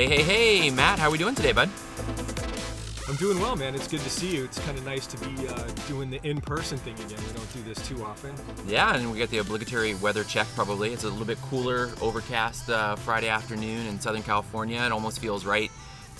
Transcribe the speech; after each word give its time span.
Hey, 0.00 0.06
hey, 0.06 0.22
hey, 0.22 0.70
Matt, 0.70 0.98
how 0.98 1.08
are 1.08 1.10
we 1.10 1.18
doing 1.18 1.34
today, 1.34 1.52
bud? 1.52 1.68
I'm 3.06 3.16
doing 3.16 3.38
well, 3.38 3.54
man. 3.54 3.74
It's 3.74 3.86
good 3.86 4.00
to 4.00 4.08
see 4.08 4.34
you. 4.34 4.44
It's 4.44 4.58
kind 4.60 4.78
of 4.78 4.82
nice 4.86 5.06
to 5.08 5.18
be 5.28 5.46
uh, 5.46 5.62
doing 5.88 6.08
the 6.08 6.18
in-person 6.26 6.78
thing 6.78 6.94
again. 6.94 7.22
We 7.28 7.34
don't 7.34 7.52
do 7.52 7.62
this 7.64 7.86
too 7.86 8.02
often. 8.02 8.34
Yeah, 8.66 8.94
and 8.94 9.12
we 9.12 9.18
got 9.18 9.28
the 9.28 9.36
obligatory 9.36 9.92
weather 9.96 10.24
check 10.24 10.46
probably. 10.54 10.94
It's 10.94 11.04
a 11.04 11.10
little 11.10 11.26
bit 11.26 11.36
cooler, 11.42 11.90
overcast 12.00 12.70
uh, 12.70 12.96
Friday 12.96 13.28
afternoon 13.28 13.86
in 13.88 14.00
Southern 14.00 14.22
California. 14.22 14.80
It 14.80 14.90
almost 14.90 15.18
feels 15.18 15.44
right 15.44 15.70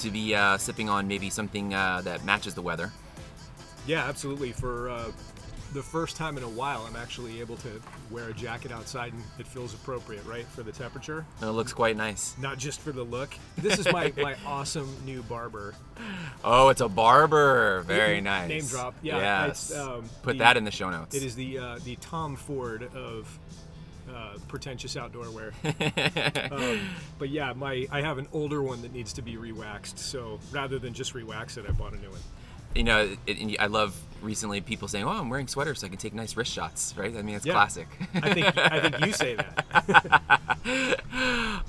to 0.01 0.11
be 0.11 0.35
uh, 0.35 0.59
sipping 0.59 0.91
on 0.91 1.09
maybe 1.09 1.31
something 1.31 1.73
uh, 1.73 2.03
that 2.03 2.23
matches 2.23 2.53
the 2.53 2.61
weather. 2.61 2.93
Yeah, 3.87 4.05
absolutely. 4.05 4.53
For 4.53 4.91
uh, 4.91 5.11
the 5.73 5.83
first 5.83 6.17
time 6.17 6.37
in 6.37 6.43
a 6.43 6.49
while, 6.49 6.85
I'm 6.89 6.97
actually 6.97 7.41
able 7.41 7.57
to 7.59 7.81
wear 8.11 8.29
a 8.29 8.33
jacket 8.33 8.73
outside 8.73 9.13
and 9.13 9.23
it 9.39 9.47
feels 9.47 9.75
appropriate, 9.75 10.25
right, 10.27 10.47
for 10.47 10.63
the 10.63 10.73
temperature. 10.73 11.25
And 11.41 11.49
it 11.49 11.53
looks 11.53 11.73
quite 11.73 11.97
nice. 11.97 12.35
Not 12.39 12.59
just 12.59 12.81
for 12.81 12.93
the 12.93 13.03
look. 13.05 13.33
This 13.57 13.79
is 13.79 13.91
my, 13.93 14.13
my 14.17 14.35
awesome 14.47 14.95
new 15.05 15.23
Barbour. 15.23 15.75
Oh, 16.43 16.69
it's 16.71 16.81
a 16.81 16.89
Barbour. 16.89 17.83
Very 17.87 18.21
nice. 18.21 18.49
Name 18.49 18.67
drop. 18.67 18.95
Yeah. 19.03 19.47
Yes. 19.47 19.75
um, 19.77 20.09
Put 20.23 20.35
the- 20.35 20.45
that 20.45 20.57
in 20.57 20.65
the 20.65 20.71
show 20.71 20.91
notes. 20.91 21.15
It 21.15 21.23
is 21.23 21.35
the 21.37 21.59
uh, 21.59 21.79
the 21.85 21.97
Tom 21.97 22.37
Ford 22.37 22.89
of 22.95 23.39
uh, 24.13 24.35
pretentious 24.49 24.97
outdoor 24.97 25.31
wear. 25.31 25.53
um, 26.51 26.81
but 27.19 27.29
yeah, 27.29 27.53
my 27.53 27.87
I 27.93 28.01
have 28.01 28.19
an 28.19 28.27
older 28.33 28.63
one 28.63 28.83
that 28.83 28.93
needs 28.93 29.13
to 29.15 29.23
be 29.23 29.37
rewaxed. 29.37 29.99
So 29.99 30.41
rather 30.51 30.79
than 30.79 30.95
just 30.95 31.15
rewax 31.15 31.59
it, 31.59 31.65
I 31.69 31.73
bought 31.73 31.93
a 31.93 31.99
new 31.99 32.11
one. 32.11 32.21
You 32.75 32.85
know, 32.85 33.17
it, 33.27 33.57
I 33.61 33.67
love 33.67 33.95
recently 34.23 34.61
people 34.61 34.87
saying, 34.89 35.05
"Oh, 35.05 35.09
I'm 35.11 35.29
wearing 35.31 35.49
sweaters 35.49 35.81
so 35.81 35.87
I 35.87 35.91
can 35.91 35.99
take 35.99 36.15
nice 36.15 36.37
wrist 36.37 36.53
shots." 36.53 36.95
Right? 36.97 37.15
I 37.17 37.23
mean, 37.23 37.35
it's 37.37 37.47
Yeah. 37.47 37.53
classic. 37.55 37.89
I 38.15 38.35
think 38.35 38.57
I 38.59 38.81
think 38.91 39.07
you 39.07 39.13
say 39.13 39.37
that. 39.37 41.01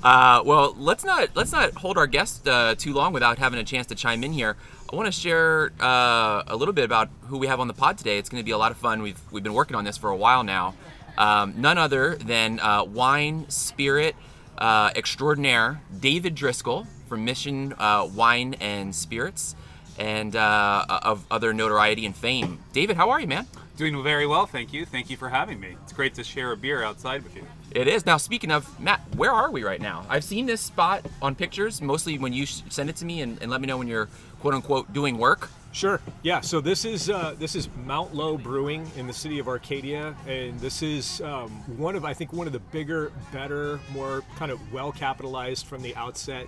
Uh, 0.02 0.42
well, 0.44 0.74
let's 0.78 1.04
not 1.04 1.28
let's 1.36 1.52
not 1.52 1.72
hold 1.74 1.96
our 1.96 2.06
guest 2.08 2.48
uh, 2.48 2.74
too 2.76 2.92
long 2.92 3.12
without 3.12 3.38
having 3.38 3.58
a 3.60 3.64
chance 3.64 3.86
to 3.86 3.94
chime 3.94 4.24
in 4.24 4.32
here. 4.32 4.56
I 4.92 4.96
want 4.96 5.06
to 5.06 5.12
share 5.12 5.72
uh, 5.80 6.42
a 6.46 6.56
little 6.56 6.74
bit 6.74 6.84
about 6.84 7.08
who 7.28 7.38
we 7.38 7.46
have 7.46 7.60
on 7.60 7.68
the 7.68 7.74
pod 7.74 7.98
today. 7.98 8.18
It's 8.18 8.28
going 8.28 8.40
to 8.40 8.44
be 8.44 8.50
a 8.50 8.58
lot 8.58 8.72
of 8.72 8.76
fun. 8.78 9.02
We've 9.02 9.20
we've 9.30 9.42
been 9.44 9.54
working 9.54 9.76
on 9.76 9.84
this 9.84 9.96
for 9.96 10.10
a 10.10 10.16
while 10.16 10.42
now. 10.42 10.74
Um, 11.16 11.54
none 11.60 11.78
other 11.78 12.16
than 12.16 12.58
uh, 12.58 12.84
wine 12.84 13.46
spirit 13.48 14.16
uh, 14.58 14.90
extraordinaire 14.96 15.80
David 16.00 16.34
Driscoll 16.34 16.86
from 17.08 17.24
Mission 17.24 17.74
uh, 17.78 18.08
Wine 18.12 18.54
and 18.60 18.94
Spirits, 18.94 19.54
and 19.98 20.36
uh, 20.36 20.84
of 20.88 21.24
other 21.30 21.52
notoriety 21.52 22.06
and 22.06 22.16
fame. 22.16 22.58
David, 22.72 22.96
how 22.96 23.10
are 23.10 23.20
you, 23.20 23.26
man? 23.26 23.46
Doing 23.76 24.02
very 24.02 24.26
well, 24.26 24.46
thank 24.46 24.72
you. 24.72 24.84
Thank 24.84 25.08
you 25.10 25.16
for 25.16 25.28
having 25.28 25.58
me. 25.58 25.76
It's 25.82 25.92
great 25.92 26.14
to 26.14 26.24
share 26.24 26.52
a 26.52 26.56
beer 26.56 26.82
outside 26.82 27.24
with 27.24 27.34
you. 27.34 27.44
It 27.70 27.88
is. 27.88 28.04
Now, 28.04 28.18
speaking 28.18 28.50
of, 28.50 28.78
Matt, 28.78 29.00
where 29.16 29.32
are 29.32 29.50
we 29.50 29.64
right 29.64 29.80
now? 29.80 30.04
I've 30.08 30.24
seen 30.24 30.44
this 30.44 30.60
spot 30.60 31.06
on 31.22 31.34
pictures, 31.34 31.80
mostly 31.80 32.18
when 32.18 32.34
you 32.34 32.44
send 32.44 32.90
it 32.90 32.96
to 32.96 33.06
me 33.06 33.22
and, 33.22 33.40
and 33.40 33.50
let 33.50 33.60
me 33.60 33.66
know 33.66 33.78
when 33.78 33.88
you're 33.88 34.08
quote 34.40 34.54
unquote 34.54 34.92
doing 34.92 35.16
work. 35.16 35.50
Sure. 35.72 36.02
Yeah. 36.22 36.40
So 36.42 36.60
this 36.60 36.84
is 36.84 37.08
uh, 37.08 37.34
this 37.38 37.56
is 37.56 37.70
Mount 37.86 38.14
Lowe 38.14 38.36
Brewing 38.36 38.86
in 38.96 39.06
the 39.06 39.12
city 39.12 39.38
of 39.38 39.48
Arcadia, 39.48 40.14
and 40.26 40.60
this 40.60 40.82
is 40.82 41.22
um, 41.22 41.48
one 41.78 41.96
of 41.96 42.04
I 42.04 42.12
think 42.12 42.32
one 42.34 42.46
of 42.46 42.52
the 42.52 42.58
bigger, 42.58 43.10
better, 43.32 43.80
more 43.90 44.22
kind 44.36 44.52
of 44.52 44.60
well 44.70 44.92
capitalized 44.92 45.64
from 45.64 45.80
the 45.80 45.96
outset. 45.96 46.46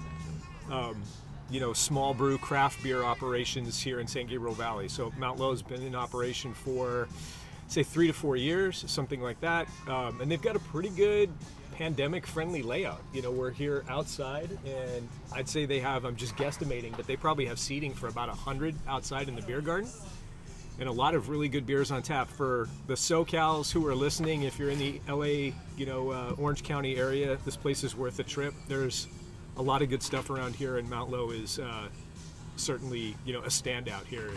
Um, 0.70 1.02
you 1.50 1.60
know, 1.60 1.72
small 1.72 2.14
brew 2.14 2.38
craft 2.38 2.82
beer 2.82 3.02
operations 3.02 3.80
here 3.80 4.00
in 4.00 4.06
San 4.06 4.26
Gabriel 4.26 4.54
Valley. 4.54 4.88
So 4.88 5.12
Mount 5.18 5.38
Lowe 5.38 5.50
has 5.50 5.62
been 5.62 5.82
in 5.82 5.94
operation 5.94 6.54
for 6.54 7.08
say 7.68 7.82
three 7.82 8.06
to 8.06 8.12
four 8.12 8.36
years, 8.36 8.84
something 8.86 9.22
like 9.22 9.40
that, 9.40 9.68
um, 9.88 10.20
and 10.20 10.30
they've 10.30 10.42
got 10.42 10.56
a 10.56 10.60
pretty 10.60 10.90
good 10.90 11.30
pandemic-friendly 11.72 12.62
layout. 12.62 13.02
You 13.12 13.22
know, 13.22 13.30
we're 13.30 13.50
here 13.50 13.84
outside, 13.88 14.50
and 14.64 15.08
I'd 15.32 15.48
say 15.48 15.64
they 15.66 15.80
have. 15.80 16.04
I'm 16.04 16.16
just 16.16 16.36
guesstimating, 16.36 16.96
but 16.96 17.06
they 17.06 17.16
probably 17.16 17.46
have 17.46 17.58
seating 17.58 17.92
for 17.92 18.08
about 18.08 18.28
hundred 18.28 18.74
outside 18.86 19.28
in 19.28 19.34
the 19.34 19.42
beer 19.42 19.60
garden 19.60 19.88
and 20.78 20.88
a 20.88 20.92
lot 20.92 21.14
of 21.14 21.28
really 21.28 21.48
good 21.48 21.66
beers 21.66 21.90
on 21.90 22.02
tap 22.02 22.28
for 22.28 22.68
the 22.86 22.94
SoCals 22.94 23.70
who 23.70 23.86
are 23.86 23.94
listening. 23.94 24.42
If 24.42 24.58
you're 24.58 24.70
in 24.70 24.78
the 24.78 25.00
LA, 25.08 25.54
you 25.76 25.86
know, 25.86 26.10
uh, 26.10 26.34
Orange 26.36 26.64
County 26.64 26.96
area, 26.96 27.38
this 27.44 27.56
place 27.56 27.84
is 27.84 27.94
worth 27.94 28.18
a 28.18 28.24
trip. 28.24 28.54
There's 28.66 29.06
a 29.56 29.62
lot 29.62 29.82
of 29.82 29.90
good 29.90 30.02
stuff 30.02 30.30
around 30.30 30.56
here, 30.56 30.78
and 30.78 30.88
Mount 30.88 31.10
Lowe 31.10 31.30
is 31.30 31.58
uh, 31.58 31.88
certainly, 32.56 33.16
you 33.24 33.32
know, 33.32 33.40
a 33.40 33.48
standout 33.48 34.06
here 34.06 34.30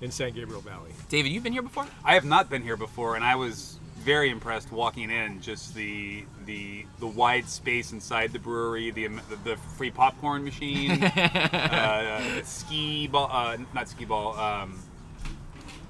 in 0.00 0.10
San 0.10 0.32
Gabriel 0.32 0.60
Valley. 0.60 0.90
David, 1.08 1.32
you've 1.32 1.44
been 1.44 1.52
here 1.52 1.62
before? 1.62 1.86
I 2.04 2.14
have 2.14 2.24
not 2.24 2.50
been 2.50 2.62
here 2.62 2.76
before, 2.76 3.16
and 3.16 3.24
I 3.24 3.36
was 3.36 3.78
very 3.98 4.30
impressed 4.30 4.72
walking 4.72 5.10
in. 5.10 5.40
Just 5.40 5.74
the 5.74 6.24
the 6.44 6.84
the 6.98 7.06
wide 7.06 7.48
space 7.48 7.92
inside 7.92 8.32
the 8.32 8.38
brewery, 8.38 8.90
the 8.90 9.06
the, 9.06 9.36
the 9.44 9.56
free 9.76 9.90
popcorn 9.90 10.44
machine, 10.44 11.02
uh, 11.04 12.20
the 12.36 12.44
ski 12.44 13.06
ball, 13.06 13.28
uh, 13.30 13.56
not 13.74 13.88
ski 13.88 14.04
ball. 14.04 14.36
Um, 14.36 14.78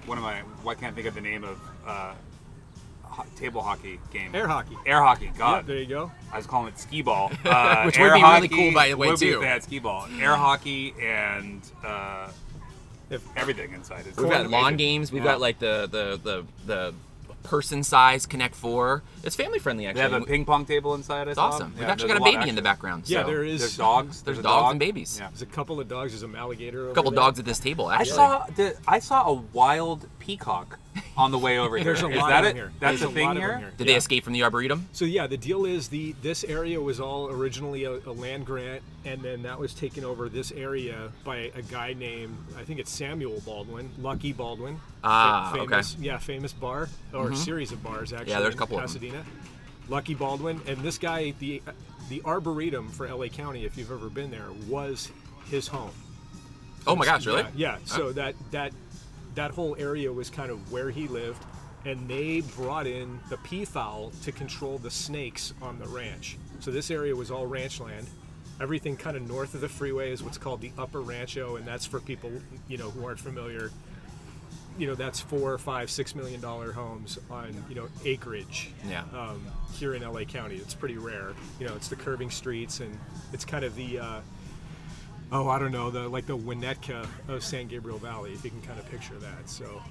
what 0.05 0.19
am 0.19 0.25
I? 0.25 0.41
Why 0.63 0.75
can't 0.75 0.93
I 0.93 0.95
think 0.95 1.07
of 1.07 1.15
the 1.15 1.21
name 1.21 1.45
of 1.45 1.59
uh, 1.87 2.15
ho- 3.13 3.25
table 3.37 3.63
hockey 3.63 4.01
game? 4.13 4.35
Air 4.35 4.49
hockey. 4.49 4.77
Air 4.87 5.01
hockey. 5.03 5.27
Yeah, 5.27 5.39
God, 5.39 5.67
there 5.67 5.77
you 5.79 5.87
go. 5.87 6.11
I 6.33 6.37
was 6.39 6.47
calling 6.47 6.69
it 6.69 6.79
skee 6.79 7.03
ball. 7.03 7.31
Uh, 7.45 7.85
Which 7.85 7.99
would 7.99 8.15
be 8.15 8.23
really 8.23 8.49
cool, 8.49 8.73
by 8.73 8.89
the 8.89 8.97
way, 8.97 9.09
would 9.09 9.21
be 9.21 9.27
too. 9.27 9.35
if 9.37 9.41
they 9.41 9.47
had 9.47 9.63
skee 9.63 9.79
ball, 9.79 10.07
air 10.21 10.37
hockey, 10.37 10.95
and 11.01 11.61
uh, 11.85 12.29
If- 13.11 13.23
everything 13.37 13.73
inside. 13.75 14.07
Is 14.07 14.17
We've 14.17 14.31
got 14.31 14.49
lawn 14.49 14.61
amazing. 14.75 14.77
games. 14.79 15.13
We've 15.13 15.23
Yeah. 15.25 15.33
got 15.33 15.41
like 15.41 15.59
the 15.59 15.89
the 15.91 16.21
the 16.23 16.45
the 16.67 16.95
person 17.43 17.83
size 17.83 18.25
Connect 18.25 18.55
Four. 18.55 19.03
It's 19.25 19.35
family 19.35 19.59
friendly 19.59 19.83
They 19.85 19.91
actually. 19.91 20.03
have 20.13 20.23
a 20.23 20.25
ping 20.25 20.45
pong 20.45 20.65
table 20.65 20.95
inside. 20.95 21.27
it's 21.29 21.39
awesome. 21.39 21.75
We've 21.77 21.89
actually 21.89 22.09
got 22.09 22.19
a 22.21 22.25
baby 22.25 22.49
in 22.49 22.55
the 22.55 22.63
background. 22.63 23.03
Yeah, 23.09 23.23
so. 23.23 23.27
there 23.31 23.43
is. 23.45 23.61
There's 23.61 23.77
dogs. 23.77 24.23
There's 24.23 24.39
a 24.39 24.43
dogs 24.43 24.63
dog. 24.63 24.71
and 24.73 24.81
babies. 24.81 25.19
Yeah. 25.21 25.29
There's 25.29 25.43
a 25.43 25.47
couple 25.47 25.81
of 25.81 25.89
dogs. 25.89 26.13
There's 26.19 26.33
a 26.33 26.39
alligator. 26.39 26.91
A 26.91 26.95
couple 26.95 27.11
dogs 27.11 27.39
at 27.41 27.45
this 27.45 27.59
table 27.59 27.87
I 27.89 28.05
saw 28.05 28.47
the, 28.55 28.77
I 28.87 29.01
saw 29.01 29.27
a 29.29 29.33
wild 29.35 30.07
peacock 30.23 30.79
on 31.17 31.31
the 31.33 31.39
way 31.39 31.59
over 31.59 31.77
here. 31.77 31.85
There's 31.85 32.03
a 32.03 32.09
Is 32.09 32.17
lot 32.17 32.29
that 32.31 32.45
of 32.45 32.45
it? 32.45 32.49
them 32.51 32.57
here. 32.57 32.73
That's 32.81 33.01
There's 33.01 33.03
a 33.03 33.13
a 33.13 33.15
thing 33.15 33.27
lot 33.27 33.37
of 33.37 33.43
them 33.43 33.51
here. 33.51 33.59
here. 33.59 33.73
Did 33.77 33.87
they 33.89 33.93
Yeah. 33.93 33.97
escape 33.99 34.25
from 34.25 34.33
the 34.33 34.43
arboretum? 34.45 34.89
So 34.93 35.05
yeah, 35.05 35.27
the 35.27 35.37
deal 35.37 35.65
is 35.67 35.89
the 35.89 36.15
this 36.23 36.45
area 36.45 36.81
was 36.81 37.01
all 37.01 37.29
originally 37.29 37.85
a, 37.85 37.93
a 38.07 38.13
land 38.13 38.47
grant, 38.47 38.83
and 39.05 39.21
then 39.21 39.43
that 39.43 39.59
was 39.59 39.75
taken 39.75 40.05
over 40.05 40.29
this 40.29 40.53
area 40.53 41.11
by 41.25 41.51
a 41.55 41.63
guy 41.63 41.93
named 41.95 42.37
I 42.57 42.63
think 42.63 42.79
it's 42.79 42.91
Samuel 42.91 43.43
Baldwin, 43.45 43.91
Lucky 43.99 44.33
Baldwin. 44.33 44.81
Ah, 45.03 45.51
Fa- 45.53 45.61
okay. 45.63 45.71
famous, 45.71 45.97
Yeah, 46.01 46.19
famous 46.19 46.53
bar 46.53 46.89
or 47.13 47.35
series 47.35 47.73
of 47.73 47.83
bars 47.83 48.13
actually. 48.13 48.33
there's 48.35 48.45
a 48.47 48.51
in 48.53 48.57
couple 48.59 48.77
of 48.77 48.83
'em. 48.83 48.89
Pasadena. 48.89 49.25
Lucky 49.89 50.15
Baldwin, 50.15 50.61
and 50.69 50.79
this 50.79 50.97
guy, 50.99 51.33
the 51.41 51.61
the 52.09 52.23
arboretum 52.25 52.89
for 52.91 53.07
LA 53.13 53.27
County, 53.29 53.65
if 53.65 53.77
you've 53.77 53.91
ever 53.91 54.09
been 54.09 54.31
there, 54.31 54.47
was 54.69 55.11
his 55.51 55.67
home. 55.69 55.91
Oh 56.87 56.95
my 56.97 57.05
gosh, 57.05 57.27
really? 57.27 57.43
Yeah. 57.55 57.75
yeah. 57.75 57.77
So 57.85 58.13
that 58.13 58.35
that 58.53 58.73
that 59.35 59.51
whole 59.53 59.77
area 59.79 60.13
was 60.13 60.31
kind 60.31 60.51
of 60.51 60.71
where 60.73 60.91
he 60.91 61.09
lived, 61.09 61.43
and 61.85 62.09
they 62.09 62.41
brought 62.57 62.87
in 62.87 63.19
the 63.29 63.37
peafowl 63.39 64.13
to 64.23 64.33
control 64.33 64.79
the 64.79 64.91
snakes 64.91 65.53
on 65.63 65.79
the 65.79 65.87
ranch. 65.87 66.37
So 66.61 66.71
this 66.71 66.91
area 66.91 67.15
was 67.17 67.31
all 67.31 67.47
ranch 67.47 67.81
land. 67.81 68.07
Everything 68.61 68.97
kind 68.97 69.17
of 69.17 69.27
north 69.29 69.55
of 69.55 69.61
the 69.61 69.69
freeway 69.69 70.13
is 70.13 70.23
what's 70.23 70.39
called 70.39 70.61
the 70.61 70.71
Upper 70.79 71.01
Rancho, 71.01 71.57
and 71.57 71.67
that's 71.67 71.87
for 71.87 71.99
people 72.01 72.31
you 72.69 72.79
know 72.79 72.91
who 72.91 73.05
aren't 73.05 73.19
familiar. 73.19 73.71
You 74.79 74.87
know, 74.87 74.95
that's 74.95 75.21
four, 75.21 75.59
five, 75.59 75.91
six 75.91 76.15
million 76.15 76.41
dollar 76.41 76.73
homes 76.73 77.19
on 77.31 77.53
you 77.69 77.75
know 77.75 77.89
acreage 78.05 78.71
Yeah. 78.89 79.03
um, 79.13 79.45
here 79.75 79.95
in 79.95 80.03
LA 80.03 80.25
County. 80.25 80.57
It's 80.57 80.75
pretty 80.75 80.97
rare. 80.99 81.33
You 81.59 81.67
know, 81.67 81.75
it's 81.75 81.89
the 81.89 81.97
curving 81.97 82.31
streets 82.31 82.81
and 82.81 82.97
it's 83.33 83.45
kind 83.45 83.65
of 83.65 83.75
the 83.75 83.99
uh, 83.99 84.21
oh, 85.33 85.49
I 85.49 85.59
don't 85.59 85.73
know, 85.73 85.91
the 85.91 86.09
like 86.09 86.27
the 86.27 86.37
Winnetka 86.37 87.07
of 87.29 87.43
San 87.43 87.67
Gabriel 87.67 87.99
Valley, 87.99 88.33
if 88.33 88.45
you 88.45 88.51
can 88.51 88.63
kind 88.63 88.79
of 88.79 88.89
picture 88.91 89.15
that. 89.15 89.49
So 89.49 89.83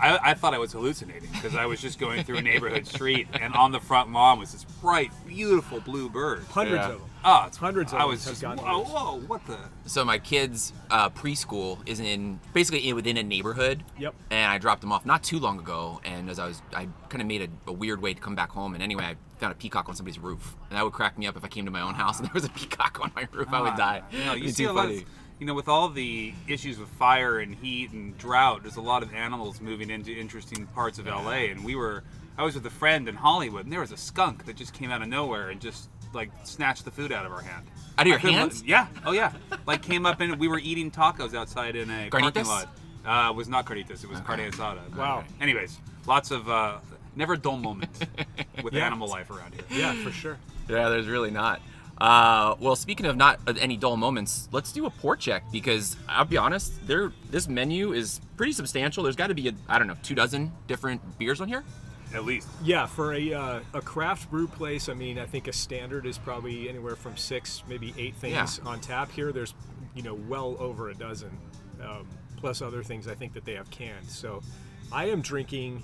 I, 0.00 0.18
I 0.30 0.34
thought 0.34 0.54
I 0.54 0.58
was 0.58 0.72
hallucinating 0.72 1.30
because 1.32 1.54
I 1.56 1.66
was 1.66 1.80
just 1.80 1.98
going 1.98 2.24
through 2.24 2.38
a 2.38 2.42
neighborhood 2.42 2.86
street, 2.86 3.28
and 3.32 3.54
on 3.54 3.72
the 3.72 3.80
front 3.80 4.12
lawn 4.12 4.38
was 4.38 4.52
this 4.52 4.64
bright, 4.80 5.10
beautiful 5.26 5.80
blue 5.80 6.08
bird. 6.08 6.44
Hundreds 6.44 6.76
Yeah. 6.86 6.92
of 6.92 7.00
them. 7.00 7.10
Oh, 7.26 7.44
it's 7.46 7.56
Hundreds 7.56 7.92
of 7.92 7.98
them. 7.98 8.00
I 8.00 8.02
them 8.04 8.10
was 8.10 8.24
just 8.24 8.42
gotten 8.42 8.62
whoa, 8.64 8.84
whoa, 8.84 9.20
what 9.26 9.46
the? 9.46 9.58
So 9.86 10.04
my 10.04 10.18
kids' 10.18 10.72
uh, 10.90 11.08
preschool 11.10 11.78
is 11.86 12.00
in 12.00 12.38
basically 12.52 12.88
in, 12.88 12.94
within 12.94 13.16
a 13.16 13.22
neighborhood. 13.22 13.82
Yep. 13.98 14.14
And 14.30 14.50
I 14.50 14.58
dropped 14.58 14.80
them 14.82 14.92
off 14.92 15.06
not 15.06 15.22
too 15.22 15.38
long 15.38 15.58
ago, 15.58 16.00
and 16.04 16.28
as 16.28 16.38
I 16.38 16.46
was, 16.46 16.60
I 16.74 16.88
kind 17.08 17.22
of 17.22 17.26
made 17.26 17.42
a, 17.42 17.70
a 17.70 17.72
weird 17.72 18.02
way 18.02 18.12
to 18.14 18.20
come 18.20 18.34
back 18.34 18.50
home. 18.50 18.74
And 18.74 18.82
anyway, 18.82 19.04
I 19.04 19.16
found 19.38 19.52
a 19.52 19.56
peacock 19.56 19.88
on 19.88 19.96
somebody's 19.96 20.18
roof, 20.18 20.54
and 20.68 20.76
that 20.78 20.84
would 20.84 20.92
crack 20.92 21.16
me 21.18 21.26
up 21.26 21.36
if 21.36 21.44
I 21.44 21.48
came 21.48 21.64
to 21.64 21.70
my 21.70 21.80
own 21.80 21.94
house 21.94 22.18
and 22.18 22.26
there 22.28 22.34
was 22.34 22.44
a 22.44 22.48
peacock 22.50 22.98
on 23.00 23.10
my 23.16 23.26
roof. 23.32 23.48
I 23.52 23.60
would 23.62 23.76
die. 23.76 24.02
You 24.12 24.24
know, 24.24 24.34
you 24.34 24.44
It'd 24.44 24.56
see 24.56 24.62
be 24.64 24.66
a 24.66 24.68
too 24.70 24.74
lot 24.74 24.90
of, 24.90 25.04
you 25.40 25.46
know, 25.46 25.54
with 25.54 25.68
all 25.68 25.88
the 25.88 26.32
issues 26.48 26.78
with 26.78 26.88
fire 26.90 27.38
and 27.40 27.54
heat 27.54 27.90
and 27.92 28.16
drought, 28.18 28.62
there's 28.62 28.76
a 28.76 28.80
lot 28.80 29.02
of 29.02 29.12
animals 29.14 29.60
moving 29.60 29.90
into 29.90 30.12
interesting 30.12 30.66
parts 30.68 30.98
of 30.98 31.06
LA. 31.06 31.46
And 31.50 31.64
we 31.64 31.74
were, 31.74 32.04
I 32.38 32.44
was 32.44 32.54
with 32.54 32.64
a 32.66 32.70
friend 32.70 33.08
in 33.08 33.14
Hollywood, 33.16 33.64
and 33.64 33.72
there 33.72 33.80
was 33.80 33.92
a 33.92 33.96
skunk 33.96 34.46
that 34.46 34.56
just 34.56 34.72
came 34.72 34.90
out 34.90 35.02
of 35.02 35.08
nowhere 35.08 35.50
and 35.50 35.60
just 35.60 35.88
like 36.12 36.30
snatched 36.44 36.84
the 36.84 36.90
food 36.92 37.10
out 37.12 37.26
of 37.26 37.32
our 37.32 37.40
hand. 37.40 37.66
Out 37.98 38.06
of 38.06 38.10
your 38.10 38.18
hands? 38.18 38.60
let- 38.60 38.68
yeah. 38.68 38.86
Oh 39.04 39.12
yeah. 39.12 39.32
Like 39.66 39.82
came 39.82 40.06
up 40.06 40.20
and 40.20 40.38
we 40.38 40.46
were 40.48 40.58
eating 40.60 40.90
tacos 40.90 41.34
outside 41.34 41.74
in 41.76 41.90
a 41.90 42.08
parking 42.10 42.46
lot. 42.46 42.68
Uh, 43.04 43.28
it 43.30 43.36
was 43.36 43.48
not 43.48 43.66
carnitas. 43.66 44.02
It 44.04 44.08
was 44.10 44.20
carne 44.20 44.38
asada. 44.40 44.94
Wow. 44.96 45.24
Anyways, 45.40 45.78
lots 46.06 46.30
of 46.30 46.48
uh, 46.48 46.78
never 47.16 47.36
dull 47.36 47.56
moments 47.56 47.98
with 48.62 48.72
Yeah. 48.72 48.86
animal 48.86 49.08
life 49.08 49.30
around 49.30 49.54
here. 49.54 49.64
Yeah, 49.70 49.92
for 50.04 50.10
sure. 50.10 50.38
Yeah, 50.68 50.88
there's 50.88 51.06
really 51.08 51.30
not. 51.30 51.60
Uh, 51.98 52.56
well, 52.58 52.74
speaking 52.76 53.06
of 53.06 53.16
not 53.16 53.38
uh, 53.46 53.54
any 53.60 53.76
dull 53.76 53.96
moments, 53.96 54.48
let's 54.52 54.72
do 54.72 54.86
a 54.86 54.90
pour 54.90 55.16
check 55.16 55.44
because 55.52 55.96
I'll 56.08 56.24
be 56.24 56.36
honest, 56.36 56.86
there 56.86 57.12
this 57.30 57.48
menu 57.48 57.92
is 57.92 58.20
pretty 58.36 58.52
substantial. 58.52 59.04
There's 59.04 59.16
got 59.16 59.28
to 59.28 59.34
be 59.34 59.48
a 59.48 59.52
I 59.68 59.78
don't 59.78 59.86
know 59.86 59.96
two 60.02 60.14
dozen 60.14 60.52
different 60.66 61.18
beers 61.18 61.40
on 61.40 61.48
here. 61.48 61.64
At 62.12 62.24
least. 62.24 62.48
Yeah, 62.62 62.86
for 62.86 63.12
a 63.14 63.32
uh, 63.32 63.60
a 63.74 63.80
craft 63.80 64.30
brew 64.30 64.46
place, 64.48 64.88
I 64.88 64.94
mean, 64.94 65.18
I 65.18 65.26
think 65.26 65.48
a 65.48 65.52
standard 65.52 66.06
is 66.06 66.18
probably 66.18 66.68
anywhere 66.68 66.96
from 66.96 67.16
six, 67.16 67.62
maybe 67.68 67.94
eight 67.98 68.14
things 68.16 68.60
Yeah. 68.62 68.68
on 68.70 68.80
tap. 68.80 69.10
Here, 69.10 69.32
there's 69.32 69.54
you 69.94 70.02
know 70.02 70.14
well 70.14 70.56
over 70.58 70.90
a 70.90 70.94
dozen, 70.94 71.30
um, 71.82 72.06
plus 72.36 72.60
other 72.62 72.82
things 72.82 73.06
I 73.08 73.14
think 73.14 73.32
that 73.34 73.44
they 73.44 73.54
have 73.54 73.70
canned. 73.70 74.08
So, 74.08 74.42
I 74.92 75.06
am 75.06 75.22
drinking. 75.22 75.82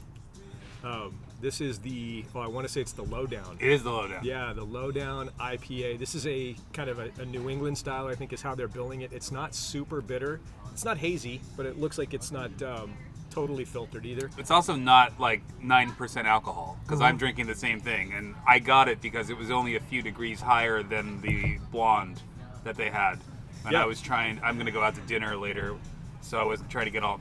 Um, 0.84 1.18
this 1.40 1.60
is 1.60 1.78
the 1.78 2.24
oh, 2.34 2.40
I 2.40 2.46
want 2.46 2.66
to 2.66 2.72
say 2.72 2.80
it's 2.80 2.92
the 2.92 3.04
lowdown. 3.04 3.56
It 3.60 3.70
is 3.70 3.82
the 3.82 3.90
lowdown. 3.90 4.24
Yeah, 4.24 4.52
the 4.52 4.64
lowdown 4.64 5.30
IPA. 5.40 5.98
This 5.98 6.14
is 6.14 6.26
a 6.26 6.54
kind 6.72 6.90
of 6.90 6.98
a, 6.98 7.10
a 7.20 7.24
New 7.24 7.48
England 7.48 7.78
style, 7.78 8.06
I 8.06 8.14
think, 8.14 8.32
is 8.32 8.42
how 8.42 8.54
they're 8.54 8.68
billing 8.68 9.00
it. 9.02 9.12
It's 9.12 9.32
not 9.32 9.54
super 9.54 10.00
bitter. 10.00 10.40
It's 10.72 10.84
not 10.84 10.98
hazy, 10.98 11.40
but 11.56 11.66
it 11.66 11.78
looks 11.78 11.98
like 11.98 12.14
it's 12.14 12.30
not 12.30 12.50
um, 12.62 12.92
totally 13.30 13.64
filtered 13.64 14.06
either. 14.06 14.30
It's 14.38 14.50
also 14.50 14.74
not 14.76 15.18
like 15.20 15.42
9% 15.62 16.24
alcohol 16.24 16.78
because 16.82 16.98
Mm-hmm. 16.98 17.04
I'm 17.06 17.16
drinking 17.16 17.46
the 17.46 17.54
same 17.54 17.80
thing. 17.80 18.12
And 18.12 18.34
I 18.46 18.58
got 18.58 18.88
it 18.88 19.00
because 19.00 19.30
it 19.30 19.36
was 19.36 19.50
only 19.50 19.76
a 19.76 19.80
few 19.80 20.02
degrees 20.02 20.40
higher 20.40 20.82
than 20.82 21.20
the 21.22 21.58
blonde 21.72 22.20
that 22.64 22.76
they 22.76 22.90
had. 22.90 23.18
And 23.64 23.72
Yeah. 23.72 23.82
I 23.82 23.86
was 23.86 24.00
trying, 24.00 24.40
I'm 24.44 24.54
going 24.54 24.66
to 24.66 24.72
go 24.72 24.82
out 24.82 24.94
to 24.94 25.00
dinner 25.02 25.36
later. 25.36 25.74
So 26.22 26.38
I 26.38 26.44
wasn't 26.44 26.70
trying 26.70 26.84
to 26.86 26.90
get 26.90 27.02
all, 27.02 27.20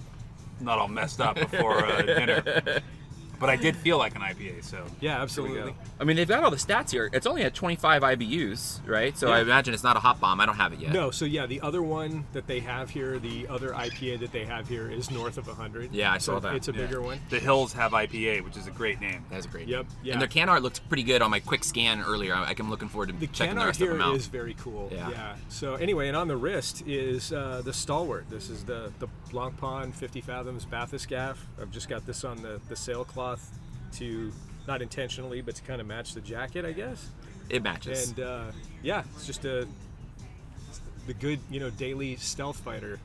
not 0.60 0.78
all 0.78 0.88
messed 0.88 1.22
up 1.22 1.36
before 1.36 1.86
uh, 1.86 2.02
dinner. 2.02 2.82
But 3.40 3.50
I 3.50 3.56
did 3.56 3.76
feel 3.76 3.98
like 3.98 4.16
an 4.16 4.22
IPA, 4.22 4.64
so. 4.64 4.84
Yeah, 5.00 5.22
absolutely. 5.22 5.74
I 6.00 6.04
mean, 6.04 6.16
they've 6.18 6.28
got 6.28 6.44
all 6.44 6.52
the 6.52 6.58
stats 6.58 6.92
here. 6.92 7.10
It's 7.14 7.26
only 7.26 7.44
at 7.44 7.54
25 7.54 8.02
IBUs, 8.04 8.86
right? 8.88 9.18
So 9.18 9.32
I 9.32 9.40
imagine 9.40 9.74
it's 9.74 9.84
not 9.84 9.96
a 9.96 10.00
hot 10.00 10.20
bomb. 10.20 10.40
I 10.42 10.46
don't 10.46 10.58
have 10.58 10.74
it 10.74 10.80
yet. 10.80 10.92
No, 10.92 11.10
so 11.12 11.26
yeah, 11.26 11.46
the 11.46 11.62
other 11.62 11.82
one 11.82 12.26
that 12.34 12.48
they 12.48 12.60
have 12.60 12.90
here, 12.90 13.18
the 13.20 13.48
other 13.48 13.70
IPA 13.70 14.20
that 14.20 14.32
they 14.32 14.46
have 14.46 14.68
here 14.68 14.90
is 14.92 15.10
north 15.10 15.38
of 15.38 15.48
100. 15.48 15.94
Yeah, 15.94 16.12
I 16.12 16.18
so 16.18 16.34
saw 16.34 16.40
that. 16.42 16.56
It's 16.56 16.68
a 16.68 16.72
Yeah. 16.74 16.78
bigger 16.86 17.02
one. 17.02 17.20
The 17.30 17.40
Hills 17.40 17.74
have 17.74 17.94
IPA, 17.94 18.42
which 18.44 18.58
is 18.58 18.68
a 18.68 18.72
great 18.72 19.00
name. 19.00 19.24
That's 19.30 19.46
great. 19.46 19.68
Yep, 19.68 19.86
yeah. 20.04 20.14
And 20.14 20.22
their 20.22 20.28
can 20.28 20.50
art 20.50 20.62
looks 20.62 20.80
pretty 20.80 21.04
good 21.04 21.22
on 21.22 21.32
my 21.32 21.40
quick 21.40 21.64
scan 21.64 22.02
earlier. 22.02 22.34
I- 22.36 22.56
I'm 22.60 22.70
looking 22.70 22.90
forward 22.90 23.08
to 23.10 23.14
The 23.14 23.28
checking 23.28 23.52
can 23.52 23.56
the 23.56 23.62
art 23.62 23.68
rest 23.70 23.82
of 23.82 23.88
here 23.88 23.94
them 23.94 24.02
out. 24.02 24.16
is 24.16 24.28
very 24.28 24.56
cool. 24.56 24.90
Yeah. 24.92 25.36
So 25.48 25.76
anyway, 25.76 26.08
and 26.10 26.18
on 26.18 26.28
the 26.28 26.36
wrist 26.38 26.84
is 26.86 27.32
uh, 27.32 27.62
the 27.64 27.72
stalwart. 27.74 28.30
This 28.30 28.50
is 28.50 28.66
the 28.66 28.92
the 29.00 29.08
Blancpain 29.32 29.94
50 29.94 30.20
Fathoms 30.22 30.66
Bathyscaphe. 30.66 31.38
I've 31.62 31.72
just 31.72 31.88
got 31.88 32.06
this 32.06 32.24
on 32.26 32.42
the 32.42 32.60
the 32.68 32.76
sailcloth 32.76 33.29
to 33.94 34.32
not 34.68 34.82
intentionally, 34.82 35.42
but 35.42 35.56
to 35.56 35.64
kind 35.64 35.82
of 35.82 35.88
match 35.88 36.14
the 36.14 36.22
jacket, 36.22 36.64
I 36.66 36.72
guess. 36.72 37.08
it 37.50 37.64
matches. 37.64 38.10
And 38.10 38.20
uh, 38.20 38.44
yeah, 38.84 39.04
it's 39.16 39.26
just 39.26 39.46
a 39.46 39.68
the 41.08 41.14
good 41.16 41.40
you 41.50 41.60
know 41.60 41.70
daily 41.72 42.16
stealth 42.18 42.58
fighter. 42.60 43.00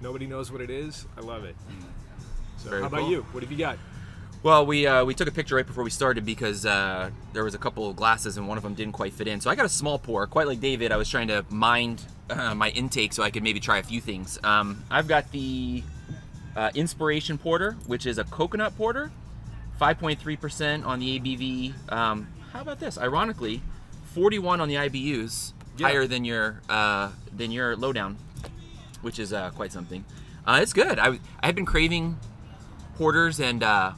Nobody 0.00 0.26
knows 0.26 0.50
what 0.52 0.60
it 0.60 0.70
is. 0.70 1.06
I 1.16 1.20
love 1.20 1.44
it. 1.44 1.56
So 2.58 2.70
Very 2.70 2.82
how 2.82 2.88
about 2.88 3.00
cool. 3.00 3.10
you? 3.10 3.22
What 3.32 3.42
have 3.42 3.50
you 3.52 3.58
got? 3.58 3.78
Well, 4.42 4.64
we 4.64 4.86
uh, 4.86 5.04
we 5.04 5.14
took 5.14 5.28
a 5.28 5.32
picture 5.32 5.56
right 5.56 5.66
before 5.66 5.84
we 5.84 5.90
started 5.90 6.24
because 6.24 6.64
uh, 6.64 7.10
there 7.32 7.44
was 7.44 7.54
a 7.54 7.58
couple 7.58 7.88
of 7.88 7.96
glasses 7.96 8.36
and 8.38 8.48
one 8.48 8.56
of 8.56 8.62
them 8.62 8.74
didn't 8.74 8.92
quite 8.94 9.12
fit 9.12 9.28
in. 9.28 9.40
So 9.40 9.50
I 9.50 9.54
got 9.54 9.66
a 9.66 9.70
small 9.70 9.98
pour. 9.98 10.26
Quite 10.26 10.46
like 10.46 10.60
David, 10.60 10.92
I 10.92 10.96
was 10.96 11.08
trying 11.08 11.28
to 11.28 11.44
mind 11.50 12.02
uh, 12.30 12.54
my 12.54 12.70
intake 12.70 13.12
so 13.12 13.22
I 13.22 13.30
could 13.30 13.42
maybe 13.42 13.60
try 13.60 13.78
a 13.78 13.82
few 13.82 14.00
things. 14.00 14.38
Um, 14.42 14.82
I've 14.90 15.08
got 15.08 15.30
the 15.30 15.82
uh, 16.56 16.70
Inspiration 16.74 17.36
Porter, 17.36 17.72
which 17.86 18.06
is 18.06 18.16
a 18.18 18.24
coconut 18.24 18.74
porter, 18.78 19.10
5.3% 19.80 20.84
on 20.84 20.98
the 21.00 21.18
ABV. 21.18 21.92
Um, 21.92 22.28
how 22.52 22.60
about 22.60 22.80
this? 22.80 22.98
Ironically, 22.98 23.62
41 24.14 24.60
on 24.60 24.68
the 24.68 24.74
IBUs, 24.74 25.52
Yeah. 25.78 25.88
higher 25.88 26.06
than 26.06 26.24
your 26.24 26.60
uh, 26.68 27.10
than 27.34 27.50
your 27.50 27.76
lowdown, 27.76 28.18
which 29.02 29.18
is 29.18 29.32
uh, 29.32 29.50
quite 29.50 29.72
something. 29.72 30.04
Uh, 30.46 30.58
it's 30.62 30.72
good. 30.72 30.98
I, 30.98 31.18
I 31.40 31.46
had 31.46 31.54
been 31.54 31.66
craving 31.66 32.18
porters 32.96 33.40
and 33.40 33.62
uh, 33.62 33.92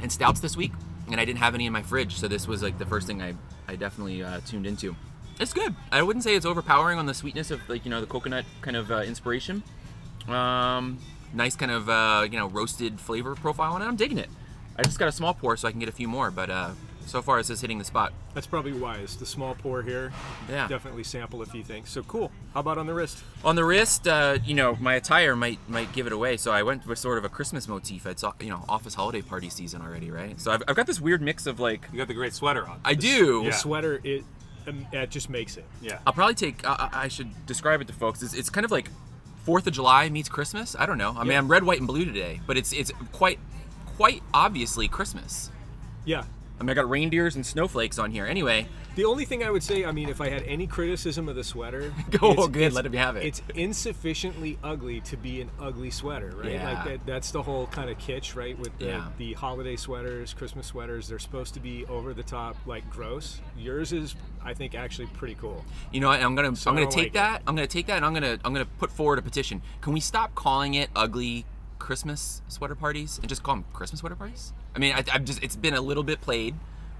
and 0.00 0.10
stouts 0.10 0.40
this 0.40 0.56
week, 0.56 0.72
and 1.10 1.20
I 1.20 1.24
didn't 1.24 1.40
have 1.40 1.54
any 1.54 1.66
in 1.66 1.72
my 1.72 1.82
fridge, 1.82 2.16
so 2.16 2.28
this 2.28 2.46
was 2.48 2.62
like 2.62 2.78
the 2.78 2.86
first 2.86 3.06
thing 3.06 3.20
I 3.22 3.34
I 3.68 3.76
definitely 3.76 4.22
uh, 4.22 4.40
tuned 4.46 4.66
into. 4.66 4.96
It's 5.40 5.52
good. 5.52 5.74
I 5.90 6.02
wouldn't 6.02 6.22
say 6.24 6.34
it's 6.36 6.46
overpowering 6.46 6.98
on 6.98 7.06
the 7.06 7.14
sweetness 7.14 7.50
of 7.50 7.60
like 7.68 7.84
you 7.84 7.90
know 7.90 8.00
the 8.00 8.06
coconut 8.06 8.44
kind 8.62 8.76
of 8.76 8.90
uh, 8.90 9.00
inspiration. 9.00 9.62
Um, 10.28 10.98
nice 11.32 11.56
kind 11.56 11.70
of 11.70 11.88
uh, 11.88 12.26
you 12.30 12.38
know 12.38 12.48
roasted 12.48 13.00
flavor 13.00 13.34
profile, 13.34 13.74
and 13.74 13.84
I'm 13.84 13.96
digging 13.96 14.18
it. 14.18 14.28
I 14.78 14.82
just 14.82 14.98
got 14.98 15.08
a 15.08 15.12
small 15.12 15.34
pour 15.34 15.56
so 15.56 15.68
I 15.68 15.70
can 15.70 15.80
get 15.80 15.88
a 15.88 15.92
few 15.92 16.08
more, 16.08 16.30
but 16.30 16.48
uh, 16.48 16.70
so 17.04 17.20
far 17.20 17.38
it's 17.38 17.48
just 17.48 17.60
hitting 17.60 17.78
the 17.78 17.84
spot. 17.84 18.12
That's 18.32 18.46
probably 18.46 18.72
wise. 18.72 19.16
The 19.16 19.26
small 19.26 19.54
pour 19.54 19.82
here. 19.82 20.12
Yeah. 20.48 20.66
Definitely 20.66 21.04
sample 21.04 21.42
a 21.42 21.46
few 21.46 21.62
things. 21.62 21.90
So 21.90 22.02
cool. 22.04 22.32
How 22.54 22.60
about 22.60 22.78
on 22.78 22.86
the 22.86 22.94
wrist? 22.94 23.22
On 23.44 23.54
the 23.54 23.64
wrist, 23.66 24.08
uh, 24.08 24.38
you 24.44 24.54
know, 24.54 24.76
my 24.80 24.94
attire 24.94 25.36
might 25.36 25.58
might 25.68 25.92
give 25.92 26.06
it 26.06 26.12
away, 26.12 26.38
so 26.38 26.52
I 26.52 26.62
went 26.62 26.86
with 26.86 26.98
sort 26.98 27.18
of 27.18 27.24
a 27.24 27.28
Christmas 27.28 27.68
motif. 27.68 28.06
It's 28.06 28.24
you 28.40 28.48
know 28.48 28.64
office 28.68 28.94
holiday 28.94 29.20
party 29.20 29.50
season 29.50 29.82
already, 29.82 30.10
right? 30.10 30.40
So 30.40 30.52
I've, 30.52 30.62
I've 30.66 30.76
got 30.76 30.86
this 30.86 31.00
weird 31.00 31.20
mix 31.20 31.46
of 31.46 31.60
like 31.60 31.86
You 31.92 31.98
got 31.98 32.08
the 32.08 32.14
great 32.14 32.32
sweater 32.32 32.66
on. 32.66 32.80
I 32.84 32.94
do. 32.94 33.40
The 33.40 33.46
Yeah. 33.48 33.54
sweater, 33.56 34.00
it 34.04 34.24
um, 34.66 34.86
it 34.92 35.10
just 35.10 35.28
makes 35.28 35.56
it. 35.58 35.64
yeah. 35.82 35.98
I'll 36.06 36.12
probably 36.14 36.34
take. 36.36 36.66
I, 36.66 36.88
I 36.92 37.02
I 37.04 37.08
should 37.08 37.44
describe 37.46 37.80
it 37.82 37.88
to 37.88 37.92
folks. 37.92 38.22
It's, 38.22 38.32
it's 38.32 38.48
kind 38.48 38.64
of 38.64 38.70
like 38.70 38.88
Fourth 39.44 39.66
of 39.66 39.72
July 39.72 40.08
meets 40.08 40.28
Christmas. 40.28 40.76
I 40.78 40.86
don't 40.86 40.98
know. 40.98 41.10
I 41.16 41.22
mean, 41.22 41.32
Yeah. 41.32 41.38
I'm 41.38 41.48
red, 41.48 41.64
white, 41.64 41.78
and 41.78 41.86
blue 41.86 42.04
today, 42.04 42.40
but 42.46 42.56
it's 42.56 42.72
it's 42.72 42.92
quite 43.12 43.38
quite 43.96 44.22
obviously 44.32 44.88
Christmas. 44.88 45.50
Yeah. 46.04 46.24
I 46.62 46.64
mean, 46.64 46.70
I 46.70 46.74
got 46.74 46.88
reindeers 46.88 47.34
and 47.34 47.44
snowflakes 47.44 47.98
on 47.98 48.12
here. 48.12 48.24
Anyway, 48.24 48.68
The 48.94 49.04
only 49.04 49.24
thing 49.24 49.42
I 49.42 49.50
would 49.50 49.62
say, 49.64 49.84
I 49.84 49.90
mean, 49.90 50.08
if 50.08 50.20
I 50.20 50.28
had 50.28 50.42
any 50.44 50.66
criticism 50.68 51.28
of 51.28 51.34
the 51.34 51.42
sweater, 51.42 51.92
Go, 52.10 52.30
it's- 52.32 52.46
good, 52.48 52.56
it's- 52.62 52.72
let 52.74 52.86
him 52.86 52.92
have 52.92 53.16
it. 53.16 53.24
It's 53.24 53.42
insufficiently 53.54 54.58
ugly 54.62 55.00
to 55.00 55.16
be 55.16 55.40
an 55.40 55.50
ugly 55.58 55.90
sweater, 55.90 56.32
right? 56.36 56.52
Yeah. 56.52 56.72
Like 56.72 56.84
that, 56.84 57.06
that's 57.06 57.30
the 57.32 57.42
whole 57.42 57.66
kind 57.66 57.90
of 57.90 57.98
kitsch, 57.98 58.36
right? 58.36 58.56
With 58.58 58.78
the, 58.78 58.84
Yeah. 58.86 59.08
the 59.18 59.32
holiday 59.32 59.74
sweaters, 59.76 60.34
Christmas 60.34 60.66
sweaters, 60.68 61.08
they're 61.08 61.18
supposed 61.18 61.54
to 61.54 61.60
be 61.60 61.84
over 61.86 62.14
the 62.14 62.22
top, 62.22 62.56
like 62.64 62.88
gross. 62.90 63.40
Yours 63.58 63.92
is, 63.92 64.14
I 64.44 64.54
think, 64.54 64.74
actually 64.76 65.06
pretty 65.08 65.34
cool. 65.34 65.64
you 65.90 65.98
know, 66.00 66.08
what? 66.08 66.22
I'm 66.22 66.34
gonna 66.36 66.54
So 66.54 66.70
I'm 66.70 66.76
gonna 66.76 66.86
take 66.86 66.96
like 66.96 67.06
it. 67.08 67.12
that. 67.14 67.42
I'm 67.46 67.56
gonna 67.56 67.66
take 67.66 67.86
that, 67.86 67.96
and 67.96 68.04
I'm 68.06 68.14
gonna 68.14 68.38
I'm 68.44 68.52
gonna 68.52 68.66
put 68.78 68.90
forward 68.92 69.18
a 69.18 69.22
petition. 69.22 69.62
Can 69.80 69.92
we 69.92 70.00
stop 70.00 70.34
calling 70.36 70.74
it 70.74 70.90
ugly 70.94 71.44
Christmas 71.78 72.42
sweater 72.46 72.74
parties 72.76 73.18
and 73.18 73.28
just 73.28 73.42
call 73.42 73.56
them 73.56 73.64
Christmas 73.72 74.00
sweater 74.00 74.14
parties? 74.16 74.52
I 74.74 74.78
mean, 74.78 74.94
I, 74.94 75.04
I've 75.12 75.24
just 75.24 75.42
it's 75.42 75.56
been 75.56 75.74
a 75.74 75.80
little 75.80 76.02
bit 76.02 76.20
played. 76.20 76.54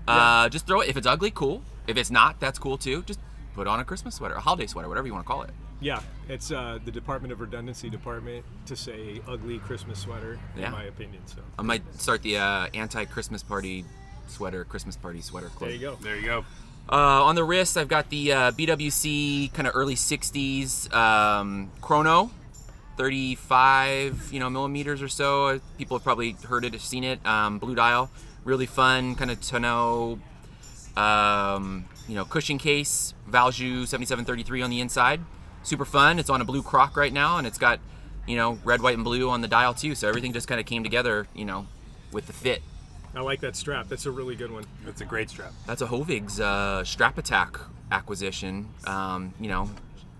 Uh, 0.06 0.48
just 0.48 0.66
throw 0.66 0.80
it. 0.80 0.88
If 0.88 0.96
it's 0.96 1.06
ugly, 1.06 1.30
cool. 1.30 1.62
If 1.86 1.96
it's 1.96 2.10
not, 2.10 2.38
that's 2.40 2.58
cool 2.58 2.76
too. 2.78 3.02
Just 3.04 3.20
put 3.54 3.66
on 3.66 3.80
a 3.80 3.84
Christmas 3.84 4.14
sweater, 4.16 4.34
a 4.34 4.40
holiday 4.40 4.66
sweater, 4.66 4.88
whatever 4.88 5.06
you 5.06 5.12
want 5.12 5.24
to 5.24 5.28
call 5.28 5.42
it. 5.42 5.50
Yeah, 5.80 6.00
it's 6.28 6.52
uh, 6.52 6.78
the 6.84 6.90
Department 6.92 7.32
of 7.32 7.40
Redundancy 7.40 7.90
department 7.90 8.44
to 8.66 8.76
say 8.76 9.20
ugly 9.26 9.58
Christmas 9.58 9.98
sweater, 9.98 10.38
Yeah. 10.56 10.66
in 10.66 10.72
my 10.72 10.84
opinion. 10.84 11.26
So 11.26 11.38
I 11.58 11.62
might 11.62 11.82
start 12.00 12.22
the 12.22 12.38
uh, 12.38 12.68
anti-Christmas 12.72 13.42
party 13.42 13.84
sweater, 14.28 14.64
Christmas 14.64 14.96
party 14.96 15.20
sweater 15.20 15.48
club. 15.48 15.70
there 15.70 15.70
you 15.70 15.80
go. 15.80 15.96
There 16.00 16.16
you 16.16 16.24
go. 16.24 16.44
Uh, 16.90 17.24
on 17.24 17.34
the 17.34 17.42
wrist, 17.44 17.76
I've 17.76 17.88
got 17.88 18.10
the 18.10 18.32
uh, 18.32 18.50
BWC 18.52 19.52
kind 19.54 19.66
of 19.68 19.74
early 19.76 19.94
'60s 19.96 20.92
um, 20.94 21.70
Chrono, 21.80 22.30
35 22.96 24.30
you 24.32 24.40
know 24.40 24.50
millimeters 24.50 25.02
or 25.02 25.08
so. 25.08 25.60
People 25.78 25.96
have 25.96 26.04
probably 26.04 26.32
heard 26.48 26.64
it, 26.64 26.78
seen 26.80 27.04
it. 27.04 27.24
Um, 27.26 27.58
blue 27.58 27.74
dial, 27.74 28.10
really 28.44 28.66
fun, 28.66 29.14
kind 29.14 29.30
of 29.30 29.40
tonneau. 29.40 30.18
Um, 30.96 31.86
you 32.06 32.14
know, 32.14 32.24
cushion 32.24 32.58
case, 32.58 33.14
Valjoux 33.30 33.86
7733 33.86 34.62
on 34.62 34.70
the 34.70 34.80
inside. 34.80 35.20
Super 35.62 35.84
fun. 35.84 36.18
It's 36.18 36.28
on 36.28 36.40
a 36.40 36.44
blue 36.44 36.62
croc 36.62 36.96
right 36.96 37.12
now, 37.12 37.38
and 37.38 37.46
it's 37.46 37.58
got 37.58 37.80
you 38.26 38.36
know, 38.36 38.58
red, 38.64 38.80
white, 38.82 38.94
and 38.94 39.04
blue 39.04 39.30
on 39.30 39.40
the 39.40 39.48
dial 39.48 39.74
too. 39.74 39.94
So 39.94 40.08
everything 40.08 40.32
just 40.32 40.48
kind 40.48 40.60
of 40.60 40.66
came 40.66 40.82
together, 40.82 41.26
you 41.34 41.44
know, 41.44 41.66
with 42.12 42.26
the 42.26 42.32
fit. 42.32 42.62
I 43.14 43.20
like 43.20 43.40
that 43.40 43.56
strap. 43.56 43.88
That's 43.88 44.06
a 44.06 44.10
really 44.10 44.36
good 44.36 44.50
one. 44.50 44.64
that's 44.84 45.00
a 45.00 45.04
great 45.04 45.28
strap. 45.28 45.52
That's 45.66 45.82
a 45.82 45.86
Hovig's 45.86 46.40
uh, 46.40 46.82
Strap 46.84 47.18
Attack 47.18 47.58
acquisition. 47.90 48.68
Um, 48.86 49.34
you 49.38 49.48
know, 49.48 49.68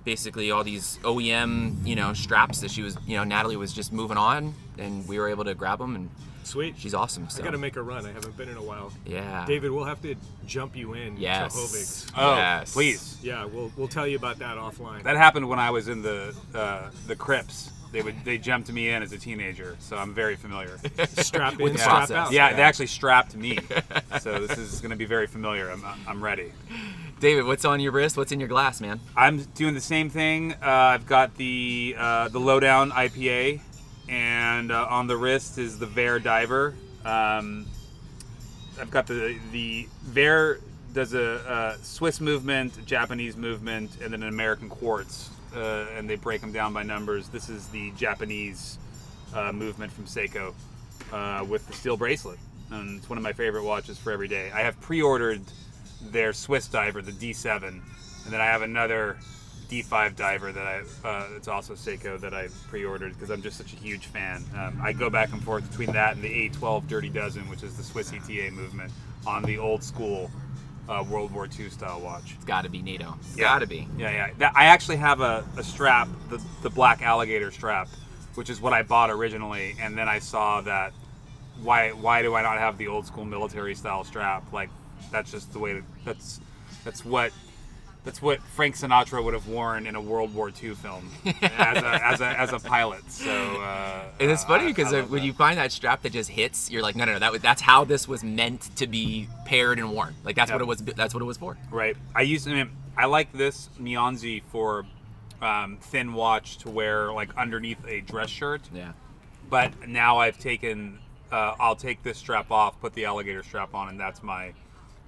basically 0.05 0.51
all 0.51 0.65
these 0.65 0.99
OEM, 1.03 1.87
you 1.87 1.95
know, 1.97 2.13
straps 2.13 2.61
that 2.61 2.71
she 2.71 2.83
was, 2.83 2.97
you 3.07 3.17
know, 3.17 3.25
Natalie 3.25 3.57
was 3.57 3.73
just 3.73 3.93
moving 3.93 4.17
on, 4.17 4.55
and 4.79 5.07
we 5.09 5.19
were 5.19 5.29
able 5.29 5.45
to 5.45 5.55
grab 5.55 5.79
them, 5.79 5.95
and 5.97 6.11
Sweet. 6.45 6.75
she's 6.79 6.95
awesome. 6.95 7.29
So 7.29 7.41
I 7.43 7.45
got 7.45 7.53
to 7.53 7.59
make 7.59 7.77
a 7.77 7.83
run. 7.83 8.05
I 8.05 8.13
haven't 8.13 8.37
been 8.37 8.49
in 8.49 8.57
a 8.57 8.63
while. 8.63 8.93
yeah, 9.07 9.45
David, 9.47 9.71
we'll 9.71 9.85
have 9.85 10.03
to 10.03 10.15
jump 10.47 10.77
you 10.77 10.95
in 10.95 11.17
Yes. 11.17 11.53
to 11.55 11.59
Hovig's. 11.61 12.07
Oh, 12.17 12.35
Yes. 12.37 12.73
please. 12.73 13.19
Yeah, 13.23 13.45
we'll 13.45 13.71
we'll 13.77 13.89
tell 13.89 14.07
you 14.07 14.17
about 14.17 14.39
that 14.41 14.57
offline. 14.57 15.03
That 15.05 15.17
happened 15.17 15.49
when 15.49 15.59
I 15.59 15.71
was 15.71 15.89
in 15.89 16.03
the 16.03 16.35
uh, 16.55 16.91
the 17.07 17.17
Crips. 17.17 17.71
They 17.93 18.01
would 18.03 18.25
they 18.25 18.39
jumped 18.39 18.73
me 18.73 18.89
in 18.89 19.03
as 19.03 19.13
a 19.13 19.19
teenager, 19.19 19.77
so 19.79 19.97
I'm 19.97 20.15
very 20.15 20.35
familiar. 20.37 20.79
strap 21.09 21.53
in, 21.55 21.59
With 21.61 21.75
the 21.75 21.79
strap 21.79 21.97
process. 22.09 22.17
out. 22.17 22.33
Yeah, 22.33 22.49
Yeah. 22.51 22.57
they 22.57 22.63
actually 22.63 22.87
strapped 22.87 23.37
me, 23.37 23.59
so 24.21 24.45
this 24.47 24.57
is 24.59 24.81
going 24.81 24.91
to 24.91 24.97
be 24.97 25.05
very 25.05 25.27
familiar. 25.27 25.71
I'm, 25.71 25.85
I'm 26.07 26.25
ready. 26.25 26.53
David, 27.21 27.45
what's 27.45 27.65
on 27.65 27.79
your 27.81 27.93
wrist? 27.93 28.17
What's 28.17 28.33
in 28.33 28.41
your 28.41 28.49
glass, 28.49 28.81
man? 28.81 28.99
I'm 29.17 29.43
doing 29.55 29.75
the 29.75 29.81
same 29.81 30.09
thing. 30.11 30.55
Uh, 30.55 30.57
I've 30.67 31.07
got 31.07 31.37
the 31.37 31.95
uh, 31.99 32.29
the 32.29 32.41
lowdown 32.41 32.91
IPA, 32.91 33.61
and 34.09 34.73
uh, 34.73 34.87
on 34.89 35.07
the 35.07 35.17
wrist 35.17 35.59
is 35.59 35.79
the 35.79 35.87
Vaer 35.87 36.19
Diver. 36.19 36.75
Um, 37.05 37.67
I've 38.81 38.91
got 38.91 39.07
the 39.07 39.37
the 39.53 39.87
Vaer 40.03 40.59
does 40.95 41.15
a, 41.15 41.77
a 41.81 41.85
Swiss 41.85 42.21
movement, 42.21 42.77
a 42.79 42.83
Japanese 42.83 43.37
movement, 43.37 43.91
and 44.03 44.13
then 44.13 44.23
an 44.23 44.29
American 44.29 44.69
quartz, 44.69 45.31
uh, 45.55 45.87
and 45.97 46.09
they 46.09 46.17
break 46.17 46.41
them 46.41 46.53
down 46.53 46.73
by 46.73 46.83
numbers. 46.83 47.29
This 47.29 47.49
is 47.49 47.69
the 47.69 47.91
Japanese 47.93 48.79
uh, 49.35 49.53
movement 49.53 49.93
from 49.93 50.05
Seiko 50.05 50.55
uh, 51.13 51.45
with 51.45 51.67
the 51.67 51.73
steel 51.73 51.97
bracelet, 51.97 52.39
and 52.71 52.99
it's 52.99 53.09
one 53.09 53.19
of 53.19 53.25
my 53.25 53.33
favorite 53.33 53.65
watches 53.65 53.99
for 53.99 54.13
every 54.13 54.29
day. 54.29 54.51
I 54.53 54.61
have 54.61 54.81
pre-ordered 54.81 55.43
their 56.11 56.33
Swiss 56.33 56.67
diver, 56.69 57.03
the 57.03 57.13
D7, 57.13 57.63
and 57.63 57.83
then 58.33 58.41
I 58.41 58.47
have 58.47 58.63
another 58.63 59.19
D5 59.69 60.17
diver 60.17 60.53
that 60.53 60.67
I 60.67 61.09
uh, 61.09 61.29
it's 61.35 61.49
also 61.49 61.75
Seiko 61.75 62.21
that 62.21 62.35
I 62.35 62.49
pre-ordered 62.69 63.15
because 63.15 63.31
I'm 63.31 63.41
just 63.41 63.57
such 63.57 63.73
a 63.73 63.77
huge 63.77 64.07
fan. 64.07 64.45
Um, 64.55 64.79
I 64.83 64.93
go 64.93 65.09
back 65.09 65.33
and 65.33 65.43
forth 65.43 65.69
between 65.71 65.93
that 65.93 66.15
and 66.15 66.23
the 66.23 66.51
A12 66.51 66.89
Dirty 66.89 67.09
Dozen, 67.09 67.49
which 67.49 67.63
is 67.63 67.77
the 67.77 67.83
Swiss 67.83 68.13
ETA 68.13 68.51
movement 68.51 68.93
on 69.27 69.43
the 69.45 69.57
old 69.57 69.83
school 69.83 70.31
uh, 70.93 71.03
World 71.03 71.33
War 71.33 71.49
II 71.59 71.71
style 71.71 72.01
watch. 72.01 72.35
It's 72.35 72.45
got 72.45 72.63
to 72.63 72.71
be 72.71 72.83
NATO. 72.83 73.15
It's 73.21 73.37
Yeah. 73.37 73.45
got 73.45 73.61
to 73.61 73.67
be. 73.67 73.89
Yeah, 73.99 74.11
yeah. 74.11 74.31
That, 74.39 74.53
I 74.55 74.67
actually 74.67 74.99
have 74.99 75.21
a, 75.21 75.45
a 75.57 75.63
strap, 75.65 76.09
the, 76.29 76.41
the 76.63 76.71
black 76.71 77.03
alligator 77.03 77.51
strap, 77.51 77.89
which 78.35 78.51
is 78.51 78.61
what 78.61 78.73
I 78.73 78.83
bought 78.83 79.11
originally, 79.11 79.75
and 79.81 79.97
then 79.97 80.09
I 80.09 80.19
saw 80.19 80.61
that 80.63 80.93
why 81.63 81.91
why 81.91 82.23
do 82.23 82.35
I 82.35 82.43
not 82.43 82.59
have 82.59 82.79
the 82.79 82.89
old 82.89 83.07
school 83.07 83.25
military 83.25 83.75
style 83.75 84.05
strap? 84.05 84.53
Like 84.53 84.71
that's 85.11 85.31
just 85.31 85.53
the 85.53 85.59
way 85.59 85.75
to, 85.75 85.83
that's 86.05 86.41
that's 86.85 87.05
what 87.05 87.33
that's 88.05 88.21
what 88.21 88.41
Frank 88.41 88.75
Sinatra 88.77 89.23
would 89.23 89.35
have 89.35 89.47
worn 89.47 89.87
in 89.87 89.95
a 89.95 90.01
World 90.01 90.35
War 90.35 90.49
II 90.51 90.75
film 90.75 91.09
as 91.25 91.83
a, 91.83 92.05
as 92.05 92.21
a, 92.21 92.41
as 92.41 92.53
a 92.53 92.59
pilot. 92.59 93.09
So 93.11 93.31
uh, 93.31 94.03
And 94.19 94.31
it's 94.31 94.45
funny 94.45 94.67
because 94.67 94.93
uh, 94.93 95.03
when 95.03 95.21
that. 95.21 95.27
you 95.27 95.33
find 95.33 95.57
that 95.59 95.71
strap 95.71 96.03
that 96.03 96.13
just 96.13 96.31
hits, 96.31 96.69
you're 96.71 96.83
like, 96.83 96.97
no, 96.97 97.05
no, 97.05 97.13
no. 97.13 97.19
That 97.21 97.31
was, 97.31 97.43
that's 97.43 97.63
how 97.63 97.85
this 97.85 98.09
was 98.09 98.25
meant 98.25 98.75
to 98.77 98.89
be 98.89 99.29
paired 99.45 99.79
and 99.79 99.93
worn. 99.93 100.15
Like 100.25 100.35
that's 100.35 100.51
what 100.51 100.61
it 100.61 100.67
was. 100.67 100.81
That's 100.81 101.15
what 101.15 101.23
it 101.23 101.27
was 101.27 101.37
for. 101.37 101.57
Right. 101.71 101.97
I 102.15 102.23
use. 102.23 102.47
I 102.49 102.53
mean, 102.55 102.71
I 102.97 103.07
like 103.07 103.33
this 103.33 103.69
Mionzi 103.81 104.43
for 104.51 104.85
um, 105.41 105.79
thin 105.81 106.13
watch 106.13 106.59
to 106.59 106.71
wear 106.71 107.13
like 107.13 107.37
underneath 107.37 107.87
a 107.87 108.01
dress 108.01 108.31
shirt. 108.31 108.63
Yeah. 108.75 108.93
But 109.49 109.89
now 109.89 110.19
I've 110.19 110.39
taken. 110.39 110.99
Uh, 111.31 111.55
I'll 111.61 111.77
take 111.77 112.03
this 112.03 112.19
strap 112.19 112.51
off, 112.51 112.79
put 112.81 112.95
the 112.95 113.05
alligator 113.05 113.43
strap 113.43 113.75
on, 113.75 113.89
and 113.89 113.99
that's 114.01 114.23
my 114.23 114.53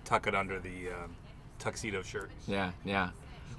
tuck 0.04 0.26
it 0.26 0.34
under 0.34 0.60
the 0.60 0.88
um 0.90 1.16
tuxedo 1.58 2.02
shirt. 2.02 2.30
Yeah, 2.46 2.72
yeah. 2.84 3.10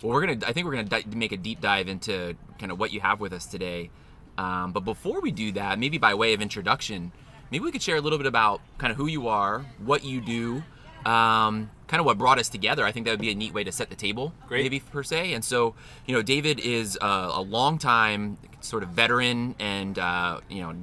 Well, 0.02 0.14
we're 0.14 0.26
gonna. 0.26 0.46
I 0.46 0.54
think 0.54 0.66
we're 0.66 0.76
gonna 0.76 0.84
di- 0.84 1.06
make 1.16 1.32
a 1.32 1.38
deep 1.38 1.62
dive 1.62 1.88
into 1.88 2.36
kind 2.60 2.72
of 2.72 2.80
what 2.80 2.92
you 2.92 3.00
have 3.02 3.20
with 3.20 3.34
us 3.34 3.46
today. 3.46 3.90
Um, 4.38 4.72
but 4.72 4.82
before 4.82 5.22
we 5.22 5.32
do 5.32 5.52
that, 5.54 5.80
maybe 5.80 5.98
by 5.98 6.14
way 6.14 6.34
of 6.34 6.42
introduction, 6.42 7.12
maybe 7.52 7.64
we 7.64 7.72
could 7.72 7.82
share 7.82 7.96
a 7.96 8.02
little 8.02 8.18
bit 8.18 8.28
about 8.28 8.62
kind 8.78 8.92
of 8.92 8.98
who 8.98 9.08
you 9.08 9.30
are, 9.30 9.60
what 9.80 10.04
you 10.04 10.20
do, 10.20 10.64
um, 11.10 11.70
kind 11.88 12.00
of 12.00 12.06
what 12.06 12.18
brought 12.18 12.38
us 12.38 12.50
together. 12.50 12.84
I 12.84 12.92
think 12.92 13.06
that 13.06 13.12
would 13.12 13.22
be 13.22 13.32
a 13.32 13.36
neat 13.36 13.54
way 13.54 13.64
to 13.64 13.72
set 13.72 13.90
the 13.90 13.96
table, 13.96 14.34
Great. 14.48 14.64
maybe 14.64 14.82
per 14.82 15.04
se. 15.04 15.34
And 15.34 15.44
so, 15.44 15.74
you 16.06 16.14
know, 16.14 16.22
David 16.22 16.60
is 16.60 16.98
a, 17.02 17.06
a 17.36 17.42
long 17.42 17.78
time 17.78 18.38
sort 18.60 18.84
of 18.84 18.90
veteran 18.90 19.56
and 19.60 19.98
uh, 19.98 20.42
you 20.50 20.62
know 20.62 20.76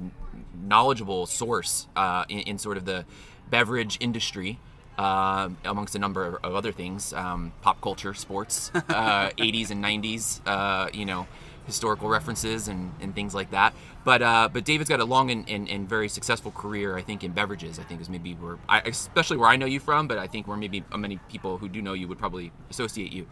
knowledgeable 0.63 1.25
source 1.25 1.87
uh, 1.95 2.25
in, 2.29 2.39
in 2.39 2.57
sort 2.57 2.77
of 2.77 2.85
the 2.85 3.05
beverage 3.49 3.97
industry 3.99 4.59
uh, 4.97 5.49
amongst 5.65 5.95
a 5.95 5.99
number 5.99 6.25
of, 6.25 6.35
of 6.43 6.55
other 6.55 6.71
things, 6.71 7.13
um, 7.13 7.51
pop 7.61 7.81
culture, 7.81 8.13
sports, 8.13 8.71
uh, 8.75 9.29
80s 9.31 9.71
and 9.71 9.83
90s, 9.83 10.41
uh, 10.45 10.89
you 10.93 11.05
know, 11.05 11.27
historical 11.65 12.09
references 12.09 12.67
and, 12.67 12.91
and 13.01 13.15
things 13.15 13.33
like 13.33 13.51
that. 13.51 13.73
But 14.03 14.21
uh, 14.21 14.49
but 14.51 14.65
David's 14.65 14.89
got 14.89 14.99
a 14.99 15.05
long 15.05 15.31
and, 15.31 15.49
and, 15.49 15.69
and 15.69 15.87
very 15.87 16.09
successful 16.09 16.51
career, 16.51 16.97
I 16.97 17.01
think, 17.01 17.23
in 17.23 17.31
beverages. 17.31 17.79
I 17.79 17.83
think 17.83 18.01
is 18.01 18.09
maybe 18.09 18.33
where, 18.33 18.57
I, 18.67 18.81
especially 18.81 19.37
where 19.37 19.49
I 19.49 19.55
know 19.55 19.65
you 19.65 19.79
from, 19.79 20.07
but 20.07 20.17
I 20.17 20.27
think 20.27 20.47
where 20.47 20.57
maybe 20.57 20.83
many 20.95 21.19
people 21.29 21.57
who 21.57 21.69
do 21.69 21.81
know 21.81 21.93
you 21.93 22.07
would 22.07 22.19
probably 22.19 22.51
associate 22.69 23.13
you. 23.13 23.27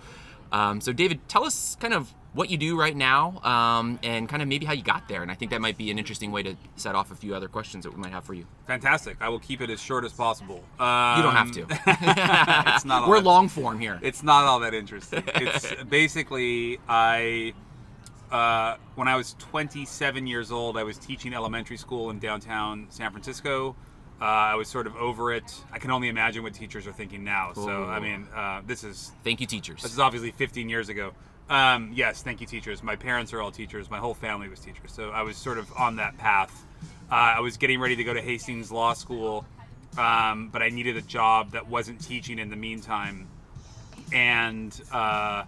Um, 0.51 0.81
so 0.81 0.93
David, 0.93 1.27
tell 1.27 1.43
us 1.43 1.75
kind 1.79 1.93
of 1.93 2.13
what 2.33 2.49
you 2.49 2.57
do 2.57 2.79
right 2.79 2.95
now 2.95 3.41
um, 3.43 3.99
and 4.03 4.29
kind 4.29 4.41
of 4.41 4.47
maybe 4.47 4.65
how 4.65 4.71
you 4.73 4.83
got 4.83 5.07
there. 5.09 5.21
And 5.21 5.29
I 5.29 5.35
think 5.35 5.51
that 5.51 5.59
might 5.59 5.77
be 5.77 5.91
an 5.91 5.99
interesting 5.99 6.31
way 6.31 6.43
to 6.43 6.55
set 6.77 6.95
off 6.95 7.11
a 7.11 7.15
few 7.15 7.35
other 7.35 7.49
questions 7.49 7.83
that 7.83 7.93
we 7.93 7.99
might 8.01 8.13
have 8.13 8.23
for 8.23 8.33
you. 8.33 8.45
Fantastic. 8.67 9.17
I 9.19 9.27
will 9.27 9.39
keep 9.39 9.59
it 9.59 9.69
as 9.69 9.81
short 9.81 10.05
as 10.05 10.13
possible. 10.13 10.63
Um, 10.79 11.17
You 11.17 11.23
don't 11.23 11.35
have 11.35 11.51
to. 11.51 11.61
it's 12.75 12.85
not. 12.85 13.03
All 13.03 13.09
We're 13.09 13.17
that- 13.17 13.25
long 13.25 13.49
form 13.49 13.79
here. 13.79 13.99
It's 14.01 14.23
not 14.23 14.45
all 14.45 14.59
that 14.61 14.73
interesting. 14.73 15.23
It's 15.35 15.73
basically 15.89 16.79
I. 16.87 17.53
Uh, 18.31 18.77
when 18.95 19.09
I 19.09 19.17
was 19.17 19.35
27 19.39 20.25
years 20.25 20.53
old, 20.53 20.77
I 20.77 20.83
was 20.83 20.97
teaching 20.97 21.33
elementary 21.33 21.75
school 21.75 22.11
in 22.11 22.19
downtown 22.19 22.87
San 22.89 23.11
Francisco. 23.11 23.75
Uh, 24.21 24.23
I 24.23 24.55
was 24.55 24.69
sort 24.69 24.87
of 24.87 24.95
over 24.95 25.33
it. 25.33 25.53
I 25.73 25.79
can 25.79 25.91
only 25.91 26.07
imagine 26.07 26.41
what 26.43 26.53
teachers 26.53 26.87
are 26.87 26.93
thinking 26.93 27.25
now. 27.25 27.51
So, 27.53 27.83
I 27.83 27.99
mean, 27.99 28.25
uh, 28.33 28.61
this 28.65 28.85
is 28.85 29.11
Thank 29.25 29.41
you, 29.41 29.47
teachers. 29.47 29.81
this 29.81 29.91
is 29.91 29.99
obviously 29.99 30.31
15 30.31 30.69
years 30.69 30.87
ago. 30.87 31.11
Um, 31.51 31.91
yes, 31.93 32.23
thank 32.23 32.39
you, 32.39 32.47
teachers. 32.47 32.81
My 32.81 32.95
parents 32.95 33.33
are 33.33 33.41
all 33.41 33.51
teachers. 33.51 33.91
My 33.91 33.97
whole 33.99 34.13
family 34.13 34.47
was 34.47 34.61
teachers. 34.61 34.93
So 34.93 35.09
I 35.09 35.21
was 35.21 35.35
sort 35.35 35.57
of 35.57 35.69
on 35.77 35.97
that 35.97 36.17
path. 36.17 36.65
Uh, 37.11 37.15
I 37.15 37.39
was 37.41 37.57
getting 37.57 37.77
ready 37.81 37.97
to 37.97 38.05
go 38.05 38.13
to 38.13 38.21
Hastings 38.21 38.71
Law 38.71 38.93
School, 38.93 39.45
um, 39.97 40.47
but 40.47 40.61
I 40.61 40.69
needed 40.69 40.95
a 40.95 41.01
job 41.01 41.51
that 41.51 41.67
wasn't 41.67 41.99
teaching 42.01 42.39
in 42.39 42.49
the 42.49 42.55
meantime. 42.55 43.27
And 44.13 44.79
uh, 44.93 45.43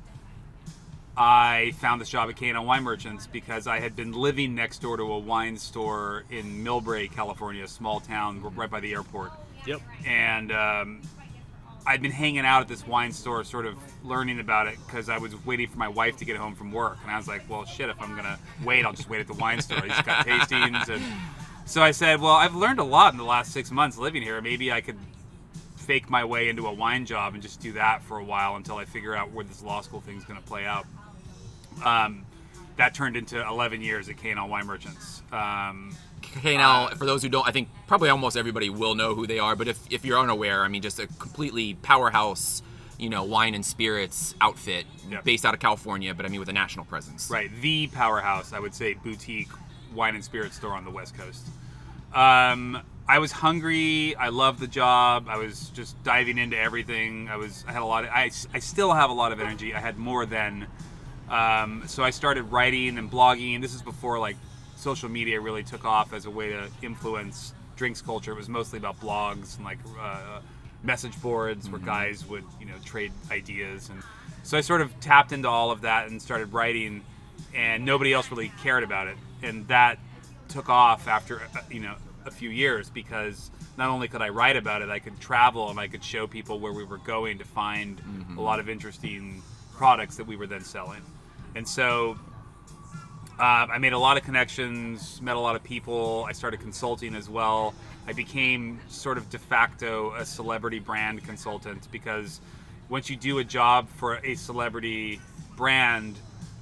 I 1.16 1.72
found 1.78 2.02
this 2.02 2.10
job 2.10 2.30
at 2.30 2.36
K&L 2.36 2.66
Wine 2.66 2.84
Merchants 2.84 3.26
because 3.26 3.66
I 3.66 3.80
had 3.80 3.96
been 3.96 4.12
living 4.12 4.56
next 4.56 4.82
door 4.82 4.98
to 4.98 5.04
a 5.04 5.20
wine 5.20 5.56
store 5.56 6.26
in 6.30 6.66
Millbrae, 6.66 7.10
California, 7.10 7.64
a 7.64 7.68
small 7.68 8.02
town 8.02 8.42
right 8.56 8.70
by 8.70 8.82
the 8.82 8.92
airport 8.92 9.32
Yep. 9.66 9.80
and 10.06 10.52
um, 10.52 11.02
I'd 11.86 12.02
been 12.02 12.12
hanging 12.12 12.46
out 12.46 12.62
at 12.62 12.68
this 12.68 12.88
wine 12.88 13.12
store, 13.12 13.44
sort 13.44 13.66
of 13.66 13.78
learning 14.04 14.40
about 14.40 14.68
it 14.68 14.78
because 14.86 15.10
I 15.10 15.18
was 15.18 15.34
waiting 15.46 15.68
for 15.68 15.78
my 15.78 15.88
wife 15.88 16.18
to 16.18 16.26
get 16.26 16.38
home 16.38 16.56
from 16.56 16.72
work, 16.72 16.98
and 17.04 17.12
I 17.12 17.18
was 17.18 17.28
like, 17.28 17.48
"Well, 17.50 17.66
shit, 17.66 17.90
if 17.90 18.02
I'm 18.02 18.16
gonna 18.16 18.40
wait, 18.64 18.86
I'll 18.86 18.94
just 18.94 19.10
wait 19.10 19.20
at 19.20 19.28
the 19.28 19.34
wine 19.34 19.62
store." 19.62 19.80
I 19.80 19.88
just 19.88 20.06
got 20.06 20.26
tastings, 20.26 20.88
and 20.90 21.04
so 21.66 21.82
I 21.82 21.92
said, 21.92 22.22
"Well, 22.22 22.34
I've 22.34 22.56
learned 22.56 22.80
a 22.80 22.84
lot 22.84 23.14
in 23.14 23.18
the 23.18 23.26
last 23.26 23.52
six 23.52 23.72
months 23.72 23.98
living 23.98 24.22
here. 24.22 24.40
Maybe 24.42 24.72
I 24.72 24.82
could 24.82 24.98
fake 25.76 26.10
my 26.10 26.24
way 26.24 26.48
into 26.48 26.68
a 26.68 26.74
wine 26.74 27.06
job 27.06 27.34
and 27.34 27.44
just 27.44 27.60
do 27.60 27.74
that 27.74 28.02
for 28.04 28.18
a 28.18 28.24
while 28.24 28.56
until 28.56 28.78
I 28.78 28.86
figure 28.86 29.14
out 29.14 29.32
where 29.32 29.44
this 29.44 29.62
law 29.62 29.82
school 29.82 30.00
thing's 30.00 30.24
gonna 30.24 30.42
play 30.42 30.66
out." 30.66 30.86
Um, 31.84 32.26
that 32.78 32.94
turned 32.94 33.16
into 33.18 33.46
11 33.46 33.82
years 33.82 34.10
at 34.10 34.18
K&L 34.18 34.48
Wine 34.48 34.66
Merchants. 34.66 35.22
Um, 35.32 35.96
K&L, 36.42 36.90
for 36.90 37.06
those 37.06 37.22
who 37.24 37.30
don't, 37.30 37.48
I 37.48 37.52
think 37.52 37.70
probably 37.88 38.10
almost 38.10 38.36
everybody 38.38 38.70
will 38.70 38.96
know 38.96 39.16
who 39.16 39.28
they 39.28 39.40
are. 39.40 39.56
But 39.56 39.68
if, 39.68 39.80
if 39.92 40.04
you're 40.06 40.20
unaware, 40.20 40.64
I 40.64 40.68
mean, 40.68 40.82
just 40.82 41.00
a 41.00 41.08
completely 41.08 41.76
powerhouse, 41.76 42.62
you 42.98 43.10
know, 43.10 43.24
wine 43.24 43.54
and 43.56 43.66
spirits 43.66 44.36
outfit 44.42 44.86
Yeah. 45.10 45.22
based 45.22 45.46
out 45.46 45.54
of 45.54 45.60
California, 45.60 46.14
but 46.14 46.26
I 46.26 46.30
mean 46.30 46.40
with 46.40 46.50
a 46.50 46.54
national 46.54 46.86
presence. 46.86 47.30
Right, 47.30 47.50
the 47.62 47.88
powerhouse, 47.88 48.54
I 48.54 48.60
would 48.60 48.74
say, 48.74 48.94
boutique 48.96 49.50
wine 49.94 50.16
and 50.16 50.24
spirit 50.24 50.54
store 50.54 50.74
on 50.74 50.86
the 50.86 50.92
West 50.92 51.16
Coast. 51.18 51.48
Um, 52.14 52.80
I 53.08 53.20
was 53.20 53.32
hungry. 53.32 54.16
I 54.16 54.30
loved 54.30 54.60
the 54.60 54.68
job. 54.68 55.28
I 55.28 55.38
was 55.38 55.70
just 55.70 56.02
diving 56.04 56.38
into 56.38 56.58
everything. 56.58 57.28
I 57.30 57.36
was. 57.36 57.66
I 57.68 57.74
had 57.74 57.82
a 57.82 57.86
lot. 57.86 58.06
Of, 58.06 58.12
I, 58.12 58.32
I 58.54 58.60
still 58.60 58.94
have 58.94 59.10
a 59.10 59.14
lot 59.14 59.32
of 59.32 59.40
energy. 59.42 59.74
I 59.74 59.80
had 59.80 59.98
more 59.98 60.26
then. 60.26 60.68
Um, 61.30 61.84
so 61.88 62.04
I 62.04 62.12
started 62.12 62.44
writing 62.44 62.98
and 62.98 63.10
blogging. 63.12 63.62
This 63.62 63.74
is 63.74 63.82
before 63.82 64.20
like 64.20 64.38
social 64.84 65.10
media 65.10 65.40
really 65.40 65.64
took 65.64 65.86
off 65.86 66.14
as 66.14 66.26
a 66.26 66.30
way 66.30 66.50
to 66.50 66.68
influence 66.82 67.54
drinks 67.76 68.02
culture. 68.02 68.34
It 68.34 68.38
was 68.38 68.50
mostly 68.50 68.78
about 68.78 69.00
blogs 69.00 69.56
and 69.56 69.66
like 69.66 69.80
uh, 70.00 70.42
message 70.84 71.20
boards 71.22 71.70
where 71.70 71.80
guys 71.80 72.26
would 72.28 72.44
you 72.60 72.66
know 72.66 72.76
trade 72.84 73.12
ideas 73.32 73.90
and 73.90 74.04
so 74.44 74.58
I 74.58 74.62
sort 74.62 74.82
of 74.82 75.00
tapped 75.00 75.32
into 75.32 75.48
all 75.48 75.72
of 75.72 75.82
that 75.82 76.10
and 76.10 76.22
started 76.22 76.52
writing 76.52 77.02
and 77.56 77.86
nobody 77.86 78.12
else 78.12 78.30
really 78.30 78.52
cared 78.62 78.84
about 78.84 79.08
it 79.08 79.16
and 79.42 79.66
that 79.70 79.98
took 80.50 80.68
off 80.68 81.08
after 81.08 81.40
uh, 81.40 81.62
you 81.72 81.80
know 81.80 81.96
a 82.26 82.32
few 82.32 82.50
years 82.50 82.90
because 82.90 83.50
not 83.78 83.90
only 83.90 84.08
could 84.08 84.22
I 84.22 84.30
write 84.30 84.56
about 84.56 84.82
it, 84.82 84.90
I 84.90 85.00
could 85.00 85.20
travel 85.20 85.70
and 85.70 85.80
I 85.80 85.88
could 85.88 86.04
show 86.04 86.28
people 86.28 86.60
where 86.60 86.74
we 86.74 86.84
were 86.84 87.00
going 87.00 87.38
to 87.40 87.46
find 87.46 88.00
a 88.38 88.42
lot 88.42 88.60
of 88.60 88.70
interesting 88.70 89.42
products 89.74 90.16
that 90.18 90.26
we 90.26 90.36
were 90.36 90.48
then 90.48 90.64
selling. 90.64 91.02
And 91.56 91.68
so 91.68 92.18
uh, 93.40 93.68
I 93.72 93.78
made 93.80 93.94
a 93.94 94.00
lot 94.00 94.18
of 94.18 94.24
connections, 94.24 95.22
met 95.22 95.36
a 95.36 95.40
lot 95.40 95.56
of 95.56 95.64
people. 95.64 96.26
I 96.28 96.34
started 96.34 96.60
consulting 96.60 97.16
as 97.16 97.30
well. 97.30 97.74
I 98.08 98.14
became 98.14 98.80
sort 98.90 99.18
of 99.18 99.30
de 99.30 99.40
facto 99.40 100.14
a 100.16 100.26
celebrity 100.26 100.80
brand 100.80 101.24
consultant 101.24 101.88
because 101.92 102.42
once 102.90 103.10
you 103.10 103.16
do 103.16 103.40
a 103.40 103.44
job 103.44 103.88
for 103.90 104.18
a 104.24 104.36
celebrity 104.36 105.20
brand 105.56 106.16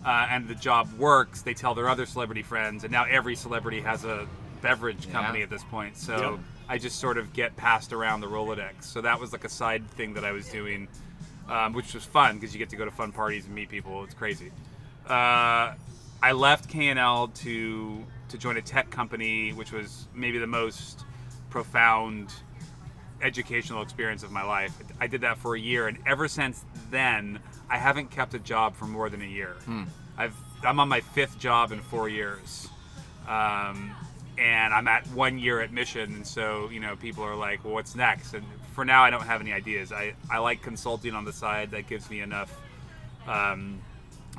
uh, 0.06 0.28
and 0.30 0.48
the 0.48 0.56
job 0.56 0.92
works, 0.98 1.42
they 1.42 1.54
tell 1.54 1.76
their 1.76 1.90
other 1.90 2.06
celebrity 2.06 2.44
friends, 2.44 2.84
and 2.84 2.92
now 2.92 3.06
every 3.06 3.36
celebrity 3.36 3.82
has 3.82 4.06
a 4.06 4.28
beverage 4.62 5.06
Yeah. 5.08 5.14
company 5.14 5.42
at 5.42 5.50
this 5.50 5.64
point. 5.66 5.98
So 5.98 6.32
Yep. 6.32 6.40
I 6.70 6.78
just 6.78 7.00
sort 7.00 7.18
of 7.18 7.34
get 7.34 7.58
passed 7.58 7.92
around 7.92 8.22
the 8.22 8.28
Rolodex. 8.28 8.84
So 8.84 9.02
that 9.02 9.20
was 9.20 9.32
like 9.34 9.44
a 9.44 9.50
side 9.50 9.88
thing 9.92 10.14
that 10.14 10.24
I 10.24 10.32
was 10.32 10.48
doing, 10.48 10.88
um, 11.50 11.74
which 11.74 11.94
was 11.94 12.06
fun 12.06 12.36
because 12.36 12.54
you 12.54 12.60
get 12.60 12.70
to 12.70 12.76
go 12.78 12.86
to 12.86 12.92
fun 12.92 13.12
parties 13.12 13.46
and 13.46 13.54
meet 13.54 13.68
people. 13.70 14.04
It's 14.06 14.14
crazy. 14.14 14.52
Uh, 15.08 15.74
I 16.22 16.34
left 16.34 16.70
K&L 16.70 17.28
to 17.28 18.06
to 18.30 18.38
join 18.38 18.56
a 18.56 18.62
tech 18.62 18.90
company, 18.90 19.52
which 19.52 19.72
was 19.74 20.08
maybe 20.14 20.38
the 20.38 20.48
most 20.48 21.04
profound 21.50 22.34
educational 23.22 23.82
experience 23.82 24.24
of 24.24 24.32
my 24.32 24.44
life. 24.44 24.74
I 25.00 25.08
did 25.08 25.22
that 25.22 25.38
for 25.38 25.56
a 25.56 25.60
year, 25.60 25.88
and 25.88 25.98
ever 26.06 26.28
since 26.28 26.64
then, 26.90 27.40
I 27.70 27.78
haven't 27.78 28.10
kept 28.10 28.34
a 28.34 28.40
job 28.40 28.76
for 28.76 28.86
more 28.86 29.10
than 29.10 29.22
a 29.22 29.26
year. 29.28 29.56
I've 30.18 30.36
I'm 30.64 30.80
on 30.80 30.88
my 30.90 31.02
fifth 31.02 31.40
job 31.40 31.72
in 31.72 31.80
four 31.82 32.08
years, 32.08 32.70
um, 33.28 33.92
and 34.38 34.74
I'm 34.74 34.88
at 34.88 35.08
one 35.08 35.40
year 35.40 35.60
at 35.62 35.72
Mission, 35.74 36.14
and 36.14 36.28
so 36.28 36.70
you 36.70 36.80
know 36.80 36.96
people 36.96 37.24
are 37.24 37.36
like, 37.36 37.64
"Well, 37.66 37.74
what's 37.74 37.96
next?" 37.96 38.34
And 38.34 38.46
for 38.76 38.86
now, 38.86 39.04
I 39.04 39.10
don't 39.10 39.26
have 39.26 39.42
any 39.42 39.54
ideas. 39.54 39.92
I 39.92 40.14
I 40.30 40.38
like 40.38 40.62
consulting 40.62 41.16
on 41.16 41.26
the 41.26 41.34
side. 41.34 41.72
That 41.72 41.88
gives 41.88 42.10
me 42.10 42.22
enough. 42.22 42.56
Um, 43.28 43.82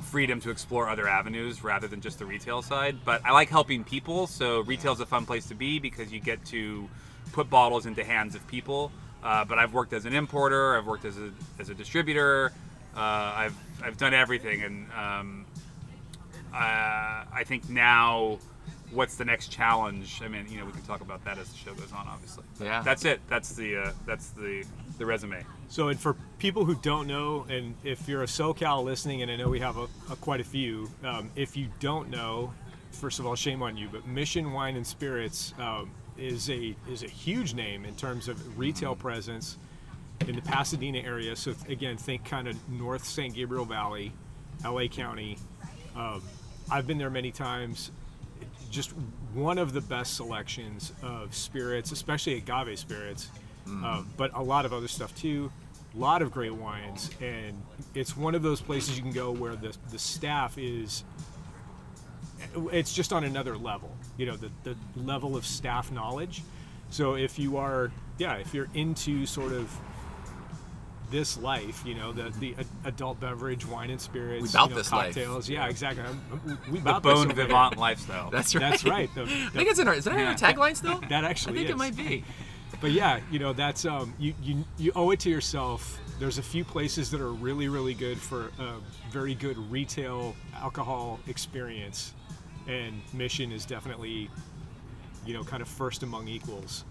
freedom 0.01 0.39
to 0.41 0.49
explore 0.49 0.89
other 0.89 1.07
avenues 1.07 1.63
rather 1.63 1.87
than 1.87 2.01
just 2.01 2.19
the 2.19 2.25
retail 2.25 2.61
side. 2.61 2.97
But 3.05 3.25
I 3.25 3.31
like 3.31 3.49
helping 3.49 3.83
people, 3.83 4.27
so 4.27 4.61
retail's 4.61 4.99
a 4.99 5.05
fun 5.05 5.25
place 5.25 5.45
to 5.47 5.55
be 5.55 5.79
because 5.79 6.11
you 6.11 6.19
get 6.19 6.43
to 6.45 6.89
put 7.31 7.49
bottles 7.49 7.85
into 7.85 8.03
hands 8.03 8.35
of 8.35 8.45
people. 8.47 8.91
Uh, 9.23 9.45
but 9.45 9.57
I've 9.57 9.73
worked 9.73 9.93
as 9.93 10.05
an 10.05 10.13
importer, 10.13 10.77
I've 10.77 10.85
worked 10.85 11.05
as 11.05 11.17
a, 11.17 11.31
as 11.57 11.69
a 11.69 11.73
distributor, 11.73 12.51
uh, 12.95 12.99
I've, 12.99 13.55
I've 13.81 13.97
done 13.97 14.13
everything. 14.13 14.63
And 14.63 14.91
um, 14.91 15.45
uh, 16.53 16.57
I 16.57 17.43
think 17.45 17.69
now, 17.69 18.39
what's 18.91 19.15
the 19.15 19.25
next 19.25 19.47
challenge? 19.47 20.21
I 20.23 20.27
mean, 20.27 20.45
you 20.49 20.59
know, 20.59 20.65
we 20.65 20.73
can 20.73 20.81
talk 20.81 21.01
about 21.01 21.23
that 21.25 21.37
as 21.37 21.49
the 21.49 21.57
show 21.57 21.73
goes 21.73 21.91
on, 21.93 22.07
obviously. 22.07 22.43
But 22.59 22.65
Yeah. 22.65 22.81
That's 22.83 23.05
it. 23.05 23.21
That's 23.29 23.55
the 23.55 23.77
uh, 23.77 23.91
that's 24.05 24.29
the 24.31 24.65
the 24.97 25.05
resume. 25.05 25.43
So, 25.73 25.87
and 25.87 25.99
for 25.99 26.15
people 26.37 26.65
who 26.65 26.75
don't 26.75 27.07
know, 27.07 27.47
and 27.49 27.73
if 27.83 28.07
you're 28.07 28.21
a 28.21 28.27
SoCal 28.27 28.83
listening, 28.83 29.23
and 29.23 29.31
I 29.31 29.37
know 29.37 29.49
we 29.49 29.59
have 29.61 29.75
a, 29.77 29.87
a 30.11 30.15
quite 30.17 30.39
a 30.39 30.43
few, 30.43 30.91
um, 31.03 31.31
if 31.35 31.57
you 31.57 31.67
don't 31.79 32.11
know, 32.11 32.53
first 32.91 33.17
of 33.17 33.25
all, 33.25 33.33
shame 33.33 33.63
on 33.63 33.75
you. 33.75 33.89
But 33.91 34.05
Mission 34.05 34.53
Wine 34.53 34.75
and 34.75 34.85
Spirits 34.85 35.51
um, 35.57 35.89
is 36.15 36.47
a 36.51 36.75
is 36.87 37.01
a 37.01 37.07
huge 37.07 37.55
name 37.55 37.85
in 37.85 37.95
terms 37.95 38.27
of 38.27 38.55
retail 38.59 38.95
presence 38.95 39.57
in 40.27 40.35
the 40.35 40.43
Pasadena 40.43 40.99
area. 40.99 41.35
So 41.35 41.55
again, 41.67 41.97
think 41.97 42.23
kind 42.23 42.47
of 42.47 42.69
North 42.69 43.03
San 43.03 43.31
Gabriel 43.31 43.65
Valley, 43.65 44.11
LA 44.63 44.85
County. 44.85 45.39
Um, 45.95 46.21
I've 46.69 46.85
been 46.85 46.99
there 46.99 47.09
many 47.09 47.31
times. 47.31 47.89
Just 48.69 48.91
one 49.33 49.57
of 49.57 49.73
the 49.73 49.81
best 49.81 50.17
selections 50.17 50.93
of 51.01 51.33
spirits, 51.33 51.91
especially 51.91 52.35
agave 52.35 52.77
spirits, 52.77 53.29
um, 53.65 54.07
but 54.17 54.29
a 54.35 54.43
lot 54.43 54.65
of 54.65 54.73
other 54.73 54.87
stuff 54.87 55.15
too. 55.15 55.51
A 55.95 55.99
lot 55.99 56.21
of 56.23 56.31
great 56.31 56.53
wines, 56.55 57.11
and 57.21 57.61
it's 57.93 58.17
one 58.17 58.33
of 58.33 58.41
those 58.41 58.61
places 58.61 58.95
you 58.97 59.03
can 59.03 59.11
go 59.11 59.31
where 59.31 59.55
the 59.55 59.75
the 59.91 59.99
staff 59.99 60.57
is. 60.57 61.03
It's 62.71 62.93
just 62.93 63.13
on 63.13 63.23
another 63.23 63.55
level, 63.57 63.95
you 64.17 64.25
know, 64.25 64.35
the 64.35 64.49
the 64.63 64.75
level 64.95 65.35
of 65.35 65.45
staff 65.45 65.91
knowledge. 65.91 66.41
So 66.89 67.15
if 67.15 67.37
you 67.39 67.57
are, 67.57 67.91
yeah, 68.17 68.35
if 68.35 68.53
you're 68.53 68.69
into 68.73 69.25
sort 69.27 69.53
of 69.53 69.71
this 71.11 71.37
life, 71.37 71.83
you 71.85 71.93
know, 71.93 72.11
the 72.11 72.31
the 72.39 72.55
adult 72.85 73.19
beverage, 73.19 73.65
wine 73.65 73.91
and 73.91 74.01
spirits, 74.01 74.41
We 74.41 74.49
bout 74.49 74.63
you 74.65 74.69
know, 74.71 74.75
this 74.77 74.91
life. 74.91 75.05
cocktails. 75.15 75.47
Yeah, 75.47 75.67
exactly. 75.67 76.03
I'm- 76.03 76.21
I'm- 76.31 76.59
we 76.71 76.79
The 76.79 76.85
bout 76.85 77.03
this 77.03 77.13
Bone. 77.13 77.31
Vivant 77.33 77.77
lifestyle. 77.77 78.31
That's 78.31 78.55
right. 78.55 78.61
That's 78.61 78.83
right. 78.83 79.13
The- 79.13 79.21
I 79.23 79.49
think 79.49 79.69
it's 79.69 79.77
in 79.79 79.87
our. 79.87 79.93
Is 79.93 80.05
that 80.05 80.17
Yeah. 80.17 80.29
our 80.29 80.33
tagline 80.35 80.75
still? 80.75 80.99
that 81.09 81.23
actually, 81.23 81.53
I 81.53 81.55
think 81.57 81.69
is. 81.69 81.75
it 81.75 81.77
might 81.77 81.95
be. 81.95 82.23
But 82.83 82.91
yeah, 82.91 83.21
you 83.31 83.39
know, 83.39 83.53
that's 83.53 83.85
um, 83.85 84.13
you, 84.19 84.33
you 84.43 84.65
you 84.77 84.91
owe 84.93 85.11
it 85.11 85.21
to 85.21 85.29
yourself. 85.29 86.01
There's 86.19 86.37
a 86.37 86.43
few 86.43 86.65
places 86.65 87.09
that 87.11 87.21
are 87.21 87.31
really 87.31 87.69
really 87.69 87.93
good 87.93 88.17
for 88.17 88.51
a 88.59 88.73
very 89.09 89.35
good 89.35 89.57
retail 89.71 90.35
alcohol 90.57 91.21
experience, 91.27 92.13
and 92.67 92.99
Mission 93.13 93.53
is 93.53 93.65
definitely, 93.65 94.29
you 95.25 95.33
know, 95.33 95.45
kind 95.45 95.61
of 95.61 95.69
first 95.69 96.03
among 96.03 96.27
equals. 96.27 96.83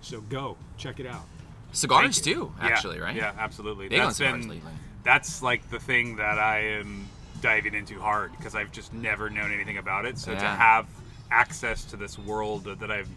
So 0.00 0.22
go 0.22 0.56
check 0.78 0.98
it 0.98 1.04
out. 1.04 1.26
Cigars 1.72 2.16
Thank 2.16 2.26
you. 2.26 2.34
too, 2.34 2.52
Yeah, 2.58 2.66
actually, 2.66 3.00
right? 3.00 3.14
Yeah, 3.14 3.32
absolutely. 3.38 3.88
Big 3.88 4.00
on 4.00 4.06
That's 4.06 4.16
cigars 4.16 4.40
been 4.40 4.48
lately. 4.48 4.72
that's 5.02 5.42
like 5.42 5.68
the 5.68 5.78
thing 5.78 6.16
that 6.16 6.38
I 6.38 6.60
am 6.78 7.06
diving 7.42 7.74
into 7.74 8.00
hard 8.00 8.32
because 8.38 8.54
I've 8.54 8.72
just 8.72 8.94
never 8.94 9.28
known 9.28 9.52
anything 9.52 9.76
about 9.76 10.06
it. 10.06 10.16
So 10.16 10.32
to 10.32 10.40
have 10.40 10.86
access 11.30 11.84
to 11.86 11.98
this 11.98 12.18
world 12.18 12.64
that, 12.64 12.80
that 12.80 12.90
I've, 12.90 13.10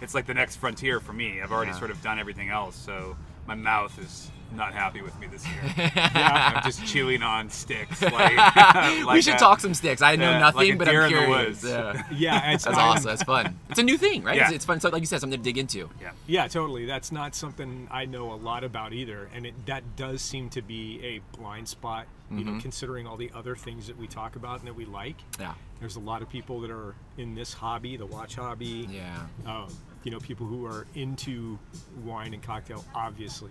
it's 0.00 0.14
like 0.14 0.26
the 0.26 0.34
next 0.34 0.56
frontier 0.56 1.00
for 1.00 1.12
me. 1.12 1.40
I've 1.40 1.52
already 1.52 1.70
Yeah. 1.72 1.78
sort 1.78 1.90
of 1.90 2.02
done 2.02 2.18
everything 2.18 2.48
else, 2.50 2.76
so 2.76 3.16
my 3.46 3.54
mouth 3.54 3.98
is 3.98 4.30
not 4.56 4.72
happy 4.74 5.02
with 5.02 5.18
me 5.18 5.26
this 5.26 5.46
year. 5.46 5.60
yeah, 5.76 6.52
I'm 6.56 6.62
just 6.62 6.84
chewing 6.86 7.22
on 7.22 7.50
sticks. 7.50 8.02
Like, 8.14 9.06
we 9.14 9.22
should 9.22 9.34
a- 9.34 9.38
talk 9.38 9.60
some 9.60 9.74
sticks. 9.74 10.02
I 10.02 10.16
know 10.16 10.30
yeah, 10.30 10.38
nothing, 10.38 10.58
like 10.68 10.74
a 10.74 10.76
but 10.76 10.88
I'm 10.88 10.94
in 10.94 11.02
the 11.02 11.08
curious. 11.08 11.28
woods. 11.28 11.64
Yeah. 11.64 12.02
Yeah, 12.12 12.52
it's, 12.52 12.64
That's 12.64 12.76
I'm- 12.76 12.88
awesome. 12.90 13.04
That's 13.10 13.22
fun. 13.22 13.58
It's 13.70 13.78
a 13.78 13.82
new 13.82 13.98
thing, 13.98 14.22
right? 14.22 14.36
Yeah. 14.36 14.44
It's, 14.46 14.52
it's 14.56 14.64
fun. 14.64 14.80
So, 14.80 14.88
like 14.90 15.00
you 15.00 15.06
said, 15.06 15.20
something 15.20 15.38
to 15.38 15.42
dig 15.44 15.58
into. 15.58 15.90
Yeah. 16.00 16.12
Yeah, 16.26 16.46
totally. 16.48 16.86
That's 16.86 17.10
not 17.12 17.34
something 17.34 17.88
I 17.90 18.04
know 18.04 18.32
a 18.32 18.36
lot 18.36 18.62
about 18.64 18.92
either, 18.92 19.28
and 19.34 19.46
it, 19.46 19.66
that 19.66 19.96
does 19.96 20.22
seem 20.22 20.48
to 20.50 20.62
be 20.62 21.00
a 21.04 21.36
blind 21.38 21.68
spot. 21.68 22.06
You 22.30 22.38
Mm-hmm. 22.38 22.54
know, 22.56 22.60
considering 22.62 23.06
all 23.06 23.18
the 23.18 23.30
other 23.34 23.54
things 23.54 23.86
that 23.86 23.98
we 23.98 24.06
talk 24.06 24.34
about 24.34 24.58
and 24.60 24.66
that 24.66 24.74
we 24.74 24.86
like. 24.86 25.16
Yeah. 25.38 25.52
There's 25.78 25.96
a 25.96 26.00
lot 26.00 26.22
of 26.22 26.30
people 26.30 26.60
that 26.62 26.70
are 26.70 26.94
in 27.18 27.34
this 27.34 27.52
hobby, 27.52 27.96
the 27.98 28.06
watch 28.06 28.36
hobby. 28.36 28.88
Yeah. 28.90 29.26
Um, 29.46 29.68
you 30.04 30.10
know, 30.10 30.18
people 30.20 30.46
who 30.46 30.64
are 30.66 30.86
into 30.94 31.58
wine 32.04 32.34
and 32.34 32.42
cocktail, 32.42 32.84
obviously, 32.94 33.50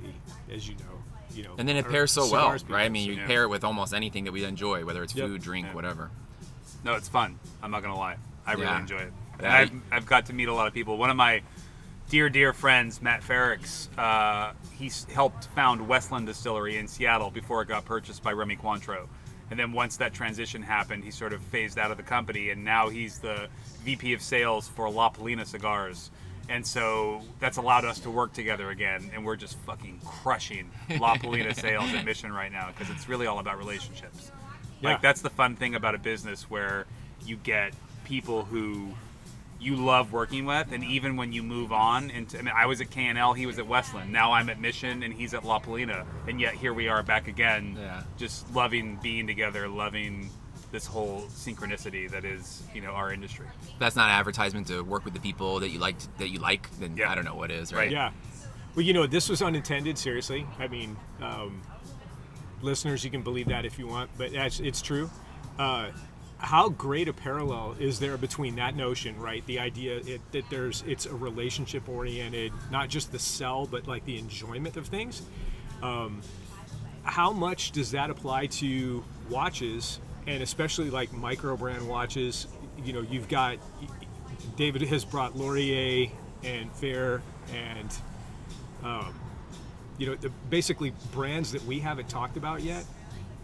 as 0.52 0.68
you 0.68 0.76
know. 0.76 1.04
You 1.34 1.44
know, 1.44 1.56
And 1.58 1.68
then 1.68 1.78
it 1.78 1.90
pairs 1.90 2.12
so 2.12 2.22
well, 2.30 2.46
cigars 2.58 2.64
right? 2.70 2.86
I 2.86 2.90
mean, 2.90 3.08
you 3.08 3.14
yeah. 3.16 3.26
pair 3.26 3.44
it 3.44 3.48
with 3.50 3.64
almost 3.64 3.92
anything 3.94 4.26
that 4.26 4.32
we 4.32 4.44
enjoy, 4.46 4.86
whether 4.86 5.02
it's 5.02 5.16
Yep. 5.16 5.28
food, 5.28 5.42
drink, 5.42 5.68
Yeah. 5.68 5.74
whatever. 5.74 6.12
No, 6.84 6.94
it's 6.94 7.08
fun. 7.10 7.40
I'm 7.64 7.72
not 7.72 7.82
gonna 7.82 7.98
lie. 7.98 8.18
I 8.46 8.52
really 8.54 8.66
Yeah. 8.66 8.80
enjoy 8.80 8.98
it. 9.00 9.14
And 9.40 9.42
Yeah. 9.42 9.56
I've, 9.58 9.72
I've 9.92 10.06
got 10.06 10.28
to 10.28 10.34
meet 10.34 10.48
a 10.48 10.54
lot 10.54 10.68
of 10.68 10.74
people. 10.76 10.98
One 10.98 11.10
of 11.10 11.16
my 11.18 11.42
dear, 12.10 12.30
dear 12.30 12.54
friends, 12.54 13.02
Matt 13.02 13.22
Ferrix, 13.24 13.88
uh, 13.98 14.54
he 14.78 14.92
helped 15.12 15.46
found 15.56 15.88
Westland 15.88 16.28
Distillery 16.28 16.78
in 16.78 16.88
Seattle 16.88 17.32
before 17.32 17.64
it 17.64 17.68
got 17.68 17.84
purchased 17.86 18.22
by 18.22 18.32
Remy 18.32 18.58
Cointreau. 18.58 19.08
And 19.50 19.60
then 19.60 19.72
once 19.72 19.98
that 19.98 20.14
transition 20.14 20.62
happened, 20.62 21.04
he 21.04 21.10
sort 21.10 21.34
of 21.34 21.42
phased 21.42 21.80
out 21.80 21.90
of 21.90 21.98
the 21.98 22.04
company, 22.04 22.52
and 22.52 22.64
now 22.64 22.90
he's 22.90 23.18
the 23.20 23.48
VP 23.84 24.14
of 24.14 24.22
sales 24.22 24.68
for 24.68 24.88
La 24.90 25.10
Palina 25.10 25.48
Cigars. 25.48 26.12
And 26.50 26.66
so 26.68 27.22
that's 27.40 27.58
allowed 27.58 27.86
us 27.86 28.00
to 28.00 28.10
work 28.12 28.34
together 28.34 28.70
again, 28.70 29.10
and 29.14 29.26
we're 29.26 29.38
just 29.38 29.58
fucking 29.60 30.02
crushing 30.06 30.70
La 31.00 31.16
Palina 31.16 31.56
sales 31.60 31.94
at 31.94 32.04
Mission 32.04 32.34
right 32.34 32.52
now 32.52 32.68
because 32.68 32.94
it's 32.94 33.08
really 33.08 33.28
all 33.28 33.40
about 33.40 33.58
relationships. 33.58 34.32
Yeah. 34.82 34.90
Like 34.92 35.02
that's 35.02 35.22
the 35.22 35.30
fun 35.30 35.56
thing 35.56 35.74
about 35.76 35.96
a 35.96 35.98
business 36.00 36.50
where 36.50 36.86
you 37.26 37.38
get 37.38 37.74
people 38.04 38.44
who 38.44 38.90
you 39.62 39.78
love 39.78 40.12
working 40.12 40.44
with, 40.46 40.74
and 40.74 40.84
even 40.84 41.16
when 41.16 41.32
you 41.32 41.42
move 41.42 41.72
on, 41.72 42.10
into 42.10 42.38
I 42.38 42.42
mean, 42.42 42.54
I 42.54 42.66
was 42.66 42.82
at 42.82 42.90
K&L, 42.92 43.32
he 43.34 43.46
was 43.46 43.58
at 43.60 43.66
Westland. 43.66 44.12
Now 44.12 44.34
I'm 44.34 44.50
at 44.50 44.60
Mission, 44.60 45.04
and 45.04 45.14
he's 45.14 45.34
at 45.34 45.46
La 45.46 45.60
Palina, 45.60 46.06
and 46.28 46.42
yet 46.42 46.56
here 46.56 46.74
we 46.74 46.90
are 46.90 47.02
back 47.02 47.30
again, 47.30 47.78
Yeah. 47.80 48.04
just 48.18 48.54
loving 48.54 49.00
being 49.02 49.26
together, 49.26 49.70
loving 49.70 50.30
this 50.74 50.86
whole 50.88 51.22
synchronicity 51.30 52.10
that 52.10 52.26
is, 52.26 52.64
you 52.74 52.82
know, 52.82 52.90
our 52.90 53.14
industry. 53.14 53.46
If 53.62 53.80
that's 53.80 53.96
not 53.96 54.10
advertisement 54.10 54.68
to 54.68 54.82
work 54.82 55.06
with 55.06 55.14
the 55.14 55.20
people 55.20 55.60
that 55.62 55.70
you 55.70 55.80
like 55.80 55.96
that 56.18 56.30
you 56.30 56.40
like, 56.40 56.70
then 56.80 56.98
Yeah. 56.98 57.12
I 57.12 57.16
don't 57.16 57.24
know 57.24 57.36
what 57.36 57.52
is, 57.52 57.72
right? 57.72 57.80
Right. 57.84 57.92
Yeah. 57.92 58.12
Well, 58.76 58.84
you 58.84 58.92
know, 58.92 59.06
this 59.06 59.30
was 59.30 59.42
unintended. 59.42 59.98
Seriously, 60.00 60.46
I 60.60 60.68
mean, 60.68 60.98
um, 61.22 61.62
listeners, 62.64 63.06
you 63.06 63.12
can 63.12 63.22
believe 63.22 63.48
that 63.48 63.66
if 63.66 63.78
you 63.78 63.88
want, 63.88 64.10
but 64.18 64.34
that's, 64.34 64.60
it's 64.60 64.82
true. 64.82 65.12
Uh, 65.60 65.92
how 66.40 66.70
great 66.70 67.08
a 67.08 67.14
parallel 67.14 67.76
is 67.80 68.00
there 68.00 68.18
between 68.18 68.56
that 68.56 68.76
notion, 68.76 69.18
right? 69.20 69.46
The 69.46 69.60
idea 69.60 69.98
it, 69.98 70.22
that 70.34 70.50
there's 70.50 70.84
it's 70.88 71.06
a 71.06 71.14
relationship 71.16 71.88
oriented, 71.88 72.52
not 72.72 72.90
just 72.90 73.12
the 73.12 73.20
sell, 73.20 73.66
but 73.68 73.88
like 73.88 74.04
the 74.06 74.18
enjoyment 74.18 74.76
of 74.76 74.88
things. 74.88 75.22
Um, 75.82 76.22
how 77.04 77.32
much 77.32 77.72
does 77.72 77.92
that 77.92 78.10
apply 78.10 78.48
to 78.48 79.04
watches, 79.30 80.00
and 80.28 80.42
especially 80.44 80.90
like 80.90 81.14
micro 81.14 81.56
brand 81.58 81.88
watches? 81.88 82.48
you 82.84 82.94
know, 82.94 83.02
you've 83.02 83.28
got 83.28 83.58
David 84.56 84.82
has 84.84 85.06
brought 85.06 85.36
Lorier 85.36 86.10
and 86.44 86.72
Fair 86.74 87.22
and 87.54 87.96
um, 88.84 89.14
you 89.98 90.08
know, 90.08 90.16
the, 90.16 90.30
basically 90.50 90.94
brands 91.12 91.52
that 91.54 91.64
we 91.66 91.80
haven't 91.80 92.10
talked 92.10 92.36
about 92.36 92.62
yet, 92.62 92.84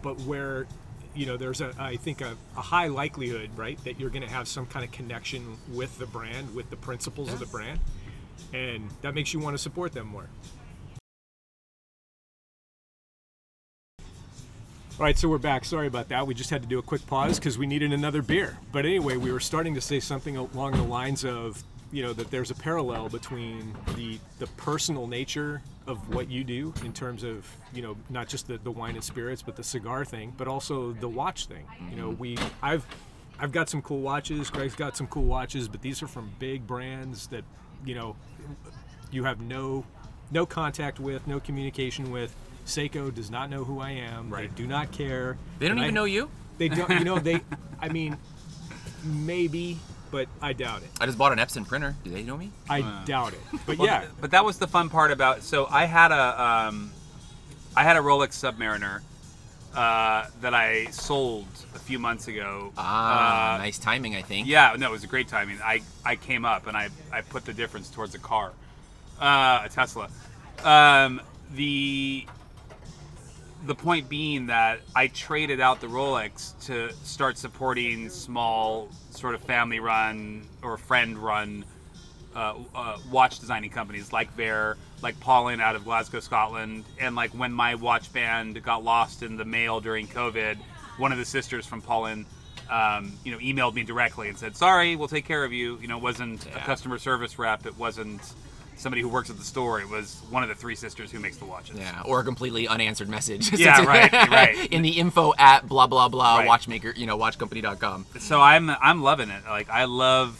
but 0.02 0.20
where 0.22 0.68
you 1.16 1.26
know 1.26 1.38
there's 1.38 1.62
a 1.62 1.74
I 1.80 1.96
think 1.96 2.22
a, 2.22 2.36
a 2.58 2.62
high 2.62 2.88
likelihood, 2.88 3.52
right, 3.56 3.82
that 3.84 4.00
you're 4.00 4.10
going 4.10 4.24
to 4.24 4.30
have 4.30 4.48
some 4.48 4.66
kind 4.66 4.84
of 4.84 4.92
connection 4.92 5.58
with 5.72 5.98
the 6.00 6.06
brand, 6.06 6.54
with 6.56 6.70
the 6.70 6.76
principles 6.76 7.32
of 7.32 7.40
the 7.40 7.46
brand, 7.46 7.80
and 8.54 8.90
that 9.02 9.16
makes 9.16 9.34
you 9.34 9.40
want 9.40 9.54
to 9.54 9.58
support 9.58 9.94
them 9.94 10.08
more. 10.08 10.28
All 15.00 15.06
right, 15.06 15.18
so 15.18 15.30
we're 15.30 15.38
back. 15.38 15.64
Sorry 15.64 15.88
about 15.88 16.10
that. 16.10 16.28
We 16.28 16.34
just 16.34 16.50
had 16.50 16.62
to 16.62 16.68
do 16.68 16.78
a 16.78 16.82
quick 16.82 17.08
pause 17.08 17.40
because 17.40 17.58
we 17.58 17.66
needed 17.66 17.94
another 17.94 18.22
beer. 18.22 18.58
But 18.74 18.86
anyway, 18.86 19.16
we 19.16 19.32
were 19.32 19.40
starting 19.40 19.74
to 19.76 19.80
say 19.80 20.02
something 20.02 20.36
along 20.36 20.74
the 20.74 20.84
lines 20.84 21.24
of, 21.24 21.64
you 21.90 22.04
know, 22.04 22.12
that 22.12 22.30
there's 22.32 22.52
a 22.52 22.56
parallel 22.56 23.08
between 23.08 23.74
the 23.96 24.20
the 24.40 24.48
personal 24.58 25.08
nature 25.08 25.62
of 25.88 26.14
what 26.14 26.30
you 26.30 26.44
do 26.44 26.74
in 26.84 26.92
terms 26.92 27.24
of, 27.24 27.50
you 27.74 27.82
know, 27.82 27.96
not 28.10 28.28
just 28.28 28.48
the, 28.48 28.58
the 28.58 28.72
wine 28.72 28.96
and 28.96 29.04
spirits, 29.04 29.42
but 29.42 29.56
the 29.56 29.64
cigar 29.64 30.04
thing, 30.04 30.34
but 30.36 30.50
also 30.50 30.92
the 30.92 31.08
watch 31.08 31.46
thing. 31.46 31.66
You 31.90 31.96
know, 31.96 32.10
we 32.10 32.38
I've 32.62 32.86
I've 33.40 33.54
got 33.54 33.70
some 33.70 33.82
cool 33.82 34.02
watches. 34.02 34.50
Greg's 34.50 34.76
got 34.76 34.98
some 34.98 35.08
cool 35.08 35.24
watches, 35.24 35.70
but 35.70 35.82
these 35.82 36.04
are 36.04 36.08
from 36.08 36.30
big 36.40 36.68
brands 36.68 37.28
that, 37.28 37.46
you 37.86 37.96
know, 37.96 38.18
you 39.12 39.24
have 39.24 39.40
no 39.40 39.86
no 40.30 40.46
contact 40.46 41.00
with, 41.00 41.26
no 41.26 41.40
communication 41.40 42.12
with. 42.12 42.36
Seiko 42.70 43.14
does 43.14 43.30
not 43.30 43.50
know 43.50 43.64
who 43.64 43.80
I 43.80 43.92
am. 43.92 44.30
Right. 44.30 44.50
They 44.56 44.64
do 44.64 44.68
not 44.68 44.92
care. 44.92 45.38
They 45.60 45.68
don't 45.68 45.78
And 45.78 45.86
even 45.86 45.96
I- 45.96 46.00
know 46.00 46.06
you. 46.06 46.30
They 46.58 46.70
don't. 46.70 46.90
You 46.90 47.04
know 47.06 47.20
they. 47.20 47.42
I 47.80 47.90
mean, 47.90 48.18
maybe, 49.04 49.80
but 50.12 50.28
I 50.42 50.54
doubt 50.54 50.82
it. 50.84 50.90
I 51.00 51.06
just 51.06 51.18
bought 51.18 51.32
an 51.32 51.40
Epson 51.40 51.68
printer. 51.68 51.96
Do 52.04 52.10
they 52.12 52.24
know 52.24 52.38
me? 52.38 52.52
I 52.70 52.82
doubt 53.06 53.34
it. 53.34 53.40
But 53.66 53.78
Well, 53.78 53.88
yeah, 53.88 54.06
but 54.20 54.32
that 54.32 54.44
was 54.46 54.58
the 54.58 54.68
fun 54.68 54.90
part 54.90 55.12
about. 55.12 55.44
So 55.44 55.68
I 55.70 55.86
had 55.86 56.12
a, 56.12 56.42
um, 56.44 56.92
I 57.76 57.84
had 57.84 57.96
a 57.98 58.02
Rolex 58.02 58.34
Submariner 58.34 59.02
uh, 59.76 60.28
that 60.42 60.54
I 60.54 60.86
sold 60.92 61.48
a 61.76 61.80
few 61.80 61.98
months 62.00 62.28
ago. 62.28 62.74
Ah, 62.78 63.56
Uh, 63.56 63.58
nice 63.60 63.80
timing, 63.80 64.16
I 64.16 64.22
think. 64.22 64.48
Yeah, 64.48 64.76
no, 64.78 64.90
it 64.90 64.92
was 64.92 65.04
a 65.04 65.08
great 65.08 65.28
timing. 65.30 65.60
I, 65.64 65.82
I 66.04 66.16
came 66.18 66.44
up 66.44 66.68
and 66.68 66.76
I, 66.76 66.90
I 67.12 67.22
put 67.22 67.46
the 67.46 67.54
difference 67.54 67.90
towards 67.90 68.16
a 68.16 68.20
car, 68.20 68.52
uh, 69.22 69.62
a 69.66 69.70
Tesla. 69.70 70.10
Um, 70.64 71.22
the 71.56 72.26
the 73.66 73.76
point 73.76 74.10
being 74.10 74.48
that 74.48 74.80
I 74.96 75.08
traded 75.08 75.60
out 75.60 75.82
the 75.82 75.88
Rolex 75.88 76.54
to 76.68 76.94
start 77.04 77.38
supporting 77.38 78.10
small, 78.10 78.90
sort 79.12 79.36
of 79.36 79.42
family 79.42 79.80
run 79.80 80.44
or 80.62 80.78
friend 80.78 81.18
run 81.18 81.66
uh, 82.36 82.56
uh, 82.74 82.98
watch 83.12 83.40
designing 83.40 83.70
companies 83.70 84.14
like 84.14 84.32
Vaer, 84.34 84.78
like 85.02 85.20
Paulin 85.20 85.60
out 85.60 85.76
of 85.76 85.84
Glasgow, 85.84 86.20
Scotland, 86.20 86.86
and 87.00 87.16
like 87.16 87.32
when 87.32 87.52
my 87.52 87.76
watch 87.76 88.12
band 88.14 88.62
got 88.64 88.84
lost 88.84 89.24
in 89.24 89.36
the 89.36 89.46
mail 89.46 89.80
during 89.80 90.08
COVID, 90.08 90.58
one 90.98 91.12
of 91.12 91.18
the 91.18 91.26
sisters 91.26 91.66
from 91.66 91.82
Paulin, 91.82 92.26
um, 92.70 93.14
you 93.24 93.32
know, 93.32 93.40
emailed 93.40 93.74
me 93.74 93.84
directly 93.84 94.30
and 94.30 94.38
said, 94.38 94.56
"Sorry, 94.56 94.96
we'll 94.96 95.08
take 95.08 95.26
care 95.26 95.44
of 95.44 95.52
you." 95.52 95.80
You 95.82 95.88
know, 95.88 95.98
it 95.98 96.04
wasn't 96.04 96.46
a 96.46 96.60
customer 96.60 97.00
service 97.00 97.40
rep, 97.40 97.66
it 97.66 97.78
wasn't 97.78 98.22
somebody 98.80 99.02
who 99.02 99.10
works 99.10 99.30
at 99.30 99.38
the 99.38 99.44
store. 99.44 99.80
It 99.82 99.88
was 99.90 100.22
one 100.30 100.42
of 100.42 100.50
the 100.50 100.56
three 100.56 100.74
sisters 100.76 101.12
who 101.12 101.20
makes 101.20 101.38
the 101.38 101.46
watches. 101.46 101.78
Yeah, 101.78 102.02
or 102.06 102.22
a 102.22 102.24
completely 102.24 102.68
unanswered 102.68 103.10
message. 103.10 103.52
Yeah, 103.60 103.84
right, 103.86 104.12
right. 104.30 104.68
In 104.72 104.82
the 104.82 104.98
info 104.98 105.34
at 105.38 105.68
blah 105.68 105.86
blah 105.88 106.08
blah 106.10 106.38
Right. 106.38 106.48
watchmaker, 106.48 106.94
you 106.96 107.06
know, 107.06 107.18
watchcompany.com. 107.18 108.06
so 108.20 108.40
I'm 108.42 108.70
I'm 108.70 109.04
loving 109.04 109.30
it. 109.30 109.44
Like 109.48 109.70
I 109.70 109.84
love, 109.86 110.40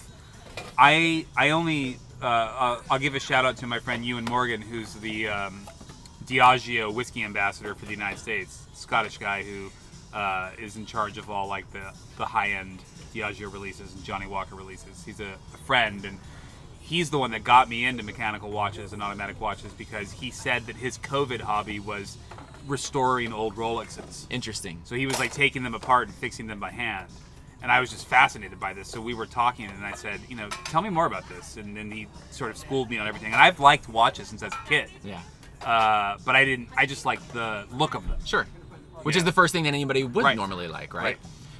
I 0.78 1.26
I 1.38 1.50
only 1.52 1.98
uh, 2.22 2.26
uh, 2.26 2.82
I'll 2.90 3.00
give 3.00 3.16
a 3.16 3.20
shout 3.20 3.46
out 3.46 3.58
to 3.58 3.68
my 3.68 3.80
friend 3.80 4.04
Ewan 4.06 4.26
Morgan, 4.26 4.62
who's 4.62 4.94
the 4.96 5.28
um, 5.30 5.68
Diageo 6.26 6.94
whiskey 6.94 7.24
ambassador 7.24 7.76
for 7.76 7.86
the 7.86 7.92
United 7.92 8.20
States, 8.20 8.66
Scottish 8.74 9.18
guy 9.18 9.44
who 9.44 9.70
uh, 10.14 10.52
is 10.60 10.76
in 10.78 10.86
charge 10.86 11.18
of 11.18 11.30
all 11.30 11.48
like 11.48 11.70
the 11.72 11.94
the 12.18 12.26
high 12.26 12.52
end 12.52 12.80
Diageo 13.14 13.52
releases 13.52 13.94
and 13.94 14.04
Johnnie 14.04 14.28
Walker 14.28 14.56
releases. 14.56 15.04
He's 15.04 15.20
a, 15.20 15.34
a 15.54 15.58
friend 15.66 16.06
and. 16.06 16.18
He's 16.90 17.12
the 17.12 17.20
one 17.20 17.30
that 17.32 17.44
got 17.44 17.70
me 17.70 17.86
into 17.86 18.02
mechanical 18.02 18.50
watches 18.50 18.94
and 18.94 19.04
automatic 19.04 19.40
watches 19.40 19.72
because 19.74 20.12
he 20.12 20.32
said 20.32 20.66
that 20.66 20.76
his 20.76 20.98
COVID 20.98 21.40
hobby 21.40 21.80
was 21.80 22.18
restoring 22.66 23.32
old 23.32 23.56
Rolexes. 23.56 24.26
Interesting. 24.32 24.82
So 24.86 24.96
he 24.96 25.06
was 25.06 25.20
like 25.20 25.32
taking 25.32 25.62
them 25.62 25.76
apart 25.76 26.08
and 26.08 26.16
fixing 26.18 26.48
them 26.48 26.60
by 26.60 26.72
hand. 26.72 27.06
And 27.62 27.72
I 27.72 27.80
was 27.80 27.92
just 27.92 28.08
fascinated 28.08 28.60
by 28.60 28.74
this. 28.74 28.88
So 28.88 29.00
we 29.02 29.14
were 29.14 29.28
talking, 29.28 29.66
and 29.68 29.86
I 29.86 29.92
said, 29.92 30.20
you 30.28 30.36
know, 30.36 30.50
tell 30.66 30.82
me 30.82 30.90
more 30.90 31.06
about 31.06 31.30
this. 31.30 31.58
And 31.58 31.78
then 31.78 31.92
he 31.92 32.08
sort 32.32 32.50
of 32.50 32.58
schooled 32.58 32.90
me 32.90 32.98
on 32.98 33.08
everything. 33.08 33.34
And 33.34 33.40
I've 33.42 33.60
liked 33.60 33.88
watches 33.88 34.28
since 34.30 34.42
I 34.42 34.48
was 34.48 34.56
a 34.56 34.68
kid, 34.68 34.90
Yeah. 35.04 35.22
uh, 35.64 36.18
but 36.26 36.36
I 36.36 36.44
didn't. 36.44 36.70
I 36.76 36.88
just 36.88 37.06
liked 37.06 37.32
the 37.34 37.66
look 37.72 37.94
of 37.94 38.08
them. 38.08 38.18
Sure. 38.26 38.48
Which 39.04 39.16
Yeah. 39.16 39.20
is 39.20 39.26
the 39.26 39.32
first 39.32 39.52
thing 39.54 39.66
that 39.66 39.76
anybody 39.76 40.04
would 40.06 40.24
Right. 40.26 40.36
normally 40.36 40.68
like, 40.68 40.92
right? 40.96 41.04
Right. 41.04 41.18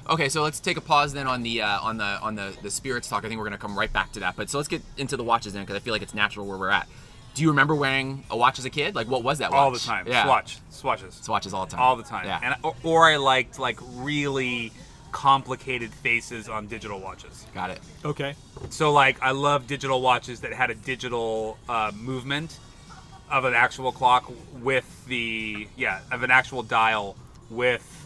Okay, 0.08 0.28
so 0.28 0.42
let's 0.42 0.60
take 0.60 0.76
a 0.76 0.80
pause 0.80 1.12
then 1.12 1.26
on 1.26 1.42
the 1.42 1.62
uh, 1.62 1.80
on 1.80 1.96
the 1.98 2.04
on 2.04 2.34
the 2.34 2.56
the 2.62 2.70
spirits 2.70 3.08
talk. 3.08 3.24
I 3.24 3.28
think 3.28 3.38
we're 3.38 3.44
gonna 3.44 3.58
come 3.58 3.78
right 3.78 3.92
back 3.92 4.12
to 4.12 4.20
that. 4.20 4.36
But 4.36 4.50
so 4.50 4.58
let's 4.58 4.68
get 4.68 4.82
into 4.96 5.16
the 5.16 5.24
watches 5.24 5.52
then, 5.52 5.62
because 5.62 5.76
I 5.76 5.80
feel 5.80 5.92
like 5.92 6.02
it's 6.02 6.14
natural 6.14 6.46
where 6.46 6.58
we're 6.58 6.70
at. 6.70 6.88
Do 7.34 7.42
you 7.42 7.48
remember 7.50 7.76
wearing 7.76 8.24
a 8.30 8.36
watch 8.36 8.58
as 8.58 8.64
a 8.64 8.70
kid? 8.70 8.94
Like, 8.96 9.06
what 9.08 9.22
was 9.22 9.38
that 9.38 9.52
watch? 9.52 9.58
All 9.58 9.70
the 9.70 9.78
time. 9.78 10.06
Yeah. 10.08 10.24
Swatch. 10.24 10.58
Swatches. 10.70 11.14
Swatches 11.14 11.54
all 11.54 11.64
the 11.66 11.70
time. 11.72 11.80
All 11.80 11.94
the 11.96 12.02
time. 12.02 12.26
Yeah. 12.26 12.40
And 12.42 12.54
or, 12.64 12.74
or 12.82 13.08
I 13.08 13.16
liked 13.16 13.58
like 13.58 13.78
really 13.94 14.72
complicated 15.12 15.92
faces 15.92 16.48
on 16.48 16.66
digital 16.66 17.00
watches. 17.00 17.46
Got 17.54 17.70
it. 17.70 17.80
okay. 18.04 18.34
So 18.70 18.92
like 18.92 19.20
I 19.22 19.30
love 19.32 19.66
digital 19.66 20.00
watches 20.02 20.40
that 20.40 20.52
had 20.52 20.70
a 20.70 20.74
digital 20.74 21.58
uh, 21.68 21.92
movement 21.94 22.58
of 23.30 23.44
an 23.44 23.54
actual 23.54 23.92
clock 23.92 24.30
with 24.60 25.04
the 25.06 25.68
yeah 25.76 26.00
of 26.10 26.22
an 26.24 26.30
actual 26.32 26.62
dial 26.64 27.16
with 27.48 27.99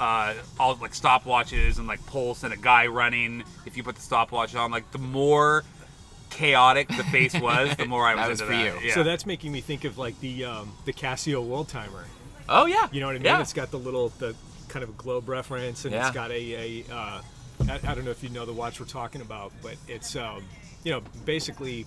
uh, 0.00 0.34
all 0.58 0.74
like 0.80 0.92
stopwatches 0.92 1.78
and 1.78 1.86
like 1.86 2.04
pulse 2.06 2.42
and 2.42 2.52
a 2.52 2.56
guy 2.56 2.86
running. 2.86 3.44
If 3.66 3.76
you 3.76 3.82
put 3.84 3.94
the 3.96 4.00
stopwatch 4.02 4.54
on, 4.56 4.70
like 4.72 4.90
the 4.90 4.98
more 4.98 5.62
chaotic 6.30 6.88
the 6.88 7.04
face 7.04 7.34
was, 7.40 7.74
the 7.76 7.86
more 7.86 8.06
I 8.06 8.14
was 8.14 8.22
That 8.24 8.30
was 8.30 8.40
into 8.40 8.52
for 8.52 8.58
that. 8.58 8.82
you. 8.82 8.88
Yeah. 8.88 8.94
So 8.94 9.02
that's 9.02 9.26
making 9.26 9.52
me 9.52 9.60
think 9.60 9.84
of 9.84 9.98
like 9.98 10.18
the 10.20 10.44
um, 10.44 10.72
the 10.86 10.92
Casio 10.92 11.44
World 11.46 11.68
Timer. 11.68 12.04
Oh 12.48 12.66
yeah. 12.66 12.88
You 12.92 13.00
know 13.00 13.06
what 13.06 13.16
I 13.16 13.18
mean? 13.18 13.26
Yeah. 13.26 13.40
It's 13.40 13.52
got 13.52 13.70
the 13.70 13.78
little 13.78 14.08
the 14.18 14.34
kind 14.68 14.82
of 14.82 14.96
globe 14.96 15.28
reference, 15.28 15.84
and 15.84 15.92
Yeah. 15.94 16.06
it's 16.06 16.14
got 16.14 16.30
a, 16.30 16.82
a 16.82 16.92
uh, 16.92 17.20
I, 17.68 17.74
I 17.88 17.94
don't 17.94 18.04
know 18.04 18.10
if 18.10 18.22
you 18.22 18.30
know 18.30 18.46
the 18.46 18.52
watch 18.52 18.80
we're 18.80 18.86
talking 18.86 19.20
about, 19.20 19.52
but 19.62 19.76
it's 19.86 20.16
um, 20.16 20.42
you 20.84 20.92
know 20.92 21.02
basically 21.24 21.86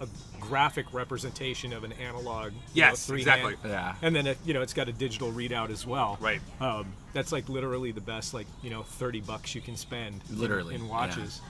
a 0.00 0.08
graphic 0.40 0.86
representation 0.92 1.72
of 1.72 1.84
an 1.84 1.92
analog. 1.92 2.46
you 2.46 2.50
know, 2.52 2.56
Yes, 2.72 3.08
exactly. 3.10 3.56
hand- 3.56 3.70
Yeah. 3.70 3.94
And 4.02 4.16
then 4.16 4.26
it, 4.26 4.38
you 4.44 4.54
know 4.54 4.62
it's 4.62 4.72
got 4.72 4.88
a 4.88 4.92
digital 4.92 5.30
readout 5.32 5.70
as 5.70 5.86
well. 5.86 6.16
Right. 6.20 6.40
Um, 6.60 6.92
that's 7.12 7.32
like 7.32 7.48
literally 7.48 7.92
the 7.92 8.00
best 8.00 8.32
like 8.34 8.46
you 8.62 8.70
know 8.70 8.82
thirty 8.82 9.20
bucks 9.20 9.54
you 9.54 9.60
can 9.60 9.76
spend. 9.76 10.20
Literally, 10.30 10.74
in 10.74 10.84
yeah. 10.84 10.90
watches. 10.90 11.40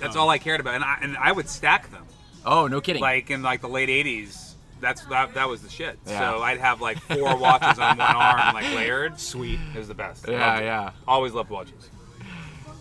That's 0.00 0.16
all 0.16 0.28
I 0.28 0.38
cared 0.38 0.60
about, 0.60 0.74
and 0.74 0.84
I, 0.84 0.98
and 1.02 1.16
I 1.16 1.30
would 1.32 1.48
stack 1.48 1.90
them 1.92 2.04
Oh 2.44 2.66
no 2.66 2.80
kidding. 2.80 3.00
like 3.00 3.30
in 3.30 3.42
like 3.42 3.60
the 3.60 3.68
late 3.68 3.88
'80s. 3.88 4.52
That's 4.80 5.02
that, 5.06 5.32
that 5.34 5.48
was 5.48 5.62
the 5.62 5.70
shit. 5.70 5.98
Yeah. 6.06 6.18
So 6.18 6.42
I'd 6.42 6.58
have 6.58 6.80
like 6.82 6.98
four 6.98 7.36
watches 7.38 7.78
on 7.78 7.96
one 7.96 8.06
arm, 8.06 8.54
like 8.54 8.66
layered. 8.74 9.18
Sweet. 9.18 9.58
It 9.74 9.78
was 9.78 9.88
the 9.88 9.94
best. 9.94 10.26
Yeah, 10.28 10.60
yeah. 10.60 10.90
Always 11.08 11.32
loved 11.32 11.48
watches. 11.48 11.88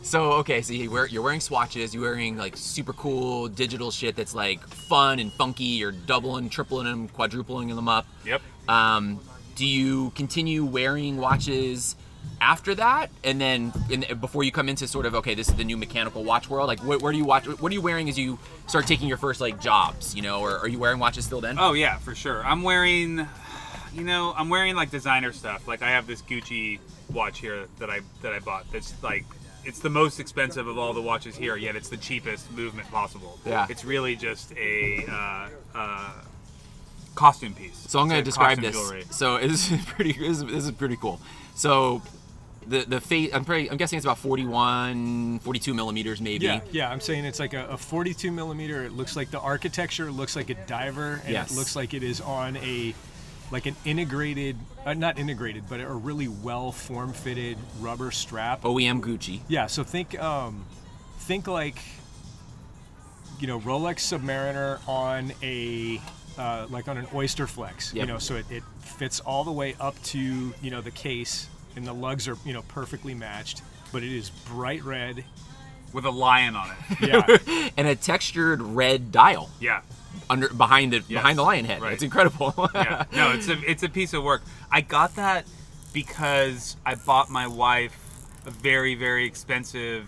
So 0.03 0.33
okay, 0.33 0.61
so 0.61 0.73
you 0.73 0.91
wear, 0.91 1.07
you're 1.07 1.23
wearing 1.23 1.39
swatches. 1.39 1.95
You're 1.95 2.03
wearing 2.03 2.37
like 2.37 2.57
super 2.57 2.91
cool 2.93 3.47
digital 3.47 3.89
shit 3.89 4.17
that's 4.17 4.35
like 4.35 4.59
fun 4.67 5.19
and 5.19 5.31
funky. 5.31 5.63
You're 5.63 5.93
doubling, 5.93 6.49
tripling 6.49 6.85
them, 6.85 7.07
quadrupling 7.07 7.69
them 7.69 7.87
up. 7.87 8.05
Yep. 8.25 8.41
Um, 8.67 9.19
do 9.55 9.65
you 9.65 10.11
continue 10.11 10.65
wearing 10.65 11.17
watches 11.17 11.95
after 12.41 12.75
that, 12.75 13.09
and 13.23 13.39
then 13.39 13.71
in, 13.89 14.05
before 14.19 14.43
you 14.43 14.51
come 14.51 14.67
into 14.67 14.87
sort 14.87 15.05
of 15.05 15.15
okay, 15.15 15.35
this 15.35 15.47
is 15.47 15.55
the 15.55 15.63
new 15.63 15.77
mechanical 15.77 16.23
watch 16.25 16.49
world? 16.49 16.67
Like, 16.67 16.81
where, 16.81 16.99
where 16.99 17.13
do 17.13 17.17
you 17.17 17.25
watch? 17.25 17.47
What 17.47 17.71
are 17.71 17.75
you 17.75 17.81
wearing 17.81 18.09
as 18.09 18.19
you 18.19 18.37
start 18.67 18.85
taking 18.85 19.07
your 19.07 19.17
first 19.17 19.39
like 19.39 19.61
jobs? 19.61 20.13
You 20.13 20.21
know, 20.21 20.41
or 20.41 20.57
are 20.57 20.67
you 20.67 20.79
wearing 20.79 20.99
watches 20.99 21.23
still 21.23 21.39
then? 21.39 21.57
Oh 21.57 21.73
yeah, 21.73 21.97
for 21.97 22.13
sure. 22.13 22.43
I'm 22.45 22.61
wearing, 22.61 23.25
you 23.95 24.03
know, 24.03 24.33
I'm 24.35 24.49
wearing 24.49 24.75
like 24.75 24.91
designer 24.91 25.31
stuff. 25.31 25.65
Like 25.65 25.81
I 25.81 25.91
have 25.91 26.07
this 26.07 26.21
Gucci 26.21 26.79
watch 27.09 27.39
here 27.39 27.67
that 27.79 27.89
I 27.89 28.01
that 28.21 28.33
I 28.33 28.39
bought. 28.39 28.69
That's 28.71 29.01
like, 29.01 29.25
it's 29.65 29.79
the 29.79 29.89
most 29.89 30.19
expensive 30.19 30.67
of 30.67 30.77
all 30.77 30.93
the 30.93 31.01
watches 31.01 31.35
here. 31.35 31.55
Yet 31.55 31.75
it's 31.75 31.89
the 31.89 31.97
cheapest 31.97 32.51
movement 32.51 32.89
possible. 32.91 33.39
Yeah. 33.45 33.67
It's 33.69 33.85
really 33.85 34.15
just 34.15 34.51
a 34.57 35.05
uh, 35.09 35.49
uh, 35.75 36.11
costume 37.15 37.53
piece. 37.53 37.77
So 37.77 37.99
I'm 37.99 38.07
going 38.07 38.19
to 38.21 38.25
describe 38.25 38.59
this. 38.59 38.75
jewelry. 38.75 39.03
So 39.11 39.37
this 39.47 39.71
is 39.71 39.83
pretty. 39.85 40.13
This 40.13 40.37
is, 40.37 40.45
this 40.45 40.65
is 40.65 40.71
pretty 40.71 40.97
cool. 40.97 41.19
So 41.55 42.01
the 42.67 42.79
the 42.87 43.01
face. 43.01 43.31
I'm 43.33 43.45
pretty. 43.45 43.69
I'm 43.69 43.77
guessing 43.77 43.97
it's 43.97 44.05
about 44.05 44.17
41, 44.19 45.39
42 45.39 45.73
millimeters 45.73 46.21
maybe. 46.21 46.45
Yeah, 46.45 46.61
yeah. 46.71 46.89
I'm 46.89 46.99
saying 47.01 47.25
it's 47.25 47.39
like 47.39 47.53
a, 47.53 47.65
a 47.67 47.77
42 47.77 48.31
millimeter. 48.31 48.83
It 48.83 48.93
looks 48.93 49.15
like 49.15 49.31
the 49.31 49.39
architecture 49.39 50.11
looks 50.11 50.35
like 50.35 50.49
a 50.49 50.55
diver, 50.65 51.21
and 51.23 51.33
Yes. 51.33 51.51
it 51.51 51.57
looks 51.57 51.75
like 51.75 51.93
it 51.93 52.03
is 52.03 52.21
on 52.21 52.57
a 52.57 52.93
like 53.53 53.67
an 53.67 53.75
integrated, 53.85 54.57
uh, 54.83 54.95
not 54.95 55.19
integrated, 55.19 55.63
but 55.69 55.79
a 55.79 55.87
really 55.87 56.27
well 56.27 56.71
form 56.71 57.13
fitted 57.13 57.55
rubber 57.79 58.09
strap. 58.09 58.63
OEM 58.63 58.99
Gucci. 58.99 59.41
Yeah. 59.47 59.67
So 59.67 59.83
think, 59.83 60.19
um, 60.19 60.65
think 61.19 61.47
like 61.47 61.77
you 63.39 63.45
know 63.45 63.59
Rolex 63.59 63.99
Submariner 63.99 64.79
on 64.89 65.31
a 65.43 66.01
uh, 66.37 66.65
like 66.71 66.87
on 66.87 66.97
an 66.97 67.05
Oyster 67.13 67.45
Flex. 67.45 67.93
Yep. 67.93 68.01
You 68.01 68.11
know, 68.11 68.17
so 68.17 68.35
it, 68.37 68.45
it 68.49 68.63
fits 68.79 69.19
all 69.19 69.43
the 69.43 69.51
way 69.51 69.75
up 69.79 70.01
to 70.05 70.19
you 70.19 70.71
know 70.71 70.81
the 70.81 70.91
case, 70.91 71.47
and 71.75 71.85
the 71.85 71.93
lugs 71.93 72.27
are 72.27 72.37
you 72.43 72.53
know 72.53 72.63
perfectly 72.63 73.13
matched. 73.13 73.61
But 73.91 74.01
it 74.01 74.11
is 74.11 74.31
bright 74.31 74.83
red. 74.83 75.23
with 75.93 76.05
a 76.05 76.09
lion 76.09 76.55
on 76.55 76.71
it. 76.71 77.07
Yeah, 77.47 77.69
and 77.77 77.87
a 77.87 77.95
textured 77.95 78.63
red 78.63 79.11
dial 79.11 79.51
Yeah. 79.59 79.81
Under 80.29 80.49
behind 80.49 80.93
the 80.93 80.99
behind 80.99 81.37
the 81.37 81.43
lion 81.43 81.65
head. 81.65 81.81
right. 81.81 81.93
It's 81.93 82.03
incredible. 82.03 82.53
yeah. 82.75 83.05
No, 83.13 83.31
it's 83.31 83.47
a 83.47 83.59
it's 83.69 83.83
a 83.83 83.89
piece 83.89 84.13
of 84.13 84.23
work. 84.23 84.41
I 84.71 84.81
got 84.81 85.15
that 85.15 85.45
because 85.93 86.75
I 86.85 86.95
bought 86.95 87.29
my 87.29 87.47
wife 87.47 87.97
a 88.45 88.51
very 88.51 88.95
very 88.95 89.25
expensive 89.25 90.05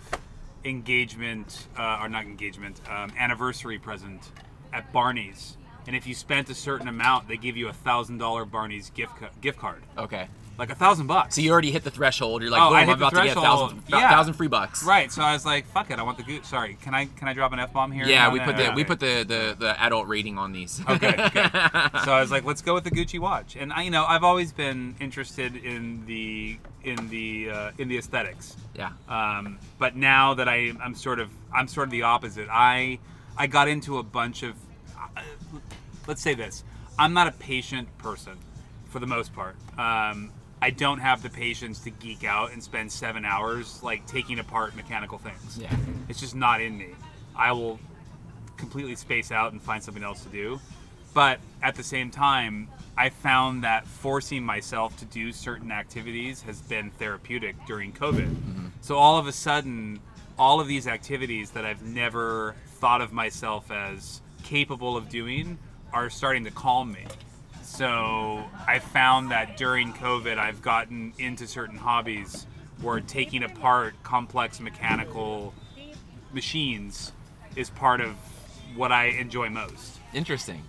engagement 0.64 1.68
uh, 1.78 2.00
or 2.02 2.10
not 2.10 2.24
engagement 2.24 2.82
um, 2.90 3.12
anniversary 3.18 3.78
present 3.80 4.32
at 4.74 4.92
Barney's. 4.92 5.58
And 5.88 5.96
if 5.96 6.08
you 6.08 6.16
spent 6.16 6.50
a 6.50 6.56
certain 6.56 6.88
amount, 6.88 7.28
they 7.28 7.38
give 7.38 7.56
you 7.56 7.68
a 7.68 7.74
thousand 7.74 8.18
dollar 8.18 8.44
Barney's 8.46 8.90
gift 8.90 9.14
gift 9.42 9.60
card, 9.60 9.84
okay. 9.98 10.28
Like 10.58 10.70
a 10.70 10.76
thousand 10.76 11.08
bucks. 11.08 11.36
So 11.36 11.42
you 11.42 11.52
already 11.52 11.72
hit 11.72 11.84
the 11.84 11.92
threshold. 11.92 12.42
You're 12.42 12.52
like, 12.52 12.62
Oh, 12.62 12.70
boom, 12.70 12.78
I 12.78 12.86
the 12.86 12.92
about 12.94 13.10
to 13.14 13.16
get 13.24 13.38
a 13.38 13.42
thousand, 13.42 13.82
threshold. 13.82 14.02
Yeah. 14.02 14.10
thousand 14.10 14.34
free 14.36 14.48
bucks. 14.48 14.84
right. 14.84 15.12
So 15.12 15.22
I 15.22 15.34
was 15.34 15.46
like, 15.46 15.66
"Fuck 15.68 15.92
it, 15.92 16.00
I 16.00 16.04
want 16.04 16.18
the 16.18 16.24
Gucci." 16.24 16.46
Sorry, 16.46 16.78
can 16.82 16.94
I 16.94 17.06
can 17.06 17.28
I 17.28 17.34
drop 17.34 17.52
an 17.54 17.60
f 17.60 17.74
bomb 17.74 17.92
here? 17.92 18.06
Yeah, 18.06 18.32
we 18.32 18.40
put 18.40 18.56
the 18.58 18.72
we 18.76 18.84
put 18.84 19.00
the, 19.00 19.24
the 19.28 19.56
the 19.58 19.82
adult 19.84 20.08
rating 20.08 20.38
on 20.38 20.52
these. 20.54 20.82
Okay, 20.88 21.16
so 22.06 22.12
I 22.14 22.20
was 22.22 22.32
like, 22.32 22.46
let's 22.46 22.62
go 22.62 22.74
with 22.74 22.84
the 22.84 22.92
Gucci 22.92 23.20
watch. 23.20 23.56
And 23.56 23.74
I, 23.74 23.84
you 23.84 23.92
know, 23.92 24.06
I've 24.06 24.24
always 24.24 24.52
been 24.54 24.96
interested 25.00 25.56
in 25.56 26.06
the 26.06 26.58
in 26.84 27.10
the 27.10 27.50
uh, 27.52 27.72
in 27.78 27.88
the 27.88 27.98
aesthetics. 27.98 28.56
yeah. 28.76 28.92
Um, 29.10 29.58
but 29.80 29.96
now 29.96 30.36
that 30.36 30.48
I, 30.48 30.72
I'm 30.82 30.96
sort 30.96 31.20
of 31.20 31.30
I'm 31.54 31.68
sort 31.68 31.88
of 31.88 31.92
the 31.92 32.04
opposite. 32.04 32.48
I 32.52 33.00
I 33.38 33.48
got 33.48 33.68
into 33.68 33.98
a 33.98 34.04
bunch 34.04 34.44
of 34.44 34.56
uh, 35.18 35.22
let's 36.08 36.22
say 36.22 36.34
this. 36.34 36.64
I'm 36.98 37.14
not 37.14 37.28
a 37.28 37.32
patient 37.34 37.90
person 37.98 38.38
for 38.90 39.00
the 39.00 39.08
most 39.08 39.34
part. 39.36 39.56
Um, 39.78 40.32
I 40.62 40.70
don't 40.70 41.00
have 41.00 41.22
the 41.22 41.30
patience 41.30 41.80
to 41.82 41.90
geek 41.90 42.24
out 42.24 42.52
and 42.54 42.64
spend 42.64 42.92
seven 42.92 43.26
hours 43.26 43.82
like 43.84 44.08
taking 44.08 44.40
apart 44.40 44.76
mechanical 44.76 45.18
things. 45.18 45.58
Yeah. 45.58 45.76
It's 46.10 46.20
just 46.20 46.36
not 46.36 46.62
in 46.62 46.78
me. 46.78 46.90
I 47.36 47.52
will 47.52 47.80
completely 48.58 48.96
space 48.96 49.32
out 49.32 49.52
and 49.52 49.62
find 49.62 49.84
something 49.84 50.04
else 50.04 50.24
to 50.24 50.30
do. 50.30 50.60
But 51.14 51.40
at 51.62 51.76
the 51.76 51.84
same 51.84 52.12
time, 52.12 52.70
I 52.98 53.10
found 53.10 53.64
that 53.64 53.86
forcing 53.86 54.44
myself 54.44 54.98
to 54.98 55.06
do 55.06 55.32
certain 55.32 55.72
activities 55.72 56.42
has 56.44 56.62
been 56.62 56.92
therapeutic 56.92 57.56
during 57.68 57.92
COVID. 57.92 58.28
Mm-hmm. 58.28 58.68
So 58.82 58.98
all 58.98 59.18
of 59.18 59.28
a 59.28 59.32
sudden, 59.32 60.00
all 60.38 60.60
of 60.60 60.68
these 60.68 60.88
activities 60.88 61.52
that 61.52 61.66
I've 61.66 61.84
never 61.84 62.56
thought 62.80 63.02
of 63.02 63.14
myself 63.14 63.72
as 63.72 64.22
capable 64.44 64.96
of 64.96 65.10
doing 65.10 65.58
are 65.92 66.10
starting 66.10 66.44
to 66.46 66.52
calm 66.52 66.92
me. 66.92 67.06
So 67.76 68.44
I 68.68 68.80
found 68.80 69.32
that 69.32 69.58
during 69.58 69.94
COVID, 69.94 70.38
I've 70.38 70.62
gotten 70.62 71.14
into 71.18 71.46
certain 71.48 71.78
hobbies 71.78 72.46
where 72.82 73.00
taking 73.02 73.44
apart 73.44 73.96
complex 74.04 74.60
mechanical 74.60 75.54
machines 76.34 77.12
is 77.56 77.70
part 77.70 78.02
of 78.02 78.16
what 78.76 78.92
I 78.92 79.06
enjoy 79.08 79.50
most. 79.50 80.00
Interesting. 80.14 80.62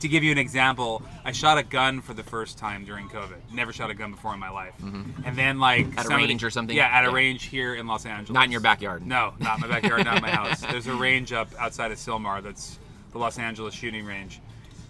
To 0.00 0.08
give 0.08 0.22
you 0.24 0.32
an 0.32 0.38
example, 0.38 1.02
I 1.26 1.32
shot 1.32 1.58
a 1.58 1.62
gun 1.62 2.00
for 2.00 2.14
the 2.14 2.22
first 2.22 2.56
time 2.56 2.84
during 2.86 3.08
COVID. 3.08 3.52
Never 3.52 3.72
shot 3.72 3.90
a 3.90 3.94
gun 3.94 4.12
before 4.12 4.32
in 4.32 4.40
my 4.40 4.48
life. 4.50 4.74
And 4.82 5.36
then 5.36 5.58
like 5.60 5.86
Mm-hmm. 5.86 5.98
At 5.98 6.04
a 6.04 6.08
somebody- 6.08 6.26
range 6.28 6.44
or 6.44 6.50
something? 6.50 6.74
Yeah, 6.76 6.86
at 6.88 7.04
a 7.04 7.10
range 7.10 7.44
here 7.44 7.74
in 7.74 7.86
Los 7.86 8.04
Angeles. 8.06 8.30
Not 8.34 8.44
in 8.46 8.52
your 8.52 8.62
backyard. 8.62 9.06
No, 9.06 9.34
not 9.38 9.56
in 9.56 9.60
my 9.62 9.68
backyard, 9.80 10.04
not 10.04 10.16
in 10.16 10.22
my 10.22 10.30
house. 10.34 10.60
There's 10.62 10.86
a 10.86 10.94
range 10.94 11.32
up 11.32 11.48
outside 11.58 11.90
of 11.92 11.98
Sylmar 11.98 12.42
that's 12.42 12.78
the 13.12 13.18
Los 13.18 13.38
Angeles 13.38 13.74
shooting 13.74 14.06
range. 14.06 14.40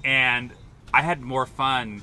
And 0.04 0.52
I 0.92 1.02
had 1.02 1.20
more 1.20 1.46
fun 1.46 2.02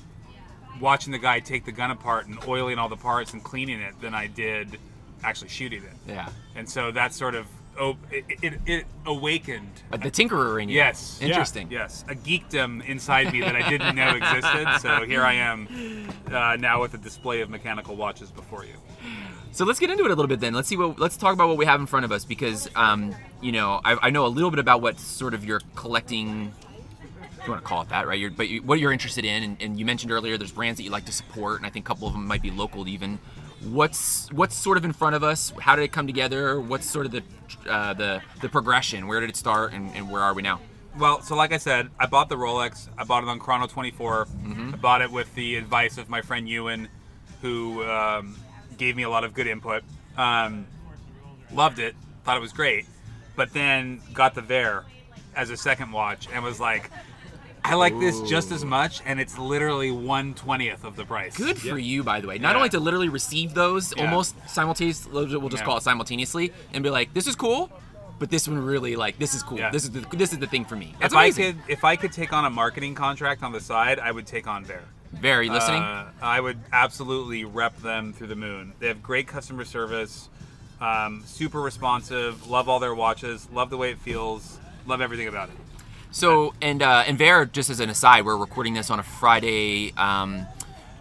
watching 0.79 1.11
the 1.11 1.19
guy 1.19 1.39
take 1.39 1.65
the 1.65 1.71
gun 1.71 1.91
apart 1.91 2.27
and 2.27 2.37
oiling 2.47 2.77
all 2.77 2.89
the 2.89 2.97
parts 2.97 3.33
and 3.33 3.43
cleaning 3.43 3.81
it 3.81 3.99
than 4.01 4.13
I 4.13 4.27
did 4.27 4.77
actually 5.23 5.49
shooting 5.49 5.83
it. 5.83 5.93
Yeah. 6.07 6.29
And 6.55 6.69
so 6.69 6.91
that 6.91 7.13
sort 7.13 7.35
of 7.35 7.47
oh, 7.79 7.97
it, 8.11 8.25
it, 8.41 8.53
it 8.65 8.85
awakened. 9.05 9.71
But 9.89 10.01
the 10.01 10.11
tinkerer 10.11 10.61
in 10.61 10.69
you. 10.69 10.75
Yes. 10.75 11.17
Yeah. 11.19 11.27
Interesting. 11.27 11.69
Yes, 11.71 12.03
a 12.07 12.15
geekdom 12.15 12.85
inside 12.87 13.31
me 13.31 13.41
that 13.41 13.55
I 13.55 13.69
didn't 13.69 13.95
know 13.95 14.15
existed. 14.15 14.79
So 14.79 15.05
here 15.05 15.23
I 15.23 15.33
am 15.33 16.07
uh, 16.31 16.57
now 16.57 16.81
with 16.81 16.93
a 16.93 16.97
display 16.97 17.41
of 17.41 17.49
mechanical 17.49 17.95
watches 17.95 18.31
before 18.31 18.65
you. 18.65 18.73
So 19.51 19.65
let's 19.65 19.79
get 19.79 19.89
into 19.89 20.03
it 20.05 20.11
a 20.11 20.15
little 20.15 20.27
bit 20.27 20.39
then. 20.39 20.53
Let's 20.53 20.67
see 20.67 20.77
what 20.77 20.99
let's 20.99 21.17
talk 21.17 21.33
about 21.33 21.47
what 21.47 21.57
we 21.57 21.65
have 21.65 21.79
in 21.79 21.87
front 21.87 22.05
of 22.05 22.11
us 22.11 22.25
because 22.25 22.69
um, 22.75 23.15
you 23.41 23.51
know 23.51 23.81
I, 23.83 23.97
I 24.03 24.09
know 24.11 24.25
a 24.25 24.27
little 24.27 24.51
bit 24.51 24.59
about 24.59 24.81
what 24.81 24.99
sort 24.99 25.33
of 25.33 25.43
your 25.45 25.61
collecting. 25.75 26.53
You 27.47 27.53
want 27.53 27.63
to 27.63 27.67
call 27.67 27.81
it 27.81 27.89
that, 27.89 28.05
right? 28.07 28.19
You're, 28.19 28.29
but 28.29 28.49
you, 28.49 28.61
what 28.61 28.77
you're 28.77 28.91
interested 28.91 29.23
in, 29.23 29.41
and, 29.41 29.57
and 29.61 29.79
you 29.79 29.85
mentioned 29.85 30.11
earlier, 30.11 30.37
there's 30.37 30.51
brands 30.51 30.77
that 30.77 30.83
you 30.83 30.89
like 30.89 31.05
to 31.05 31.13
support, 31.13 31.57
and 31.57 31.65
I 31.65 31.69
think 31.69 31.85
a 31.85 31.87
couple 31.87 32.05
of 32.05 32.13
them 32.13 32.27
might 32.27 32.41
be 32.41 32.51
local 32.51 32.87
even. 32.89 33.19
What's 33.69 34.29
what's 34.33 34.53
sort 34.53 34.77
of 34.77 34.83
in 34.83 34.91
front 34.91 35.15
of 35.15 35.23
us? 35.23 35.53
How 35.59 35.77
did 35.77 35.83
it 35.83 35.93
come 35.93 36.07
together? 36.07 36.59
What's 36.59 36.85
sort 36.85 37.05
of 37.05 37.13
the 37.13 37.23
uh, 37.67 37.93
the 37.93 38.21
the 38.41 38.49
progression? 38.49 39.07
Where 39.07 39.21
did 39.21 39.29
it 39.29 39.37
start, 39.37 39.71
and, 39.71 39.95
and 39.95 40.11
where 40.11 40.21
are 40.21 40.33
we 40.33 40.41
now? 40.41 40.59
Well, 40.99 41.21
so 41.21 41.35
like 41.35 41.53
I 41.53 41.57
said, 41.57 41.89
I 41.97 42.05
bought 42.05 42.27
the 42.27 42.35
Rolex. 42.35 42.89
I 42.97 43.05
bought 43.05 43.23
it 43.23 43.29
on 43.29 43.39
Chrono 43.39 43.65
24. 43.65 44.27
I 44.73 44.75
bought 44.75 45.01
it 45.01 45.11
with 45.11 45.33
the 45.35 45.55
advice 45.55 45.97
of 45.97 46.09
my 46.09 46.21
friend 46.21 46.49
Ewan, 46.49 46.89
who 47.41 47.83
um, 47.85 48.35
gave 48.77 48.95
me 48.97 49.03
a 49.03 49.09
lot 49.09 49.23
of 49.23 49.33
good 49.33 49.47
input. 49.47 49.83
Um, 50.17 50.67
loved 51.53 51.79
it, 51.79 51.95
thought 52.25 52.35
it 52.35 52.41
was 52.41 52.51
great, 52.51 52.85
but 53.35 53.53
then 53.53 54.01
got 54.13 54.35
the 54.35 54.41
Vaer 54.41 54.83
as 55.35 55.49
a 55.49 55.57
second 55.57 55.91
watch 55.91 56.27
and 56.33 56.43
was 56.43 56.59
like, 56.59 56.89
I 57.69 57.75
like 57.75 57.99
this 57.99 58.21
just 58.21 58.51
as 58.51 58.63
much, 58.63 59.01
and 59.05 59.19
it's 59.19 59.37
literally 59.37 59.91
one 59.91 60.33
twentieth 60.33 60.83
of 60.85 60.95
the 60.95 61.03
price. 61.05 61.35
Good 61.35 61.57
for 61.57 61.77
you, 61.77 62.01
by 62.03 62.21
the 62.21 62.27
way. 62.27 62.37
Not 62.37 62.51
Yeah. 62.51 62.55
only 62.57 62.69
to 62.69 62.79
literally 62.79 63.09
receive 63.09 63.53
those 63.53 63.93
Yeah. 63.95 64.03
almost 64.05 64.35
simultaneously, 64.47 65.11
we'll 65.11 65.49
just 65.49 65.61
Yeah. 65.61 65.65
call 65.65 65.77
it 65.77 65.83
simultaneously, 65.83 66.53
and 66.73 66.81
be 66.83 66.89
like, 66.89 67.13
"This 67.13 67.27
is 67.27 67.35
cool," 67.35 67.69
but 68.19 68.29
this 68.29 68.47
one 68.47 68.57
really 68.65 68.95
like 68.95 69.19
this 69.19 69.33
is 69.35 69.43
cool. 69.43 69.57
Yeah. 69.59 69.69
This 69.69 69.83
is 69.83 69.91
the 69.91 69.99
this 70.15 70.31
is 70.31 70.39
the 70.39 70.47
thing 70.47 70.63
for 70.63 70.75
me. 70.77 70.95
That's 70.99 71.13
If 71.13 71.17
I 71.17 71.31
could, 71.31 71.57
if 71.67 71.83
I 71.83 71.95
could 71.97 72.13
take 72.13 72.31
on 72.31 72.45
a 72.45 72.49
marketing 72.49 72.95
contract 72.95 73.43
on 73.43 73.51
the 73.51 73.59
side, 73.61 73.99
I 73.99 74.11
would 74.11 74.25
take 74.27 74.47
on 74.47 74.63
Vaer. 74.63 74.83
Very 75.11 75.49
listening. 75.49 75.81
Uh, 75.83 76.05
I 76.21 76.39
would 76.39 76.59
absolutely 76.71 77.43
rep 77.45 77.77
them 77.81 78.13
through 78.13 78.27
the 78.27 78.35
moon. 78.35 78.73
They 78.79 78.87
have 78.87 79.01
great 79.03 79.27
customer 79.27 79.65
service, 79.65 80.29
um, 80.79 81.23
super 81.25 81.59
responsive. 81.61 82.47
Love 82.47 82.69
all 82.69 82.79
their 82.79 82.95
watches. 82.95 83.47
Love 83.51 83.69
the 83.69 83.77
way 83.77 83.91
it 83.91 83.99
feels. 83.99 84.57
Love 84.85 85.01
everything 85.01 85.27
about 85.27 85.49
it. 85.49 85.55
So 86.17 86.55
and 86.63 86.81
uh, 86.81 87.03
and 87.05 87.15
Vera, 87.15 87.45
just 87.45 87.69
as 87.69 87.79
an 87.79 87.91
aside, 87.91 88.25
we're 88.25 88.37
recording 88.37 88.73
this 88.73 88.89
on 88.89 88.99
a 88.99 89.03
Friday, 89.03 89.93
um, 89.97 90.47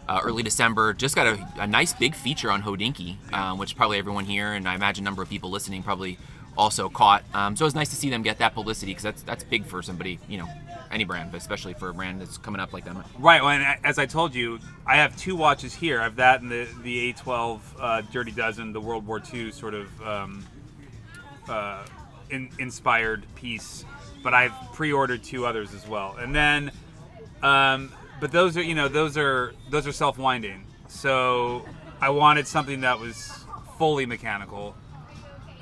uh, 0.07 0.20
early 0.22 0.42
December. 0.42 0.92
Just 0.92 1.14
got 1.14 1.26
a, 1.26 1.48
a 1.59 1.66
nice 1.66 1.94
big 1.94 2.14
feature 2.14 2.50
on 2.50 2.62
Hodinkee, 2.62 3.33
um, 3.33 3.57
which 3.57 3.76
probably 3.76 3.96
everyone 3.96 4.26
here 4.26 4.52
and 4.52 4.68
I 4.68 4.74
imagine 4.74 5.05
a 5.05 5.07
number 5.07 5.22
of 5.22 5.31
people 5.31 5.48
listening 5.48 5.83
probably 5.83 6.18
also 6.55 6.90
caught. 6.90 7.24
Um, 7.33 7.57
so 7.57 7.64
was 7.64 7.74
nice 7.74 7.88
to 7.88 7.96
see 7.96 8.11
them 8.11 8.20
get 8.20 8.37
that 8.40 8.55
publicity 8.55 8.90
because 8.90 9.05
that's 9.05 9.22
that's 9.22 9.42
big 9.42 9.64
for 9.64 9.81
somebody, 9.81 10.18
you 10.29 10.37
know, 10.37 10.48
any 10.90 11.05
brand, 11.05 11.33
but 11.33 11.38
especially 11.38 11.72
for 11.72 11.88
a 11.88 11.94
brand 11.94 12.20
that's 12.20 12.37
coming 12.37 12.61
up 12.61 12.74
like 12.74 12.85
them. 12.85 13.02
Right. 13.18 13.40
Well, 13.40 13.52
and 13.52 13.79
as 13.85 13.98
I 13.98 14.05
told 14.05 14.35
you, 14.35 14.59
I 14.87 14.96
have 14.96 15.16
two 15.16 15.35
watches 15.35 15.72
here. 15.72 15.98
I 15.98 16.05
have 16.05 16.16
that 16.16 16.42
and 16.42 16.50
the 16.50 16.68
the 16.83 17.14
A12 17.14 17.61
uh, 17.81 18.02
Dirty 18.12 18.33
Dozen, 18.33 18.74
the 18.74 18.83
World 18.83 19.07
War 19.07 19.22
II 19.33 19.50
sort 19.50 19.72
of 19.72 20.02
um, 20.02 20.46
uh, 21.48 21.87
in, 22.29 22.50
inspired 22.59 23.24
piece. 23.35 23.87
But 24.22 24.35
I've 24.35 24.52
pre-ordered 24.72 25.22
two 25.22 25.46
others 25.46 25.72
as 25.74 25.87
well, 25.87 26.16
and 26.18 26.35
then, 26.35 26.72
um, 27.42 27.92
but 28.20 28.33
those 28.33 28.57
are 28.57 28.62
you 28.62 28.74
know 28.74 28.88
those 28.88 29.16
are 29.16 29.55
those 29.70 29.87
are 29.87 29.92
self-winding. 29.92 30.64
So 30.88 31.64
I 32.00 32.11
wanted 32.11 32.46
something 32.46 32.81
that 32.81 32.98
was 32.98 33.44
fully 33.79 34.05
mechanical, 34.07 34.74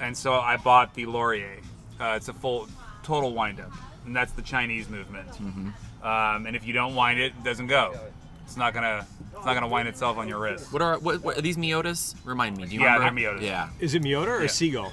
and 0.01 0.17
so 0.17 0.33
I 0.35 0.57
bought 0.57 0.95
the 0.95 1.07
Lorier. 1.07 1.59
Uh, 2.01 2.15
it's 2.17 2.29
a 2.29 2.33
full 2.33 2.69
total 3.03 3.33
wind-up, 3.35 3.71
and 4.07 4.17
that's 4.17 4.33
the 4.33 4.43
Chinese 4.43 4.89
movement. 4.89 5.29
Um, 5.41 6.47
and 6.47 6.55
if 6.57 6.67
you 6.67 6.73
don't 6.73 6.95
wind 6.95 7.19
it, 7.21 7.33
it 7.39 7.45
doesn't 7.45 7.67
go. 7.69 7.95
It's 8.45 8.57
not 8.57 8.73
gonna 8.75 9.07
it's 9.37 9.45
not 9.47 9.55
gonna 9.55 9.69
wind 9.69 9.89
itself 9.89 10.17
on 10.17 10.29
your 10.29 10.39
wrist. 10.39 10.73
What 10.73 10.81
are 10.83 10.99
what, 10.99 11.23
what 11.23 11.37
are 11.39 11.43
these 11.43 11.57
Miyotas? 11.57 12.15
Remind 12.25 12.57
me. 12.57 12.67
Do 12.67 12.75
you 12.75 12.81
Yeah, 12.83 12.95
remember? 12.97 13.21
they're 13.21 13.33
Miyotas. 13.35 13.43
Yeah. 13.43 13.69
is 13.81 13.95
it 13.95 14.03
Miyota 14.03 14.29
or 14.29 14.43
Yeah. 14.43 14.47
Seagull? 14.49 14.93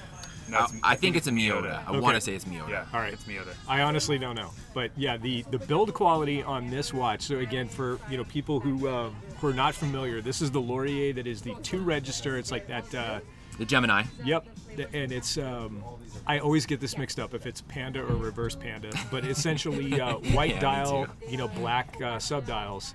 No, 0.51 0.57
I, 0.83 0.91
I 0.91 0.95
think 0.95 1.15
it's 1.15 1.27
a 1.27 1.31
Miyota. 1.31 1.83
I 1.85 1.89
Okay. 1.91 1.99
want 1.99 2.15
to 2.15 2.21
say 2.21 2.33
it's 2.35 2.45
Miyota. 2.45 2.69
Yeah, 2.69 2.85
All 2.93 2.99
right. 2.99 3.13
it's 3.13 3.23
Miyota. 3.23 3.53
I 3.67 3.81
honestly 3.81 4.17
don't 4.19 4.35
know, 4.35 4.51
but 4.73 4.91
yeah, 4.97 5.17
the 5.17 5.43
the 5.49 5.57
build 5.59 5.93
quality 5.93 6.43
on 6.43 6.69
this 6.69 6.93
watch. 6.93 7.21
So 7.23 7.37
again, 7.39 7.67
for 7.69 7.99
you 8.09 8.17
know 8.17 8.23
people 8.25 8.59
who 8.59 8.87
uh, 8.87 9.09
who 9.39 9.47
are 9.47 9.53
not 9.53 9.73
familiar, 9.73 10.21
this 10.21 10.41
is 10.41 10.51
the 10.51 10.61
Lorier 10.61 11.13
that 11.13 11.25
is 11.25 11.41
the 11.41 11.55
two 11.63 11.79
register. 11.81 12.37
It's 12.37 12.51
like 12.51 12.67
that. 12.67 12.93
Uh, 12.93 13.19
The 13.57 13.65
Gemini. 13.65 14.03
Yep, 14.25 14.45
and 14.93 15.11
it's 15.11 15.37
um, 15.37 15.83
I 16.27 16.39
always 16.39 16.65
get 16.65 16.79
this 16.79 16.97
mixed 16.97 17.19
up 17.19 17.33
if 17.33 17.45
it's 17.45 17.61
panda 17.61 18.01
or 18.01 18.15
reverse 18.15 18.55
panda, 18.55 18.89
but 19.09 19.25
essentially 19.25 19.99
uh, 20.01 20.15
white 20.35 20.51
Yeah, 20.55 20.59
dial, 20.59 21.07
you 21.29 21.37
know, 21.37 21.47
black 21.47 21.95
uh, 21.97 22.17
subdials, 22.17 22.93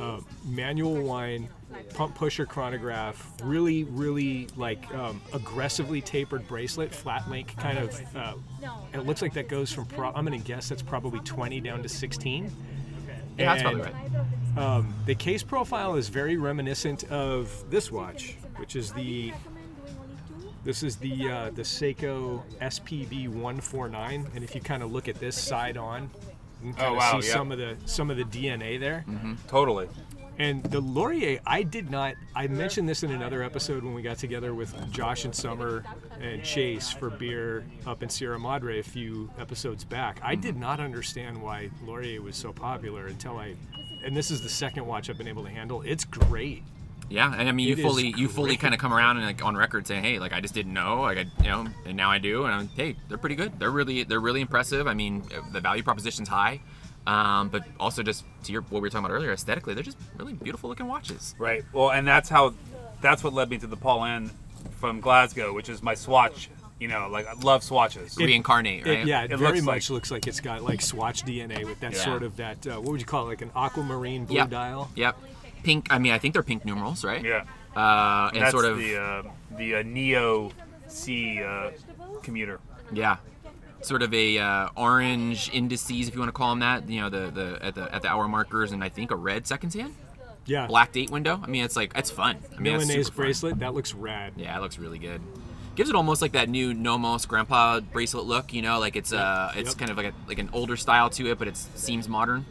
uh, 0.00 0.20
manual 0.46 1.00
wine, 1.02 1.48
pump 1.94 2.14
pusher 2.14 2.46
chronograph, 2.46 3.32
really, 3.42 3.84
really 3.84 4.48
like 4.56 4.92
um, 4.94 5.20
aggressively 5.32 6.00
tapered 6.00 6.46
bracelet, 6.48 6.94
flat 6.94 7.28
link 7.30 7.56
kind 7.56 7.78
of. 7.78 8.16
Uh, 8.16 8.34
it 8.92 9.06
looks 9.06 9.22
like 9.22 9.34
that 9.34 9.48
goes 9.48 9.72
from. 9.72 9.86
Pro- 9.86 10.12
I'm 10.12 10.24
gonna 10.24 10.38
guess 10.38 10.68
that's 10.68 10.82
probably 10.82 11.20
20 11.20 11.60
down 11.60 11.82
to 11.82 11.88
16. 11.88 12.50
Yeah, 13.38 13.54
that's 13.54 13.62
probably 13.62 13.82
right. 13.82 13.94
Um, 14.56 14.92
the 15.06 15.14
case 15.14 15.42
profile 15.42 15.94
is 15.94 16.08
very 16.08 16.36
reminiscent 16.36 17.04
of 17.10 17.64
this 17.70 17.92
watch, 17.92 18.36
which 18.56 18.76
is 18.76 18.92
the. 18.92 19.32
This 20.64 20.82
is 20.82 20.96
the 20.96 21.30
uh, 21.30 21.50
the 21.50 21.62
Seiko 21.62 22.42
SPB 22.60 23.28
149, 23.28 24.26
and 24.34 24.44
if 24.44 24.54
you 24.54 24.60
kind 24.60 24.82
of 24.82 24.92
look 24.92 25.08
at 25.08 25.14
this 25.20 25.36
side 25.40 25.76
on, 25.76 26.10
you 26.62 26.72
can 26.72 26.74
kind 26.74 26.88
Oh, 26.88 26.92
of 26.92 26.98
wow, 26.98 27.20
see 27.20 27.28
yeah. 27.28 27.34
some 27.34 27.52
of 27.52 27.58
the 27.58 27.76
some 27.86 28.10
of 28.10 28.16
the 28.16 28.24
DNA 28.24 28.78
there. 28.78 29.04
Mm-hmm. 29.08 29.34
Totally. 29.48 29.88
And 30.40 30.62
the 30.62 30.80
Lorier, 30.80 31.40
I 31.44 31.64
did 31.64 31.90
not. 31.90 32.14
I 32.36 32.46
mentioned 32.46 32.88
this 32.88 33.02
in 33.02 33.10
another 33.10 33.42
episode 33.42 33.82
when 33.82 33.92
we 33.92 34.02
got 34.02 34.18
together 34.18 34.54
with 34.54 34.72
Josh 34.92 35.24
and 35.24 35.34
Summer 35.34 35.82
and 36.20 36.44
Chase 36.44 36.92
for 36.92 37.10
beer 37.10 37.66
up 37.86 38.04
in 38.04 38.08
Sierra 38.08 38.38
Madre 38.38 38.78
a 38.78 38.82
few 38.84 39.28
episodes 39.36 39.82
back. 39.82 40.20
I 40.22 40.36
did 40.36 40.52
mm-hmm. 40.52 40.60
not 40.60 40.78
understand 40.78 41.42
why 41.42 41.70
Lorier 41.84 42.22
was 42.22 42.36
so 42.36 42.52
popular 42.52 43.08
until 43.08 43.36
I. 43.36 43.56
And 44.04 44.16
this 44.16 44.30
is 44.30 44.40
the 44.40 44.48
second 44.48 44.86
watch 44.86 45.10
I've 45.10 45.18
been 45.18 45.26
able 45.26 45.42
to 45.42 45.50
handle. 45.50 45.82
It's 45.82 46.04
great. 46.04 46.62
Yeah, 47.10 47.32
and 47.36 47.48
I 47.48 47.52
mean, 47.52 47.66
you 47.68 47.72
It 47.72 47.78
is 47.78 47.84
fully 47.84 48.14
you 48.16 48.28
fully 48.28 48.56
kind 48.56 48.74
of 48.74 48.80
come 48.80 48.92
around 48.92 49.16
and 49.16 49.24
like 49.26 49.42
on 49.44 49.56
record 49.56 49.86
saying, 49.86 50.04
"Hey, 50.04 50.18
like 50.18 50.32
I 50.32 50.40
just 50.40 50.52
didn't 50.54 50.74
know, 50.74 51.00
like 51.02 51.16
I, 51.18 51.26
you 51.42 51.48
know, 51.48 51.66
and 51.86 51.96
now 51.96 52.10
I 52.10 52.18
do." 52.18 52.44
And 52.44 52.54
I'm, 52.54 52.68
hey, 52.68 52.96
they're 53.08 53.16
pretty 53.18 53.34
good. 53.36 53.58
They're 53.58 53.70
really 53.70 54.02
they're 54.04 54.20
really 54.20 54.40
impressive. 54.42 54.86
I 54.86 54.94
mean, 54.94 55.22
the 55.52 55.60
value 55.60 55.82
proposition's 55.82 56.28
high, 56.28 56.60
um, 57.06 57.48
but 57.48 57.64
also 57.80 58.02
just 58.02 58.24
to 58.44 58.52
your 58.52 58.60
what 58.62 58.74
we 58.74 58.80
were 58.80 58.90
talking 58.90 59.06
about 59.06 59.14
earlier, 59.14 59.32
aesthetically, 59.32 59.72
they're 59.74 59.82
just 59.82 59.96
really 60.18 60.34
beautiful 60.34 60.68
looking 60.68 60.86
watches. 60.86 61.34
Right. 61.38 61.64
Well, 61.72 61.90
and 61.90 62.06
that's 62.06 62.28
how, 62.28 62.52
that's 63.00 63.24
what 63.24 63.32
led 63.32 63.48
me 63.48 63.56
to 63.58 63.66
the 63.66 63.76
Paulin 63.76 64.30
from 64.78 65.00
Glasgow, 65.00 65.54
which 65.54 65.68
is 65.70 65.82
my 65.82 65.94
swatch. 65.94 66.50
You 66.78 66.86
know, 66.86 67.08
like 67.10 67.26
I 67.26 67.32
love 67.32 67.64
swatches. 67.64 68.16
Reincarnate, 68.18 68.86
right? 68.86 68.98
It, 69.00 69.06
yeah, 69.08 69.22
it, 69.24 69.32
It 69.32 69.36
very 69.38 69.52
looks 69.54 69.62
much 69.64 69.90
like- 69.90 69.94
looks 69.94 70.10
like 70.12 70.26
it's 70.28 70.38
got 70.40 70.62
like 70.62 70.80
Swatch 70.80 71.24
DNA 71.24 71.64
with 71.64 71.80
that 71.80 71.94
Yeah. 71.94 72.04
sort 72.04 72.22
of 72.22 72.36
that. 72.36 72.64
Uh, 72.66 72.76
what 72.76 72.92
would 72.92 73.00
you 73.00 73.06
call 73.06 73.24
it? 73.24 73.28
Like 73.30 73.42
an 73.42 73.50
aquamarine 73.56 74.26
blue 74.26 74.36
Yep. 74.36 74.50
dial. 74.50 74.88
Yep. 74.94 75.16
Pink. 75.62 75.86
I 75.90 75.98
mean, 75.98 76.12
I 76.12 76.18
think 76.18 76.34
they're 76.34 76.42
pink 76.42 76.64
numerals, 76.64 77.04
right? 77.04 77.22
yeah. 77.24 77.44
Uh, 77.76 78.30
and 78.32 78.42
That's 78.42 78.50
sort 78.52 78.64
of 78.64 78.78
the 78.78 78.96
uh, 78.96 79.22
the 79.56 79.76
uh, 79.76 79.82
Neo 79.82 80.50
C 80.88 81.42
uh, 81.42 81.70
commuter. 82.22 82.60
Yeah, 82.92 83.18
sort 83.82 84.02
of 84.02 84.12
a 84.14 84.38
uh, 84.38 84.68
orange 84.76 85.50
indices, 85.52 86.08
if 86.08 86.14
you 86.14 86.20
want 86.20 86.28
to 86.28 86.32
call 86.32 86.50
them 86.50 86.60
that. 86.60 86.88
You 86.88 87.00
know, 87.02 87.10
the 87.10 87.30
the 87.30 87.58
at 87.64 87.74
the 87.74 87.94
at 87.94 88.02
the 88.02 88.08
hour 88.08 88.26
markers, 88.26 88.72
and 88.72 88.82
I 88.82 88.88
think 88.88 89.10
a 89.10 89.16
red 89.16 89.46
seconds 89.46 89.74
hand, 89.74 89.94
Yeah. 90.46 90.66
black 90.66 90.92
date 90.92 91.10
window. 91.10 91.40
I 91.42 91.46
mean, 91.46 91.64
it's 91.64 91.76
like 91.76 91.92
it's 91.94 92.10
fun. 92.10 92.38
I 92.56 92.60
mean, 92.60 92.74
it's 92.74 92.86
Milanese 92.86 93.06
super 93.06 93.16
fun. 93.16 93.24
bracelet. 93.26 93.58
That 93.60 93.74
looks 93.74 93.94
rad. 93.94 94.32
Yeah, 94.36 94.56
it 94.56 94.60
looks 94.60 94.78
really 94.78 94.98
good. 94.98 95.20
Gives 95.76 95.90
it 95.90 95.94
almost 95.94 96.20
like 96.22 96.32
that 96.32 96.48
new 96.48 96.74
Nomos 96.74 97.26
grandpa 97.26 97.78
bracelet 97.80 98.24
look. 98.24 98.52
You 98.52 98.62
know, 98.62 98.80
like 98.80 98.96
it's 98.96 99.12
uh, 99.12 99.52
it's 99.54 99.70
Yep. 99.70 99.78
kind 99.78 99.90
of 99.92 99.96
like 99.96 100.06
a, 100.06 100.12
like 100.26 100.38
an 100.40 100.50
older 100.52 100.76
style 100.76 101.10
to 101.10 101.30
it, 101.30 101.38
but 101.38 101.46
it 101.46 101.56
seems 101.56 102.08
modern. 102.08 102.44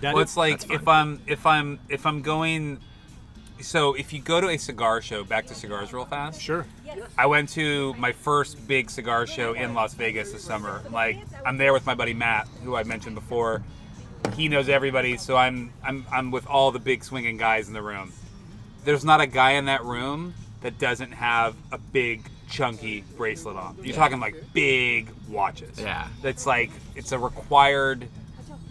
That 0.00 0.14
Well, 0.14 0.22
is- 0.22 0.30
it's 0.30 0.36
like 0.36 0.70
if 0.70 0.86
I'm 0.88 1.20
if 1.26 1.46
I'm 1.46 1.78
if 1.88 2.06
I'm 2.06 2.22
going. 2.22 2.78
So 3.60 3.92
if 3.92 4.14
you 4.14 4.20
go 4.22 4.40
to 4.40 4.48
a 4.48 4.56
cigar 4.56 5.02
show, 5.02 5.22
back 5.22 5.46
to 5.48 5.54
cigars 5.54 5.92
real 5.92 6.06
fast. 6.06 6.40
sure. 6.40 6.64
I 7.18 7.26
went 7.26 7.50
to 7.50 7.92
my 7.98 8.12
first 8.12 8.66
big 8.66 8.88
cigar 8.88 9.26
show 9.26 9.52
in 9.52 9.74
Las 9.74 9.92
Vegas 9.92 10.32
this 10.32 10.42
summer. 10.42 10.82
Like 10.90 11.18
I'm 11.44 11.58
there 11.58 11.74
with 11.74 11.84
my 11.84 11.94
buddy 11.94 12.14
Matt, 12.14 12.48
who 12.64 12.74
I 12.74 12.84
mentioned 12.84 13.14
before. 13.16 13.62
He 14.34 14.48
knows 14.48 14.68
everybody, 14.70 15.18
so 15.18 15.36
I'm 15.36 15.72
I'm 15.84 16.06
I'm 16.10 16.30
with 16.30 16.46
all 16.46 16.70
the 16.72 16.78
big 16.78 17.04
swinging 17.04 17.36
guys 17.36 17.68
in 17.68 17.74
the 17.74 17.82
room. 17.82 18.12
There's 18.86 19.04
not 19.04 19.20
a 19.20 19.26
guy 19.26 19.52
in 19.52 19.66
that 19.66 19.84
room 19.84 20.32
that 20.62 20.78
doesn't 20.78 21.12
have 21.12 21.54
a 21.70 21.76
big 21.78 22.22
chunky 22.48 23.04
bracelet 23.18 23.56
on. 23.56 23.76
You're 23.82 23.94
talking 23.94 24.20
like 24.20 24.36
big 24.54 25.10
watches. 25.28 25.78
Yeah. 25.78 26.08
That's 26.22 26.46
like 26.46 26.70
it's 26.96 27.12
a 27.12 27.18
required. 27.18 28.08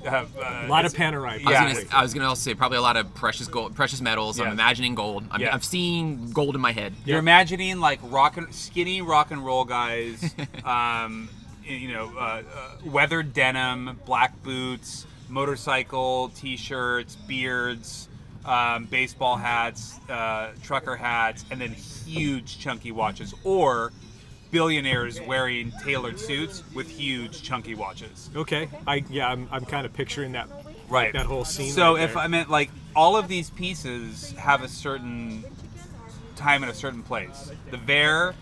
Uh, 0.06 0.10
uh, 0.10 0.26
A 0.66 0.68
lot 0.68 0.86
of 0.86 0.94
it's- 0.94 1.12
Panerai. 1.12 1.46
I 1.46 1.52
Yeah. 1.52 1.66
was, 1.66 1.78
gonna, 1.84 1.90
I 1.96 2.02
was 2.02 2.14
gonna 2.14 2.28
also 2.28 2.42
say 2.50 2.54
probably 2.56 2.78
a 2.78 2.82
lot 2.82 2.98
of 2.98 3.14
precious 3.16 3.48
gold, 3.48 3.76
precious 3.76 4.02
metals. 4.02 4.40
I'm 4.40 4.48
imagining 4.52 4.96
gold. 4.96 5.26
I'm, 5.32 5.42
Yeah. 5.42 5.54
I'm 5.54 5.62
seeing 5.62 6.32
gold 6.32 6.56
in 6.56 6.62
my 6.62 6.72
head. 6.72 6.94
You're 7.06 7.18
Yep. 7.18 7.24
imagining 7.24 7.80
like 7.80 8.00
rock 8.04 8.38
and 8.38 8.54
skinny 8.54 9.02
rock 9.02 9.32
and 9.32 9.46
roll 9.46 9.66
guys, 9.66 10.34
um, 10.66 11.30
you 11.64 11.92
know, 11.92 12.12
uh, 12.18 12.22
uh, 12.22 12.42
weathered 12.86 13.34
denim, 13.34 14.00
black 14.06 14.42
boots, 14.44 15.06
motorcycle 15.28 16.30
t-shirts, 16.36 17.16
beards, 17.16 18.08
um, 18.46 18.86
baseball 18.86 19.36
hats, 19.36 20.00
uh, 20.10 20.50
trucker 20.64 20.96
hats, 20.96 21.44
and 21.52 21.60
then 21.62 21.74
huge 21.74 22.58
chunky 22.60 22.92
watches, 22.92 23.34
or 23.44 23.92
billionaires 24.52 25.22
wearing 25.22 25.72
tailored 25.84 26.20
suits 26.20 26.64
with 26.74 26.90
huge 26.90 27.44
chunky 27.44 27.76
watches. 27.76 28.30
Okay. 28.36 28.70
I 28.88 29.04
yeah. 29.10 29.28
I'm, 29.28 29.48
I'm 29.52 29.66
kind 29.66 29.86
of 29.86 29.94
picturing 29.94 30.34
that. 30.34 30.50
Right. 30.90 31.14
That 31.14 31.26
whole 31.26 31.46
scene. 31.46 31.72
So 31.72 31.96
right 31.96 32.04
if 32.04 32.14
there. 32.14 32.24
I 32.24 32.28
meant 32.28 32.50
like 32.50 32.72
all 32.96 33.16
of 33.16 33.28
these 33.28 33.50
pieces 33.52 34.32
have 34.34 34.64
a 34.64 34.68
certain 34.68 35.44
time 36.36 36.64
in 36.64 36.70
a 36.70 36.74
certain 36.74 37.04
place. 37.04 37.52
The 37.70 37.78
Vaer, 37.78 38.34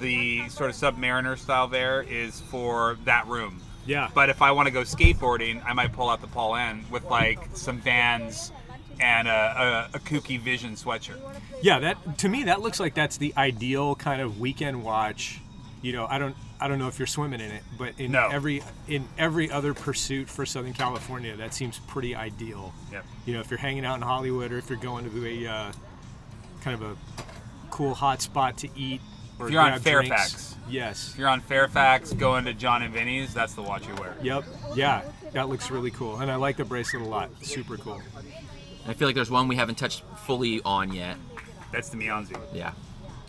the 0.00 0.48
sort 0.48 0.70
of 0.70 0.76
Submariner 0.76 1.38
style 1.38 1.68
Vaer, 1.68 2.02
is 2.02 2.40
for 2.40 2.98
that 3.04 3.26
room. 3.26 3.60
Yeah. 3.86 4.08
But 4.14 4.30
if 4.30 4.42
I 4.42 4.52
want 4.52 4.66
to 4.66 4.72
go 4.72 4.82
skateboarding, 4.82 5.62
I 5.64 5.72
might 5.72 5.92
pull 5.92 6.08
out 6.08 6.20
the 6.20 6.26
Paulin 6.26 6.84
with 6.90 7.04
like 7.04 7.38
some 7.54 7.78
Vans 7.78 8.52
and 9.00 9.28
a, 9.28 9.88
a, 9.92 9.96
a 9.96 9.98
kooky 10.00 10.38
Vision 10.40 10.72
sweatshirt. 10.74 11.18
Yeah, 11.62 11.78
that 11.80 12.18
to 12.18 12.28
me 12.28 12.44
that 12.44 12.60
looks 12.60 12.78
like 12.80 12.94
that's 12.94 13.16
the 13.16 13.32
ideal 13.36 13.94
kind 13.94 14.20
of 14.22 14.38
weekend 14.40 14.82
watch. 14.84 15.40
You 15.82 15.92
know, 15.94 16.06
I 16.08 16.18
don't 16.18 16.36
I 16.60 16.68
don't 16.68 16.78
know 16.78 16.88
if 16.88 16.98
you're 16.98 17.06
swimming 17.06 17.40
in 17.40 17.50
it, 17.50 17.62
but 17.78 17.94
in 17.98 18.12
No. 18.12 18.28
every 18.30 18.62
in 18.86 19.08
every 19.18 19.50
other 19.50 19.72
pursuit 19.74 20.28
for 20.28 20.44
Southern 20.44 20.74
California, 20.74 21.34
that 21.36 21.54
seems 21.54 21.78
pretty 21.80 22.14
ideal. 22.14 22.74
Yep. 22.92 23.04
You 23.26 23.34
know, 23.34 23.40
if 23.40 23.50
you're 23.50 23.58
hanging 23.58 23.84
out 23.86 23.96
in 23.96 24.02
Hollywood 24.02 24.52
or 24.52 24.58
if 24.58 24.68
you're 24.68 24.78
going 24.78 25.10
to 25.10 25.26
a 25.26 25.46
uh, 25.50 25.72
kind 26.62 26.74
of 26.82 26.82
a 26.92 26.96
cool 27.70 27.94
hot 27.94 28.20
spot 28.20 28.58
to 28.58 28.68
eat 28.76 29.00
or 29.38 29.46
If 29.46 29.52
you're 29.52 29.62
on 29.62 29.80
Fairfax. 29.80 30.32
drinks. 30.32 30.56
Yes. 30.68 31.10
If 31.12 31.18
you're 31.18 31.28
on 31.28 31.40
Fairfax 31.40 32.12
going 32.12 32.44
to 32.44 32.52
Jon 32.52 32.82
and 32.82 32.92
Vinny's, 32.92 33.32
that's 33.32 33.54
the 33.54 33.62
watch 33.62 33.88
you 33.88 33.94
wear. 33.94 34.14
Yep. 34.22 34.44
Yeah, 34.74 35.02
that 35.32 35.48
looks 35.48 35.70
really 35.70 35.90
cool, 35.90 36.18
and 36.18 36.30
I 36.30 36.34
like 36.36 36.58
the 36.58 36.64
bracelet 36.64 37.02
a 37.04 37.08
lot. 37.08 37.30
Super 37.42 37.76
cool. 37.78 38.02
I 38.90 38.94
feel 38.94 39.06
like 39.06 39.14
there's 39.14 39.30
one 39.30 39.46
we 39.46 39.56
haven't 39.56 39.76
touched 39.76 40.02
fully 40.24 40.60
on 40.64 40.92
yet. 40.92 41.16
That's 41.72 41.90
the 41.90 41.96
Miansai. 41.96 42.40
Yeah. 42.52 42.72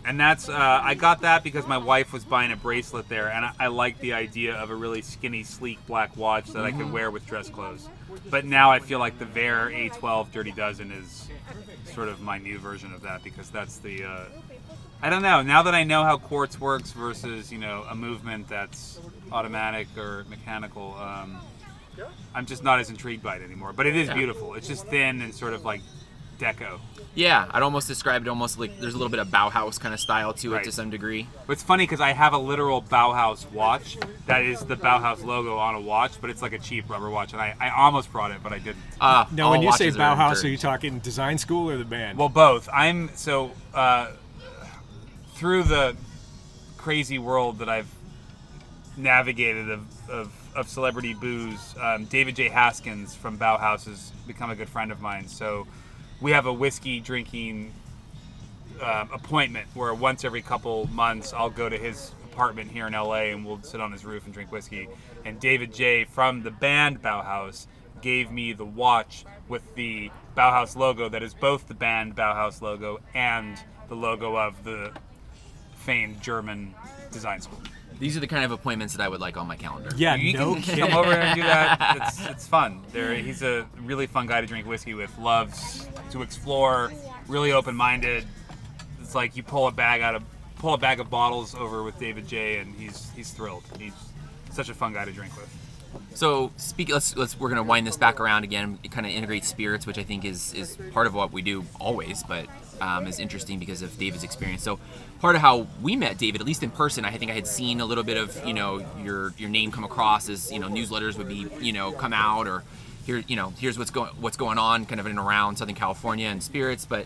And 0.03 0.19
that's 0.19 0.49
uh, 0.49 0.81
I 0.83 0.95
got 0.95 1.21
that 1.21 1.43
because 1.43 1.67
my 1.67 1.77
wife 1.77 2.11
was 2.11 2.25
buying 2.25 2.51
a 2.51 2.55
bracelet 2.55 3.07
there, 3.07 3.29
and 3.29 3.45
I, 3.45 3.53
I 3.59 3.67
like 3.67 3.99
the 3.99 4.13
idea 4.13 4.55
of 4.55 4.71
a 4.71 4.75
really 4.75 5.03
skinny, 5.03 5.43
sleek 5.43 5.77
black 5.85 6.17
watch 6.17 6.47
that 6.53 6.65
I 6.65 6.71
could 6.71 6.91
wear 6.91 7.11
with 7.11 7.27
dress 7.27 7.49
clothes. 7.49 7.87
But 8.27 8.43
now 8.43 8.71
I 8.71 8.79
feel 8.79 8.97
like 8.97 9.19
the 9.19 9.25
Vaer 9.25 9.69
A12 9.69 10.31
Dirty 10.31 10.51
Dozen 10.51 10.91
is 10.91 11.29
sort 11.93 12.07
of 12.07 12.19
my 12.19 12.39
new 12.39 12.57
version 12.57 12.93
of 12.93 13.03
that 13.03 13.23
because 13.23 13.51
that's 13.51 13.77
the. 13.77 14.05
Uh, 14.05 14.23
I 15.03 15.11
don't 15.11 15.21
know. 15.21 15.43
Now 15.43 15.61
that 15.63 15.75
I 15.75 15.83
know 15.83 16.03
how 16.03 16.17
quartz 16.17 16.59
works 16.59 16.91
versus 16.93 17.51
you 17.51 17.59
know 17.59 17.85
a 17.87 17.93
movement 17.93 18.49
that's 18.49 18.99
automatic 19.31 19.87
or 19.97 20.25
mechanical, 20.29 20.95
um, 20.99 21.39
I'm 22.33 22.45
just 22.45 22.63
not 22.63 22.79
as 22.79 22.89
intrigued 22.89 23.23
by 23.23 23.35
it 23.37 23.41
anymore. 23.43 23.73
But 23.73 23.87
it 23.87 23.95
is 23.95 24.07
Yeah. 24.07 24.13
beautiful. 24.15 24.53
It's 24.55 24.67
just 24.67 24.87
thin 24.87 25.21
and 25.21 25.33
sort 25.33 25.53
of 25.53 25.65
like 25.65 25.81
deco. 26.39 26.79
Yeah, 27.13 27.45
I'd 27.51 27.61
almost 27.61 27.87
describe 27.89 28.21
it 28.23 28.29
almost 28.29 28.57
like 28.57 28.79
there's 28.79 28.93
a 28.93 28.97
little 28.97 29.09
bit 29.11 29.19
of 29.19 29.27
Bauhaus 29.27 29.79
kind 29.79 29.93
of 29.93 29.99
style 29.99 30.33
to 30.35 30.53
it 30.53 30.55
Right. 30.55 30.63
to 30.63 30.71
some 30.71 30.89
degree. 30.89 31.27
But 31.45 31.53
it's 31.53 31.61
funny 31.63 31.83
because 31.83 31.99
I 31.99 32.13
have 32.13 32.33
a 32.33 32.37
literal 32.37 32.81
Bauhaus 32.81 33.51
watch 33.51 33.97
that 34.27 34.41
is 34.43 34.61
the 34.61 34.77
Bauhaus 34.77 35.23
logo 35.23 35.57
on 35.57 35.75
a 35.75 35.79
watch, 35.81 36.13
but 36.21 36.29
it's 36.29 36.41
like 36.41 36.53
a 36.53 36.57
cheap 36.57 36.89
rubber 36.89 37.09
watch, 37.09 37.33
and 37.33 37.41
I, 37.41 37.53
I 37.59 37.69
almost 37.69 38.11
brought 38.13 38.31
it, 38.31 38.37
but 38.41 38.53
I 38.53 38.59
didn't. 38.59 38.77
Uh, 38.99 39.25
Now, 39.33 39.51
when 39.51 39.61
you 39.61 39.71
say 39.73 39.89
Bauhaus, 39.89 39.99
are 39.99 40.11
encouraged. 40.29 40.45
you 40.45 40.57
talking 40.57 40.99
design 40.99 41.37
school 41.37 41.69
or 41.69 41.77
the 41.77 41.83
band? 41.85 42.17
Well, 42.17 42.29
both. 42.29 42.69
I'm 42.73 43.09
so 43.15 43.51
uh, 43.73 44.07
through 45.35 45.63
the 45.63 45.95
crazy 46.77 47.19
world 47.19 47.59
that 47.59 47.69
I've 47.69 47.89
navigated 48.97 49.69
of, 49.69 49.81
of, 50.09 50.40
of 50.55 50.67
celebrity 50.67 51.13
booze. 51.13 51.75
Um, 51.79 52.05
David 52.05 52.35
J. 52.35 52.49
Haskins 52.49 53.15
from 53.15 53.37
Bauhaus 53.37 53.85
has 53.85 54.11
become 54.27 54.49
a 54.49 54.55
good 54.55 54.69
friend 54.69 54.91
of 54.91 55.01
mine. 55.01 55.27
So 55.27 55.67
we 56.19 56.31
have 56.31 56.45
a 56.45 56.53
whiskey 56.53 56.99
drinking 56.99 57.73
um, 58.81 59.09
appointment 59.13 59.67
where 59.73 59.93
once 59.93 60.23
every 60.25 60.41
couple 60.41 60.87
months 60.87 61.33
I'll 61.33 61.49
go 61.49 61.69
to 61.69 61.77
his 61.77 62.11
apartment 62.23 62.71
here 62.71 62.87
in 62.87 62.93
LA 62.93 63.31
and 63.31 63.45
we'll 63.45 63.61
sit 63.61 63.81
on 63.81 63.91
his 63.91 64.05
roof 64.05 64.25
and 64.25 64.33
drink 64.33 64.51
whiskey. 64.51 64.87
And 65.25 65.39
David 65.39 65.73
J. 65.73 66.05
from 66.05 66.43
the 66.43 66.51
band 66.51 67.01
Bauhaus 67.01 67.67
gave 68.01 68.31
me 68.31 68.53
the 68.53 68.65
watch 68.65 69.25
with 69.47 69.75
the 69.75 70.11
Bauhaus 70.35 70.75
logo 70.75 71.09
that 71.09 71.21
is 71.21 71.33
both 71.33 71.67
the 71.67 71.73
band 71.73 72.15
Bauhaus 72.15 72.61
logo 72.61 72.99
and 73.13 73.57
the 73.89 73.95
logo 73.95 74.37
of 74.37 74.63
the 74.63 74.91
famed 75.75 76.21
German 76.21 76.73
design 77.11 77.41
school. 77.41 77.61
These 78.01 78.17
are 78.17 78.19
the 78.19 78.25
kind 78.25 78.43
of 78.43 78.49
appointments 78.49 78.95
that 78.95 79.03
I 79.03 79.07
would 79.07 79.21
like 79.21 79.37
on 79.37 79.45
my 79.45 79.55
calendar. 79.55 79.91
Yeah, 79.95 80.15
you 80.15 80.33
no 80.33 80.55
can 80.55 80.63
kidding. 80.63 80.87
come 80.87 80.97
over 80.97 81.13
and 81.13 81.35
do 81.35 81.43
that. 81.43 81.97
It's, 82.01 82.25
it's 82.25 82.47
fun. 82.47 82.81
There, 82.91 83.13
he's 83.13 83.43
a 83.43 83.67
really 83.83 84.07
fun 84.07 84.25
guy 84.25 84.41
to 84.41 84.47
drink 84.47 84.65
whiskey 84.65 84.95
with. 84.95 85.15
Loves 85.19 85.87
to 86.09 86.23
explore. 86.23 86.91
Really 87.27 87.51
open-minded. 87.51 88.25
It's 88.99 89.13
like 89.13 89.37
you 89.37 89.43
pull 89.43 89.67
a 89.67 89.71
bag 89.71 90.01
out 90.01 90.15
of 90.15 90.23
pull 90.57 90.73
a 90.73 90.79
bag 90.79 90.99
of 90.99 91.11
bottles 91.11 91.53
over 91.53 91.83
with 91.83 91.99
David 91.99 92.27
J, 92.27 92.57
and 92.57 92.73
he's 92.73 93.11
he's 93.15 93.29
thrilled. 93.29 93.63
He's 93.77 93.93
such 94.49 94.69
a 94.69 94.73
fun 94.73 94.93
guy 94.93 95.05
to 95.05 95.11
drink 95.11 95.37
with. 95.37 95.55
So 96.15 96.51
speak. 96.57 96.89
Let's 96.91 97.15
let's 97.15 97.39
we're 97.39 97.49
gonna 97.49 97.61
wind 97.61 97.85
this 97.85 97.97
back 97.97 98.19
around 98.19 98.45
again. 98.45 98.79
Kind 98.89 99.05
of 99.05 99.11
integrate 99.11 99.45
spirits, 99.45 99.85
which 99.85 99.99
I 99.99 100.03
think 100.03 100.25
is 100.25 100.55
is 100.55 100.75
part 100.91 101.05
of 101.05 101.13
what 101.13 101.31
we 101.31 101.43
do 101.43 101.65
always, 101.79 102.23
but 102.23 102.47
um, 102.81 103.07
is 103.07 103.19
interesting 103.19 103.59
because 103.59 103.81
of 103.81 103.97
David's 103.97 104.23
experience. 104.23 104.63
So 104.63 104.79
part 105.19 105.35
of 105.35 105.41
how 105.41 105.67
we 105.81 105.95
met 105.95 106.17
David, 106.17 106.41
at 106.41 106.47
least 106.47 106.63
in 106.63 106.71
person, 106.71 107.05
I 107.05 107.11
think 107.11 107.31
I 107.31 107.35
had 107.35 107.47
seen 107.47 107.79
a 107.79 107.85
little 107.85 108.03
bit 108.03 108.17
of 108.17 108.45
you 108.45 108.53
know 108.53 108.85
your 109.03 109.33
your 109.37 109.49
name 109.49 109.71
come 109.71 109.83
across 109.83 110.27
as 110.27 110.51
you 110.51 110.59
know 110.59 110.67
newsletters 110.67 111.17
would 111.17 111.29
be 111.29 111.47
you 111.61 111.71
know 111.71 111.91
come 111.91 112.11
out 112.11 112.47
or 112.47 112.63
here 113.05 113.23
you 113.27 113.35
know 113.35 113.53
here's 113.59 113.77
what's 113.77 113.91
going 113.91 114.11
what's 114.19 114.37
going 114.37 114.57
on 114.57 114.85
kind 114.85 114.99
of 114.99 115.05
in 115.05 115.11
and 115.11 115.19
around 115.19 115.57
Southern 115.57 115.75
California 115.75 116.27
and 116.27 116.41
spirits. 116.43 116.85
But 116.85 117.05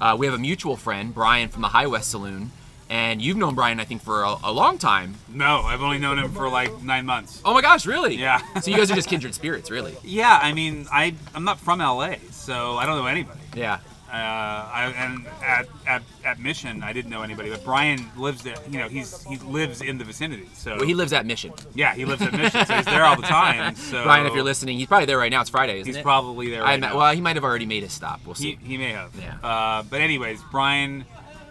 uh, 0.00 0.16
we 0.18 0.26
have 0.26 0.34
a 0.34 0.38
mutual 0.38 0.76
friend, 0.76 1.12
Brian 1.12 1.48
from 1.48 1.62
the 1.62 1.68
Hye 1.68 1.86
West 1.86 2.10
Saloon. 2.10 2.52
And 2.88 3.20
you've 3.20 3.36
known 3.36 3.56
Brian, 3.56 3.80
I 3.80 3.84
think, 3.84 4.00
for 4.00 4.22
a, 4.22 4.36
a 4.44 4.52
long 4.52 4.78
time. 4.78 5.16
No, 5.28 5.62
I've 5.62 5.82
only 5.82 5.98
known 5.98 6.20
him 6.20 6.30
for 6.30 6.48
like 6.48 6.84
nine 6.84 7.04
months. 7.04 7.42
Oh 7.44 7.52
my 7.52 7.60
gosh, 7.60 7.84
really? 7.84 8.14
Yeah. 8.14 8.40
so 8.62 8.70
you 8.70 8.76
guys 8.76 8.88
are 8.92 8.94
just 8.94 9.08
kindred 9.08 9.34
spirits, 9.34 9.72
really? 9.72 9.96
Yeah, 10.04 10.38
I 10.40 10.52
mean, 10.52 10.86
I 10.92 11.14
I'm 11.34 11.42
not 11.42 11.58
from 11.58 11.80
LA, 11.80 12.14
so 12.30 12.76
I 12.76 12.86
don't 12.86 12.96
know 12.96 13.06
anybody. 13.06 13.40
Yeah. 13.56 13.80
Uh, 14.16 14.68
I, 14.72 14.94
and 14.96 15.26
at, 15.44 15.66
at, 15.86 16.02
at 16.24 16.38
Mission, 16.40 16.82
I 16.82 16.92
didn't 16.92 17.10
know 17.10 17.22
anybody, 17.22 17.50
but 17.50 17.62
Brian 17.64 18.00
lives 18.16 18.42
there. 18.42 18.56
You 18.70 18.78
know, 18.78 18.88
he's 18.88 19.22
he 19.24 19.36
lives 19.38 19.82
in 19.82 19.98
the 19.98 20.04
vicinity. 20.04 20.48
So 20.54 20.76
Well, 20.76 20.86
he 20.86 20.94
lives 20.94 21.12
at 21.12 21.26
Mission. 21.26 21.52
yeah, 21.74 21.94
he 21.94 22.04
lives 22.04 22.22
at 22.22 22.32
Mission, 22.32 22.64
so 22.66 22.74
he's 22.74 22.84
there 22.86 23.04
all 23.04 23.16
the 23.16 23.22
time. 23.22 23.74
So 23.86 24.02
Brian, 24.04 24.26
if 24.26 24.34
you're 24.34 24.42
listening, 24.44 24.78
he's 24.78 24.86
probably 24.88 25.06
there 25.06 25.18
right 25.18 25.30
now. 25.30 25.40
It's 25.40 25.50
Friday, 25.50 25.74
isn't 25.80 25.82
it? 25.82 25.86
he's 25.86 25.96
it? 25.96 26.02
probably 26.02 26.50
there. 26.50 26.62
Right 26.62 26.80
ma- 26.80 26.88
now. 26.88 26.96
well, 26.98 27.14
he 27.14 27.20
might 27.20 27.36
have 27.36 27.44
already 27.44 27.66
made 27.66 27.82
his 27.82 27.92
stop. 27.92 28.20
We'll 28.26 28.34
see. 28.34 28.58
he 28.62 28.76
may 28.78 28.92
have. 28.92 29.12
Yeah. 29.20 29.36
Uh, 29.42 29.82
but 29.84 30.00
anyways, 30.00 30.40
Brian 30.50 31.04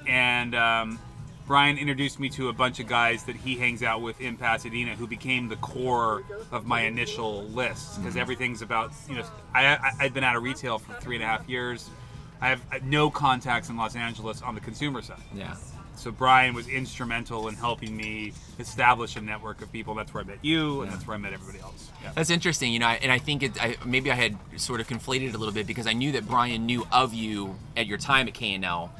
and 0.07 0.55
um, 0.55 0.99
Brian 1.47 1.78
introduced 1.78 2.20
me 2.20 2.30
to 2.30 2.49
a 2.49 2.53
bunch 2.53 2.80
of 2.80 2.88
guys 2.88 3.24
that 3.26 3.36
he 3.36 3.55
hangs 3.55 3.84
out 3.84 4.01
with 4.01 4.20
in 4.22 4.36
Pasadena, 4.38 4.95
who 4.95 5.07
became 5.07 5.47
the 5.47 5.55
core 5.57 6.24
of 6.51 6.66
my 6.66 6.82
initial 6.82 7.43
list 7.45 7.99
because 8.01 8.18
everything's 8.18 8.61
about 8.61 8.91
you 9.07 9.16
know 9.16 9.24
I, 9.53 9.66
I 9.76 9.91
I'd 10.01 10.13
been 10.13 10.24
out 10.24 10.36
of 10.36 10.43
retail 10.43 10.80
for 10.80 10.93
three 11.01 11.16
and 11.16 11.24
a 11.24 11.28
half 11.28 11.47
years. 11.47 11.89
I 12.41 12.49
have 12.49 12.61
uh, 12.71 12.79
no 12.83 13.09
contacts 13.09 13.69
in 13.69 13.77
Los 13.77 13.95
Angeles 13.95 14.41
on 14.41 14.55
the 14.55 14.61
consumer 14.61 15.01
side. 15.01 15.19
yeah. 15.33 15.55
So 15.97 16.11
Brian 16.11 16.53
was 16.53 16.67
instrumental 16.67 17.47
in 17.47 17.55
helping 17.55 17.95
me 17.95 18.33
establish 18.59 19.15
a 19.15 19.21
network 19.21 19.61
of 19.61 19.71
people. 19.71 19.95
That's 19.95 20.13
where 20.13 20.23
I 20.23 20.27
met 20.27 20.39
you, 20.41 20.81
and 20.81 20.91
that's 20.91 21.07
where 21.07 21.15
I 21.15 21.17
met 21.17 21.31
everybody 21.31 21.63
else. 21.63 21.89
Yeah. 22.03 22.11
That's 22.13 22.29
interesting, 22.29 22.73
you 22.73 22.79
know, 22.79 22.88
and 22.88 23.09
I 23.11 23.17
think 23.17 23.43
it, 23.43 23.63
I, 23.63 23.77
maybe 23.86 24.11
I 24.11 24.15
had 24.15 24.36
sort 24.57 24.81
of 24.81 24.88
conflated 24.89 25.29
it 25.29 25.36
a 25.36 25.38
little 25.38 25.53
bit 25.53 25.65
because 25.65 25.88
I 25.88 25.93
knew 25.93 26.11
that 26.11 26.27
Brian 26.27 26.65
knew 26.65 26.86
of 26.91 27.13
you 27.13 27.55
at 27.77 27.88
your 27.88 27.97
time 27.97 28.27
at 28.27 28.33
K&L, 28.33 28.91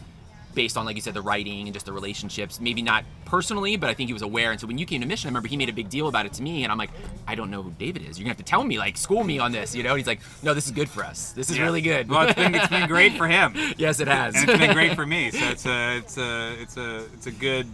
based 0.56 0.78
on, 0.78 0.86
like 0.86 0.96
you 0.96 1.02
said, 1.02 1.14
the 1.14 1.22
writing 1.22 1.68
and 1.68 1.74
just 1.74 1.86
the 1.86 1.94
relationships. 1.94 2.60
Maybe 2.60 2.82
not 2.82 3.04
personally, 3.26 3.76
but 3.76 3.90
I 3.90 3.94
think 3.94 4.08
he 4.10 4.14
was 4.14 4.22
aware. 4.22 4.52
And 4.52 4.60
so 4.60 4.66
when 4.66 4.78
you 4.78 4.86
came 4.86 5.02
to 5.02 5.08
Mission, 5.08 5.28
I 5.28 5.30
remember 5.30 5.48
he 5.50 5.58
made 5.58 5.70
a 5.70 5.74
big 5.74 5.90
deal 5.90 6.08
about 6.08 6.26
it 6.26 6.34
to 6.34 6.42
me, 6.44 6.64
and 6.64 6.72
I'm 6.72 6.78
like, 6.78 6.90
I 7.28 7.36
don't 7.36 7.52
know 7.52 7.62
who 7.62 7.72
David 7.78 8.04
is. 8.04 8.18
You're 8.18 8.24
gonna 8.24 8.30
have 8.30 8.38
to 8.38 8.44
tell 8.44 8.64
me, 8.64 8.80
like, 8.80 8.98
school 8.98 9.24
me 9.24 9.38
on 9.38 9.52
this, 9.52 9.76
you 9.76 9.84
know? 9.84 9.90
And 9.92 10.00
he's 10.00 10.08
like, 10.08 10.22
No, 10.42 10.54
this 10.54 10.66
is 10.66 10.72
good 10.72 10.90
for 10.90 11.04
us. 11.04 11.32
This 11.34 11.50
is 11.50 11.58
Yeah. 11.58 11.64
really 11.66 11.82
good. 11.82 12.10
Well, 12.10 12.24
it's 12.24 12.34
been, 12.34 12.56
it's 12.56 12.68
been 12.70 12.88
great 12.88 13.14
for 13.18 13.28
him. 13.28 13.54
yes, 13.78 14.00
it 14.00 14.08
has. 14.08 14.36
and 14.36 14.50
it's 14.50 14.58
been 14.60 14.74
great 14.74 14.96
for 14.96 15.06
me. 15.06 15.30
So 15.32 15.46
it's 15.46 15.66
a 15.66 15.98
it's 15.98 16.18
a 16.18 16.62
it's 16.62 16.78
a 16.78 17.06
it's 17.14 17.28
a 17.28 17.32
good 17.32 17.68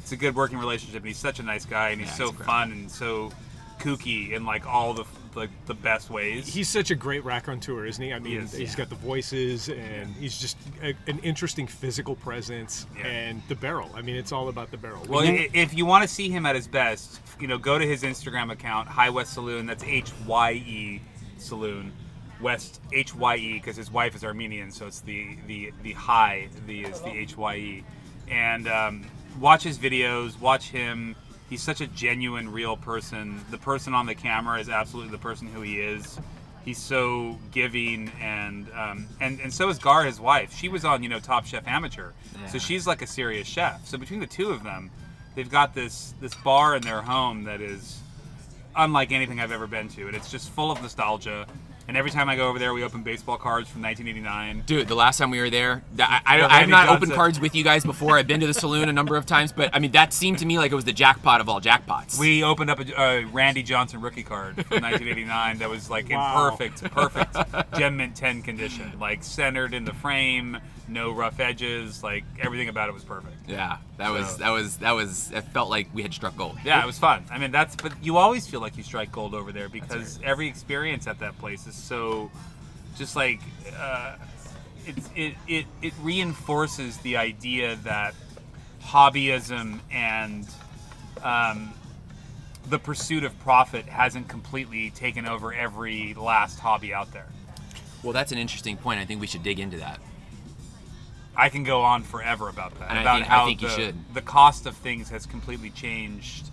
it's 0.00 0.12
a 0.12 0.16
good 0.16 0.34
working 0.34 0.58
relationship. 0.58 0.96
And 1.02 1.06
he's 1.06 1.18
such 1.18 1.38
a 1.38 1.42
nice 1.42 1.64
guy, 1.64 1.90
and 1.90 2.00
he's 2.00 2.10
Yeah, 2.10 2.26
so 2.26 2.32
fun 2.32 2.72
and 2.72 2.90
so 2.90 3.30
kooky 3.78 4.34
and 4.34 4.46
like 4.46 4.66
all 4.66 4.94
the 4.94 5.04
like 5.36 5.50
the 5.66 5.74
best 5.74 6.10
ways. 6.10 6.46
He's 6.46 6.68
such 6.68 6.90
a 6.90 6.94
great 6.94 7.24
raconteur, 7.24 7.86
isn't 7.86 8.02
he? 8.02 8.12
I 8.12 8.18
mean, 8.18 8.38
is, 8.42 8.52
he's 8.52 8.72
yeah. 8.72 8.78
got 8.78 8.88
the 8.88 8.96
voices, 8.96 9.68
and 9.68 10.14
he's 10.16 10.38
just 10.38 10.56
a, 10.82 10.94
an 11.06 11.18
interesting 11.20 11.66
physical 11.66 12.16
presence. 12.16 12.86
Yeah. 12.96 13.06
And 13.06 13.42
the 13.48 13.54
barrel. 13.54 13.90
I 13.94 14.02
mean, 14.02 14.16
it's 14.16 14.32
all 14.32 14.48
about 14.48 14.70
the 14.70 14.76
barrel. 14.76 15.04
well, 15.08 15.22
if 15.24 15.74
you 15.74 15.86
want 15.86 16.02
to 16.02 16.08
see 16.08 16.28
him 16.28 16.46
at 16.46 16.56
his 16.56 16.66
best, 16.66 17.20
you 17.38 17.46
know, 17.46 17.58
go 17.58 17.78
to 17.78 17.86
his 17.86 18.02
Instagram 18.02 18.50
account, 18.50 18.88
Hye 18.88 19.10
West 19.10 19.34
Saloon. 19.34 19.66
That's 19.66 19.84
H 19.84 20.12
Y 20.26 20.52
E 20.52 21.02
Saloon. 21.38 21.92
West 22.40 22.80
H 22.92 23.14
Y 23.14 23.36
E 23.36 23.52
because 23.54 23.76
his 23.76 23.90
wife 23.90 24.14
is 24.14 24.24
Armenian, 24.24 24.70
so 24.70 24.86
it's 24.86 25.00
the 25.00 25.36
the 25.46 25.72
the 25.82 25.92
high 25.92 26.48
the 26.66 26.84
is 26.84 27.00
the 27.00 27.10
H 27.10 27.36
Y 27.36 27.56
E, 27.56 27.84
and 28.30 28.68
um, 28.68 29.06
watch 29.40 29.62
his 29.62 29.78
videos. 29.78 30.38
Watch 30.40 30.68
him. 30.68 31.16
He's 31.48 31.62
such 31.62 31.80
a 31.80 31.86
genuine, 31.86 32.50
real 32.50 32.76
person. 32.76 33.40
The 33.50 33.58
person 33.58 33.94
on 33.94 34.06
the 34.06 34.14
camera 34.14 34.58
is 34.60 34.68
absolutely 34.68 35.12
the 35.12 35.18
person 35.18 35.46
who 35.46 35.62
he 35.62 35.80
is. 35.80 36.18
He's 36.64 36.78
so 36.78 37.38
giving, 37.52 38.10
and 38.20 38.66
um, 38.74 39.06
and 39.20 39.38
and 39.40 39.52
so 39.54 39.68
is 39.68 39.78
Gar, 39.78 40.04
his 40.04 40.18
wife. 40.18 40.52
She 40.56 40.68
was 40.68 40.84
on 40.84 41.04
you 41.04 41.08
know 41.08 41.20
Top 41.20 41.46
Chef 41.46 41.66
Amateur, 41.68 42.10
Yeah. 42.40 42.46
so 42.48 42.58
she's 42.58 42.86
like 42.88 43.02
a 43.02 43.06
serious 43.06 43.46
chef. 43.46 43.86
So 43.86 43.96
between 43.98 44.18
the 44.18 44.26
two 44.26 44.50
of 44.50 44.64
them, 44.64 44.90
they've 45.36 45.48
got 45.48 45.74
this 45.74 46.14
this 46.20 46.34
bar 46.34 46.74
in 46.74 46.82
their 46.82 47.02
home 47.02 47.44
that 47.44 47.60
is 47.60 48.00
unlike 48.74 49.12
anything 49.12 49.38
I've 49.40 49.52
ever 49.52 49.68
been 49.68 49.88
to, 49.90 50.08
and 50.08 50.16
it's 50.16 50.28
just 50.30 50.50
full 50.50 50.72
of 50.72 50.82
nostalgia. 50.82 51.46
And 51.88 51.96
every 51.96 52.10
time 52.10 52.28
I 52.28 52.34
go 52.36 52.48
over 52.48 52.58
there, 52.58 52.74
we 52.74 52.82
open 52.82 53.02
baseball 53.04 53.36
cards 53.36 53.68
from 53.68 53.82
1989. 53.82 54.64
Dude, 54.66 54.88
the 54.88 54.96
last 54.96 55.18
time 55.18 55.30
we 55.30 55.38
were 55.40 55.50
there, 55.50 55.82
th- 55.96 56.08
I, 56.08 56.20
I, 56.26 56.36
Yeah, 56.38 56.46
I 56.48 56.60
have 56.60 56.68
not 56.68 56.86
Johnson. 56.86 56.96
opened 56.96 57.12
cards 57.12 57.38
with 57.40 57.54
you 57.54 57.62
guys 57.62 57.84
before. 57.84 58.18
I've 58.18 58.26
been 58.26 58.40
to 58.40 58.46
the 58.46 58.54
saloon 58.54 58.88
a 58.88 58.92
number 58.92 59.16
of 59.16 59.24
times, 59.24 59.52
but 59.52 59.70
I 59.72 59.78
mean, 59.78 59.92
that 59.92 60.12
seemed 60.12 60.38
to 60.38 60.46
me 60.46 60.58
like 60.58 60.72
it 60.72 60.74
was 60.74 60.84
the 60.84 60.92
jackpot 60.92 61.40
of 61.40 61.48
all 61.48 61.60
jackpots. 61.60 62.18
We 62.18 62.42
opened 62.42 62.70
up 62.70 62.80
a, 62.80 63.00
a 63.00 63.24
Randy 63.26 63.62
Johnson 63.62 64.00
rookie 64.00 64.24
card 64.24 64.56
from 64.66 64.82
1989 64.82 65.58
that 65.58 65.70
was 65.70 65.88
like 65.88 66.08
Wow. 66.10 66.48
in 66.48 66.50
perfect, 66.56 66.90
perfect 66.92 67.36
Gem 67.78 67.96
Mint 67.98 68.16
10 68.16 68.42
condition, 68.42 68.92
like 68.98 69.22
centered 69.22 69.72
in 69.72 69.84
the 69.84 69.94
frame, 69.94 70.58
no 70.88 71.12
rough 71.12 71.38
edges, 71.38 72.02
like 72.02 72.24
everything 72.40 72.68
about 72.68 72.88
it 72.88 72.92
was 72.94 73.04
perfect. 73.04 73.34
yeah, 73.48 73.78
that 73.98 74.10
was 74.10 74.38
that 74.38 74.50
was 74.50 74.76
that 74.78 74.92
was. 74.92 75.30
It 75.30 75.42
felt 75.52 75.70
like 75.70 75.88
we 75.94 76.02
had 76.02 76.12
struck 76.14 76.36
gold. 76.36 76.58
Yeah, 76.64 76.82
it 76.82 76.86
was 76.86 76.98
fun. 76.98 77.24
I 77.30 77.38
mean, 77.38 77.50
that's 77.52 77.76
but 77.76 77.92
you 78.02 78.16
always 78.16 78.46
feel 78.46 78.60
like 78.60 78.76
you 78.76 78.82
strike 78.82 79.10
gold 79.12 79.34
over 79.34 79.52
there 79.52 79.68
because 79.68 80.18
every 80.24 80.48
experience 80.48 81.06
at 81.06 81.18
that 81.20 81.38
place 81.38 81.66
is 81.66 81.74
so, 81.76 82.30
just 82.96 83.16
like, 83.16 83.40
uh, 83.78 84.16
it, 84.86 84.96
it 85.14 85.34
it 85.48 85.66
it 85.82 85.92
reinforces 86.02 86.98
the 86.98 87.16
idea 87.16 87.76
that 87.84 88.14
hobbyism 88.82 89.80
and 89.90 90.46
um, 91.22 91.72
the 92.68 92.78
pursuit 92.78 93.24
of 93.24 93.38
profit 93.40 93.86
hasn't 93.86 94.28
completely 94.28 94.90
taken 94.90 95.26
over 95.26 95.52
every 95.52 96.14
last 96.14 96.58
hobby 96.60 96.94
out 96.94 97.12
there. 97.12 97.26
Well, 98.02 98.12
that's 98.12 98.32
an 98.32 98.38
interesting 98.38 98.76
point. 98.76 99.00
I 99.00 99.04
think 99.04 99.20
we 99.20 99.26
should 99.26 99.42
dig 99.42 99.58
into 99.58 99.78
that. 99.78 100.00
I 101.36 101.48
can 101.48 101.64
go 101.64 101.82
on 101.82 102.02
forever 102.02 102.48
about 102.48 102.78
that. 102.78 102.88
And 102.90 102.98
I 102.98 103.02
about 103.02 103.16
think- 103.18 103.30
I 103.30 103.34
how 103.34 103.46
think 103.46 103.62
you 103.62 103.68
the, 103.68 103.74
should. 103.74 104.14
the 104.14 104.22
cost 104.22 104.66
of 104.66 104.76
things 104.76 105.10
has 105.10 105.26
completely 105.26 105.70
changed 105.70 106.46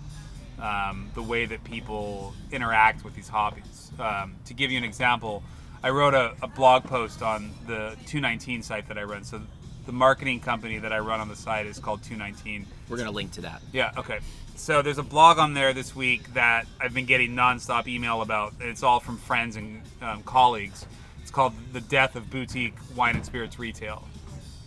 um, 0.64 1.12
the 1.14 1.22
way 1.22 1.46
that 1.46 1.64
people 1.66 2.34
interact 2.52 3.04
with 3.04 3.14
these 3.16 3.28
hobbies. 3.28 3.92
Um, 4.00 4.36
to 4.46 4.54
give 4.54 4.72
you 4.72 4.78
an 4.78 4.84
example, 4.84 5.44
I 5.84 5.90
wrote 5.90 6.14
a, 6.14 6.34
a 6.42 6.48
blog 6.48 6.86
post 6.86 7.22
on 7.22 7.52
the 7.68 7.98
219 8.08 8.64
site 8.64 8.88
that 8.88 8.98
I 8.98 9.04
run. 9.04 9.26
So 9.26 9.42
the 9.86 9.92
marketing 9.92 10.40
company 10.40 10.80
that 10.80 10.94
I 10.94 11.00
run 11.00 11.20
on 11.20 11.28
the 11.28 11.36
site 11.36 11.66
is 11.66 11.78
called 11.78 12.02
219. 12.04 12.66
We're 12.88 12.98
gonna 12.98 13.12
link 13.12 13.34
to 13.34 13.42
that. 13.42 13.62
Yeah, 13.74 13.92
okay. 13.98 14.20
So 14.56 14.82
there's 14.82 15.00
a 15.00 15.04
blog 15.04 15.38
on 15.38 15.54
there 15.54 15.74
this 15.74 15.94
week 15.96 16.34
that 16.34 16.66
I've 16.80 16.94
been 16.94 17.06
getting 17.06 17.32
nonstop 17.36 17.88
email 17.88 18.22
about. 18.22 18.54
It's 18.62 18.84
all 18.84 19.02
from 19.02 19.18
friends 19.18 19.58
and 19.58 19.82
um, 20.02 20.24
colleagues. 20.24 20.86
It's 21.22 21.32
called 21.32 21.54
The 21.74 21.82
Death 21.82 22.16
of 22.16 22.30
Boutique 22.30 22.76
Wine 22.96 23.16
and 23.16 23.26
Spirits 23.26 23.60
Retail. 23.60 24.08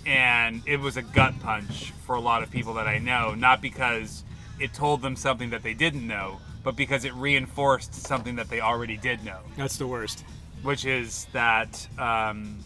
And 0.05 0.62
it 0.66 0.80
was 0.80 0.97
a 0.97 1.03
gut 1.03 1.38
punch 1.40 1.92
for 2.05 2.14
a 2.14 2.20
lot 2.20 2.42
of 2.42 2.51
people 2.51 2.74
that 2.74 2.86
I 2.86 2.99
know, 2.99 3.34
not 3.34 3.62
because 3.62 4.22
it 4.59 4.72
told 4.72 5.02
them 5.02 5.16
something 5.16 5.50
that 5.50 5.62
they 5.62 5.74
didn't 5.74 6.07
know, 6.07 6.38
but 6.62 6.76
because 6.76 7.04
it 7.04 7.14
reinforced 7.14 7.94
something 7.94 8.36
that 8.36 8.48
they 8.48 8.61
already 8.61 8.96
did 8.96 9.24
know 9.24 9.40
That's 9.57 9.76
the 9.76 9.86
worst. 9.86 10.24
which 10.62 10.84
is 10.84 11.26
that 11.32 11.86
um, 11.98 12.59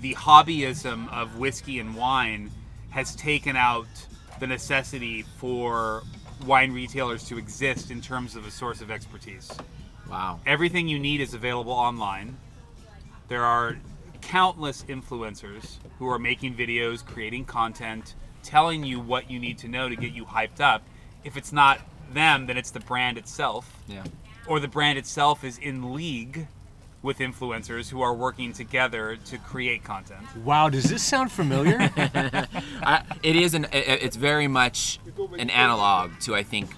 the 0.00 0.14
hobbyism 0.14 1.12
of 1.12 1.38
whiskey 1.38 1.78
and 1.78 1.94
wine 1.96 2.50
has 2.90 3.14
taken 3.16 3.56
out 3.56 3.86
the 4.40 4.46
necessity 4.46 5.22
for 5.38 6.02
wine 6.46 6.72
retailers 6.72 7.24
to 7.24 7.38
exist 7.38 7.90
in 7.90 8.00
terms 8.00 8.36
of 8.36 8.46
a 8.46 8.50
source 8.50 8.80
of 8.80 8.90
expertise. 8.90 9.50
Wow. 10.08 10.40
Everything 10.46 10.86
you 10.88 10.98
need 10.98 11.20
is 11.20 11.34
available 11.34 11.72
online. 11.72 12.36
There 13.28 13.44
are 13.44 13.76
countless 14.20 14.82
influencers 14.84 15.76
who 15.98 16.08
are 16.08 16.18
making 16.18 16.54
videos, 16.54 17.04
creating 17.04 17.46
content, 17.46 18.14
telling 18.46 18.84
you 18.84 19.00
what 19.00 19.30
you 19.30 19.38
need 19.38 19.58
to 19.58 19.68
know 19.68 19.88
to 19.88 19.96
get 19.96 20.12
you 20.12 20.24
hyped 20.24 20.60
up. 20.60 20.82
If 21.24 21.36
it's 21.36 21.52
not 21.52 21.80
them, 22.12 22.46
then 22.46 22.56
it's 22.56 22.70
the 22.70 22.80
brand 22.80 23.18
itself 23.18 23.72
Yeah. 23.88 24.04
or 24.46 24.60
the 24.60 24.68
brand 24.68 24.98
itself 24.98 25.42
is 25.44 25.58
in 25.58 25.92
league 25.94 26.46
with 27.02 27.18
influencers 27.18 27.90
who 27.90 28.00
are 28.00 28.14
working 28.14 28.52
together 28.52 29.16
to 29.26 29.38
create 29.38 29.84
content. 29.84 30.24
Wow, 30.44 30.68
does 30.68 30.84
this 30.84 31.02
sound 31.02 31.30
familiar? 31.32 31.76
I, 31.96 33.02
it 33.22 33.36
is 33.36 33.54
an. 33.54 33.64
it- 33.72 34.02
It's 34.02 34.16
very 34.16 34.48
much 34.48 34.98
an 35.38 35.50
analog 35.50 36.18
to 36.20 36.34
I 36.34 36.42
think 36.42 36.70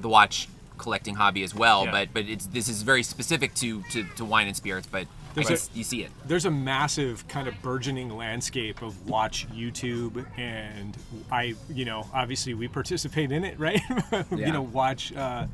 the 0.00 0.08
watch 0.08 0.48
collecting 0.78 1.14
hobby 1.16 1.42
as 1.42 1.54
well. 1.54 1.84
Yeah. 1.84 1.90
But 1.92 2.08
but 2.14 2.24
it's 2.26 2.46
this 2.46 2.68
is 2.68 2.82
very 2.82 3.02
specific 3.02 3.54
to 3.56 3.82
to, 3.92 4.04
to 4.16 4.24
wine 4.24 4.46
and 4.48 4.56
spirits. 4.56 4.86
But 4.90 5.02
I 5.02 5.06
There's 5.34 5.50
a- 5.50 5.78
you 5.78 5.84
see 5.84 6.02
it. 6.02 6.10
There's 6.26 6.44
a 6.46 6.50
massive 6.50 7.26
kind 7.28 7.46
of 7.48 7.60
burgeoning 7.62 8.16
landscape 8.16 8.82
of 8.82 9.08
watch 9.08 9.48
YouTube, 9.50 10.24
and 10.38 10.96
I, 11.30 11.54
you 11.68 11.84
know, 11.84 12.06
obviously 12.12 12.54
we 12.54 12.68
participate 12.68 13.30
in 13.32 13.44
it, 13.44 13.58
right? 13.60 13.80
Yeah. 14.12 14.24
you 14.32 14.52
know, 14.52 14.62
watch 14.62 15.14
uh, 15.14 15.46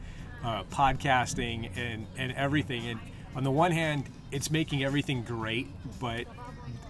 uh, 0.45 0.62
podcasting 0.64 1.70
and 1.77 2.07
and 2.16 2.33
everything. 2.33 2.87
And 2.87 3.01
on 3.35 3.45
the 3.45 3.51
one 3.51 3.70
hand, 3.72 4.05
it's 4.33 4.51
making 4.51 4.83
everything 4.85 5.22
great, 5.22 5.68
but 6.01 6.24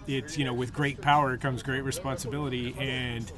it's 0.06 0.38
you 0.38 0.44
know, 0.44 0.54
with 0.54 0.72
great 0.72 1.00
power 1.00 1.36
comes 1.36 1.62
great 1.62 1.82
responsibility, 1.82 2.74
and 2.78 3.30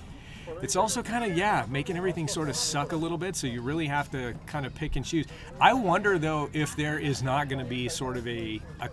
it's 0.63 0.77
also 0.77 1.03
kind 1.03 1.31
of 1.31 1.37
yeah 1.37 1.67
making 1.69 1.97
everything 1.97 2.27
sort 2.27 2.49
of 2.49 2.57
suck 2.57 2.93
a 2.93 2.97
little 2.97 3.19
bit 3.19 3.37
so 3.37 3.47
you 3.47 3.61
really 3.61 3.87
have 3.87 4.11
to 4.11 4.35
kind 4.47 4.65
of 4.65 4.75
pick 4.75 4.97
and 4.97 5.05
choose 5.05 5.27
i 5.61 5.75
wonder 5.75 6.19
though 6.19 6.49
if 6.55 6.75
there 6.75 6.99
is 6.99 7.23
not 7.23 7.51
going 7.51 7.59
to 7.59 7.69
be 7.69 7.87
sort 7.87 8.17
of 8.17 8.27
a, 8.27 8.59
a 8.81 8.89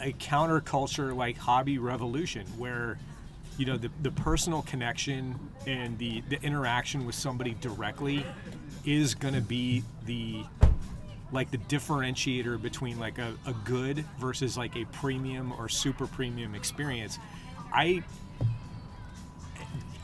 a 0.00 0.12
counterculture 0.14 1.14
like 1.14 1.36
hobby 1.36 1.78
revolution 1.78 2.46
where 2.58 2.98
you 3.58 3.66
know 3.66 3.76
the, 3.76 3.90
the 4.02 4.10
personal 4.10 4.62
connection 4.62 5.38
and 5.66 5.96
the, 5.98 6.22
the 6.28 6.40
interaction 6.42 7.06
with 7.06 7.14
somebody 7.14 7.54
directly 7.60 8.24
is 8.84 9.14
going 9.14 9.34
to 9.34 9.40
be 9.40 9.82
the 10.06 10.44
like 11.32 11.50
the 11.50 11.58
differentiator 11.58 12.60
between 12.60 12.98
like 12.98 13.18
a, 13.18 13.32
a 13.46 13.52
good 13.64 14.04
versus 14.18 14.56
like 14.56 14.76
a 14.76 14.84
premium 14.86 15.52
or 15.52 15.68
super 15.68 16.06
premium 16.06 16.54
experience 16.54 17.18
i 17.72 18.02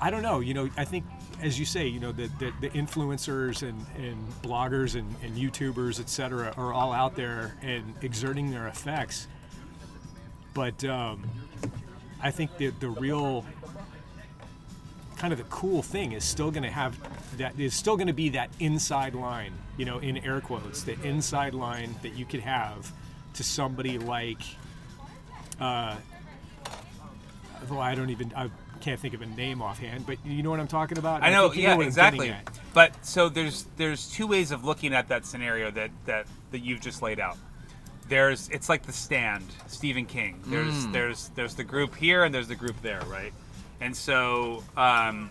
I 0.01 0.11
don't 0.11 0.23
know. 0.23 0.41
You 0.41 0.55
know, 0.55 0.71
I 0.77 0.85
think, 0.85 1.05
as 1.43 1.59
you 1.59 1.67
say, 1.67 1.87
you 1.87 2.01
know, 2.01 2.13
the, 2.13 2.31
the, 2.39 2.53
the 2.61 2.71
influencers 2.71 3.63
and, 3.63 3.87
and 3.97 4.17
bloggers 4.43 4.99
and, 4.99 5.15
and 5.23 5.37
YouTubers, 5.37 6.01
et 6.01 6.09
cetera, 6.09 6.55
are 6.57 6.73
all 6.73 6.93
out 6.93 7.17
there 7.17 7.57
and 7.63 7.95
exerting 8.01 8.51
their 8.51 8.67
effects. 8.69 9.29
But 10.55 10.85
um, 10.85 11.29
I 12.23 12.31
think 12.31 12.57
the, 12.57 12.69
the 12.69 12.89
real 12.89 13.45
kind 15.17 15.33
of 15.33 15.39
the 15.39 15.45
cool 15.45 15.83
thing 15.83 16.13
is 16.13 16.25
still 16.25 16.51
going 16.51 16.63
to 16.63 16.71
have 16.71 16.97
that 17.37 17.59
is 17.59 17.75
still 17.75 17.97
going 17.97 18.07
to 18.07 18.13
be 18.13 18.31
that 18.31 18.51
inside 18.59 19.15
line, 19.15 19.53
you 19.77 19.85
know, 19.85 19.99
in 19.99 20.17
air 20.19 20.41
quotes, 20.41 20.83
the 20.83 21.01
inside 21.03 21.55
line 21.55 21.95
that 22.03 22.15
you 22.15 22.25
could 22.25 22.41
have 22.41 22.93
to 23.35 23.45
somebody 23.45 23.99
like 23.99 24.43
uh, 25.61 25.95
well, 27.69 27.81
I 27.81 27.95
don't 27.95 28.11
even 28.11 28.33
I 28.35 28.51
can't 28.81 28.99
think 28.99 29.15
of 29.15 29.23
a 29.23 29.27
name 29.27 29.61
offhand, 29.61 30.07
but 30.07 30.17
you 30.25 30.43
know 30.43 30.51
what 30.51 30.61
I'm 30.61 30.69
talking 30.69 30.99
about. 30.99 31.23
I 31.23 31.31
know, 31.31 31.53
yeah, 31.53 31.75
I'm 31.75 31.83
exactly. 31.83 32.35
But 32.73 33.05
so 33.05 33.29
there's 33.29 33.67
there's 33.77 34.11
two 34.11 34.27
ways 34.27 34.51
of 34.51 34.65
looking 34.65 34.95
at 34.95 35.09
that 35.09 35.27
scenario 35.27 35.71
that 35.73 35.91
that 36.07 36.27
that 36.51 36.61
you've 36.61 36.81
just 36.81 37.03
laid 37.03 37.21
out. 37.21 37.37
There's 38.11 38.51
it's 38.51 38.69
like 38.69 38.83
the 38.83 38.93
stand, 38.93 39.47
Stephen 39.69 40.05
King. 40.05 40.39
There's 40.47 40.87
there's 40.89 41.31
there's 41.35 41.55
the 41.55 41.65
group 41.65 41.95
here 41.97 42.25
and 42.25 42.35
there's 42.35 42.49
the 42.49 42.55
group 42.57 42.77
there, 42.83 43.01
right? 43.09 43.33
And 43.81 43.97
so 43.97 44.63
um, 44.77 45.31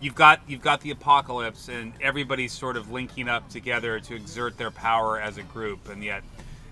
you've 0.00 0.14
got 0.14 0.40
you've 0.46 0.62
got 0.62 0.80
the 0.82 0.92
apocalypse 0.92 1.68
and 1.68 1.92
everybody's 2.00 2.52
sort 2.52 2.76
of 2.76 2.92
linking 2.92 3.28
up 3.28 3.48
together 3.50 3.98
to 3.98 4.14
exert 4.14 4.56
their 4.56 4.70
power 4.70 5.20
as 5.20 5.36
a 5.38 5.42
group, 5.42 5.88
and 5.88 6.04
yet. 6.04 6.22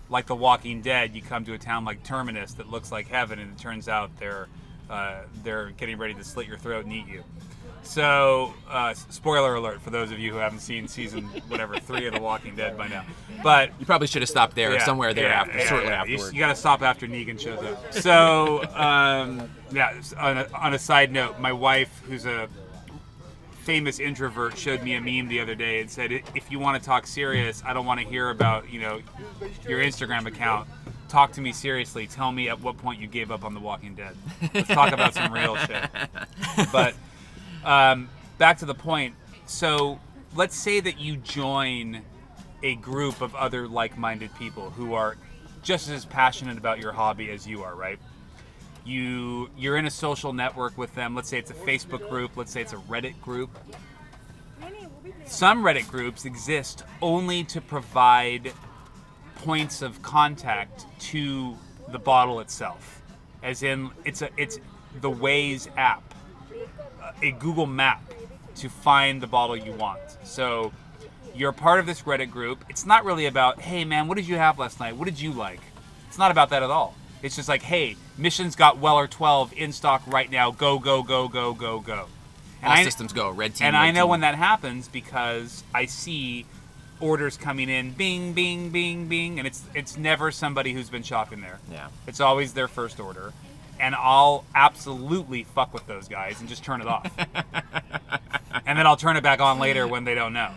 Like 0.08 0.26
The 0.26 0.36
Walking 0.36 0.82
Dead, 0.82 1.16
you 1.16 1.20
come 1.20 1.44
to 1.46 1.54
a 1.54 1.58
town 1.58 1.84
like 1.84 2.04
Terminus 2.04 2.52
that 2.54 2.70
looks 2.70 2.92
like 2.92 3.08
heaven, 3.08 3.40
and 3.40 3.50
it 3.50 3.58
turns 3.58 3.88
out 3.88 4.16
they're 4.20 4.46
uh, 4.88 5.22
they're 5.42 5.70
getting 5.70 5.98
ready 5.98 6.14
to 6.14 6.22
slit 6.22 6.46
your 6.46 6.58
throat 6.58 6.84
and 6.84 6.92
eat 6.94 7.08
you. 7.08 7.24
So, 7.86 8.52
uh, 8.68 8.94
spoiler 8.94 9.54
alert 9.54 9.80
for 9.80 9.90
those 9.90 10.10
of 10.10 10.18
you 10.18 10.32
who 10.32 10.38
haven't 10.38 10.58
seen 10.58 10.88
season 10.88 11.24
whatever 11.48 11.78
three 11.78 12.06
of 12.06 12.14
The 12.14 12.20
Walking 12.20 12.56
Dead 12.56 12.76
by 12.76 12.88
now. 12.88 13.04
But 13.42 13.70
You 13.78 13.86
probably 13.86 14.08
should 14.08 14.22
have 14.22 14.28
stopped 14.28 14.54
there, 14.56 14.72
yeah, 14.74 14.84
somewhere 14.84 15.14
thereafter, 15.14 15.58
yeah, 15.58 15.64
shortly 15.66 15.88
yeah. 15.88 16.04
You, 16.04 16.14
afterward. 16.16 16.38
got 16.38 16.48
to 16.48 16.54
stop 16.56 16.82
after 16.82 17.06
Negan 17.06 17.40
shows 17.40 17.62
up. 17.62 17.92
So, 17.92 18.64
um, 18.74 19.48
yeah. 19.72 20.00
On 20.18 20.38
a, 20.38 20.48
on 20.52 20.74
a 20.74 20.78
side 20.78 21.12
note, 21.12 21.38
my 21.38 21.52
wife, 21.52 22.02
who's 22.06 22.26
a 22.26 22.48
famous 23.62 23.98
introvert, 23.98 24.56
showed 24.58 24.82
me 24.82 24.94
a 24.94 25.00
meme 25.00 25.28
the 25.28 25.40
other 25.40 25.54
day 25.54 25.80
and 25.80 25.90
said, 25.90 26.12
"If 26.12 26.50
you 26.50 26.58
want 26.58 26.80
to 26.80 26.86
talk 26.86 27.06
serious, 27.06 27.62
I 27.64 27.72
don't 27.72 27.86
want 27.86 28.00
to 28.00 28.06
hear 28.06 28.30
about 28.30 28.70
you 28.70 28.80
know 28.80 29.00
your 29.68 29.80
Instagram 29.80 30.26
account." 30.26 30.68
Talk 31.08 31.32
to 31.32 31.40
me 31.40 31.52
seriously. 31.52 32.06
Tell 32.08 32.32
me 32.32 32.48
at 32.48 32.60
what 32.60 32.76
point 32.78 33.00
you 33.00 33.06
gave 33.06 33.30
up 33.30 33.44
on 33.44 33.54
The 33.54 33.60
Walking 33.60 33.94
Dead. 33.94 34.16
Let's 34.52 34.68
talk 34.68 34.92
about 34.92 35.14
some 35.14 35.32
real 35.32 35.56
shit. 35.56 35.88
But 36.72 36.94
um, 37.66 38.08
back 38.38 38.58
to 38.58 38.66
the 38.66 38.74
point. 38.74 39.14
So 39.44 40.00
let's 40.34 40.56
say 40.56 40.80
that 40.80 40.98
you 40.98 41.16
join 41.18 42.00
a 42.62 42.76
group 42.76 43.20
of 43.20 43.34
other 43.34 43.68
like-minded 43.68 44.34
people 44.36 44.70
who 44.70 44.94
are 44.94 45.18
just 45.62 45.90
as 45.90 46.04
passionate 46.04 46.56
about 46.56 46.78
your 46.78 46.92
hobby 46.92 47.30
as 47.30 47.46
you 47.46 47.62
are, 47.62 47.74
right? 47.74 47.98
You 48.84 49.50
you're 49.58 49.76
in 49.76 49.86
a 49.86 49.90
social 49.90 50.32
network 50.32 50.78
with 50.78 50.94
them. 50.94 51.14
Let's 51.14 51.28
say 51.28 51.38
it's 51.38 51.50
a 51.50 51.54
Facebook 51.54 52.08
group. 52.08 52.36
Let's 52.36 52.52
say 52.52 52.62
it's 52.62 52.72
a 52.72 52.76
Reddit 52.76 53.20
group. 53.20 53.50
Some 55.24 55.64
Reddit 55.64 55.88
groups 55.88 56.24
exist 56.24 56.84
only 57.02 57.42
to 57.44 57.60
provide 57.60 58.52
points 59.36 59.82
of 59.82 60.00
contact 60.02 60.86
to 61.00 61.56
the 61.88 61.98
bottle 61.98 62.38
itself, 62.40 63.02
as 63.42 63.64
in 63.64 63.90
it's 64.04 64.22
a 64.22 64.30
it's 64.36 64.60
the 65.00 65.10
Waze 65.10 65.68
app, 65.76 66.14
a 67.22 67.32
Google 67.32 67.66
map 67.66 68.02
to 68.56 68.68
find 68.68 69.20
the 69.20 69.26
bottle 69.26 69.56
you 69.56 69.72
want. 69.72 70.00
So 70.24 70.72
you're 71.34 71.52
part 71.52 71.80
of 71.80 71.86
this 71.86 72.02
Reddit 72.02 72.30
group. 72.30 72.64
It's 72.68 72.86
not 72.86 73.04
really 73.04 73.26
about, 73.26 73.60
hey 73.60 73.84
man, 73.84 74.08
what 74.08 74.16
did 74.16 74.26
you 74.26 74.36
have 74.36 74.58
last 74.58 74.80
night? 74.80 74.96
What 74.96 75.04
did 75.06 75.20
you 75.20 75.32
like? 75.32 75.60
It's 76.08 76.18
not 76.18 76.30
about 76.30 76.50
that 76.50 76.62
at 76.62 76.70
all. 76.70 76.94
It's 77.22 77.36
just 77.36 77.48
like, 77.48 77.62
hey, 77.62 77.96
mission's 78.16 78.56
got 78.56 78.78
Weller 78.78 79.06
12 79.06 79.52
in 79.54 79.72
stock 79.72 80.02
right 80.06 80.30
now. 80.30 80.50
Go, 80.50 80.78
go, 80.78 81.02
go, 81.02 81.28
go, 81.28 81.52
go, 81.54 81.80
go. 81.80 82.06
And 82.62 82.70
All 82.72 82.78
I- 82.78 82.84
systems 82.84 83.12
go. 83.12 83.30
Red 83.30 83.54
team. 83.54 83.66
and 83.68 83.74
red 83.74 83.80
I 83.80 83.90
know 83.90 84.02
team. 84.02 84.10
when 84.10 84.20
that 84.20 84.34
happens 84.36 84.88
because 84.88 85.64
I 85.74 85.86
see 85.86 86.46
orders 87.00 87.36
coming 87.36 87.68
in, 87.68 87.90
bing, 87.92 88.32
bing, 88.32 88.70
bing, 88.70 89.06
bing, 89.08 89.38
and 89.38 89.46
it's 89.46 89.62
it's 89.74 89.98
never 89.98 90.30
somebody 90.30 90.72
who's 90.72 90.88
been 90.88 91.02
shopping 91.02 91.42
there. 91.42 91.58
Yeah. 91.70 91.88
It's 92.06 92.20
always 92.20 92.54
their 92.54 92.68
first 92.68 92.98
order, 93.00 93.34
and 93.80 93.94
I'll 93.94 94.44
absolutely 94.54 95.44
fuck 95.44 95.72
with 95.74 95.86
those 95.86 96.08
guys 96.08 96.40
and 96.40 96.48
just 96.48 96.64
turn 96.64 96.80
it 96.80 96.86
off, 96.86 97.10
and 98.66 98.78
then 98.78 98.86
I'll 98.86 98.96
turn 98.96 99.16
it 99.16 99.22
back 99.22 99.40
on 99.40 99.58
later 99.58 99.86
when 99.86 100.04
they 100.04 100.14
don't 100.14 100.32
know. 100.32 100.50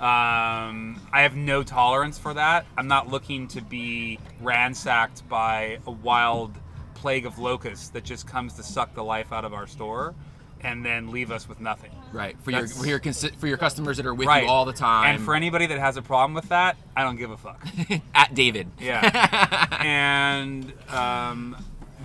Um, 0.00 1.00
I 1.12 1.22
have 1.22 1.34
no 1.34 1.64
tolerance 1.64 2.18
for 2.18 2.34
that. 2.34 2.66
I'm 2.76 2.86
not 2.86 3.08
looking 3.08 3.48
to 3.48 3.60
be 3.60 4.20
ransacked 4.40 5.28
by 5.28 5.78
a 5.86 5.90
wild 5.90 6.56
plague 6.94 7.26
of 7.26 7.38
locusts 7.38 7.88
that 7.90 8.04
just 8.04 8.26
comes 8.26 8.54
to 8.54 8.62
suck 8.62 8.94
the 8.94 9.02
life 9.02 9.32
out 9.32 9.44
of 9.44 9.52
our 9.52 9.66
store 9.66 10.14
and 10.60 10.84
then 10.84 11.10
leave 11.10 11.30
us 11.30 11.48
with 11.48 11.60
nothing. 11.60 11.90
Right 12.12 12.36
for 12.40 12.50
your 12.50 12.66
for 12.66 12.86
your 12.86 13.00
consi- 13.00 13.34
for 13.36 13.46
your 13.46 13.56
customers 13.56 13.96
that 13.98 14.06
are 14.06 14.14
with 14.14 14.26
right 14.26 14.44
you 14.44 14.48
all 14.48 14.64
the 14.64 14.72
time. 14.72 15.16
And 15.16 15.24
for 15.24 15.34
anybody 15.34 15.66
that 15.66 15.78
has 15.78 15.96
a 15.96 16.02
problem 16.02 16.34
with 16.34 16.48
that, 16.48 16.76
I 16.96 17.02
don't 17.02 17.16
give 17.16 17.30
a 17.30 17.36
fuck. 17.36 17.66
at 18.14 18.34
David. 18.34 18.68
Yeah. 18.80 19.66
and 19.80 20.72
um, 20.90 21.56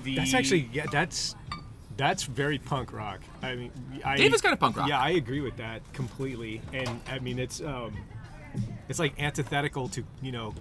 the 0.03 0.15
That's 0.15 0.33
actually 0.33 0.69
yeah. 0.71 0.85
That's 0.91 1.35
that's 1.97 2.23
very 2.23 2.57
punk 2.57 2.91
rock. 2.91 3.21
I 3.41 3.55
mean, 3.55 3.71
I, 4.03 4.17
Dave 4.17 4.33
is 4.33 4.41
kinda 4.41 4.57
punk 4.57 4.77
rock. 4.77 4.89
Yeah, 4.89 4.99
I 4.99 5.09
agree 5.11 5.41
with 5.41 5.57
that 5.57 5.81
completely. 5.93 6.61
And 6.73 6.99
I 7.09 7.19
mean, 7.19 7.39
it's 7.39 7.61
um, 7.61 7.97
it's 8.89 8.99
like 8.99 9.19
antithetical 9.21 9.87
to 9.89 10.03
you 10.21 10.31
know, 10.31 10.53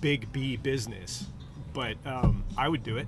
big 0.00 0.32
B 0.32 0.56
business. 0.56 1.26
But 1.72 1.96
um, 2.04 2.44
I 2.56 2.68
would 2.68 2.82
do 2.82 2.96
it. 2.96 3.06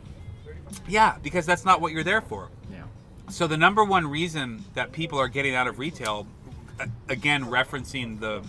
yeah 0.88 1.16
because 1.22 1.44
that's 1.46 1.64
not 1.64 1.80
what 1.80 1.92
you're 1.92 2.04
there 2.04 2.20
for. 2.20 2.48
Yeah. 2.70 2.84
So 3.28 3.46
the 3.46 3.56
number 3.56 3.84
one 3.84 4.06
reason 4.08 4.64
that 4.74 4.92
people 4.92 5.18
are 5.18 5.28
getting 5.28 5.54
out 5.54 5.66
of 5.66 5.78
retail, 5.78 6.26
again 7.08 7.44
referencing 7.46 8.20
the 8.20 8.42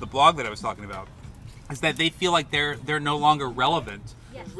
the 0.00 0.06
blog 0.06 0.36
that 0.36 0.46
I 0.46 0.50
was 0.50 0.60
talking 0.60 0.84
about, 0.84 1.08
is 1.70 1.80
that 1.80 1.96
they 1.96 2.10
feel 2.10 2.32
like 2.32 2.50
they're 2.50 2.76
they're 2.76 3.00
no 3.00 3.16
longer 3.16 3.48
relevant 3.48 4.14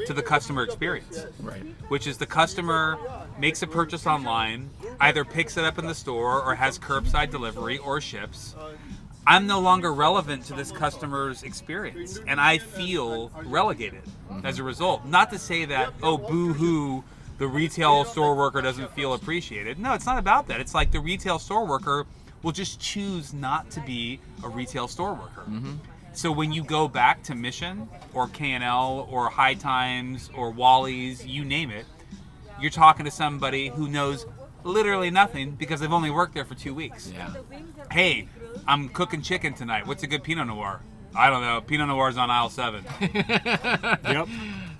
to 0.06 0.12
the 0.12 0.22
customer 0.22 0.62
experience. 0.62 1.26
Right. 1.40 1.62
which 1.88 2.06
is 2.06 2.18
the 2.18 2.26
customer 2.26 2.98
makes 3.38 3.62
a 3.62 3.66
purchase 3.66 4.06
online, 4.06 4.70
either 5.00 5.24
picks 5.24 5.56
it 5.56 5.64
up 5.64 5.78
in 5.78 5.86
the 5.86 5.94
store 5.94 6.42
or 6.42 6.54
has 6.54 6.78
curbside 6.78 7.30
delivery 7.30 7.78
or 7.78 8.00
ships. 8.00 8.54
I'm 9.26 9.46
no 9.46 9.60
longer 9.60 9.92
relevant 9.92 10.44
to 10.46 10.54
this 10.54 10.72
customer's 10.72 11.42
experience, 11.42 12.18
and 12.26 12.40
I 12.40 12.58
feel 12.58 13.30
relegated 13.44 14.02
as 14.42 14.58
a 14.58 14.62
result. 14.62 15.04
Not 15.04 15.30
to 15.30 15.38
say 15.38 15.66
that, 15.66 15.92
oh, 16.02 16.16
boo 16.16 16.54
hoo, 16.54 17.04
the 17.38 17.46
retail 17.46 18.04
store 18.04 18.34
worker 18.34 18.60
doesn't 18.62 18.90
feel 18.92 19.14
appreciated. 19.14 19.78
No, 19.78 19.92
it's 19.92 20.06
not 20.06 20.18
about 20.18 20.48
that. 20.48 20.60
It's 20.60 20.74
like 20.74 20.92
the 20.92 21.00
retail 21.00 21.38
store 21.38 21.66
worker 21.66 22.06
will 22.42 22.52
just 22.52 22.80
choose 22.80 23.34
not 23.34 23.70
to 23.72 23.80
be 23.80 24.18
a 24.42 24.48
retail 24.48 24.88
store 24.88 25.12
worker. 25.12 25.42
Mm-hmm. 25.48 25.74
So 26.18 26.32
when 26.32 26.52
you 26.52 26.64
go 26.64 26.88
back 26.88 27.22
to 27.22 27.36
Mission 27.36 27.88
or 28.12 28.26
K&L 28.26 29.06
or 29.08 29.30
High 29.30 29.54
Times 29.54 30.30
or 30.34 30.50
Wally's, 30.50 31.24
you 31.24 31.44
name 31.44 31.70
it, 31.70 31.86
you're 32.60 32.72
talking 32.72 33.04
to 33.04 33.10
somebody 33.12 33.68
who 33.68 33.86
knows 33.86 34.26
literally 34.64 35.12
nothing 35.12 35.52
because 35.52 35.78
they've 35.78 35.92
only 35.92 36.10
worked 36.10 36.34
there 36.34 36.44
for 36.44 36.56
two 36.56 36.74
weeks. 36.74 37.12
Yeah. 37.14 37.34
Hey, 37.92 38.26
I'm 38.66 38.88
cooking 38.88 39.22
chicken 39.22 39.54
tonight. 39.54 39.86
What's 39.86 40.02
a 40.02 40.08
good 40.08 40.24
Pinot 40.24 40.48
Noir? 40.48 40.80
I 41.14 41.30
don't 41.30 41.42
know. 41.42 41.60
Pinot 41.60 41.86
Noir's 41.86 42.16
on 42.16 42.32
aisle 42.32 42.50
seven. 42.50 42.84
Yep. 43.00 44.28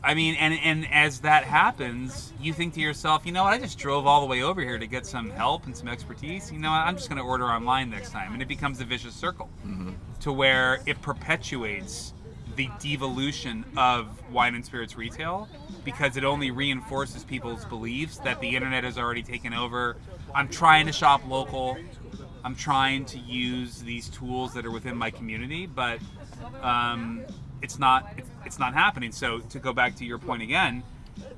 I 0.03 0.15
mean, 0.15 0.37
and 0.37 0.55
and 0.63 0.87
as 0.93 1.21
that 1.21 1.45
happens, 1.45 2.33
you 2.41 2.53
think 2.53 2.75
to 2.75 2.81
yourself, 2.81 3.27
you 3.27 3.33
know 3.33 3.45
what? 3.45 3.53
I 3.53 3.59
just 3.59 3.79
drove 3.79 4.07
all 4.07 4.21
the 4.21 4.27
way 4.27 4.43
over 4.43 4.61
here 4.61 4.79
to 4.79 4.87
get 4.87 5.07
some 5.07 5.31
help 5.31 5.67
and 5.67 5.77
some 5.77 5.89
expertise. 5.89 6.53
You 6.53 6.59
know. 6.59 6.71
I'm 6.71 6.97
just 6.97 7.09
going 7.09 7.19
to 7.19 7.25
order 7.25 7.45
online 7.47 7.91
next 7.91 8.11
time, 8.11 8.33
and 8.33 8.41
it 8.41 8.49
becomes 8.49 8.81
a 8.81 8.85
vicious 8.85 9.15
circle, 9.15 9.49
to 10.21 10.33
where 10.33 10.81
it 10.87 11.03
perpetuates 11.03 12.15
the 12.57 12.69
devolution 12.81 13.65
of 13.77 14.09
wine 14.33 14.55
and 14.55 14.65
spirits 14.65 14.97
retail 14.97 15.49
because 15.85 16.17
it 16.17 16.25
only 16.25 16.51
reinforces 16.51 17.23
people's 17.23 17.65
beliefs 17.65 18.19
that 18.19 18.41
the 18.41 18.57
internet 18.57 18.83
has 18.83 18.99
already 18.99 19.23
taken 19.23 19.55
over. 19.55 19.97
I'm 20.35 20.49
trying 20.49 20.87
to 20.87 20.93
shop 20.93 21.23
local. 21.29 21.77
I'm 22.45 22.57
trying 22.57 23.05
to 23.07 23.19
use 23.19 23.83
these 23.83 24.09
tools 24.09 24.55
that 24.55 24.67
are 24.67 24.71
within 24.73 24.97
my 24.97 25.11
community, 25.11 25.67
but 25.67 26.01
um, 26.63 27.23
it's 27.63 27.79
not 27.79 28.13
it's, 28.17 28.31
it's 28.45 28.59
not 28.59 28.75
happening. 28.75 29.13
So 29.13 29.41
to 29.41 29.59
go 29.59 29.73
back 29.73 29.97
to 29.97 30.05
your 30.05 30.19
point 30.19 30.43
again, 30.43 30.83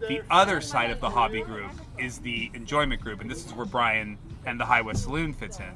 the 0.08 0.22
other 0.30 0.60
side 0.60 0.90
of 0.90 1.00
the 1.00 1.10
hobby 1.10 1.42
group 1.42 1.72
is 1.98 2.18
the 2.18 2.50
enjoyment 2.54 3.00
group, 3.00 3.20
and 3.20 3.30
this 3.30 3.46
is 3.46 3.54
where 3.54 3.66
Brian 3.66 4.18
and 4.46 4.58
the 4.58 4.64
Hye 4.64 4.82
West 4.82 5.04
Saloon 5.04 5.32
fits 5.32 5.58
in. 5.58 5.72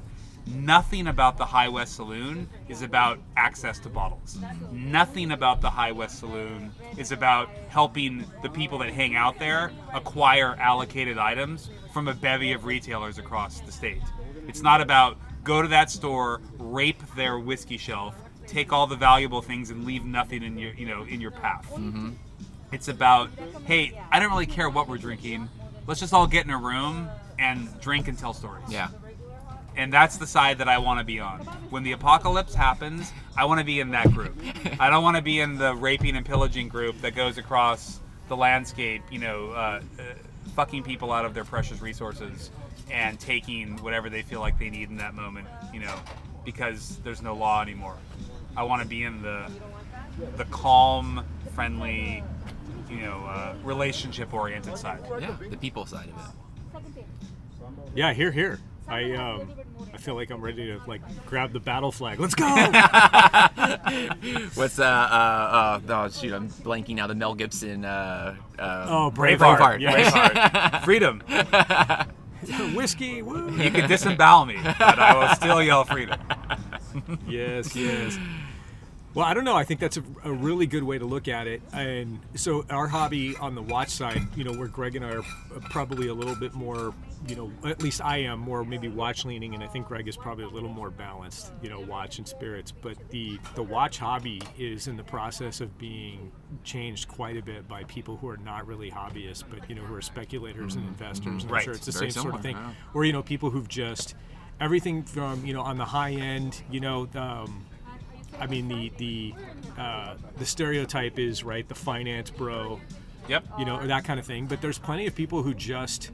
Nothing 0.47 1.07
about 1.07 1.39
the 1.39 1.45
Hye 1.45 1.69
West 1.69 1.97
Saloon 1.97 2.49
is 2.69 2.83
about 2.83 3.19
access 3.37 3.79
to 3.79 3.89
bottles. 3.89 4.39
Nothing 4.71 5.33
about 5.33 5.63
the 5.63 5.71
Hye 5.71 5.93
West 5.93 6.19
Saloon 6.19 6.71
is 6.99 7.13
about 7.13 7.49
helping 7.69 8.25
the 8.43 8.51
people 8.51 8.79
that 8.79 8.91
hang 8.91 9.17
out 9.17 9.39
there 9.39 9.73
acquire 9.95 10.55
allocated 10.59 11.17
items 11.17 11.71
from 11.95 12.09
a 12.09 12.15
bevy 12.15 12.53
of 12.53 12.67
retailers 12.67 13.17
across 13.17 13.61
the 13.61 13.73
state. 13.73 14.03
It's 14.47 14.61
not 14.61 14.83
about 14.83 15.17
go 15.45 15.63
to 15.63 15.69
that 15.69 15.91
store, 15.91 16.43
rape 16.59 17.03
their 17.17 17.39
whiskey 17.39 17.79
shelf, 17.79 18.15
take 18.47 18.73
all 18.73 18.87
the 18.87 18.97
valuable 18.97 19.43
things, 19.43 19.71
and 19.71 19.85
leave 19.85 20.05
nothing 20.05 20.43
in 20.43 20.59
your 20.59 20.73
you 20.75 20.87
know 20.87 21.05
in 21.05 21.21
your 21.21 21.31
path. 21.31 21.71
It's 22.73 22.89
about 22.89 23.31
hey, 23.67 24.01
I 24.11 24.19
don't 24.19 24.31
really 24.31 24.47
care 24.47 24.69
what 24.69 24.89
we're 24.89 24.99
drinking. 24.99 25.49
Let's 25.87 26.01
just 26.01 26.13
all 26.13 26.27
get 26.27 26.45
in 26.45 26.51
a 26.51 26.59
room 26.59 27.09
and 27.39 27.69
drink 27.81 28.09
and 28.09 28.19
tell 28.19 28.33
stories. 28.33 28.65
Yeah. 28.69 28.89
And 29.77 29.93
that's 29.93 30.19
the 30.19 30.27
side 30.27 30.59
that 30.59 30.69
I 30.69 30.79
want 30.79 31.01
to 31.01 31.05
be 31.05 31.19
on. 31.19 31.41
When 31.71 31.83
the 31.83 31.93
apocalypse 31.93 32.55
happens, 32.55 33.13
I 33.37 33.45
want 33.45 33.59
to 33.59 33.65
be 33.65 33.81
in 33.81 33.91
that 33.91 34.11
group. 34.13 34.37
I 34.81 34.89
don't 34.89 35.03
want 35.03 35.17
to 35.17 35.23
be 35.23 35.41
in 35.41 35.59
the 35.59 35.75
raping 35.75 36.17
and 36.17 36.25
pillaging 36.25 36.69
group 36.69 37.01
that 37.01 37.17
goes 37.17 37.39
across 37.39 38.01
the 38.29 38.37
landscape, 38.37 39.03
you 39.11 39.19
know, 39.19 39.51
uh, 39.51 39.81
uh, 39.99 40.03
fucking 40.55 40.85
people 40.85 41.13
out 41.13 41.25
of 41.25 41.35
their 41.35 41.45
precious 41.45 41.81
resources 41.81 42.51
and 42.91 43.19
taking 43.19 43.77
whatever 43.83 44.09
they 44.09 44.23
feel 44.23 44.41
like 44.41 44.59
they 44.59 44.71
need 44.71 44.91
in 44.91 44.97
that 44.99 45.15
moment, 45.15 45.49
you 45.73 45.81
know, 45.81 45.95
because 46.45 46.99
there's 46.99 47.23
no 47.23 47.35
law 47.35 47.61
anymore. 47.61 47.97
I 48.57 48.63
want 48.63 48.83
to 48.83 48.89
be 48.89 49.03
in 49.03 49.23
the 49.23 49.51
the 50.37 50.45
calm, 50.47 51.25
friendly, 51.55 52.23
you 52.89 52.99
know, 52.99 53.25
uh, 53.27 53.55
relationship-oriented 53.65 54.79
side. 54.79 55.01
Yeah. 55.21 55.37
The 55.51 55.57
people 55.57 55.87
side 55.87 56.09
of 56.09 56.17
it. 56.17 57.05
Yeah, 57.95 58.13
here, 58.13 58.31
here. 58.31 58.61
I 58.87 59.13
um, 59.13 59.51
I 59.95 59.97
feel 59.97 60.15
like 60.15 60.31
I'm 60.31 60.43
ready 60.43 60.67
to 60.67 60.81
like 60.87 61.01
grab 61.27 61.53
the 61.53 61.61
battle 61.61 61.91
flag. 61.91 62.21
Let's 62.21 62.35
go. 62.35 62.45
What's 64.55 64.79
uh 64.79 64.85
uh 64.85 64.85
uh 64.85 65.81
oh 65.89 66.09
shoot 66.11 66.35
I'm 66.35 66.51
blanking 66.51 66.97
now 66.97 67.07
the 67.07 67.15
Mel 67.15 67.35
Gibson 67.35 67.85
uh, 67.85 68.37
uh 68.59 68.87
oh, 68.89 69.13
Braveheart. 69.15 69.59
Braveheart. 69.59 69.81
Yeah. 69.81 69.93
Braveheart. 70.83 70.85
Freedom. 70.85 71.21
Whiskey. 72.77 73.23
Woo. 73.23 73.57
You 73.57 73.71
can 73.71 73.89
disembowel 73.89 74.45
me, 74.45 74.59
but 74.63 74.99
I 74.99 75.17
will 75.17 75.35
still 75.35 75.63
yell 75.63 75.85
freedom. 75.85 76.21
yes, 77.27 77.75
yes. 77.75 78.19
Well, 79.15 79.25
I 79.25 79.33
don't 79.33 79.45
know. 79.45 79.55
I 79.55 79.63
think 79.63 79.79
that's 79.79 79.97
a, 79.97 80.03
a 80.25 80.33
really 80.33 80.67
good 80.67 80.83
way 80.83 80.99
to 80.99 81.05
look 81.05 81.29
at 81.29 81.47
it. 81.47 81.63
And 81.73 82.19
so, 82.35 82.65
our 82.69 82.89
hobby 82.89 83.37
on 83.37 83.55
the 83.55 83.63
watch 83.63 83.91
side, 83.91 84.21
you 84.37 84.43
know, 84.43 84.53
where 84.53 84.67
Greg 84.67 84.97
and 84.97 85.05
I 85.07 85.11
are 85.13 85.23
probably 85.71 86.09
a 86.09 86.15
little 86.15 86.35
bit 86.35 86.53
more, 86.55 86.93
you 87.29 87.37
know, 87.37 87.53
at 87.65 87.81
least 87.81 88.05
I 88.05 88.19
am 88.19 88.41
more 88.41 88.65
maybe 88.65 88.89
watch 88.89 89.25
leaning, 89.25 89.55
and 89.55 89.63
I 89.63 89.69
think 89.69 89.87
Greg 89.87 90.09
is 90.09 90.17
probably 90.17 90.45
a 90.45 90.49
little 90.49 90.69
more 90.69 90.91
balanced, 90.91 91.53
you 91.63 91.71
know, 91.71 91.79
watch 91.79 92.19
and 92.19 92.27
spirits. 92.27 92.73
But 92.73 92.97
the 93.11 93.39
the 93.55 93.63
watch 93.63 93.99
hobby 93.99 94.43
is 94.59 94.89
in 94.89 94.97
the 94.97 95.05
process 95.05 95.61
of 95.61 95.79
being 95.79 96.33
changed 96.65 97.07
quite 97.07 97.37
a 97.37 97.43
bit 97.43 97.69
by 97.69 97.85
people 97.85 98.17
who 98.17 98.29
are 98.29 98.37
not 98.39 98.67
really 98.67 98.91
hobbyists, 98.91 99.45
but 99.49 99.69
you 99.71 99.77
know, 99.77 99.83
who 99.83 99.95
are 99.95 100.03
speculators 100.03 100.75
and 100.75 100.89
investors. 100.89 101.45
And 101.45 101.51
Right. 101.53 101.61
I'm 101.61 101.65
sure 101.67 101.75
it's 101.75 101.87
the 101.87 101.93
Very 101.93 102.11
same 102.11 102.23
sort 102.25 102.35
of 102.35 102.43
thing. 102.43 102.57
yeah. 102.57 102.73
Or 102.95 103.05
you 103.05 103.13
know, 103.13 103.23
people 103.23 103.51
who've 103.51 103.69
just 103.69 104.17
everything 104.61 105.05
from 105.05 105.47
you 105.47 105.55
know 105.55 105.63
on 105.63 105.79
the 105.79 105.85
high 105.85 106.11
end, 106.15 106.63
you 106.69 106.81
know. 106.81 107.09
Um, 107.15 107.67
I 108.41 108.47
mean 108.47 108.69
the 108.69 108.93
the 108.97 109.35
uh, 109.81 110.15
the 110.39 110.47
stereotype 110.47 111.19
is 111.19 111.45
right 111.45 111.67
the 111.69 111.75
finance 111.75 112.31
bro, 112.31 112.81
Yep. 113.29 113.45
you 113.59 113.65
know, 113.65 113.77
or 113.79 113.87
that 113.87 114.05
kind 114.05 114.21
of 114.21 114.27
thing. 114.27 114.47
But 114.47 114.61
there's 114.61 114.79
plenty 114.79 115.07
of 115.07 115.15
people 115.15 115.43
who 115.43 115.55
just 115.55 116.11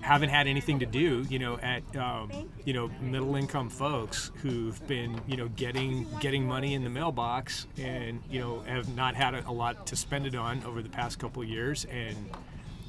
haven't 0.00 0.28
had 0.28 0.46
anything 0.46 0.78
to 0.78 0.86
do, 0.86 1.26
you 1.28 1.38
know, 1.38 1.58
at 1.58 1.82
um, 1.96 2.30
you 2.64 2.72
know 2.72 2.88
middle 3.00 3.34
income 3.36 3.68
folks 3.68 4.30
who've 4.42 4.84
been 4.86 5.20
you 5.26 5.36
know 5.36 5.48
getting 5.48 6.06
getting 6.20 6.46
money 6.46 6.74
in 6.74 6.84
the 6.84 6.90
mailbox 6.90 7.66
and 7.78 8.22
you 8.30 8.40
know 8.40 8.60
have 8.60 8.94
not 8.94 9.14
had 9.14 9.34
a, 9.34 9.48
a 9.48 9.52
lot 9.52 9.86
to 9.88 9.96
spend 9.96 10.26
it 10.26 10.34
on 10.34 10.62
over 10.64 10.80
the 10.82 10.88
past 10.88 11.18
couple 11.18 11.42
of 11.42 11.48
years 11.48 11.84
and 11.86 12.16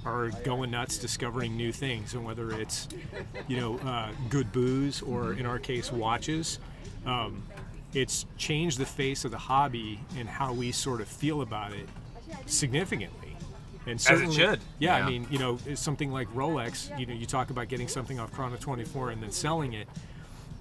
are 0.05 0.29
going 0.45 0.71
nuts 0.71 0.97
discovering 0.99 1.57
new 1.57 1.71
things 1.71 2.13
and 2.13 2.23
whether 2.23 2.51
it's 2.51 2.88
you 3.47 3.57
know 3.57 3.77
uh, 3.79 4.09
good 4.29 4.51
booze 4.53 5.01
or 5.01 5.33
in 5.33 5.45
our 5.45 5.59
case 5.59 5.91
watches 5.91 6.59
um, 7.05 7.43
it's 7.93 8.25
changed 8.38 8.77
the 8.79 8.85
face 8.85 9.25
of 9.25 9.31
the 9.31 9.38
hobby 9.38 9.99
and 10.17 10.27
how 10.27 10.53
we 10.53 10.71
sort 10.71 11.01
of 11.01 11.07
feel 11.07 11.41
about 11.41 11.71
it 11.73 11.88
significantly 12.45 13.35
and 13.85 13.95
it 13.95 14.01
certainly, 14.01 14.35
should. 14.35 14.59
yeah, 14.79 14.97
Yeah. 14.97 15.05
I 15.05 15.09
mean, 15.09 15.25
you 15.29 15.39
know, 15.39 15.57
it's 15.65 15.79
something 15.81 16.11
like 16.11 16.27
Rolex. 16.33 16.97
You 16.99 17.05
know, 17.05 17.13
you 17.13 17.25
talk 17.25 17.49
about 17.51 17.69
getting 17.69 17.88
something 17.88 18.19
off 18.19 18.33
Chrono 18.33 18.57
24 18.57 19.11
and 19.11 19.23
then 19.23 19.31
selling 19.31 19.73
it. 19.73 19.88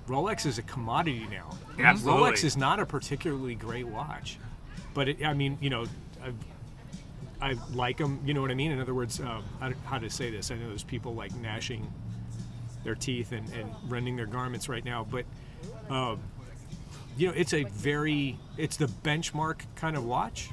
Rolex 0.07 0.47
is 0.47 0.59
a 0.59 0.62
commodity 0.62 1.27
now. 1.29 1.51
Absolutely. 1.79 2.22
Rolex 2.22 2.45
is 2.45 2.57
not 2.57 2.79
a 2.79 2.87
particularly 2.87 3.57
great 3.57 3.89
watch, 3.89 4.39
but 4.95 5.09
it, 5.09 5.24
I 5.24 5.35
mean, 5.35 5.59
you 5.61 5.70
know, 5.70 5.87
I, 7.43 7.51
I 7.51 7.57
like 7.74 7.97
them. 7.97 8.20
You 8.24 8.33
know 8.33 8.41
what 8.43 8.53
I 8.53 8.55
mean? 8.55 8.70
In 8.70 8.79
other 8.81 8.95
words, 8.95 9.18
um, 9.18 9.43
I, 9.61 9.70
don't- 9.70 9.85
how 9.85 9.99
to 9.99 10.09
say 10.09 10.31
this? 10.31 10.53
I 10.53 10.55
know 10.55 10.68
there's 10.68 10.85
people 10.85 11.12
like 11.16 11.35
gnashing 11.35 11.93
their 12.85 12.95
teeth 12.95 13.33
and, 13.33 13.53
and 13.55 13.68
rending 13.89 14.14
their 14.14 14.27
garments 14.27 14.68
right 14.68 14.85
now, 14.85 15.05
but 15.11 15.24
um, 15.91 16.20
you 17.17 17.29
know, 17.29 17.35
it's 17.37 17.53
a 17.55 17.64
very, 17.64 18.39
it's 18.57 18.77
the 18.77 18.87
benchmark 18.87 19.61
kind 19.75 19.97
of 19.97 20.05
watch. 20.05 20.51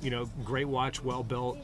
You 0.00 0.10
know, 0.10 0.28
great 0.44 0.68
watch, 0.68 1.02
well 1.02 1.22
built, 1.22 1.58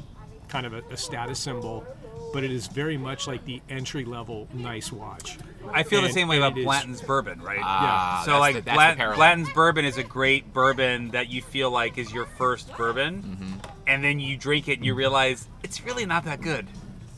kind 0.48 0.64
of 0.66 0.72
a, 0.72 0.82
a 0.90 0.96
status 0.96 1.38
symbol, 1.38 1.84
but 2.32 2.42
it 2.42 2.50
is 2.50 2.66
very 2.68 2.96
much 2.96 3.26
like 3.26 3.44
the 3.44 3.60
entry 3.68 4.04
level 4.04 4.48
nice 4.54 4.90
watch. 4.90 5.38
I 5.72 5.82
feel 5.82 6.00
the 6.00 6.08
same 6.08 6.26
way 6.26 6.38
about 6.38 6.52
it 6.56 6.60
is- 6.60 6.64
Blanton's 6.64 7.02
bourbon, 7.02 7.40
right? 7.42 7.60
Ah, 7.62 8.22
so 8.24 8.30
that's 8.32 8.40
like 8.40 8.54
the, 8.56 8.60
that's 8.62 8.76
Blant- 8.76 8.98
the. 8.98 9.14
Blanton's 9.14 9.50
bourbon 9.50 9.84
is 9.84 9.98
a 9.98 10.02
great 10.02 10.52
bourbon 10.54 11.10
that 11.10 11.28
you 11.28 11.42
feel 11.42 11.70
like 11.70 11.98
is 11.98 12.12
your 12.12 12.24
first 12.26 12.74
bourbon, 12.76 13.22
Mm-hmm. 13.22 13.70
and 13.86 14.02
then 14.02 14.20
you 14.20 14.36
drink 14.38 14.68
it 14.68 14.74
and 14.78 14.86
you 14.86 14.94
realize 14.94 15.46
it's 15.62 15.84
really 15.84 16.06
not 16.06 16.24
that 16.24 16.40
good. 16.40 16.66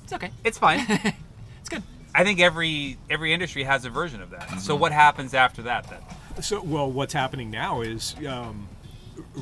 It's 0.05 0.13
okay. 0.13 0.31
It's 0.45 0.59
fine. 0.59 0.81
It's 1.61 1.69
good. 1.69 1.85
I 2.15 2.25
think 2.25 2.41
every 2.41 2.99
every 3.09 3.33
industry 3.33 3.63
has 3.63 3.85
a 3.85 3.91
version 3.91 4.21
of 4.21 4.31
that. 4.31 4.61
So 4.61 4.73
Mm-hmm. 4.75 4.81
what 4.81 4.91
happens 4.93 5.33
after 5.35 5.63
that 5.63 5.89
then? 5.89 6.01
So, 6.41 6.63
well, 6.63 6.91
what's 6.91 7.13
happening 7.13 7.51
now 7.51 7.83
is 7.83 8.17
um, 8.27 8.69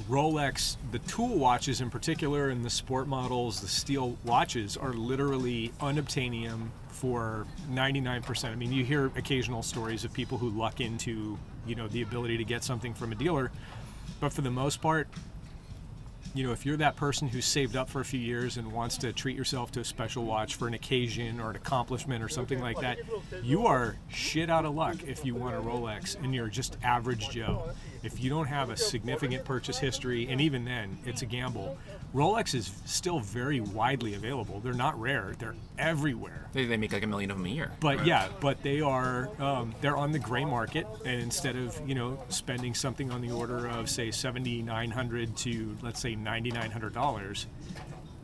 Rolex, 0.09 0.77
the 0.91 0.99
tool 1.01 1.39
watches 1.39 1.81
in 1.81 1.89
particular, 1.89 2.49
and 2.51 2.65
the 2.65 2.71
sport 2.71 3.07
models, 3.07 3.61
the 3.61 3.69
steel 3.69 4.17
watches, 4.25 4.77
are 4.77 4.93
literally 4.93 5.73
unobtainium 5.81 6.69
for 6.89 7.47
99%. 7.71 8.45
I 8.45 8.55
mean, 8.57 8.73
you 8.73 8.85
hear 8.85 9.07
occasional 9.17 9.63
stories 9.63 10.05
of 10.05 10.13
people 10.13 10.37
who 10.37 10.51
luck 10.51 10.81
into, 10.81 11.39
you 11.67 11.75
know, 11.75 11.87
the 11.89 12.03
ability 12.03 12.37
to 12.39 12.45
get 12.45 12.65
something 12.65 12.93
from 12.93 13.13
a 13.13 13.15
dealer, 13.15 13.53
but 14.19 14.33
for 14.33 14.43
the 14.43 14.51
most 14.51 14.83
part, 14.83 15.09
you 16.35 16.47
know, 16.47 16.53
if 16.53 16.65
you're 16.65 16.77
that 16.77 16.97
person 16.97 17.29
who's 17.29 17.45
saved 17.45 17.77
up 17.77 17.89
for 17.89 18.01
a 18.01 18.05
few 18.05 18.21
years 18.21 18.57
and 18.57 18.71
wants 18.73 18.97
to 18.99 19.13
treat 19.13 19.37
yourself 19.37 19.73
to 19.73 19.81
a 19.81 19.85
special 19.85 20.25
watch 20.25 20.55
for 20.55 20.69
an 20.69 20.75
occasion 20.75 21.41
or 21.41 21.51
an 21.51 21.57
accomplishment 21.57 22.23
or 22.23 22.29
something 22.29 22.61
like 22.61 22.81
that, 22.81 22.99
you 23.43 23.67
are 23.67 23.97
shit 24.09 24.49
out 24.49 24.65
of 24.65 24.75
luck 24.75 24.97
if 25.07 25.25
you 25.25 25.35
want 25.35 25.57
a 25.57 25.61
Rolex 25.61 26.17
and 26.23 26.35
you're 26.35 26.49
just 26.49 26.77
average 26.83 27.31
Joe. 27.31 27.71
if 28.03 28.23
you 28.23 28.31
don't 28.31 28.47
have 28.47 28.71
a 28.71 28.77
significant 28.77 29.45
purchase 29.45 29.79
history, 29.79 30.29
and 30.31 30.41
even 30.41 30.65
then, 30.65 30.99
it's 31.05 31.23
a 31.23 31.27
gamble. 31.27 31.77
Rolex 32.15 32.55
is 32.55 32.73
still 32.87 33.21
very 33.21 33.61
widely 33.61 34.15
available. 34.15 34.59
They're 34.61 34.73
not 34.73 35.01
rare. 35.01 35.35
They're 35.39 35.55
everywhere. 35.79 36.49
They, 36.53 36.65
they 36.65 36.77
make 36.77 36.93
like 36.93 37.05
a 37.05 37.07
million 37.07 37.31
of 37.31 37.37
them 37.37 37.47
a 37.47 37.51
year. 37.51 37.71
But 37.79 38.05
yeah, 38.05 38.29
but 38.41 38.63
they 38.63 38.81
are 38.81 39.31
um, 39.39 39.75
they're 39.81 39.97
on 39.97 40.11
the 40.11 40.19
gray 40.19 40.45
market, 40.45 40.87
and 41.05 41.23
instead 41.23 41.55
of 41.55 41.81
you 41.89 41.95
know 41.95 42.21
spending 42.29 42.75
something 42.75 43.13
on 43.13 43.21
the 43.21 43.31
order 43.31 43.69
of 43.69 43.89
say 43.89 44.11
seventy 44.11 44.61
nine 44.61 44.91
hundred 44.91 45.37
to 45.39 45.77
let's 45.83 46.01
say 46.01 46.17
ninety 46.17 46.51
nine 46.51 46.73
hundred 46.73 46.95
dollars, 46.95 47.47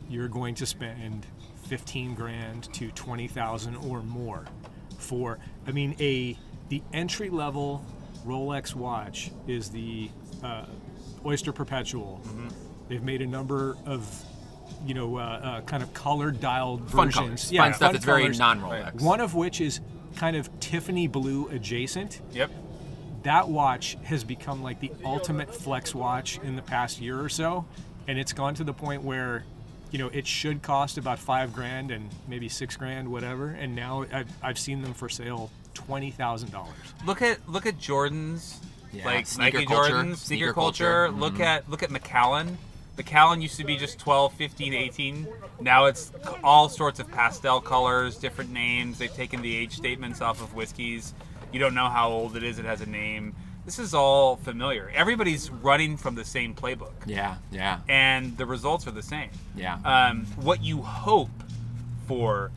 you're 0.09 0.27
going 0.27 0.55
to 0.55 0.65
spend 0.65 1.25
fifteen 1.67 2.13
grand 2.13 2.71
to 2.73 2.91
twenty 2.91 3.27
thousand 3.27 3.77
or 3.77 4.01
more 4.03 4.45
for. 4.97 5.39
I 5.65 5.71
mean, 5.71 5.95
a 5.99 6.37
the 6.67 6.81
entry 6.91 7.29
level 7.29 7.85
Rolex 8.25 8.75
watch 8.75 9.31
is 9.47 9.69
the 9.69 10.09
uh, 10.43 10.65
Oyster 11.25 11.53
Perpetual. 11.53 12.21
They've 12.89 13.03
made 13.03 13.21
a 13.21 13.27
number 13.27 13.75
of 13.85 14.23
you 14.85 14.93
know 14.93 15.17
uh, 15.17 15.21
uh, 15.21 15.61
kind 15.61 15.81
of 15.83 15.93
colored 15.93 16.39
dialed 16.39 16.89
Fun 16.91 17.07
versions. 17.07 17.45
colors. 17.49 17.51
Fun 17.57 17.73
stuff 17.73 17.91
that's 17.93 18.05
very 18.05 18.29
non-Rolex. 18.29 19.01
One 19.01 19.19
of 19.21 19.33
which 19.35 19.59
is 19.61 19.79
kind 20.15 20.35
of 20.35 20.49
Tiffany 20.59 21.07
blue 21.07 21.47
adjacent. 21.49 22.21
Yep. 22.33 22.51
That 23.23 23.49
watch 23.49 23.97
has 24.03 24.23
become 24.23 24.63
like 24.63 24.79
the 24.79 24.91
ultimate 25.03 25.53
flex 25.53 25.93
watch 25.93 26.39
in 26.43 26.55
the 26.55 26.61
past 26.61 27.01
year 27.01 27.19
or 27.19 27.29
so, 27.29 27.65
and 28.07 28.17
it's 28.17 28.31
gone 28.31 28.55
to 28.55 28.63
the 28.63 28.73
point 28.73 29.03
where, 29.03 29.43
you 29.91 29.99
know, 29.99 30.07
it 30.13 30.25
should 30.25 30.61
cost 30.61 30.97
about 30.97 31.19
five 31.19 31.53
grand 31.53 31.91
and 31.91 32.09
maybe 32.27 32.47
six 32.47 32.77
grand, 32.77 33.09
whatever. 33.11 33.49
And 33.49 33.75
now 33.75 34.05
I've, 34.13 34.29
I've 34.41 34.59
seen 34.59 34.81
them 34.81 34.93
for 34.93 35.09
sale 35.09 35.51
twenty 35.73 36.11
thousand 36.11 36.51
dollars. 36.51 36.75
Look 37.05 37.21
at 37.21 37.39
look 37.49 37.65
at 37.65 37.77
Jordans, 37.79 38.57
Yeah, 38.93 39.05
like 39.05 39.27
sneaker 39.27 39.57
Nike 39.57 39.65
culture, 39.67 39.91
Jordans, 39.93 40.15
sneaker 40.17 40.17
sneaker 40.17 40.53
culture. 40.53 41.07
culture. 41.07 41.19
Look 41.19 41.39
at 41.41 41.69
look 41.69 41.83
at 41.83 41.91
Macallan. 41.91 42.57
Macallan 42.97 43.41
used 43.41 43.57
to 43.57 43.63
be 43.63 43.77
just 43.77 43.99
12, 43.99 44.33
15, 44.33 44.73
18. 44.73 45.27
Now 45.61 45.85
it's 45.85 46.11
all 46.43 46.67
sorts 46.67 46.99
of 46.99 47.07
pastel 47.09 47.61
colors, 47.61 48.17
different 48.17 48.51
names. 48.51 48.97
They've 48.97 49.13
taken 49.13 49.41
the 49.41 49.55
age 49.55 49.73
statements 49.73 50.19
off 50.21 50.41
of 50.41 50.53
whiskeys. 50.55 51.13
You 51.53 51.59
don't 51.59 51.75
know 51.75 51.87
how 51.89 52.09
old 52.09 52.35
it 52.35 52.43
is. 52.43 52.57
It 52.59 52.65
has 52.65 52.81
a 52.81 52.89
name. 52.89 53.35
This 53.65 53.79
is 53.79 53.93
all 53.93 54.37
familiar. 54.37 54.91
Everybody's 54.95 55.49
running 55.51 55.97
from 55.97 56.15
the 56.15 56.23
same 56.25 56.55
playbook, 56.55 56.93
Yeah, 57.05 57.35
yeah, 57.51 57.79
and 57.89 58.37
the 58.37 58.45
results 58.45 58.87
are 58.87 58.91
the 58.91 59.03
same. 59.03 59.29
yeah. 59.57 59.77
um, 59.83 60.25
what 60.37 60.63
you 60.63 60.81
hope 60.81 61.29
for 62.07 62.51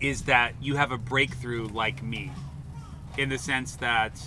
is 0.00 0.22
that 0.22 0.54
you 0.60 0.74
have 0.76 0.90
a 0.92 0.98
breakthrough 0.98 1.68
like 1.68 2.02
me 2.02 2.32
in 3.16 3.28
the 3.28 3.38
sense 3.38 3.76
that 3.76 4.20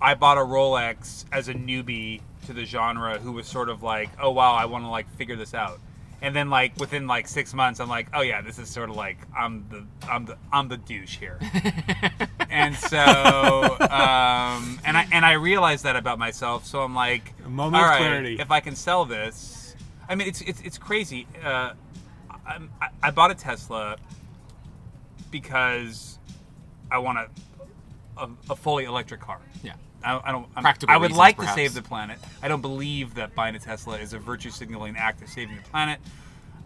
I 0.00 0.14
bought 0.14 0.38
a 0.38 0.42
Rolex 0.42 1.26
as 1.30 1.48
a 1.48 1.54
newbie 1.54 2.22
to 2.46 2.52
the 2.52 2.64
genre 2.64 3.18
who 3.18 3.32
was 3.32 3.46
sort 3.46 3.68
of 3.68 3.82
like, 3.82 4.10
oh 4.20 4.30
wow, 4.30 4.54
I 4.54 4.64
want 4.66 4.84
to 4.84 4.88
like 4.88 5.08
figure 5.16 5.36
this 5.36 5.54
out. 5.54 5.78
And 6.22 6.36
then 6.36 6.50
like 6.50 6.76
within 6.78 7.06
like 7.06 7.26
six 7.28 7.54
months, 7.54 7.80
I'm 7.80 7.88
like, 7.88 8.08
oh 8.12 8.20
yeah, 8.20 8.42
this 8.42 8.58
is 8.58 8.68
sort 8.68 8.90
of 8.90 8.96
like 8.96 9.16
I'm 9.36 9.64
the 9.70 9.84
I'm 10.06 10.26
the 10.26 10.36
I'm 10.52 10.68
the 10.68 10.76
douche 10.76 11.16
here. 11.16 11.38
and 12.50 12.74
so 12.76 12.98
um, 12.98 14.78
and 14.84 14.96
I 14.98 15.06
and 15.12 15.24
I 15.24 15.32
realized 15.32 15.84
that 15.84 15.96
about 15.96 16.18
myself. 16.18 16.66
So 16.66 16.82
I'm 16.82 16.94
like, 16.94 17.32
A 17.46 17.48
moment 17.48 17.76
all 17.76 17.84
of 17.84 17.90
right, 17.90 17.98
clarity. 18.00 18.36
if 18.38 18.50
I 18.50 18.60
can 18.60 18.74
sell 18.76 19.06
this, 19.06 19.74
I 20.10 20.14
mean, 20.14 20.28
it's 20.28 20.42
it's, 20.42 20.60
it's 20.60 20.76
crazy. 20.76 21.26
Uh, 21.42 21.72
I, 22.46 22.58
I, 22.82 22.88
I 23.04 23.10
bought 23.12 23.30
a 23.30 23.34
Tesla 23.34 23.96
because 25.30 26.18
I 26.90 26.98
want 26.98 27.18
a, 27.18 27.28
a, 28.18 28.28
a 28.50 28.56
fully 28.56 28.84
electric 28.84 29.20
car. 29.20 29.40
yeah. 29.62 29.74
I, 30.04 30.20
I 30.24 30.32
don't. 30.32 30.46
I'm, 30.56 30.62
Practical 30.62 30.92
I 30.94 30.96
would 30.96 31.06
reasons, 31.10 31.18
like 31.18 31.36
perhaps. 31.36 31.54
to 31.56 31.60
save 31.62 31.74
the 31.74 31.82
planet. 31.82 32.18
I 32.42 32.48
don't 32.48 32.60
believe 32.62 33.14
that 33.14 33.34
buying 33.34 33.54
a 33.54 33.58
Tesla 33.58 33.98
is 33.98 34.12
a 34.12 34.18
virtue 34.18 34.50
signaling 34.50 34.96
act 34.96 35.22
of 35.22 35.28
saving 35.28 35.56
the 35.56 35.62
planet. 35.62 36.00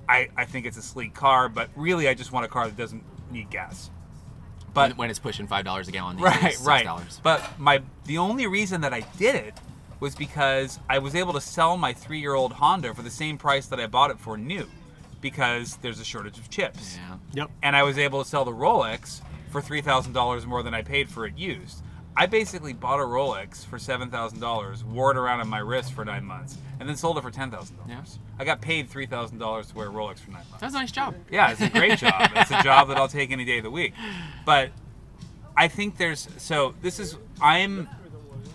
I, 0.09 0.28
I 0.37 0.45
think 0.45 0.66
it's 0.66 0.76
a 0.76 0.82
sleek 0.82 1.14
car, 1.14 1.49
but 1.49 1.70
really, 1.76 2.09
I 2.09 2.14
just 2.14 2.30
want 2.30 2.45
a 2.45 2.49
car 2.49 2.66
that 2.66 2.76
doesn't 2.76 3.03
need 3.32 3.51
gas. 3.51 3.91
But 4.72 4.91
when, 4.91 4.97
when 4.99 5.11
it's 5.11 5.18
pushing 5.18 5.47
five 5.47 5.64
dollars 5.64 5.89
a 5.89 5.93
gallon, 5.93 6.16
these 6.16 6.24
right, 6.24 6.43
days, 6.43 6.61
right. 6.61 6.87
$6. 6.87 7.20
But 7.22 7.59
my 7.59 7.82
the 8.05 8.18
only 8.18 8.47
reason 8.47 8.80
that 8.82 8.93
I 8.93 9.01
did 9.18 9.35
it 9.35 9.55
was 10.01 10.14
because 10.14 10.78
I 10.89 10.99
was 10.99 11.14
able 11.14 11.32
to 11.32 11.41
sell 11.41 11.76
my 11.76 11.93
three-year-old 11.93 12.53
Honda 12.53 12.93
for 12.95 13.03
the 13.03 13.11
same 13.11 13.39
price 13.39 13.66
that 13.68 13.80
I 13.80 13.87
bought 13.87 14.11
it 14.11 14.18
for 14.18 14.37
new, 14.37 14.66
because 15.20 15.76
there's 15.76 16.01
a 16.01 16.05
shortage 16.05 16.39
of 16.39 16.51
chips 16.51 16.97
Yeah. 16.99 17.16
Yep. 17.32 17.51
and 17.62 17.74
I 17.76 17.82
was 17.85 17.97
able 17.99 18.22
to 18.22 18.28
sell 18.28 18.45
the 18.45 18.53
Rolex 18.53 19.22
for 19.51 19.62
three 19.62 19.80
thousand 19.80 20.12
dollars 20.12 20.45
more 20.47 20.62
than 20.62 20.74
I 20.74 20.82
paid 20.82 21.09
for 21.09 21.24
it 21.26 21.39
used. 21.39 21.82
I 22.17 22.27
basically 22.27 22.73
bought 22.73 23.01
a 23.01 23.03
Rolex 23.03 23.67
for 23.67 23.79
seven 23.79 24.09
thousand 24.11 24.39
dollars, 24.41 24.85
wore 24.85 25.11
it 25.11 25.17
around 25.17 25.41
on 25.41 25.49
my 25.49 25.59
wrist 25.59 25.93
for 25.93 26.05
nine 26.05 26.25
months, 26.25 26.57
and 26.79 26.89
then 26.89 26.97
sold 26.97 27.19
it 27.19 27.23
for 27.23 27.31
ten 27.31 27.51
thousand 27.51 27.77
Yeah. 27.89 27.95
dollars. 27.95 28.19
I 28.39 28.45
got 28.45 28.61
paid 28.61 28.89
three 28.89 29.07
thousand 29.07 29.39
dollars 29.39 29.69
to 29.69 29.75
wear 29.75 29.89
a 29.89 29.91
Rolex 29.91 30.21
for 30.21 30.31
nine 30.31 30.45
months. 30.49 30.61
That's 30.61 30.75
a 30.75 30.79
nice 30.79 30.93
job. 30.93 31.15
Yeah, 31.31 31.51
it's 31.51 31.61
a 31.61 31.69
great 31.71 31.99
job. 31.99 32.31
It's 32.37 32.51
a 32.53 32.62
job 32.62 32.89
that 32.89 32.97
I'll 32.97 33.09
take 33.09 33.31
any 33.33 33.45
day 33.45 33.59
of 33.59 33.65
the 33.65 33.71
week. 33.71 33.95
But 34.47 34.71
I 35.57 35.67
think 35.69 35.97
there's 35.97 36.29
so 36.37 36.75
this 36.83 36.99
is 37.01 37.17
I'm 37.41 37.89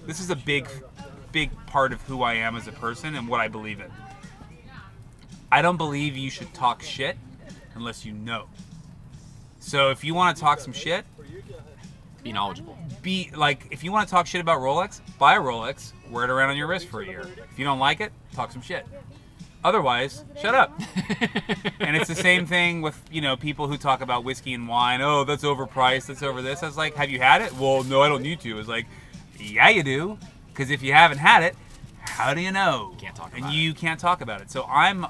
this 0.06 0.20
is 0.22 0.30
a 0.30 0.36
big 0.38 0.68
big 1.34 1.52
part 1.68 1.92
of 1.94 2.02
who 2.04 2.22
I 2.24 2.36
am 2.36 2.56
as 2.56 2.68
a 2.68 2.72
person 2.72 3.14
and 3.16 3.28
what 3.28 3.40
I 3.42 3.50
believe 3.50 3.80
in. 3.82 3.92
I 5.52 5.62
don't 5.62 5.78
believe 5.78 6.16
you 6.16 6.30
should 6.30 6.54
talk 6.54 6.82
shit 6.82 7.18
unless 7.76 8.06
you 8.06 8.14
know. 8.14 8.46
So 9.60 9.90
if 9.90 10.04
you 10.04 10.14
want 10.14 10.38
to 10.38 10.42
talk 10.42 10.60
some 10.60 10.74
shit, 10.74 11.06
Be 12.24 12.34
knowledgeable. 12.34 12.78
be 13.02 13.32
like 13.36 13.68
if 13.72 13.84
you 13.84 13.92
want 13.92 14.08
to 14.08 14.12
talk 14.12 14.28
shit 14.28 14.42
about 14.42 14.60
Rolex, 14.60 15.02
buy 15.18 15.36
a 15.36 15.40
Rolex, 15.40 15.94
wear 16.10 16.26
it 16.26 16.30
around 16.30 16.50
on 16.50 16.58
your 16.58 16.68
wrist 16.68 16.88
for 16.88 17.02
a 17.02 17.06
year. 17.06 17.22
If 17.52 17.58
you 17.58 17.66
don't 17.66 17.80
like 17.80 18.02
it, 18.02 18.12
talk 18.34 18.52
some 18.52 18.62
shit. 18.62 18.86
Otherwise, 19.64 20.24
shut 20.42 20.56
up. 20.56 20.80
and 21.80 21.96
it's 21.96 22.08
the 22.08 22.16
same 22.16 22.46
thing 22.46 22.82
with 22.82 23.02
you 23.12 23.22
know 23.22 23.36
people 23.36 23.68
who 23.68 23.78
talk 23.78 24.02
about 24.02 24.24
whiskey 24.24 24.54
and 24.54 24.68
wine. 24.68 25.02
Oh, 25.02 25.24
that's 25.24 25.44
overpriced. 25.44 26.08
That's 26.08 26.24
over 26.24 26.42
this. 26.42 26.64
I 26.64 26.68
was 26.68 26.78
like, 26.78 26.96
have 26.96 27.10
you 27.10 27.20
had 27.20 27.42
it? 27.42 27.54
Well, 27.58 27.84
no, 27.84 28.02
I 28.02 28.10
don't 28.10 28.22
need 28.22 28.40
to. 28.42 28.60
It's 28.60 28.70
like, 28.70 28.86
yeah, 29.38 29.70
you 29.70 29.84
do. 29.84 30.18
Because 30.48 30.72
if 30.72 30.82
you 30.82 30.92
haven't 30.92 31.20
had 31.20 31.44
it, 31.44 31.56
how 32.02 32.34
do 32.34 32.42
you 32.42 32.52
know? 32.52 32.94
Can't 32.98 33.16
talk 33.16 33.30
about 33.30 33.40
it. 33.40 33.44
And 33.46 33.54
you 33.54 33.74
can't 33.74 34.00
talk 34.00 34.20
about 34.20 34.42
it. 34.42 34.52
So 34.52 34.66
I'm, 34.66 35.06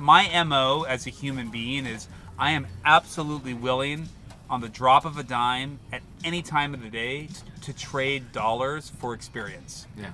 my 0.00 0.42
mo 0.42 0.84
as 0.88 1.06
a 1.06 1.10
human 1.10 1.50
being 1.50 1.86
is 1.86 2.08
I 2.38 2.50
am 2.50 2.66
absolutely 2.84 3.54
willing, 3.54 4.08
on 4.48 4.60
the 4.60 4.68
drop 4.68 5.04
of 5.04 5.18
a 5.18 5.22
dime, 5.22 5.78
at 5.92 6.02
any 6.24 6.42
time 6.42 6.74
of 6.74 6.82
the 6.82 6.88
day, 6.90 7.28
to 7.62 7.72
trade 7.72 8.32
dollars 8.32 8.90
for 8.98 9.12
experience 9.14 9.86
Yeah. 9.96 10.10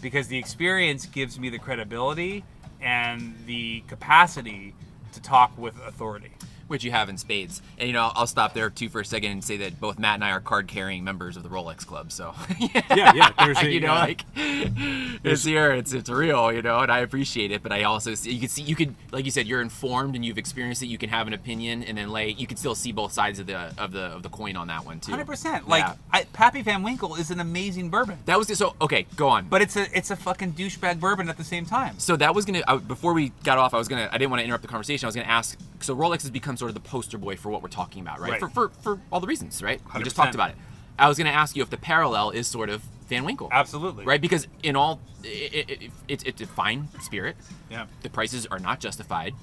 because 0.00 0.28
the 0.28 0.38
experience 0.38 1.06
gives 1.06 1.38
me 1.38 1.48
the 1.50 1.58
credibility 1.58 2.44
and 2.80 3.34
the 3.46 3.80
capacity 3.88 4.74
to 5.12 5.20
talk 5.20 5.56
with 5.56 5.74
authority. 5.86 6.32
Which 6.68 6.82
you 6.84 6.90
have 6.90 7.08
in 7.08 7.16
spades. 7.16 7.62
And 7.78 7.86
you 7.86 7.92
know, 7.92 8.10
I'll 8.14 8.26
stop 8.26 8.54
there 8.54 8.70
too 8.70 8.88
for 8.88 9.00
a 9.00 9.04
second 9.04 9.30
and 9.30 9.44
say 9.44 9.56
that 9.58 9.80
both 9.80 9.98
Matt 9.98 10.14
and 10.14 10.24
I 10.24 10.30
are 10.30 10.40
card 10.40 10.66
carrying 10.68 11.04
members 11.04 11.36
of 11.36 11.42
the 11.42 11.48
Rolex 11.48 11.86
Club. 11.86 12.10
So 12.12 12.34
Yeah, 12.58 13.14
yeah. 13.14 13.30
There's 13.38 13.58
a, 13.62 13.70
you 13.70 13.80
know, 13.80 13.92
uh, 13.92 13.98
like 13.98 14.24
it's 14.36 15.44
here, 15.44 15.72
it's 15.72 15.92
it's 15.92 16.10
real, 16.10 16.52
you 16.52 16.62
know, 16.62 16.80
and 16.80 16.90
I 16.90 17.00
appreciate 17.00 17.50
it. 17.50 17.62
But 17.62 17.72
I 17.72 17.84
also 17.84 18.14
see 18.14 18.32
you 18.32 18.40
can 18.40 18.48
see 18.48 18.62
you 18.62 18.74
could, 18.76 18.94
like 19.12 19.24
you 19.24 19.30
said, 19.30 19.46
you're 19.46 19.60
informed 19.60 20.14
and 20.14 20.24
you've 20.24 20.38
experienced 20.38 20.82
it. 20.82 20.86
You 20.86 20.98
can 20.98 21.10
have 21.10 21.26
an 21.26 21.32
opinion, 21.32 21.82
and 21.82 21.96
then 21.96 22.10
lay 22.10 22.30
you 22.30 22.46
can 22.46 22.56
still 22.56 22.74
see 22.74 22.92
both 22.92 23.12
sides 23.12 23.38
of 23.38 23.46
the 23.46 23.72
of 23.78 23.92
the 23.92 24.04
of 24.06 24.22
the 24.22 24.28
coin 24.28 24.56
on 24.56 24.66
that 24.68 24.84
one 24.84 25.00
too. 25.00 25.12
Hundred 25.12 25.26
percent. 25.26 25.68
Like 25.68 25.84
Yeah. 25.84 25.94
I, 26.12 26.24
Pappy 26.32 26.62
Van 26.62 26.82
Winkle 26.82 27.14
is 27.14 27.30
an 27.30 27.40
amazing 27.40 27.90
bourbon, 27.90 28.18
that 28.26 28.38
was 28.38 28.46
so 28.56 28.74
okay. 28.80 29.06
Go 29.16 29.28
on. 29.28 29.46
but 29.48 29.62
it's 29.62 29.76
a 29.76 29.86
it's 29.96 30.10
a 30.10 30.16
fucking 30.16 30.52
douchebag 30.54 31.00
bourbon 31.00 31.28
at 31.28 31.36
the 31.36 31.44
same 31.44 31.64
time. 31.66 31.98
So 31.98 32.16
that 32.16 32.34
was 32.34 32.44
gonna 32.44 32.62
I, 32.66 32.76
before 32.76 33.12
we 33.12 33.30
got 33.44 33.58
off. 33.58 33.74
I 33.74 33.78
was 33.78 33.88
gonna 33.88 34.08
I 34.10 34.18
didn't 34.18 34.30
want 34.30 34.40
to 34.40 34.44
interrupt 34.44 34.62
the 34.62 34.68
conversation. 34.68 35.06
I 35.06 35.08
was 35.08 35.14
gonna 35.14 35.28
ask. 35.28 35.58
So 35.80 35.94
Rolex 35.94 36.22
has 36.22 36.30
become 36.30 36.55
sort 36.56 36.70
of 36.70 36.74
the 36.74 36.80
poster 36.80 37.18
boy 37.18 37.36
for 37.36 37.50
what 37.50 37.62
we're 37.62 37.68
talking 37.68 38.02
about, 38.02 38.20
right? 38.20 38.32
Right. 38.32 38.40
For, 38.40 38.48
for 38.48 38.68
for 38.68 39.00
all 39.10 39.20
the 39.20 39.26
reasons, 39.26 39.62
right? 39.62 39.80
We 39.94 40.02
just 40.02 40.16
talked 40.16 40.34
about 40.34 40.50
it. 40.50 40.56
I 40.98 41.08
was 41.08 41.18
gonna 41.18 41.30
ask 41.30 41.56
you 41.56 41.62
if 41.62 41.70
the 41.70 41.76
parallel 41.76 42.30
is 42.30 42.46
sort 42.46 42.70
of 42.70 42.82
Van 43.08 43.24
Winkle, 43.24 43.48
Absolutely. 43.52 44.04
right? 44.04 44.20
Because 44.20 44.48
in 44.62 44.76
all, 44.76 45.00
it, 45.22 45.68
it, 45.70 45.82
it, 45.82 45.90
it's 46.08 46.24
it's 46.24 46.40
a 46.40 46.46
fine 46.46 46.88
spirit. 47.00 47.36
Yeah. 47.70 47.86
The 48.02 48.10
prices 48.10 48.46
are 48.46 48.58
not 48.58 48.80
justified, 48.80 49.34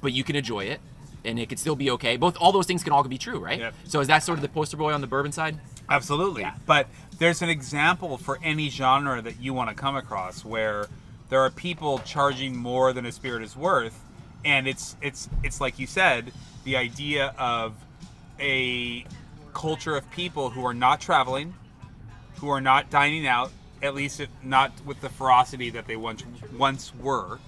but 0.00 0.12
you 0.12 0.24
can 0.24 0.36
enjoy 0.36 0.64
it, 0.64 0.80
and 1.24 1.38
it 1.38 1.48
could 1.48 1.58
still 1.58 1.76
be 1.76 1.90
okay. 1.92 2.16
Both 2.16 2.36
all 2.40 2.52
those 2.52 2.66
things 2.66 2.82
can 2.82 2.92
all 2.92 3.04
be 3.04 3.18
true, 3.18 3.38
right? 3.38 3.60
Yep. 3.60 3.74
So 3.84 4.00
is 4.00 4.08
that 4.08 4.22
sort 4.22 4.38
of 4.38 4.42
the 4.42 4.48
poster 4.48 4.76
boy 4.76 4.92
on 4.92 5.00
the 5.00 5.06
bourbon 5.06 5.32
side? 5.32 5.58
Absolutely. 5.88 6.42
Yeah. 6.42 6.54
But 6.66 6.88
there's 7.18 7.42
an 7.42 7.48
example 7.48 8.16
for 8.16 8.38
any 8.42 8.70
genre 8.70 9.20
that 9.22 9.40
you 9.40 9.52
want 9.52 9.70
to 9.70 9.76
come 9.76 9.96
across 9.96 10.44
where 10.44 10.86
there 11.28 11.40
are 11.40 11.50
people 11.50 11.98
charging 12.00 12.56
more 12.56 12.92
than 12.92 13.06
a 13.06 13.12
spirit 13.12 13.42
is 13.42 13.56
worth, 13.56 14.04
and 14.44 14.66
it's 14.66 14.96
it's 15.00 15.28
it's 15.42 15.60
like 15.60 15.78
you 15.78 15.86
said, 15.86 16.32
the 16.64 16.76
idea 16.76 17.34
of 17.38 17.74
a 18.38 19.04
culture 19.52 19.96
of 19.96 20.10
people 20.10 20.50
who 20.50 20.64
are 20.64 20.74
not 20.74 21.00
traveling, 21.00 21.54
who 22.36 22.48
are 22.48 22.60
not 22.60 22.90
dining 22.90 23.26
out, 23.26 23.50
at 23.82 23.94
least 23.94 24.22
not 24.42 24.72
with 24.84 25.00
the 25.00 25.08
ferocity 25.08 25.70
that 25.70 25.86
they 25.86 25.96
once 25.96 26.24
once 26.56 26.92
were. 26.94 27.38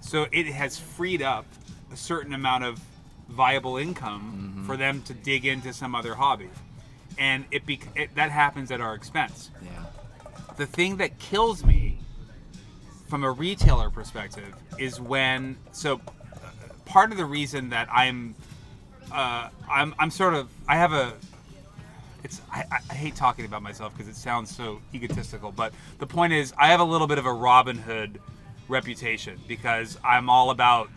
So 0.00 0.26
it 0.32 0.46
has 0.46 0.78
freed 0.78 1.22
up 1.22 1.44
a 1.92 1.96
certain 1.96 2.32
amount 2.32 2.64
of 2.64 2.80
viable 3.28 3.76
income 3.76 4.54
mm-hmm. 4.56 4.66
for 4.66 4.76
them 4.76 5.02
to 5.02 5.14
dig 5.14 5.44
into 5.44 5.72
some 5.72 5.94
other 5.94 6.14
hobby, 6.14 6.48
and 7.18 7.44
it, 7.50 7.66
bec- 7.66 7.88
it 7.94 8.14
that 8.14 8.30
happens 8.30 8.70
at 8.70 8.80
our 8.80 8.94
expense. 8.94 9.50
Yeah. 9.62 9.84
the 10.56 10.66
thing 10.66 10.96
that 10.96 11.18
kills 11.18 11.64
me 11.64 11.97
from 13.08 13.24
a 13.24 13.30
retailer 13.30 13.90
perspective 13.90 14.54
is 14.78 15.00
when 15.00 15.56
so 15.72 16.00
part 16.84 17.10
of 17.10 17.16
the 17.18 17.24
reason 17.24 17.70
that 17.70 17.88
I'm 17.90 18.34
uh, 19.10 19.48
I'm 19.70 19.94
I'm 19.98 20.10
sort 20.10 20.34
of 20.34 20.48
I 20.68 20.76
have 20.76 20.92
a 20.92 21.14
it's 22.22 22.40
I, 22.52 22.64
I- 22.70 22.78
I 22.90 22.94
hate 22.94 23.16
talking 23.16 23.44
about 23.44 23.62
myself 23.62 23.92
because 23.96 24.08
it 24.08 24.16
sounds 24.16 24.54
so 24.54 24.80
egotistical, 24.94 25.52
but 25.52 25.72
the 25.98 26.06
point 26.06 26.32
is 26.32 26.52
I 26.58 26.68
have 26.68 26.80
a 26.80 26.84
little 26.84 27.06
bit 27.06 27.18
of 27.18 27.26
a 27.26 27.32
Robin 27.32 27.78
Hood 27.78 28.20
reputation 28.68 29.38
because 29.48 29.98
I'm 30.04 30.28
all 30.28 30.50
about 30.50 30.90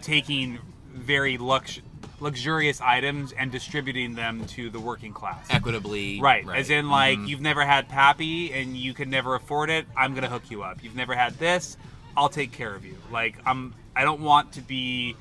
taking 0.00 0.58
very 0.92 1.36
lux- 1.38 1.80
luxurious 2.24 2.80
items 2.80 3.30
and 3.32 3.52
distributing 3.52 4.14
them 4.14 4.44
to 4.46 4.70
the 4.70 4.80
working 4.80 5.12
class. 5.12 5.46
Equitably. 5.50 6.20
Right. 6.20 6.44
As 6.48 6.70
in, 6.70 6.90
like, 6.90 7.18
Mhm. 7.18 7.28
you've 7.28 7.40
never 7.40 7.64
had 7.64 7.88
Pappy 7.88 8.52
and 8.52 8.76
you 8.76 8.94
can 8.94 9.10
never 9.10 9.34
afford 9.36 9.70
it. 9.70 9.86
I'm 9.96 10.14
gonna 10.14 10.28
hook 10.28 10.50
you 10.50 10.62
up. 10.64 10.82
You've 10.82 10.96
never 10.96 11.14
had 11.14 11.38
this. 11.38 11.76
I'll 12.16 12.28
take 12.28 12.50
care 12.52 12.74
of 12.74 12.84
you. 12.84 12.96
Like, 13.12 13.36
I'm. 13.46 13.74
I 13.94 14.02
don't 14.02 14.20
want 14.22 14.52
to 14.54 14.60
be 14.60 15.14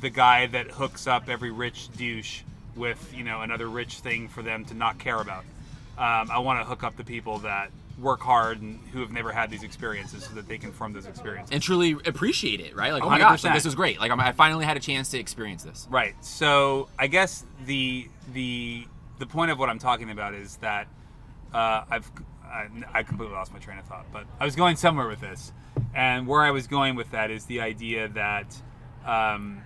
the 0.00 0.10
guy 0.10 0.46
that 0.46 0.72
hooks 0.72 1.06
up 1.06 1.28
every 1.28 1.50
rich 1.52 1.88
douche 1.96 2.40
with 2.74 3.12
you 3.14 3.22
know 3.22 3.42
another 3.42 3.68
rich 3.68 3.96
thing 4.00 4.28
for 4.28 4.42
them 4.42 4.64
to 4.64 4.74
not 4.74 4.98
care 4.98 5.20
about. 5.20 5.44
Um, 5.98 6.30
I 6.30 6.38
want 6.38 6.58
to 6.60 6.64
hook 6.64 6.82
up 6.82 6.96
the 6.96 7.04
people 7.04 7.38
that 7.40 7.70
work 8.00 8.20
hard 8.20 8.60
and 8.62 8.80
who 8.92 9.00
have 9.00 9.12
never 9.12 9.30
had 9.32 9.50
these 9.50 9.62
experiences 9.62 10.24
so 10.24 10.34
that 10.34 10.48
they 10.48 10.58
can 10.58 10.72
form 10.72 10.92
those 10.92 11.06
experiences. 11.06 11.52
and 11.52 11.62
truly 11.62 11.92
appreciate 12.06 12.60
it, 12.60 12.74
right? 12.74 12.92
Like, 12.92 13.02
Oh 13.02 13.06
oh 13.06 13.10
my 13.10 13.16
my 13.16 13.18
gosh, 13.20 13.30
gosh, 13.42 13.44
like, 13.44 13.54
this 13.54 13.64
was 13.64 13.74
great. 13.74 14.00
Like, 14.00 14.10
I'm, 14.10 14.20
I 14.20 14.32
finally 14.32 14.64
had 14.64 14.76
a 14.76 14.80
chance 14.80 15.10
to 15.10 15.18
experience 15.18 15.62
this. 15.62 15.86
Right. 15.90 16.14
So 16.24 16.88
I 16.98 17.06
guess 17.06 17.44
the 17.66 18.08
the 18.32 18.86
the 19.18 19.26
point 19.26 19.50
of 19.50 19.58
what 19.58 19.68
I'm 19.68 19.78
talking 19.78 20.10
about 20.10 20.34
is 20.34 20.56
that 20.58 20.86
uh, 21.52 21.84
I've 21.90 22.10
I, 22.44 22.68
I 22.92 23.02
completely 23.02 23.34
lost 23.34 23.52
my 23.52 23.58
train 23.58 23.78
of 23.78 23.84
thought, 23.84 24.06
but 24.12 24.24
I 24.40 24.44
was 24.44 24.56
going 24.56 24.76
somewhere 24.76 25.06
with 25.06 25.20
this, 25.20 25.52
and 25.94 26.26
where 26.26 26.42
I 26.42 26.50
was 26.50 26.66
going 26.66 26.96
with 26.96 27.10
that 27.12 27.30
is 27.30 27.44
the 27.44 27.60
idea 27.60 28.08
that 28.08 28.56
um, 29.04 29.62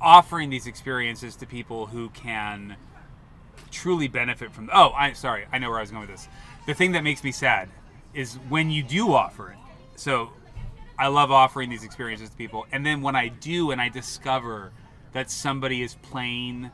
offering 0.00 0.50
these 0.50 0.66
experiences 0.66 1.36
to 1.36 1.46
people 1.46 1.86
who 1.86 2.10
can 2.10 2.76
truly 3.70 4.08
benefit 4.08 4.52
from. 4.52 4.70
Oh, 4.72 4.92
I'm 4.96 5.14
sorry, 5.14 5.46
I 5.52 5.58
know 5.58 5.68
where 5.70 5.78
I 5.78 5.82
was 5.82 5.90
going 5.90 6.02
with 6.02 6.10
this. 6.10 6.28
The 6.66 6.74
thing 6.74 6.92
that 6.92 7.02
makes 7.04 7.22
me 7.24 7.32
sad 7.32 7.68
is 8.14 8.34
when 8.48 8.70
you 8.70 8.82
do 8.82 9.12
offer 9.12 9.50
it. 9.50 9.58
So 9.96 10.30
I 10.98 11.08
love 11.08 11.30
offering 11.30 11.70
these 11.70 11.84
experiences 11.84 12.30
to 12.30 12.36
people, 12.36 12.66
and 12.72 12.84
then 12.84 13.02
when 13.02 13.16
I 13.16 13.28
do, 13.28 13.70
and 13.70 13.80
I 13.80 13.88
discover 13.88 14.72
that 15.12 15.30
somebody 15.30 15.82
is 15.82 15.94
playing 15.96 16.70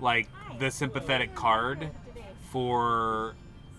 like 0.00 0.28
the 0.58 0.70
sympathetic 0.70 1.34
card 1.34 1.90
for. 2.50 3.34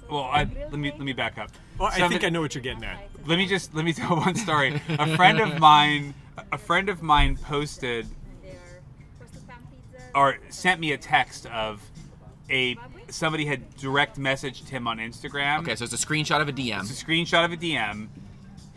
Well, 0.09 0.23
I, 0.23 0.43
let 0.43 0.73
me 0.73 0.89
let 0.91 1.01
me 1.01 1.13
back 1.13 1.37
up. 1.37 1.51
Well, 1.77 1.89
I 1.93 1.99
Some- 1.99 2.09
think 2.11 2.23
I 2.23 2.29
know 2.29 2.41
what 2.41 2.55
you're 2.55 2.63
getting 2.63 2.83
at. 2.83 2.97
let 3.27 3.37
me 3.37 3.45
just 3.45 3.73
let 3.75 3.85
me 3.85 3.93
tell 4.01 4.15
one 4.17 4.35
story. 4.35 4.81
A 4.89 5.15
friend 5.15 5.39
of 5.39 5.59
mine, 5.59 6.13
a 6.51 6.57
friend 6.57 6.89
of 6.89 7.01
mine 7.03 7.37
posted 7.37 8.07
or 10.15 10.37
sent 10.49 10.79
me 10.81 10.91
a 10.91 10.97
text 10.97 11.45
of 11.47 11.81
a 12.49 12.77
somebody 13.09 13.45
had 13.45 13.75
direct 13.77 14.19
messaged 14.19 14.69
him 14.69 14.87
on 14.87 14.97
Instagram. 14.97 15.59
Okay, 15.59 15.75
so 15.75 15.83
it's 15.83 15.93
a 15.93 15.97
screenshot 15.97 16.41
of 16.41 16.47
a 16.47 16.53
DM. 16.53 16.81
It's 16.81 17.01
a 17.01 17.05
screenshot 17.05 17.45
of 17.45 17.51
a 17.51 17.57
DM 17.57 18.07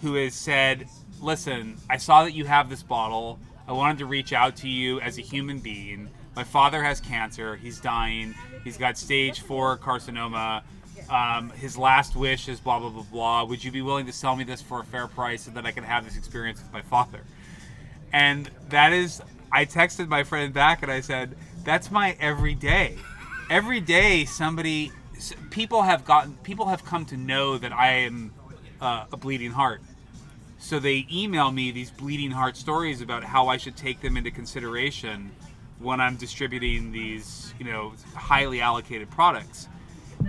who 0.01 0.15
has 0.15 0.35
said, 0.35 0.89
"Listen, 1.21 1.77
I 1.89 1.97
saw 1.97 2.25
that 2.25 2.33
you 2.33 2.45
have 2.45 2.69
this 2.69 2.83
bottle. 2.83 3.39
I 3.67 3.73
wanted 3.73 3.99
to 3.99 4.07
reach 4.07 4.33
out 4.33 4.57
to 4.57 4.69
you 4.69 5.01
as 5.01 5.19
a 5.19 5.23
human 5.23 5.59
being. 5.59 6.11
My 6.35 6.45
father 6.45 6.83
has 6.83 7.01
cancer. 7.01 7.57
He's 7.57 7.79
dying. 7.81 8.35
He's 8.65 8.77
got 8.77 8.99
stage 8.99 9.41
four 9.41 9.77
carcinoma. 9.79 10.63
Um, 11.11 11.51
his 11.51 11.77
last 11.77 12.17
wish 12.17 12.49
is 12.49 12.61
blah 12.61 12.79
blah 12.79 12.91
blah 12.91 13.05
blah. 13.11 13.45
Would 13.45 13.63
you 13.63 13.71
be 13.71 13.83
willing 13.83 14.07
to 14.07 14.13
sell 14.13 14.37
me 14.37 14.45
this 14.45 14.63
for 14.63 14.81
a 14.81 14.85
fair 14.85 15.07
price 15.07 15.43
so 15.43 15.51
that 15.53 15.67
I 15.67 15.73
can 15.73 15.85
have 15.85 16.05
this 16.05 16.17
experience 16.17 16.61
with 16.61 16.73
my 16.73 16.83
father?" 16.83 17.21
And 18.13 18.51
that 18.69 18.93
is, 18.93 19.23
I 19.51 19.65
texted 19.65 20.09
my 20.09 20.23
friend 20.23 20.53
back 20.53 20.83
and 20.83 20.93
I 20.93 21.01
said, 21.01 21.37
"That's 21.65 21.91
my 21.91 22.17
everyday. 22.21 22.99
Every 23.53 23.81
day, 23.81 24.25
somebody, 24.25 24.93
people 25.51 25.83
have 25.83 26.07
gotten, 26.07 26.37
people 26.37 26.69
have 26.69 26.87
come 26.87 27.05
to 27.05 27.19
know 27.19 27.59
that 27.59 27.71
I 27.71 27.91
am 28.09 28.33
uh, 28.81 29.05
a 29.13 29.17
bleeding 29.19 29.51
heart. 29.51 29.83
So 30.59 30.79
they 30.79 31.07
email 31.13 31.51
me 31.51 31.71
these 31.71 31.91
bleeding 31.91 32.31
heart 32.31 32.57
stories 32.57 33.03
about 33.03 33.25
how 33.25 33.49
I 33.49 33.59
should 33.59 33.77
take 33.77 34.01
them 34.01 34.17
into 34.17 34.31
consideration 34.31 35.33
when 35.79 36.01
I'm 36.01 36.17
distributing 36.17 36.93
these, 36.93 37.53
you 37.59 37.67
know, 37.67 37.93
highly 38.15 38.63
allocated 38.63 39.11
products." 39.11 39.69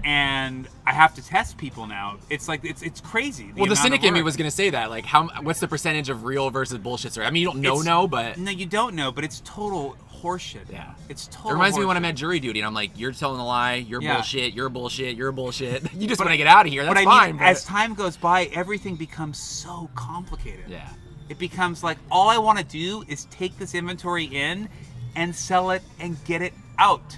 And 0.04 0.68
I 0.86 0.94
have 0.94 1.16
to 1.16 1.26
test 1.26 1.58
people 1.58 1.88
now. 1.88 2.18
It's 2.30 2.48
like 2.48 2.64
it's 2.66 2.82
it's 2.82 3.00
crazy. 3.02 3.52
well, 3.56 3.68
the 3.68 3.76
cynic 3.76 4.04
in 4.04 4.14
me 4.14 4.22
was 4.22 4.36
going 4.38 4.50
to 4.50 4.56
say 4.56 4.70
that. 4.72 4.90
Like, 4.90 5.06
how? 5.06 5.28
What's 5.42 5.60
the 5.60 5.68
percentage 5.68 6.10
of 6.10 6.24
real 6.24 6.50
versus 6.50 6.78
bullshit 6.80 7.12
story? 7.14 7.26
I 7.28 7.30
mean, 7.30 7.42
you 7.42 7.48
don't 7.48 7.62
know, 7.62 7.74
It's- 7.74 7.86
no, 7.86 8.08
but 8.08 8.38
No, 8.38 8.52
you 8.52 8.66
don't 8.66 8.96
know, 8.96 9.12
but 9.12 9.24
it's 9.24 9.42
total 9.46 9.96
horseshit. 10.22 10.72
Yeah. 10.72 10.94
It's 11.10 11.28
total. 11.28 11.52
it 11.52 11.54
reminds 11.54 11.78
me 11.78 11.86
when 11.86 11.98
I'm 11.98 12.06
at 12.06 12.16
jury 12.16 12.40
duty 12.40 12.60
and 12.62 12.68
I'm 12.68 12.74
like, 12.74 12.92
you're 12.98 13.12
telling 13.12 13.40
a 13.42 13.46
lie, 13.46 13.76
you're 13.76 14.02
Yeah. 14.02 14.16
bullshit, 14.16 14.54
you're 14.54 14.70
bullshit, 14.70 15.18
you're 15.18 15.32
bullshit. 15.34 15.94
you 15.96 16.08
just 16.08 16.20
want 16.22 16.32
to 16.32 16.38
get 16.38 16.48
out 16.48 16.66
of 16.66 16.72
here. 16.72 16.84
That's 16.84 16.94
but 16.94 17.02
I 17.02 17.04
fine. 17.06 17.30
mean, 17.32 17.38
but- 17.40 17.48
as 17.48 17.66
time 17.66 17.94
goes 17.94 18.16
by, 18.18 18.46
everything 18.54 18.96
becomes 18.96 19.38
so 19.38 19.90
complicated. 19.96 20.66
yeah. 20.70 20.88
It 21.30 21.40
becomes 21.40 21.84
like 21.84 21.98
all 22.12 22.30
I 22.30 22.38
want 22.38 22.60
to 22.60 22.64
do 22.66 23.04
is 23.08 23.26
take 23.26 23.58
this 23.58 23.74
inventory 23.76 24.26
in 24.26 24.70
and 25.16 25.36
sell 25.36 25.72
it 25.72 25.82
and 26.00 26.18
get 26.26 26.42
it 26.42 26.54
out. 26.78 27.18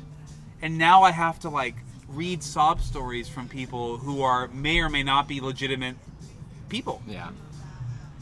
And 0.62 0.78
now 0.78 1.04
I 1.04 1.12
have 1.12 1.40
to 1.42 1.50
like 1.50 1.76
read 2.10 2.44
sob 2.44 2.82
stories 2.82 3.28
from 3.28 3.48
people 3.50 3.98
who 3.98 4.22
are 4.22 4.48
may 4.50 4.80
or 4.80 4.90
may 4.90 5.04
not 5.04 5.28
be 5.28 5.42
legitimate 5.42 5.96
people. 6.70 7.02
Yeah. 7.08 7.30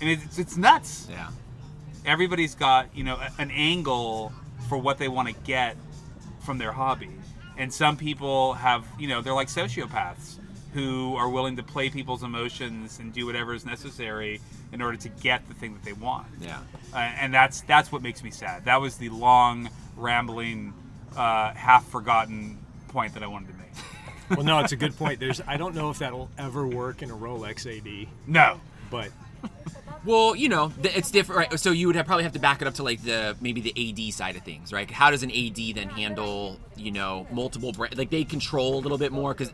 And 0.02 0.10
it's, 0.10 0.38
it's 0.40 0.58
nuts. 0.58 1.08
Yeah. 1.10 1.30
everybody's 2.06 2.56
got 2.56 2.88
you 2.96 3.04
know 3.04 3.16
a- 3.16 3.42
an 3.42 3.52
angle 3.52 4.34
for 4.70 4.78
what 4.78 4.98
they 4.98 5.08
want 5.08 5.28
to 5.30 5.34
get 5.44 5.78
from 6.46 6.58
their 6.58 6.72
hobby 6.74 7.10
and 7.58 7.72
some 7.74 7.96
people 7.96 8.54
have 8.54 8.86
you 9.00 9.08
know 9.08 9.22
they're 9.22 9.34
like 9.34 9.48
sociopaths 9.48 10.36
who 10.74 11.16
are 11.16 11.30
willing 11.30 11.56
to 11.56 11.64
play 11.64 11.90
people's 11.90 12.24
emotions 12.24 13.00
and 13.00 13.14
do 13.14 13.26
whatever 13.26 13.54
is 13.54 13.66
necessary 13.66 14.42
in 14.74 14.82
order 14.82 14.98
to 14.98 15.08
get 15.08 15.48
the 15.48 15.54
thing 15.54 15.74
that 15.74 15.84
they 15.84 15.94
want 15.94 16.28
Yeah. 16.42 16.60
uh, 16.94 16.98
and 16.98 17.34
that's 17.34 17.62
that's 17.62 17.90
what 17.92 18.02
makes 18.02 18.22
me 18.24 18.32
sad 18.32 18.66
that 18.66 18.82
was 18.82 18.98
the 18.98 19.08
long 19.10 19.70
rambling 19.96 20.74
uh, 21.16 21.54
half 21.54 21.86
forgotten 21.88 22.58
point 22.94 23.14
that 23.16 23.24
i 23.24 23.28
wanted 23.28 23.48
to 23.50 23.54
make 23.56 23.68
Well, 24.30 24.44
no, 24.44 24.60
it's 24.60 24.72
a 24.72 24.78
good 24.78 24.98
point. 24.98 25.20
There's, 25.20 25.42
I 25.46 25.58
don't 25.58 25.76
know 25.76 25.90
if 25.90 26.00
that'll 26.00 26.30
ever 26.38 26.66
work 26.66 27.02
in 27.02 27.12
a 27.12 27.14
Rolex 27.14 27.68
AD, 27.68 28.08
no 28.26 28.60
but 28.94 29.10
Well, 30.06 30.36
you 30.36 30.50
know, 30.50 30.72
it's 30.84 31.12
different. 31.12 31.52
Right? 31.52 31.60
So 31.60 31.72
you 31.72 31.88
would 31.88 31.96
have, 31.96 32.06
probably 32.06 32.24
have 32.24 32.34
to 32.34 32.40
back 32.40 32.62
it 32.62 32.68
up 32.68 32.76
to 32.76 32.84
like 32.84 33.02
the 33.04 33.36
maybe 33.42 33.62
the 33.62 33.74
AD 33.90 34.14
side 34.14 34.36
of 34.36 34.44
things, 34.44 34.72
right? 34.72 34.90
How 34.90 35.12
does 35.12 35.24
an 35.24 35.32
AD 35.32 35.76
then 35.76 35.90
handle, 35.90 36.60
you 36.76 36.92
know, 36.92 37.26
multiple 37.32 37.72
brand? 37.72 37.98
Like 37.98 38.10
they 38.10 38.24
control 38.24 38.76
a 38.76 38.82
little 38.82 38.98
bit 38.98 39.12
more 39.12 39.34
because 39.34 39.52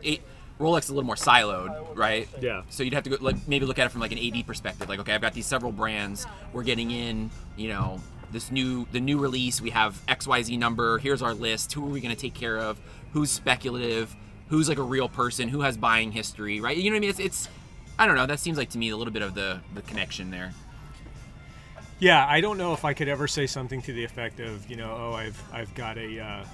Rolex 0.58 0.84
is 0.84 0.90
a 0.90 0.94
little 0.94 1.06
more 1.06 1.14
siloed, 1.14 1.96
right? 1.96 2.28
Yeah. 2.40 2.62
So 2.68 2.82
you'd 2.82 2.94
have 2.94 3.04
to 3.04 3.10
go, 3.10 3.16
like 3.20 3.48
maybe 3.48 3.64
look 3.64 3.78
at 3.78 3.86
it 3.86 3.90
from 3.90 4.00
like 4.00 4.12
an 4.12 4.18
AD 4.18 4.46
perspective. 4.46 4.88
Like, 4.88 4.98
okay, 5.00 5.14
I've 5.14 5.20
got 5.20 5.34
these 5.34 5.46
several 5.46 5.72
brands. 5.72 6.26
We're 6.52 6.64
getting 6.64 6.90
in, 6.90 7.30
you 7.56 7.68
know, 7.68 8.00
this 8.32 8.50
new 8.50 8.86
the 8.90 9.00
new 9.00 9.18
release. 9.18 9.60
We 9.60 9.70
have 9.70 10.00
X 10.08 10.26
Y 10.26 10.42
Z 10.42 10.56
number. 10.56 10.98
Here's 10.98 11.22
our 11.22 11.32
list. 11.32 11.72
Who 11.72 11.86
are 11.86 11.90
we 11.90 12.00
going 12.00 12.14
to 12.14 12.20
take 12.20 12.34
care 12.34 12.58
of? 12.58 12.78
Who's 13.12 13.30
speculative? 13.30 14.14
Who's 14.48 14.68
like 14.68 14.78
a 14.78 14.82
real 14.82 15.08
person? 15.08 15.48
Who 15.48 15.60
has 15.60 15.76
buying 15.76 16.12
history? 16.12 16.60
Right? 16.60 16.76
You 16.76 16.90
know 16.90 16.94
what 16.94 16.98
I 16.98 17.00
mean? 17.00 17.10
It's 17.10 17.20
it's. 17.20 17.48
I 17.98 18.06
don't 18.06 18.16
know. 18.16 18.26
That 18.26 18.40
seems 18.40 18.56
like 18.58 18.70
to 18.70 18.78
me 18.78 18.90
a 18.90 18.96
little 18.96 19.12
bit 19.12 19.22
of 19.22 19.34
the 19.34 19.60
the 19.74 19.82
connection 19.82 20.30
there. 20.30 20.52
yeah, 21.98 22.26
I 22.26 22.40
don't 22.40 22.56
know 22.56 22.72
if 22.72 22.84
I 22.84 22.94
could 22.94 23.08
ever 23.08 23.28
say 23.28 23.46
something 23.46 23.82
to 23.82 23.92
the 23.92 24.02
effect 24.04 24.40
of, 24.40 24.68
you 24.70 24.76
know, 24.76 24.90
oh, 24.96 25.12
I've, 25.12 25.42
I've 25.52 25.74
got 25.74 25.98
a, 25.98 26.18
uh, 26.18 26.44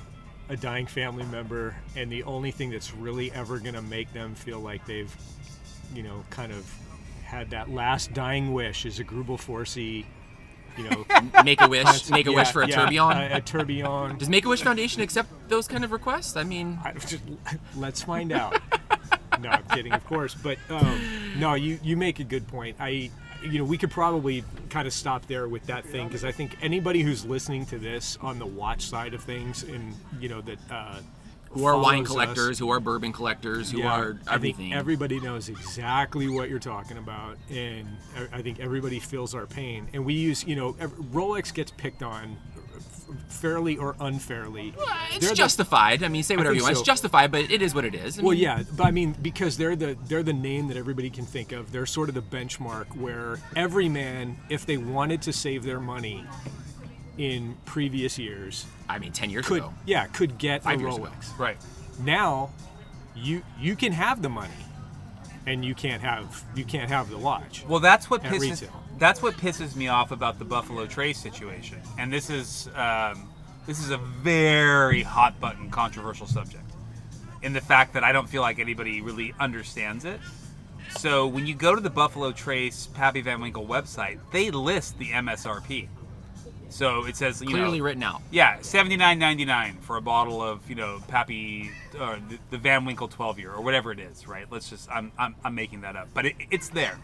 a 0.49 0.57
dying 0.57 0.87
family 0.87 1.25
member, 1.27 1.77
and 1.95 2.11
the 2.11 2.25
only 2.25 2.51
thing 2.51 2.71
that's 2.71 2.93
really 2.93 3.31
ever 3.33 3.61
to 3.75 3.83
make 3.83 4.13
them 4.13 4.35
feel 4.35 4.59
like 4.59 4.85
they've, 4.87 5.15
you 5.95 6.03
know, 6.03 6.25
kind 6.31 6.51
of 6.53 6.69
had 7.25 7.51
that 7.51 7.71
last 7.71 8.13
dying 8.13 8.53
wish 8.53 8.87
is 8.87 8.99
a 8.99 9.05
Greubel 9.05 9.39
Forsey, 9.39 10.05
you 10.77 10.85
know, 10.85 11.05
Make 11.45 11.61
a 11.61 11.69
wish. 11.69 12.11
Make 12.11 12.27
a 12.27 12.33
wish 12.33 12.51
for 12.51 12.63
a 12.63 12.69
yeah, 12.69 12.77
tourbillon. 12.77 13.19
A, 13.19 13.37
a 13.37 13.41
tourbillon. 13.41 14.19
Does 14.19 14.29
Make 14.29 14.45
a 14.45 14.49
Wish 14.49 14.63
Foundation 14.63 15.03
accept 15.03 15.29
those 15.49 15.69
kind 15.69 15.85
of 15.85 15.93
requests? 15.93 16.37
I 16.37 16.45
mean, 16.45 16.79
I, 16.85 16.93
just, 16.93 17.23
let's 17.77 18.03
find 18.03 18.33
out. 18.33 18.61
no, 19.41 19.51
I'm 19.51 19.65
kidding, 19.65 19.93
of 19.93 20.05
course. 20.07 20.35
But 20.35 20.59
um, 20.71 21.01
no, 21.39 21.55
you 21.55 21.79
you 21.83 21.97
make 21.97 22.21
a 22.21 22.25
good 22.25 22.47
point. 22.49 22.77
I, 22.81 23.11
you 23.43 23.59
know, 23.59 23.65
we 23.65 23.79
could 23.79 23.91
probably 23.91 24.45
kind 24.71 24.87
of 24.87 24.93
stop 24.93 25.27
there 25.27 25.49
with 25.49 25.67
that 25.67 25.85
thing 25.85 26.09
because 26.09 26.25
I 26.25 26.33
think 26.33 26.57
anybody 26.63 27.03
who's 27.03 27.25
listening 27.25 27.67
to 27.67 27.79
this 27.79 28.19
on 28.21 28.39
the 28.39 28.47
watch 28.47 28.83
side 28.83 29.15
of 29.15 29.23
things, 29.23 29.63
and 29.63 29.95
you 30.21 30.29
know 30.29 30.41
that 30.43 30.59
uh, 30.71 31.01
who 31.57 31.65
are 31.67 31.79
wine 31.79 32.05
follows 32.05 32.07
us, 32.07 32.13
collectors, 32.13 32.59
who 32.59 32.71
are 32.71 32.81
bourbon 32.81 33.13
collectors, 33.13 33.71
who 33.71 33.79
yeah, 33.79 33.93
are 34.01 34.11
I 34.27 34.39
think 34.39 34.55
everything. 34.55 34.73
everybody 34.75 35.21
knows 35.21 35.49
exactly 35.49 36.29
what 36.29 36.49
you're 36.51 36.59
talking 36.59 36.99
about, 36.99 37.39
and 37.51 37.89
I- 38.33 38.43
think 38.43 38.61
everybody 38.61 39.01
feels 39.01 39.35
our 39.35 39.47
pain. 39.47 39.89
And 39.93 40.05
we 40.05 40.15
use, 40.15 40.45
you 40.45 40.55
know, 40.57 40.75
Rolex 40.75 41.53
gets 41.53 41.71
picked 41.73 42.03
on 42.03 42.37
fairly 43.29 43.77
or 43.77 43.95
unfairly. 44.01 44.75
It's 45.11 45.19
they're 45.21 45.31
the- 45.31 45.35
justified. 45.37 46.03
I 46.03 46.09
mean, 46.09 46.23
say 46.23 46.37
whatever 46.37 46.55
you 46.55 46.63
want. 46.63 46.75
so. 46.77 46.81
It's 46.81 46.87
justified, 46.87 47.31
but 47.33 47.51
it 47.51 47.63
is 47.63 47.75
what 47.75 47.85
it 47.85 47.95
is. 47.95 48.19
I 48.19 48.23
Well, 48.23 48.33
mean, 48.33 48.41
yeah, 48.43 48.63
but 48.77 48.87
I 48.87 48.91
mean 48.91 49.17
because 49.23 49.57
they're 49.57 49.77
the 49.77 49.97
they're 50.07 50.23
the 50.23 50.33
name 50.33 50.69
that 50.69 50.77
everybody 50.77 51.11
can 51.11 51.25
think 51.25 51.53
of. 51.53 51.73
They're 51.73 51.87
sort 51.87 52.09
of 52.09 52.15
the 52.15 52.23
benchmark 52.23 52.97
where 52.97 53.39
every 53.55 53.89
man, 53.89 54.37
if 54.49 54.67
they 54.67 54.77
wanted 54.77 55.23
to 55.23 55.33
save 55.33 55.63
their 55.65 55.81
money 55.81 56.25
in 57.19 57.57
previous 57.65 58.19
years, 58.19 58.67
I 58.89 58.99
mean, 58.99 59.13
ten 59.13 59.31
years 59.31 59.47
could 59.47 59.59
ago. 59.59 59.75
yeah 59.87 60.07
could 60.07 60.39
get 60.39 60.63
Five 60.63 60.79
a 60.79 60.83
years 60.83 60.97
ago. 60.97 61.05
Rolex. 61.07 61.39
Right. 61.39 61.57
Now, 62.01 62.51
you 63.15 63.43
you 63.59 63.75
can 63.77 63.93
have 63.93 64.21
the 64.23 64.29
money, 64.29 64.53
and 65.47 65.65
you 65.65 65.75
can't 65.75 66.03
have 66.03 66.45
you 66.55 66.65
can't 66.65 66.91
have 66.91 67.09
the 67.11 67.19
watch. 67.19 67.65
Well, 67.67 67.81
that's 67.81 68.11
what 68.11 68.25
At 68.25 68.33
pisses 68.33 68.61
retail. 68.63 68.83
that's 68.99 69.23
what 69.23 69.35
pisses 69.35 69.75
me 69.77 69.89
off 69.89 70.11
about 70.11 70.39
the 70.39 70.45
Buffalo 70.45 70.87
Trace 70.87 71.19
situation, 71.19 71.79
and 71.99 72.13
this 72.13 72.29
is 72.31 72.69
um, 72.77 73.29
this 73.67 73.79
is 73.81 73.91
a 73.91 73.97
very 73.99 75.03
hot 75.03 75.41
button 75.41 75.71
controversial 75.71 76.27
subject, 76.27 76.71
in 77.43 77.53
the 77.55 77.61
fact 77.63 77.95
that 77.95 78.05
I 78.05 78.13
don't 78.13 78.29
feel 78.29 78.43
like 78.43 78.59
anybody 78.59 79.01
really 79.01 79.35
understands 79.41 80.05
it. 80.05 80.21
So 80.99 81.27
when 81.27 81.47
you 81.47 81.55
go 81.55 81.75
to 81.75 81.81
the 81.81 81.91
Buffalo 81.91 82.31
Trace 82.33 82.87
Pappy 82.95 83.21
Van 83.21 83.41
Winkle 83.41 83.67
website, 83.67 84.19
they 84.33 84.51
list 84.51 84.99
the 84.99 85.09
MSRP. 85.11 85.89
So 86.77 87.07
it 87.07 87.17
says 87.17 87.41
you 87.41 87.49
Clearly 87.49 87.79
know, 87.79 87.85
written 87.85 88.03
out. 88.03 88.21
yeah, 88.31 88.59
seventy 88.61 88.99
nine 88.99 89.19
ninety 89.19 89.47
nine 89.47 89.79
for 89.81 89.97
a 89.97 90.03
bottle 90.03 90.43
of 90.43 90.69
you 90.69 90.75
know 90.75 91.01
Pappy 91.09 91.71
or 91.99 92.19
the, 92.29 92.39
the 92.51 92.59
Van 92.59 92.85
Winkle 92.85 93.09
twelve 93.09 93.39
year 93.39 93.51
or 93.51 93.63
whatever 93.63 93.93
it 93.93 93.99
is, 93.99 94.29
right? 94.29 94.45
Let's 94.51 94.69
just 94.69 94.91
I'm 94.91 95.11
I'm, 95.19 95.35
I'm 95.43 95.55
making 95.55 95.81
that 95.81 95.97
up, 95.97 96.09
but 96.13 96.27
it, 96.27 96.37
it's 96.51 96.69
there. 96.69 96.99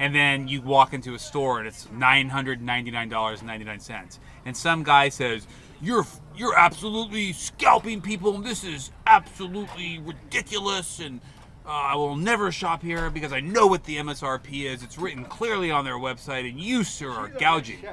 And 0.00 0.12
then 0.12 0.48
you 0.48 0.60
walk 0.60 0.92
into 0.92 1.14
a 1.14 1.20
store 1.20 1.60
and 1.60 1.68
it's 1.68 1.88
nine 1.92 2.28
hundred 2.30 2.60
ninety 2.60 2.90
nine 2.90 3.08
dollars 3.08 3.38
and 3.38 3.46
ninety 3.46 3.64
nine 3.64 3.78
cents, 3.78 4.18
and 4.44 4.56
some 4.56 4.82
guy 4.82 5.08
says 5.08 5.46
you're 5.80 6.04
you're 6.36 6.58
absolutely 6.58 7.32
scalping 7.32 8.00
people, 8.00 8.34
and 8.34 8.44
this 8.44 8.64
is 8.64 8.90
absolutely 9.06 10.00
ridiculous, 10.00 10.98
and 10.98 11.20
uh, 11.64 11.68
I 11.68 11.94
will 11.94 12.16
never 12.16 12.50
shop 12.50 12.82
here 12.82 13.08
because 13.10 13.32
I 13.32 13.38
know 13.38 13.68
what 13.68 13.84
the 13.84 13.98
MSRP 13.98 14.64
is. 14.64 14.82
It's 14.82 14.98
written 14.98 15.24
clearly 15.26 15.70
on 15.70 15.84
their 15.84 15.94
website, 15.94 16.50
and 16.50 16.58
you 16.60 16.82
sir 16.82 17.08
are 17.10 17.28
gouging. 17.28 17.86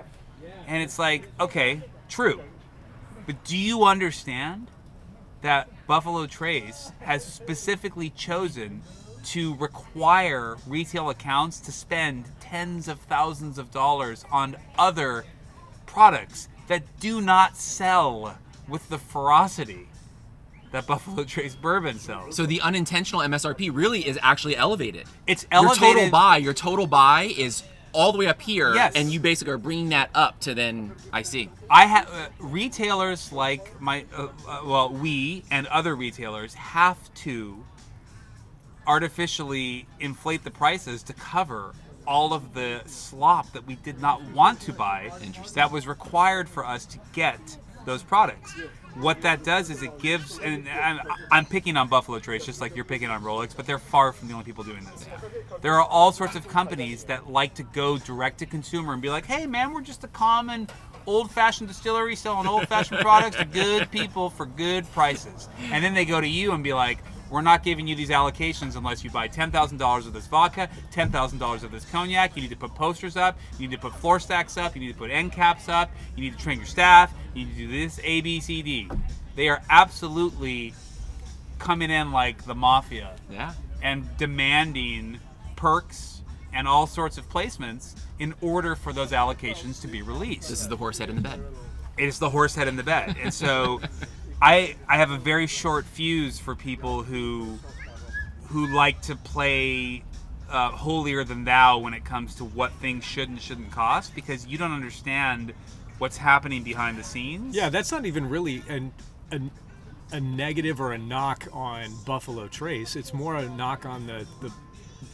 And 0.68 0.82
it's 0.82 0.98
like, 0.98 1.28
okay, 1.40 1.82
true. 2.10 2.42
But 3.26 3.44
do 3.44 3.58
you 3.58 3.84
understand 3.84 4.68
that 5.42 5.70
Buffalo 5.88 6.26
Trace 6.26 6.92
has 7.02 7.24
specifically 7.24 8.10
chosen 8.10 8.82
to 9.26 9.56
require 9.56 10.58
retail 10.68 11.10
accounts 11.10 11.60
to 11.62 11.72
spend 11.72 12.26
tens 12.40 12.88
of 12.88 13.00
thousands 13.00 13.58
of 13.58 13.72
dollars 13.72 14.26
on 14.32 14.56
other 14.78 15.26
products 15.86 16.50
that 16.68 16.84
do 17.00 17.22
not 17.22 17.56
sell 17.56 18.38
with 18.68 18.88
the 18.90 18.98
ferocity 18.98 19.88
that 20.72 20.88
Buffalo 20.88 21.24
Trace 21.24 21.56
bourbon 21.56 22.00
sells? 22.00 22.36
So 22.36 22.46
the 22.46 22.60
unintentional 22.62 23.22
MSRP 23.22 23.70
really 23.74 24.06
is 24.08 24.18
actually 24.22 24.56
elevated. 24.56 25.08
It's 25.28 25.46
elevated. 25.52 25.82
Your 25.82 25.94
total 25.94 26.10
buy, 26.10 26.38
your 26.38 26.54
total 26.54 26.88
buy 26.88 27.34
is 27.38 27.64
all 27.94 28.12
the 28.12 28.18
way 28.18 28.28
up 28.28 28.42
here, 28.42 28.74
Yes. 28.74 28.94
and 28.96 29.12
you 29.12 29.20
basically 29.20 29.54
are 29.54 29.58
bringing 29.58 29.90
that 29.90 30.10
up 30.14 30.40
to 30.42 30.54
then 30.54 30.94
I 31.12 31.22
see. 31.22 31.50
I 31.70 31.86
have 31.86 32.08
uh, 32.10 32.28
retailers 32.40 33.32
like 33.32 33.80
my 33.80 34.06
uh, 34.16 34.28
uh, 34.48 34.62
well, 34.66 34.90
we 34.90 35.44
and 35.52 35.68
other 35.68 35.96
retailers 35.96 36.54
have 36.56 37.14
to 37.16 37.64
artificially 38.86 39.86
inflate 40.00 40.44
the 40.44 40.52
prices 40.52 41.04
to 41.04 41.14
cover 41.14 41.74
all 42.06 42.34
of 42.34 42.54
the 42.54 42.82
slop 42.86 43.52
that 43.54 43.66
we 43.66 43.76
did 43.76 44.02
not 44.02 44.22
want 44.32 44.60
to 44.60 44.74
buy 44.74 45.10
that 45.54 45.72
was 45.72 45.88
required 45.88 46.50
for 46.50 46.66
us 46.66 46.86
to 46.86 47.00
get 47.14 47.40
those 47.86 48.04
products. 48.04 48.54
What 48.96 49.22
that 49.22 49.44
does 49.44 49.70
is 49.70 49.82
it 49.82 49.98
gives, 50.00 50.40
and 50.40 50.70
I'm, 50.70 51.00
I'm 51.32 51.46
picking 51.46 51.78
on 51.78 51.88
Buffalo 51.88 52.20
Trace 52.20 52.46
just 52.46 52.62
like 52.62 52.76
you're 52.76 52.86
picking 52.86 53.10
on 53.10 53.24
Rolex, 53.24 53.56
but 53.56 53.66
they're 53.66 53.80
far 53.80 54.14
from 54.14 54.28
the 54.28 54.34
only 54.34 54.46
people 54.46 54.64
doing 54.64 54.84
this. 54.86 55.08
There 55.62 55.74
are 55.74 55.86
all 55.86 56.12
sorts 56.12 56.36
of 56.36 56.48
companies 56.48 57.04
that 57.06 57.30
like 57.30 57.56
to 57.56 57.64
go 57.64 57.98
direct 57.98 58.40
to 58.40 58.46
consumer 58.46 58.94
and 58.94 59.02
be 59.02 59.10
like, 59.10 59.26
hey 59.26 59.48
man, 59.48 59.74
we're 59.74 59.82
just 59.82 60.04
a 60.04 60.08
common 60.10 60.68
old 61.06 61.32
fashioned 61.32 61.68
distillery 61.68 62.16
selling 62.16 62.48
old 62.48 62.68
fashioned 62.68 63.00
products 63.02 63.36
to 63.38 63.46
good 63.46 63.90
people 63.92 64.30
for 64.30 64.46
good 64.46 64.90
prices. 64.94 65.50
And 65.72 65.84
then 65.84 65.94
they 65.94 66.06
go 66.06 66.22
to 66.22 66.28
you 66.28 66.52
and 66.52 66.64
be 66.64 66.74
like, 66.74 67.00
we're 67.34 67.42
not 67.42 67.64
giving 67.64 67.88
you 67.88 67.96
these 67.96 68.10
allocations 68.12 68.76
unless 68.76 69.04
you 69.04 69.10
buy 69.10 69.28
$10,000 69.28 70.06
of 70.06 70.14
this 70.14 70.28
vodka, 70.28 70.70
$10,000 70.94 71.64
of 71.64 71.72
this 71.72 71.84
cognac. 71.86 72.36
You 72.36 72.44
need 72.44 72.52
to 72.52 72.56
put 72.56 72.76
posters 72.76 73.18
up. 73.18 73.38
You 73.58 73.68
need 73.68 73.76
to 73.76 73.82
put 73.82 73.96
floor 73.96 74.20
stacks 74.20 74.56
up. 74.56 74.76
You 74.76 74.82
need 74.82 74.92
to 74.94 74.98
put 74.98 75.10
end 75.10 75.32
caps 75.32 75.68
up. 75.68 75.92
You 76.16 76.24
need 76.24 76.38
to 76.38 76.44
train 76.44 76.58
your 76.58 76.68
staff. 76.68 77.12
You 77.34 77.46
need 77.46 77.52
to 77.54 77.58
do 77.58 77.68
this, 77.68 78.00
A, 78.04 78.22
B, 78.22 78.40
C, 78.40 78.62
D. 78.62 78.88
They 79.36 79.50
are 79.50 79.64
absolutely 79.70 80.76
coming 81.58 81.90
in 81.90 82.12
like 82.12 82.44
the 82.46 82.54
mafia 82.54 83.16
Yeah. 83.32 83.54
and 83.82 84.08
demanding 84.18 85.20
perks 85.56 86.22
and 86.54 86.68
all 86.68 86.86
sorts 86.86 87.18
of 87.18 87.28
placements 87.30 87.96
in 88.20 88.36
order 88.42 88.76
for 88.76 88.94
those 88.94 89.12
allocations 89.12 89.82
to 89.82 89.88
be 89.88 90.04
released 90.04 90.50
This 90.50 90.62
is 90.62 90.68
the 90.68 90.78
horse 90.78 91.00
head 91.00 91.10
in 91.10 91.16
the 91.16 91.22
bed. 91.24 91.42
it's 91.98 92.20
the 92.20 92.30
horse 92.30 92.54
head 92.54 92.68
in 92.68 92.76
the 92.76 92.84
bed. 92.84 93.16
And 93.20 93.34
so 93.34 93.82
I 94.44 94.76
I 94.90 94.98
have 94.98 95.10
a 95.10 95.18
very 95.18 95.48
short 95.48 95.86
fuse 95.86 96.38
for 96.38 96.54
people 96.54 97.02
who 97.02 97.58
who 98.48 98.68
like 98.68 99.02
to 99.04 99.16
play 99.16 100.04
uh, 100.50 100.70
holier 100.70 101.24
than 101.24 101.46
thou 101.46 101.78
when 101.78 101.94
it 101.94 102.04
comes 102.04 102.36
to 102.36 102.44
what 102.44 102.74
things 102.74 103.06
should 103.06 103.30
and 103.30 103.42
shouldn't 103.42 103.72
cost 103.72 104.14
because 104.14 104.46
you 104.46 104.58
don't 104.58 104.74
understand 104.74 105.54
what's 105.98 106.18
happening 106.18 106.62
behind 106.62 106.98
the 106.98 107.04
scenes. 107.04 107.56
Yeah, 107.56 107.70
that's 107.70 107.92
not 107.92 108.06
even 108.06 108.28
really 108.28 108.62
an, 108.68 108.92
an, 109.32 109.50
a 110.12 110.20
negative 110.20 110.82
or 110.82 110.92
a 110.92 110.98
knock 110.98 111.48
on 111.54 111.90
Buffalo 112.06 112.48
Trace. 112.50 112.98
It's 112.98 113.14
more 113.14 113.38
a 113.38 113.48
knock 113.50 113.86
on 113.86 114.06
the, 114.06 114.28
the 114.42 114.52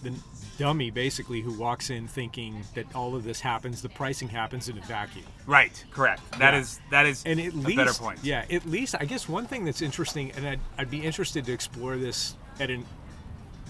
the 0.03 0.13
dummy 0.57 0.89
basically 0.91 1.41
who 1.41 1.53
walks 1.53 1.89
in 1.89 2.07
thinking 2.07 2.63
that 2.75 2.85
all 2.95 3.15
of 3.15 3.23
this 3.23 3.39
happens, 3.39 3.81
the 3.81 3.89
pricing 3.89 4.27
happens 4.27 4.67
in 4.69 4.77
a 4.77 4.81
vacuum. 4.81 5.25
Right. 5.45 5.83
Correct. 5.91 6.21
That 6.39 6.53
Yeah. 6.53 6.59
is 6.59 6.79
that 6.91 7.05
is 7.05 7.23
And 7.25 7.39
at 7.39 7.53
a 7.53 7.57
least, 7.57 7.77
better 7.77 7.93
point. 7.93 8.19
yeah, 8.23 8.45
at 8.51 8.65
least 8.65 8.95
I 8.99 9.05
guess 9.05 9.29
one 9.29 9.45
thing 9.47 9.63
that's 9.65 9.81
interesting, 9.81 10.31
and 10.33 10.45
I'd, 10.47 10.59
I'd 10.77 10.91
be 10.91 11.05
interested 11.05 11.45
to 11.45 11.53
explore 11.53 11.95
this 11.97 12.35
at 12.59 12.69
an, 12.69 12.85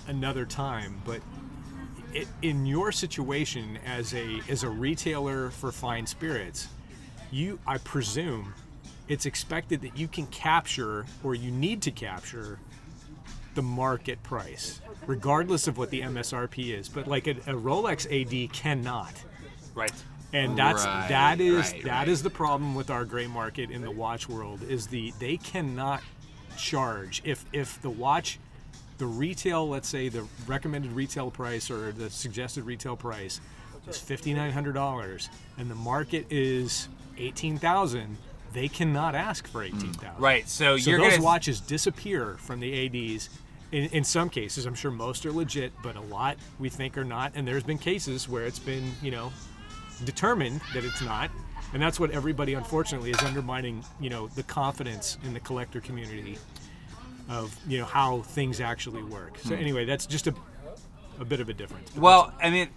another 0.07 0.45
time, 0.45 1.01
but 1.05 1.21
it, 2.13 2.27
in 2.41 2.65
your 2.65 2.91
situation 2.91 3.77
as 3.85 4.13
a 4.15 4.41
as 4.49 4.63
a 4.63 4.69
retailer 4.69 5.51
for 5.51 5.71
fine 5.71 6.07
spirits, 6.07 6.67
you 7.31 7.59
I 7.67 7.77
presume 7.77 8.53
it's 9.07 9.25
expected 9.27 9.81
that 9.81 9.95
you 9.97 10.07
can 10.07 10.25
capture 10.27 11.05
or 11.23 11.35
you 11.35 11.51
need 11.51 11.81
to 11.83 11.91
capture 11.91 12.57
the 13.59 13.63
market 13.63 14.23
price, 14.23 14.79
regardless 15.05 15.67
of 15.67 15.77
what 15.77 15.89
the 15.89 15.99
MSRP 15.99 16.73
is. 16.79 16.87
But 16.87 17.07
like 17.09 17.27
a, 17.27 17.31
a 17.31 17.53
Rolex 17.53 18.05
AD 18.09 18.53
cannot 18.53 19.11
Right. 19.75 19.91
and 20.31 20.57
that's 20.57 20.85
Right, 20.85 21.09
that 21.09 21.41
is 21.41 21.73
right, 21.73 21.83
that 21.83 22.07
is 22.07 22.19
right. 22.19 22.23
the 22.23 22.29
problem 22.29 22.73
with 22.73 22.89
our 22.89 23.03
gray 23.03 23.27
market 23.27 23.69
in 23.69 23.81
the 23.81 23.91
watch 23.91 24.29
world 24.29 24.63
is 24.63 24.87
the 24.87 25.11
they 25.19 25.35
cannot 25.35 26.01
charge 26.57 27.21
if 27.25 27.43
if 27.51 27.81
the 27.81 27.89
watch 27.89 28.39
the 28.97 29.05
retail 29.05 29.67
let's 29.67 29.89
say 29.89 30.07
the 30.07 30.23
recommended 30.47 30.91
retail 30.93 31.29
price 31.31 31.69
or 31.69 31.91
the 31.91 32.09
suggested 32.09 32.63
retail 32.63 32.95
price 32.95 33.41
is 33.89 33.97
$5900 33.97 35.29
and 35.57 35.69
the 35.69 35.75
market 35.75 36.25
is 36.29 36.87
18000 37.17 38.15
they 38.53 38.67
cannot 38.69 39.15
ask 39.15 39.47
for 39.47 39.63
18000 39.63 39.99
Right. 40.17 40.47
So, 40.49 40.77
so 40.77 40.89
you're 40.89 40.99
those 40.99 41.11
gonna 41.13 41.23
watches 41.23 41.59
disappear 41.61 42.35
from 42.39 42.59
the 42.61 42.85
ads 42.85 43.29
in, 43.71 43.85
in 43.85 44.03
some 44.03 44.29
cases 44.29 44.65
i'm 44.65 44.75
sure 44.75 44.91
most 44.91 45.25
are 45.25 45.31
legit 45.31 45.71
but 45.83 45.95
a 45.95 46.01
lot 46.01 46.37
we 46.59 46.69
think 46.69 46.97
are 46.97 47.03
not. 47.03 47.31
And 47.35 47.47
there's 47.47 47.63
been 47.63 47.77
cases 47.77 48.27
where 48.27 48.45
it's 48.45 48.59
been 48.59 48.91
you 49.01 49.11
know 49.11 49.31
determined 50.05 50.61
that 50.73 50.83
it's 50.85 51.01
not. 51.01 51.29
And 51.73 51.81
that's 51.81 51.99
what 51.99 52.09
everybody 52.11 52.53
unfortunately 52.55 53.11
is 53.11 53.19
undermining 53.23 53.83
you 53.99 54.09
know 54.09 54.27
the 54.27 54.43
confidence 54.43 55.17
in 55.23 55.33
the 55.33 55.39
collector 55.39 55.79
community 55.81 56.37
of 57.29 57.55
you 57.67 57.77
know 57.77 57.85
how 57.85 58.21
things 58.21 58.59
actually 58.59 59.03
work. 59.03 59.37
So 59.39 59.55
Hmm. 59.55 59.61
anyway 59.61 59.85
that's 59.85 60.05
just 60.05 60.27
a, 60.27 60.33
a 61.19 61.25
bit 61.25 61.39
of 61.41 61.49
a 61.49 61.53
difference. 61.53 61.95
Well, 61.95 62.33
I 62.41 62.49
mean, 62.49 62.69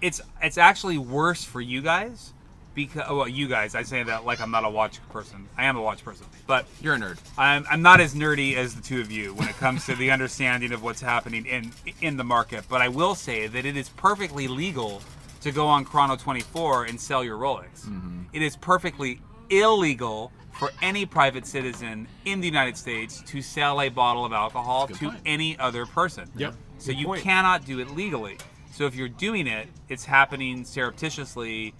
it's 0.00 0.20
it's 0.42 0.58
actually 0.58 0.98
worse 0.98 1.44
for 1.44 1.60
you 1.60 1.82
guys 1.82 2.32
because 2.74 3.08
well, 3.10 3.28
you 3.28 3.48
guys. 3.48 3.74
I 3.74 3.82
say 3.82 4.02
that 4.02 4.24
like 4.24 4.40
I'm 4.40 4.50
not 4.50 4.64
a 4.64 4.70
watch 4.70 5.00
person. 5.10 5.48
I 5.56 5.64
am 5.64 5.76
a 5.76 5.82
watch 5.82 6.04
person, 6.04 6.26
but 6.46 6.66
You're 6.80 6.94
a 6.94 6.98
nerd. 6.98 7.18
I'm, 7.36 7.64
I'm 7.70 7.82
not 7.82 8.00
as 8.00 8.14
nerdy 8.14 8.56
as 8.56 8.74
the 8.74 8.82
two 8.82 9.00
of 9.00 9.10
you 9.10 9.34
when 9.34 9.48
it 9.48 9.56
comes 9.56 9.86
to 9.86 9.94
the 9.94 10.10
understanding 10.16 10.72
of 10.72 10.82
what's 10.82 11.00
happening 11.00 11.46
in 11.46 11.72
in 12.00 12.16
the 12.16 12.24
market. 12.24 12.64
But 12.68 12.80
I 12.80 12.88
will 12.88 13.14
say 13.14 13.46
that 13.46 13.64
it 13.64 13.76
is 13.76 13.88
perfectly 13.90 14.48
legal 14.48 15.02
to 15.42 15.50
go 15.50 15.66
on 15.66 15.84
Chrono 15.84 16.16
24 16.16 16.84
and 16.84 17.00
sell 17.00 17.24
your 17.24 17.36
Rolex. 17.36 17.86
Mm-hmm. 17.86 18.22
It 18.32 18.42
is 18.42 18.56
perfectly 18.56 19.20
illegal 19.50 20.32
for 20.52 20.70
any 20.80 21.04
private 21.04 21.46
citizen 21.46 22.06
in 22.24 22.40
the 22.40 22.46
United 22.46 22.76
States 22.76 23.22
to 23.26 23.42
sell 23.42 23.80
a 23.80 23.88
bottle 23.88 24.24
of 24.24 24.32
alcohol 24.32 24.86
to 24.86 24.94
point. 24.94 25.18
any 25.26 25.58
other 25.58 25.86
person. 25.86 26.30
Yep. 26.36 26.54
So 26.78 26.86
Good 26.92 27.00
you 27.00 27.06
point. 27.06 27.22
cannot 27.22 27.64
do 27.64 27.80
it 27.80 27.90
legally. 27.90 28.38
So 28.72 28.86
if 28.86 28.94
you're 28.94 29.08
doing 29.08 29.46
it, 29.46 29.68
it's 29.88 30.04
happening 30.04 30.64
surreptitiously 30.64 31.74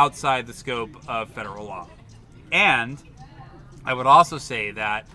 outside 0.00 0.46
the 0.46 0.52
scope 0.52 0.94
of 1.08 1.30
federal 1.30 1.64
law. 1.64 1.88
And 2.52 3.02
I 3.84 3.94
would 3.94 4.06
also 4.06 4.36
say 4.38 4.70
that 4.72 5.08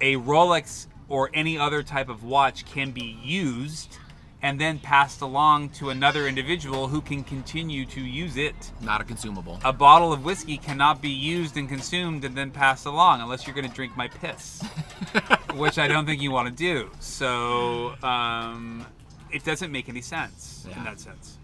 a 0.00 0.16
Rolex 0.16 0.86
or 1.08 1.30
any 1.34 1.58
other 1.58 1.82
type 1.82 2.08
of 2.08 2.22
watch 2.22 2.64
can 2.66 2.90
be 2.92 3.18
used 3.24 3.96
and 4.42 4.58
then 4.60 4.78
passed 4.78 5.20
along 5.20 5.68
to 5.70 5.90
another 5.90 6.26
individual 6.26 6.88
who 6.88 7.00
can 7.00 7.24
continue 7.24 7.84
to 7.86 8.00
use 8.00 8.36
it. 8.36 8.54
Not 8.80 9.00
a 9.00 9.04
consumable. 9.04 9.58
A 9.64 9.72
bottle 9.72 10.12
of 10.12 10.24
whiskey 10.24 10.56
cannot 10.56 11.02
be 11.02 11.10
used 11.10 11.56
and 11.56 11.68
consumed 11.68 12.24
and 12.24 12.34
then 12.36 12.50
passed 12.50 12.86
along 12.86 13.20
unless 13.22 13.46
you're 13.46 13.54
going 13.54 13.68
to 13.68 13.74
drink 13.74 13.96
my 13.96 14.08
piss, 14.08 14.62
which 15.54 15.78
I 15.78 15.88
don't 15.88 16.06
think 16.06 16.22
you 16.22 16.30
want 16.30 16.48
to 16.48 16.54
do. 16.54 16.90
So 17.00 17.94
um, 18.02 18.86
it 19.30 19.44
doesn't 19.44 19.72
make 19.72 19.88
any 19.88 20.00
sense 20.02 20.66
Yeah. 20.68 20.78
in 20.78 20.84
that 20.84 21.00
sense. 21.00 21.38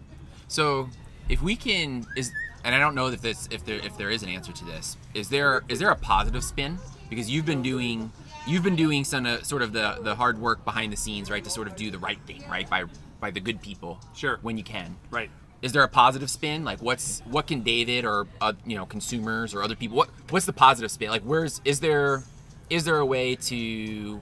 So, 0.48 0.88
if 1.28 1.42
we 1.42 1.56
can 1.56 2.06
is 2.16 2.32
and 2.64 2.74
I 2.74 2.78
don't 2.78 2.94
know 2.94 3.06
if 3.06 3.20
this 3.20 3.48
if 3.50 3.64
there 3.64 3.76
if 3.76 3.96
there 3.96 4.10
is 4.10 4.22
an 4.22 4.28
answer 4.28 4.52
to 4.52 4.64
this. 4.64 4.96
Is 5.14 5.28
there 5.28 5.62
is 5.68 5.78
there 5.78 5.90
a 5.90 5.96
positive 5.96 6.42
spin 6.42 6.78
because 7.08 7.30
you've 7.30 7.46
been 7.46 7.62
doing 7.62 8.10
you've 8.46 8.64
been 8.64 8.76
doing 8.76 9.04
some 9.04 9.26
uh, 9.26 9.42
sort 9.42 9.62
of 9.62 9.72
the 9.72 9.98
the 10.02 10.14
hard 10.14 10.38
work 10.38 10.64
behind 10.64 10.92
the 10.92 10.96
scenes, 10.96 11.30
right, 11.30 11.44
to 11.44 11.50
sort 11.50 11.68
of 11.68 11.76
do 11.76 11.90
the 11.90 11.98
right 11.98 12.18
thing, 12.26 12.44
right, 12.48 12.68
by 12.68 12.84
by 13.20 13.30
the 13.30 13.40
good 13.40 13.60
people. 13.62 14.00
Sure. 14.14 14.38
When 14.42 14.58
you 14.58 14.64
can. 14.64 14.96
Right. 15.10 15.30
Is 15.62 15.72
there 15.72 15.82
a 15.82 15.88
positive 15.88 16.28
spin? 16.28 16.64
Like, 16.64 16.82
what's 16.82 17.20
what 17.20 17.46
can 17.46 17.62
David 17.62 18.04
or 18.04 18.26
uh, 18.40 18.52
you 18.64 18.76
know 18.76 18.86
consumers 18.86 19.54
or 19.54 19.62
other 19.62 19.76
people? 19.76 19.96
What 19.96 20.10
what's 20.30 20.46
the 20.46 20.52
positive 20.52 20.90
spin? 20.90 21.10
Like, 21.10 21.22
where's 21.22 21.60
is 21.64 21.80
there 21.80 22.24
is 22.68 22.84
there 22.84 22.98
a 22.98 23.06
way 23.06 23.36
to 23.36 24.20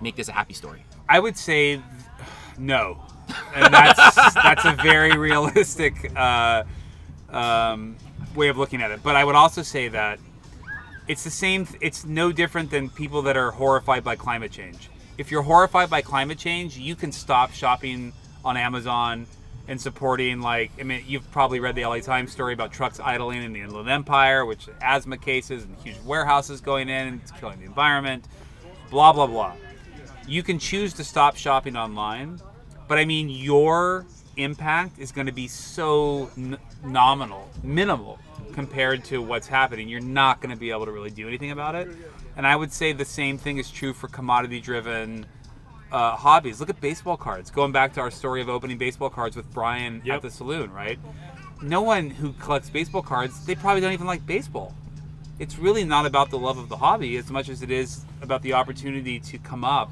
make 0.00 0.16
this 0.16 0.28
a 0.28 0.32
happy 0.32 0.54
story? 0.54 0.84
I 1.08 1.20
would 1.20 1.36
say 1.36 1.80
no, 2.58 3.02
and 3.54 3.72
that's 3.72 4.34
that's 4.34 4.64
a 4.64 4.76
very 4.82 5.16
realistic 5.16 6.10
uh, 6.16 6.64
um, 7.30 7.96
way 8.34 8.48
of 8.48 8.58
looking 8.58 8.82
at 8.82 8.90
it. 8.90 9.02
But 9.02 9.16
I 9.16 9.24
would 9.24 9.34
also 9.34 9.62
say 9.62 9.88
that 9.88 10.18
it's 11.08 11.24
the 11.24 11.30
same. 11.30 11.66
It's 11.80 12.04
no 12.04 12.32
different 12.32 12.70
than 12.70 12.90
people 12.90 13.22
that 13.22 13.36
are 13.36 13.50
horrified 13.50 14.04
by 14.04 14.16
climate 14.16 14.52
change. 14.52 14.90
If 15.18 15.30
you're 15.30 15.42
horrified 15.42 15.90
by 15.90 16.02
climate 16.02 16.38
change, 16.38 16.78
you 16.78 16.96
can 16.96 17.12
stop 17.12 17.52
shopping 17.52 18.12
on 18.44 18.56
Amazon 18.56 19.26
and 19.68 19.80
supporting 19.80 20.40
like 20.40 20.72
I 20.80 20.82
mean 20.82 21.04
you've 21.06 21.30
probably 21.30 21.60
read 21.60 21.76
the 21.76 21.84
LA 21.84 22.00
Times 22.00 22.32
story 22.32 22.52
about 22.52 22.72
trucks 22.72 22.98
idling 22.98 23.42
in 23.42 23.52
the 23.52 23.60
Inland 23.60 23.88
Empire, 23.88 24.44
which 24.44 24.68
asthma 24.80 25.18
cases 25.18 25.64
and 25.64 25.76
huge 25.78 25.98
warehouses 26.04 26.60
going 26.60 26.88
in 26.88 27.08
and 27.08 27.20
it's 27.20 27.30
killing 27.32 27.60
the 27.60 27.66
environment. 27.66 28.26
Blah 28.90 29.12
blah 29.12 29.26
blah 29.26 29.54
you 30.26 30.42
can 30.42 30.58
choose 30.58 30.92
to 30.94 31.04
stop 31.04 31.36
shopping 31.36 31.76
online, 31.76 32.40
but 32.88 32.98
I 32.98 33.04
mean, 33.04 33.28
your 33.28 34.06
impact 34.36 34.98
is 34.98 35.12
going 35.12 35.26
to 35.26 35.32
be 35.32 35.48
so 35.48 36.30
n- 36.36 36.58
nominal, 36.84 37.48
minimal 37.62 38.18
compared 38.52 39.04
to 39.04 39.22
what's 39.22 39.46
happening. 39.46 39.88
You're 39.88 40.00
not 40.00 40.40
going 40.40 40.54
to 40.54 40.58
be 40.58 40.70
able 40.70 40.86
to 40.86 40.92
really 40.92 41.10
do 41.10 41.28
anything 41.28 41.50
about 41.50 41.74
it. 41.74 41.88
And 42.36 42.46
I 42.46 42.56
would 42.56 42.72
say 42.72 42.92
the 42.92 43.04
same 43.04 43.38
thing 43.38 43.58
is 43.58 43.70
true 43.70 43.92
for 43.92 44.08
commodity 44.08 44.60
driven 44.60 45.26
uh, 45.90 46.16
hobbies. 46.16 46.60
Look 46.60 46.70
at 46.70 46.80
baseball 46.80 47.16
cards. 47.16 47.50
Going 47.50 47.72
back 47.72 47.92
to 47.94 48.00
our 48.00 48.10
story 48.10 48.40
of 48.40 48.48
opening 48.48 48.78
baseball 48.78 49.10
cards 49.10 49.36
with 49.36 49.52
Brian 49.52 50.02
at 50.10 50.22
the 50.22 50.30
saloon, 50.30 50.72
right? 50.72 50.98
No 51.60 51.82
one 51.82 52.10
who 52.10 52.32
collects 52.32 52.70
baseball 52.70 53.02
cards, 53.02 53.44
they 53.44 53.54
probably 53.54 53.80
don't 53.80 53.92
even 53.92 54.06
like 54.06 54.26
baseball 54.26 54.74
it's 55.38 55.58
really 55.58 55.82
not 55.82 56.06
about 56.06 56.30
the 56.30 56.38
love 56.38 56.56
of 56.56 56.68
the 56.68 56.76
hobby 56.76 57.16
as 57.16 57.30
much 57.30 57.48
as 57.48 57.62
it 57.62 57.70
is 57.70 58.04
about 58.20 58.42
the 58.42 58.52
opportunity 58.52 59.18
to 59.18 59.38
come 59.38 59.64
up 59.64 59.90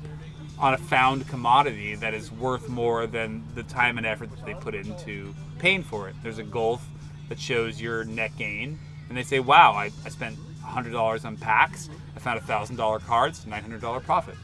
on 0.60 0.74
a 0.74 0.78
found 0.78 1.26
commodity 1.28 1.94
that 1.96 2.14
is 2.14 2.30
worth 2.30 2.68
more 2.68 3.06
than 3.06 3.42
the 3.54 3.62
time 3.62 3.96
and 3.96 4.06
effort 4.06 4.30
that 4.30 4.44
they 4.44 4.54
put 4.54 4.74
into 4.74 5.34
paying 5.58 5.82
for 5.82 6.08
it. 6.08 6.14
There's 6.22 6.38
a 6.38 6.44
gulf 6.44 6.86
that 7.28 7.40
shows 7.40 7.80
your 7.80 8.04
net 8.04 8.36
gain, 8.36 8.78
and 9.08 9.16
they 9.16 9.22
say, 9.22 9.40
wow, 9.40 9.72
I, 9.72 9.90
I 10.04 10.10
spent 10.10 10.36
$100 10.64 11.24
on 11.24 11.36
packs, 11.36 11.88
I 12.14 12.18
found 12.18 12.40
$1,000 12.40 13.00
cards, 13.06 13.44
$900 13.46 14.02
profit. 14.04 14.36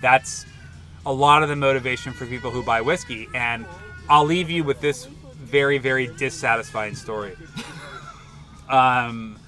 That's 0.00 0.46
a 1.04 1.12
lot 1.12 1.42
of 1.42 1.48
the 1.48 1.56
motivation 1.56 2.12
for 2.12 2.26
people 2.26 2.50
who 2.50 2.62
buy 2.62 2.80
whiskey, 2.80 3.28
and 3.34 3.66
I'll 4.08 4.24
leave 4.24 4.50
you 4.50 4.64
with 4.64 4.80
this 4.80 5.04
very, 5.04 5.78
very 5.78 6.06
dissatisfying 6.06 6.94
story. 6.94 7.36
Um, 8.68 9.38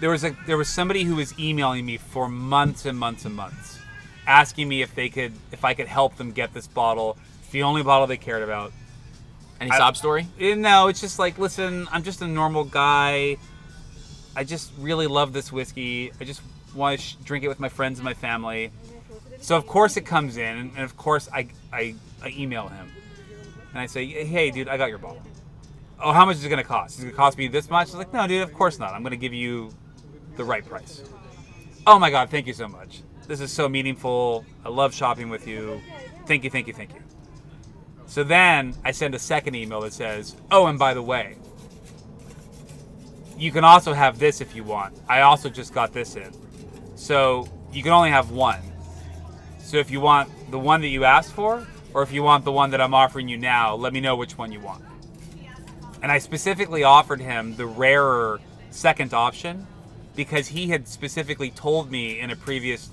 there 0.00 0.10
was 0.10 0.22
a 0.22 0.36
there 0.46 0.56
was 0.56 0.68
somebody 0.68 1.02
who 1.02 1.16
was 1.16 1.36
emailing 1.38 1.84
me 1.84 1.96
for 1.96 2.28
months 2.28 2.86
and 2.86 2.96
months 2.96 3.24
and 3.24 3.34
months, 3.34 3.79
asking 4.30 4.68
me 4.68 4.80
if 4.80 4.94
they 4.94 5.08
could 5.08 5.32
if 5.50 5.64
I 5.64 5.74
could 5.74 5.88
help 5.88 6.16
them 6.16 6.30
get 6.30 6.54
this 6.54 6.68
bottle. 6.68 7.18
It's 7.42 7.50
the 7.50 7.64
only 7.64 7.82
bottle 7.82 8.06
they 8.06 8.16
cared 8.16 8.42
about. 8.42 8.72
Any 9.60 9.72
I- 9.72 9.78
sob 9.78 9.96
story? 9.96 10.26
Eh, 10.38 10.54
No, 10.54 10.86
it's 10.88 11.00
just 11.00 11.18
like, 11.18 11.36
listen, 11.38 11.88
I'm 11.90 12.02
just 12.04 12.22
a 12.22 12.28
normal 12.28 12.64
guy. 12.64 13.36
I 14.36 14.44
just 14.44 14.70
really 14.78 15.08
love 15.08 15.32
this 15.32 15.50
whiskey. 15.52 16.12
I 16.20 16.24
just 16.24 16.40
want 16.74 17.00
to 17.00 17.04
sh- 17.04 17.16
drink 17.24 17.44
it 17.44 17.48
with 17.48 17.58
my 17.58 17.68
friends 17.68 17.98
and 17.98 18.04
my 18.04 18.14
family. 18.14 18.70
So 19.40 19.56
of 19.56 19.66
course 19.66 19.96
it 19.96 20.02
comes 20.06 20.36
in, 20.36 20.70
and 20.76 20.78
of 20.84 20.96
course 20.96 21.28
I, 21.34 21.48
I 21.72 21.94
I 22.22 22.28
email 22.28 22.68
him, 22.68 22.86
and 23.72 23.80
I 23.80 23.86
say, 23.86 24.06
hey, 24.06 24.50
dude, 24.52 24.68
I 24.68 24.76
got 24.76 24.88
your 24.90 24.98
bottle. 24.98 25.22
Oh, 25.98 26.12
how 26.12 26.24
much 26.24 26.36
is 26.36 26.44
it 26.44 26.48
gonna 26.48 26.62
cost? 26.62 26.98
Is 26.98 27.00
it 27.04 27.06
gonna 27.06 27.16
cost 27.16 27.36
me 27.36 27.48
this 27.48 27.68
much? 27.68 27.88
He's 27.88 27.96
like, 27.96 28.12
no, 28.12 28.26
dude, 28.28 28.42
of 28.42 28.54
course 28.54 28.78
not. 28.78 28.92
I'm 28.94 29.02
gonna 29.02 29.16
give 29.16 29.34
you 29.34 29.70
the 30.36 30.44
right 30.44 30.64
price. 30.64 31.02
Oh 31.86 31.98
my 31.98 32.10
god, 32.10 32.30
thank 32.30 32.46
you 32.46 32.52
so 32.52 32.68
much. 32.68 33.02
This 33.26 33.40
is 33.40 33.52
so 33.52 33.68
meaningful. 33.68 34.44
I 34.64 34.70
love 34.70 34.94
shopping 34.94 35.28
with 35.28 35.46
you. 35.46 35.80
Thank 36.26 36.44
you, 36.44 36.50
thank 36.50 36.66
you, 36.66 36.72
thank 36.72 36.92
you. 36.92 37.00
So 38.06 38.24
then 38.24 38.74
I 38.84 38.90
send 38.90 39.14
a 39.14 39.20
second 39.20 39.54
email 39.54 39.80
that 39.82 39.92
says, 39.92 40.34
"Oh, 40.50 40.66
and 40.66 40.78
by 40.78 40.94
the 40.94 41.02
way, 41.02 41.36
you 43.38 43.52
can 43.52 43.62
also 43.62 43.92
have 43.92 44.18
this 44.18 44.40
if 44.40 44.56
you 44.56 44.64
want. 44.64 44.98
I 45.08 45.20
also 45.20 45.48
just 45.48 45.72
got 45.72 45.92
this 45.92 46.16
in. 46.16 46.32
So 46.96 47.48
you 47.72 47.84
can 47.84 47.92
only 47.92 48.10
have 48.10 48.32
one. 48.32 48.60
So 49.60 49.76
if 49.76 49.90
you 49.90 50.00
want 50.00 50.28
the 50.50 50.58
one 50.58 50.80
that 50.80 50.88
you 50.88 51.04
asked 51.04 51.32
for, 51.32 51.66
or 51.94 52.02
if 52.02 52.12
you 52.12 52.24
want 52.24 52.44
the 52.44 52.52
one 52.52 52.70
that 52.72 52.80
I'm 52.80 52.94
offering 52.94 53.28
you 53.28 53.36
now, 53.36 53.76
let 53.76 53.92
me 53.92 54.00
know 54.00 54.16
which 54.16 54.36
one 54.36 54.50
you 54.50 54.60
want." 54.60 54.84
And 56.02 56.10
I 56.10 56.18
specifically 56.18 56.82
offered 56.82 57.20
him 57.20 57.54
the 57.56 57.66
rarer 57.66 58.40
second 58.70 59.14
option 59.14 59.66
because 60.16 60.48
he 60.48 60.68
had 60.68 60.88
specifically 60.88 61.50
told 61.50 61.90
me 61.90 62.18
in 62.18 62.30
a 62.30 62.36
previous 62.36 62.90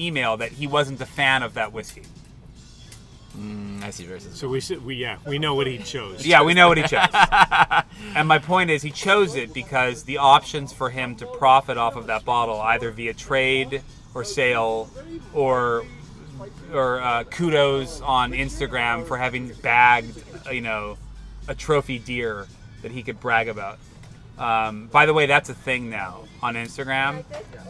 email 0.00 0.36
that 0.38 0.52
he 0.52 0.66
wasn't 0.66 1.00
a 1.00 1.06
fan 1.06 1.42
of 1.42 1.54
that 1.54 1.72
whiskey. 1.72 2.02
Mm, 3.36 3.82
I 3.82 3.90
see 3.90 4.06
versus. 4.06 4.36
So 4.36 4.48
we 4.48 4.60
should, 4.60 4.84
we 4.84 4.96
yeah, 4.96 5.18
we 5.26 5.38
know 5.38 5.54
what 5.54 5.66
he 5.66 5.78
chose. 5.78 6.26
Yeah, 6.26 6.42
we 6.42 6.52
know 6.52 6.68
what 6.68 6.78
he 6.78 6.84
chose. 6.84 7.06
and 8.16 8.26
my 8.26 8.38
point 8.38 8.70
is, 8.70 8.82
he 8.82 8.90
chose 8.90 9.36
it 9.36 9.54
because 9.54 10.02
the 10.02 10.18
options 10.18 10.72
for 10.72 10.90
him 10.90 11.14
to 11.16 11.26
profit 11.26 11.78
off 11.78 11.96
of 11.96 12.06
that 12.08 12.24
bottle, 12.24 12.60
either 12.60 12.90
via 12.90 13.14
trade 13.14 13.82
or 14.14 14.24
sale, 14.24 14.90
or 15.32 15.84
or 16.72 17.00
uh, 17.00 17.24
kudos 17.24 18.00
on 18.00 18.32
Instagram 18.32 19.06
for 19.06 19.16
having 19.16 19.48
bagged, 19.62 20.22
uh, 20.46 20.50
you 20.50 20.60
know, 20.60 20.96
a 21.48 21.54
trophy 21.54 21.98
deer 21.98 22.46
that 22.82 22.90
he 22.90 23.02
could 23.02 23.20
brag 23.20 23.48
about. 23.48 23.78
Um, 24.38 24.88
by 24.88 25.06
the 25.06 25.14
way, 25.14 25.26
that's 25.26 25.50
a 25.50 25.54
thing 25.54 25.90
now 25.90 26.24
on 26.42 26.54
Instagram 26.54 27.24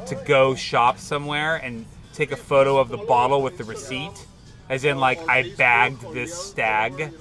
to 0.07 0.15
go 0.15 0.55
shop 0.55 0.99
somewhere 0.99 1.57
and 1.57 1.85
take 2.15 2.33
a 2.33 2.37
photo 2.37 2.79
of 2.79 2.89
the 2.89 2.97
bottle 2.97 3.43
with 3.43 3.59
the 3.59 3.65
receipt, 3.65 4.27
as 4.69 4.85
in 4.85 4.99
like 4.99 5.19
I 5.29 5.53
bagged 5.57 6.13
this 6.13 6.35
stag. 6.35 7.13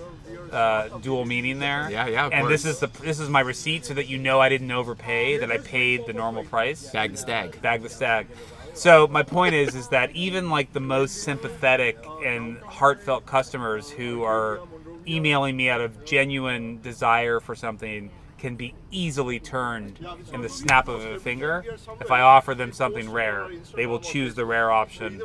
Uh, 0.52 0.98
dual 1.00 1.26
meaning 1.26 1.60
there. 1.60 1.90
Yeah, 1.92 2.08
yeah, 2.08 2.26
of 2.26 2.34
and 2.34 2.48
this 2.48 2.66
is 2.66 2.80
the 2.80 2.88
this 3.02 3.20
is 3.20 3.30
my 3.30 3.40
receipt 3.40 3.86
so 3.86 3.94
that 3.94 4.08
you 4.08 4.18
know 4.18 4.40
I 4.40 4.50
didn't 4.50 4.72
overpay, 4.72 5.38
that 5.38 5.52
I 5.52 5.60
paid 5.60 6.08
the 6.08 6.14
normal 6.14 6.44
price 6.44 6.90
Bag 6.90 7.12
the 7.12 7.18
stag. 7.18 7.62
bag 7.62 7.84
the 7.84 7.90
stag. 7.90 8.28
So 8.74 9.08
my 9.08 9.24
point 9.24 9.56
is, 9.56 9.76
is 9.76 9.90
that 9.90 10.12
even 10.16 10.50
like 10.50 10.74
the 10.74 10.80
most 10.80 11.24
sympathetic 11.24 12.04
and 12.26 12.58
heartfelt 12.60 13.26
customers 13.26 13.90
who 13.90 14.24
are 14.24 14.62
emailing 15.08 15.58
me 15.58 15.70
out 15.70 15.82
of 15.82 16.06
genuine 16.06 16.82
desire 16.82 17.40
for 17.40 17.56
something 17.56 18.10
can 18.40 18.56
be 18.56 18.74
easily 18.92 19.40
turned 19.40 20.00
in 20.34 20.42
the 20.42 20.50
snap 20.50 20.88
of 20.88 21.04
a 21.04 21.20
finger. 21.20 21.64
If 22.00 22.10
I 22.12 22.22
offer 22.22 22.56
them 22.56 22.72
something 22.72 23.12
rare, 23.12 23.50
they 23.76 23.86
will 23.86 24.00
choose 24.00 24.36
the 24.36 24.46
rare 24.46 24.72
option 24.72 25.22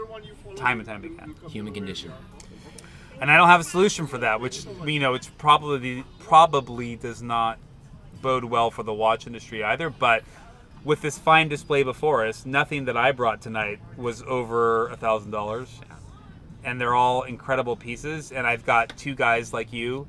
time 0.57 0.81
and 0.81 0.89
time 0.89 1.05
again 1.05 1.35
Human 1.49 1.73
condition. 1.73 2.13
and 3.21 3.31
I 3.31 3.37
don't 3.37 3.49
have 3.49 3.61
a 3.61 3.65
solution 3.65 4.07
for 4.07 4.19
that, 4.19 4.41
which 4.41 4.67
you 4.85 5.01
know, 5.01 5.15
it's 5.15 5.29
probably 5.29 6.05
probably 6.19 6.97
does 6.97 7.23
not 7.23 7.59
bode 8.21 8.45
well 8.45 8.71
for 8.71 8.83
the 8.83 8.95
watch 8.95 9.27
industry 9.27 9.63
either. 9.63 9.91
But 9.91 10.25
with 10.85 11.01
this 11.01 11.17
fine 11.19 11.49
display 11.49 11.83
before 11.83 12.27
us, 12.27 12.45
nothing 12.45 12.87
that 12.87 12.97
I 12.97 13.13
brought 13.13 13.41
tonight 13.41 13.79
was 13.97 14.23
over 14.23 14.89
a 14.89 14.97
thousand 14.97 15.31
dollars, 15.31 15.81
and 16.65 16.81
they're 16.81 16.95
all 16.95 17.23
incredible 17.23 17.77
pieces. 17.77 18.33
And 18.33 18.47
I've 18.47 18.67
got 18.67 18.97
two 18.97 19.15
guys 19.15 19.53
like 19.53 19.73
you 19.73 20.09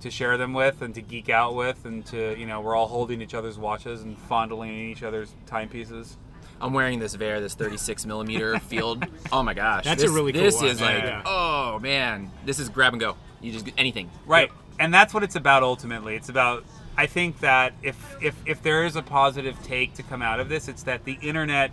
to 0.00 0.10
share 0.10 0.36
them 0.36 0.52
with 0.52 0.82
and 0.82 0.94
to 0.94 1.02
geek 1.02 1.28
out 1.28 1.54
with, 1.54 1.84
and 1.84 2.04
to 2.06 2.38
you 2.38 2.46
know, 2.46 2.60
we're 2.60 2.74
all 2.76 2.88
holding 2.88 3.20
each 3.22 3.34
other's 3.34 3.58
watches 3.58 4.02
and 4.02 4.18
fondling 4.18 4.70
each 4.72 5.02
other's 5.02 5.34
timepieces. 5.46 6.16
I'm 6.60 6.72
wearing 6.72 6.98
this 6.98 7.14
Vaer, 7.14 7.40
this 7.40 7.54
36 7.54 8.06
millimeter 8.06 8.58
field. 8.60 9.04
Oh 9.30 9.42
my 9.42 9.52
gosh, 9.54 9.84
That's 9.84 10.02
a 10.02 10.10
really 10.10 10.32
cool 10.32 10.42
This 10.42 10.56
watch, 10.56 10.64
is 10.64 10.80
like, 10.80 11.02
yeah. 11.02 11.22
oh 11.26 11.78
man, 11.80 12.30
this 12.44 12.58
is 12.58 12.68
grab 12.68 12.94
and 12.94 13.00
go. 13.00 13.16
You 13.42 13.52
just 13.52 13.64
get 13.66 13.74
anything. 13.76 14.10
Right. 14.26 14.50
and 14.78 14.92
that's 14.92 15.12
what 15.12 15.22
it's 15.22 15.36
about 15.36 15.62
ultimately. 15.62 16.16
It's 16.16 16.28
about 16.30 16.64
I 16.96 17.06
think 17.06 17.40
that 17.40 17.74
if 17.82 18.16
if 18.22 18.34
if 18.46 18.62
there 18.62 18.84
is 18.86 18.96
a 18.96 19.02
positive 19.02 19.56
take 19.62 19.92
to 19.94 20.02
come 20.02 20.22
out 20.22 20.40
of 20.40 20.48
this, 20.48 20.66
it's 20.68 20.82
that 20.84 21.04
the 21.04 21.18
internet 21.20 21.70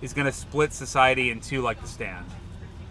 is 0.00 0.14
going 0.14 0.24
to 0.24 0.32
split 0.32 0.72
society 0.72 1.30
in 1.30 1.40
two 1.40 1.60
like 1.60 1.80
the 1.82 1.86
stand. 1.88 2.24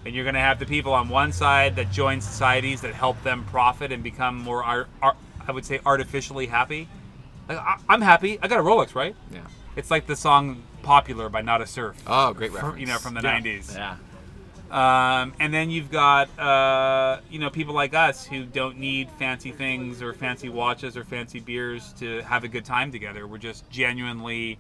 And 0.06 0.16
you're 0.16 0.24
going 0.24 0.34
to 0.36 0.40
have 0.42 0.58
the 0.60 0.66
people 0.66 0.94
on 0.94 1.10
one 1.10 1.32
side 1.32 1.76
that 1.76 1.92
join 1.92 2.22
societies 2.22 2.82
that 2.82 2.94
help 2.94 3.22
them 3.24 3.44
profit 3.46 3.92
and 3.92 4.02
become 4.02 4.36
more 4.38 4.64
ar- 4.64 4.88
ar- 5.02 5.16
I 5.48 5.52
would 5.52 5.66
say 5.66 5.80
artificially 5.86 6.48
happy. 6.48 6.88
Like, 7.48 7.60
I- 7.60 7.78
I'm 7.88 8.02
happy. 8.02 8.40
I 8.42 8.48
got 8.48 8.60
a 8.60 8.64
Rolex, 8.64 8.96
right? 8.96 9.16
Yeah. 9.32 9.42
It's 9.76 9.92
like 9.92 10.08
the 10.08 10.16
song 10.16 10.64
"Popular" 10.82 11.30
by 11.30 11.42
Nada 11.42 11.68
Surf. 11.68 11.96
Oh, 12.08 12.34
great 12.34 12.52
from- 12.52 12.78
you 12.78 12.86
know, 12.88 12.98
from 12.98 13.14
the 13.14 13.22
Yeah. 13.22 13.32
'90s. 13.40 13.76
Yeah. 13.76 13.96
Um, 14.72 15.34
and 15.40 15.54
then 15.54 15.70
you've 15.70 15.92
got 15.92 16.30
uh, 16.40 17.20
you 17.30 17.40
know 17.40 17.50
people 17.50 17.74
like 17.74 17.94
us 17.94 18.26
who 18.26 18.46
don't 18.46 18.78
need 18.80 19.10
fancy 19.20 19.52
things 19.52 20.02
or 20.02 20.14
fancy 20.14 20.48
watches 20.50 20.96
or 20.96 21.04
fancy 21.04 21.40
beers 21.42 21.94
to 22.00 22.22
have 22.22 22.44
a 22.46 22.48
good 22.48 22.64
time 22.66 22.92
together. 22.92 23.28
We're 23.28 23.38
just 23.38 23.70
genuinely 23.70 24.58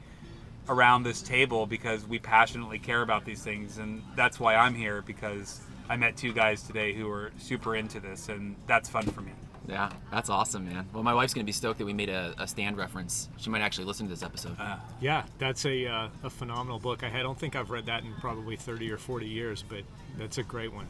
around 0.71 1.03
this 1.03 1.21
table 1.21 1.65
because 1.65 2.07
we 2.07 2.17
passionately 2.17 2.79
care 2.79 3.01
about 3.01 3.25
these 3.25 3.43
things, 3.43 3.77
and 3.77 4.01
that's 4.15 4.39
why 4.39 4.55
I'm 4.55 4.73
here 4.73 5.01
because 5.01 5.59
I 5.89 5.97
met 5.97 6.15
two 6.17 6.31
guys 6.33 6.63
today 6.63 6.93
who 6.93 7.09
are 7.09 7.31
super 7.37 7.75
into 7.75 7.99
this, 7.99 8.29
and 8.29 8.55
that's 8.67 8.89
fun 8.89 9.05
for 9.05 9.21
me. 9.21 9.31
Yeah, 9.67 9.91
that's 10.09 10.29
awesome, 10.29 10.65
man. 10.65 10.87
Well, 10.91 11.03
my 11.03 11.13
wife's 11.13 11.33
gonna 11.35 11.43
be 11.45 11.51
stoked 11.51 11.77
that 11.79 11.85
we 11.85 11.93
made 11.93 12.09
a, 12.09 12.33
a 12.39 12.47
stand 12.47 12.77
reference. 12.77 13.29
She 13.37 13.49
might 13.49 13.61
actually 13.61 13.85
listen 13.85 14.07
to 14.07 14.09
this 14.09 14.23
episode. 14.23 14.55
Uh, 14.59 14.77
Yeah, 14.99 15.23
that's 15.37 15.65
a, 15.65 15.85
uh, 15.85 16.07
a 16.23 16.29
phenomenal 16.29 16.79
book. 16.79 17.03
I 17.03 17.09
had- 17.09 17.21
don't 17.21 17.37
think 17.37 17.55
I've 17.55 17.69
read 17.69 17.85
that 17.85 18.03
in 18.03 18.13
probably 18.15 18.55
30 18.55 18.89
or 18.91 18.97
40 18.97 19.27
years, 19.27 19.63
but 19.67 19.83
that's 20.17 20.37
a 20.39 20.43
great 20.43 20.73
one. 20.73 20.87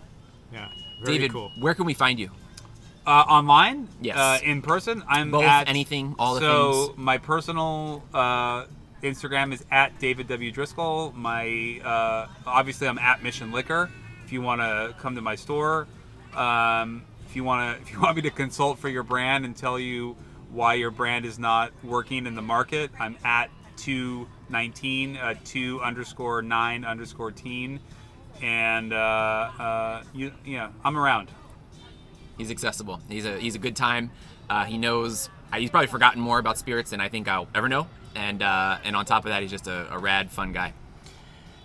Yeah, 0.53 0.69
very 1.03 1.17
David, 1.17 1.33
cool. 1.33 1.51
where 1.59 1.73
can 1.73 1.85
we 1.85 1.93
find 1.93 2.19
you? 2.19 2.29
uh, 3.05 3.09
online, 3.27 3.87
Yes. 3.99 4.15
uh, 4.15 4.37
in 4.43 4.61
person, 4.61 5.01
I'm 5.07 5.31
Both, 5.31 5.43
at 5.43 5.67
anything, 5.67 6.13
all 6.19 6.35
the 6.35 6.41
so 6.41 6.71
things. 6.71 6.85
So 6.87 6.93
my 6.97 7.17
personal 7.17 8.03
uh, 8.13 8.65
Instagram 9.03 9.53
is 9.53 9.63
at 9.71 9.97
David 9.99 10.27
W 10.27 10.51
Driscoll. 10.51 11.11
My 11.15 11.79
uh, 11.83 12.27
obviously 12.45 12.87
I'm 12.87 12.99
at 12.99 13.23
Mission 13.23 13.51
Liquor. 13.51 13.89
If 14.25 14.31
you 14.31 14.41
want 14.41 14.61
to 14.61 14.93
come 14.99 15.15
to 15.15 15.21
my 15.21 15.35
store, 15.35 15.87
um, 16.35 17.03
if 17.27 17.35
you 17.35 17.43
want 17.43 17.75
to, 17.77 17.81
if 17.83 17.91
you 17.91 17.99
want 18.01 18.15
me 18.15 18.21
to 18.23 18.29
consult 18.31 18.79
for 18.79 18.89
your 18.89 19.03
brand 19.03 19.45
and 19.45 19.55
tell 19.55 19.79
you 19.79 20.15
why 20.51 20.73
your 20.75 20.91
brand 20.91 21.25
is 21.25 21.39
not 21.39 21.71
working 21.83 22.25
in 22.27 22.35
the 22.35 22.41
market, 22.41 22.91
I'm 22.99 23.17
at 23.23 23.49
two 23.77 24.27
nineteen 24.49 25.17
uh, 25.17 25.33
two 25.45 25.81
underscore 25.81 26.41
nine 26.41 26.85
underscore 26.85 27.31
teen, 27.31 27.79
and 28.41 28.93
uh, 28.93 28.95
uh, 28.95 30.03
you 30.13 30.31
yeah 30.45 30.69
I'm 30.85 30.97
around. 30.97 31.29
He's 32.37 32.51
accessible. 32.51 32.99
He's 33.09 33.25
a 33.25 33.39
he's 33.39 33.55
a 33.55 33.59
good 33.59 33.75
time. 33.75 34.11
Uh, 34.49 34.65
he 34.65 34.77
knows. 34.77 35.29
uh, 35.53 35.57
He's 35.57 35.69
probably 35.69 35.87
forgotten 35.87 36.21
more 36.21 36.39
about 36.39 36.57
spirits 36.57 36.91
than 36.91 36.99
I 37.01 37.07
think 37.09 37.27
I'll 37.27 37.47
ever 37.55 37.69
know. 37.69 37.87
And 38.15 38.41
uh, 38.41 38.79
and 38.83 38.95
on 38.95 39.05
top 39.05 39.25
of 39.25 39.29
that, 39.29 39.41
he's 39.41 39.51
just 39.51 39.67
a, 39.67 39.93
a 39.93 39.97
rad, 39.97 40.31
fun 40.31 40.51
guy. 40.51 40.73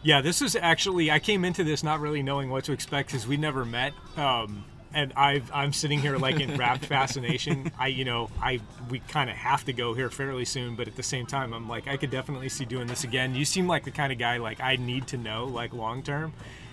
Yeah, 0.03 0.21
this 0.21 0.41
is 0.41 0.55
actually 0.55 1.11
I 1.11 1.19
came 1.19 1.45
into 1.45 1.65
this 1.65 1.83
not 1.83 2.01
really 2.01 2.23
knowing 2.23 2.51
what 2.51 2.65
to 2.65 2.73
expect 2.73 3.09
because 3.09 3.27
we 3.27 3.37
never 3.37 3.65
met. 3.65 3.93
Um, 4.17 4.65
and 4.95 5.13
I've, 5.15 5.51
I'm 5.53 5.75
sitting 5.75 5.99
here 5.99 6.17
like 6.17 6.41
in 6.41 6.57
rapt 6.57 6.87
fascination. 6.87 7.71
I, 7.79 7.89
you 7.89 8.05
know, 8.05 8.31
I 8.41 8.61
we 8.89 9.01
kind 9.01 9.29
of 9.29 9.37
have 9.37 9.65
to 9.67 9.73
go 9.73 9.95
here 9.95 10.09
fairly 10.09 10.45
soon, 10.45 10.75
but 10.75 10.89
at 10.89 10.97
the 10.97 11.03
same 11.03 11.27
time, 11.27 11.53
I'm 11.53 11.69
like 11.69 11.87
I 11.87 11.97
could 11.97 12.11
definitely 12.11 12.49
see 12.49 12.65
doing 12.65 12.87
this 12.87 13.05
again. 13.05 13.35
You 13.35 13.45
seem 13.45 13.67
like 13.67 13.85
the 13.85 13.91
kind 13.91 14.13
of 14.13 14.19
guy 14.19 14.39
like 14.39 14.61
I 14.61 14.77
need 14.77 15.07
to 15.09 15.17
know 15.17 15.45
like 15.45 15.75
long 15.75 16.03
term, 16.03 16.33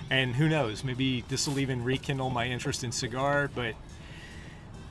and 0.10 0.36
who 0.36 0.48
knows, 0.48 0.84
maybe 0.84 1.26
this 1.28 1.48
will 1.48 1.60
even 1.60 1.84
rekindle 1.84 2.30
my 2.30 2.48
interest 2.48 2.84
in 2.84 2.92
cigar. 2.92 3.50
But 3.54 3.76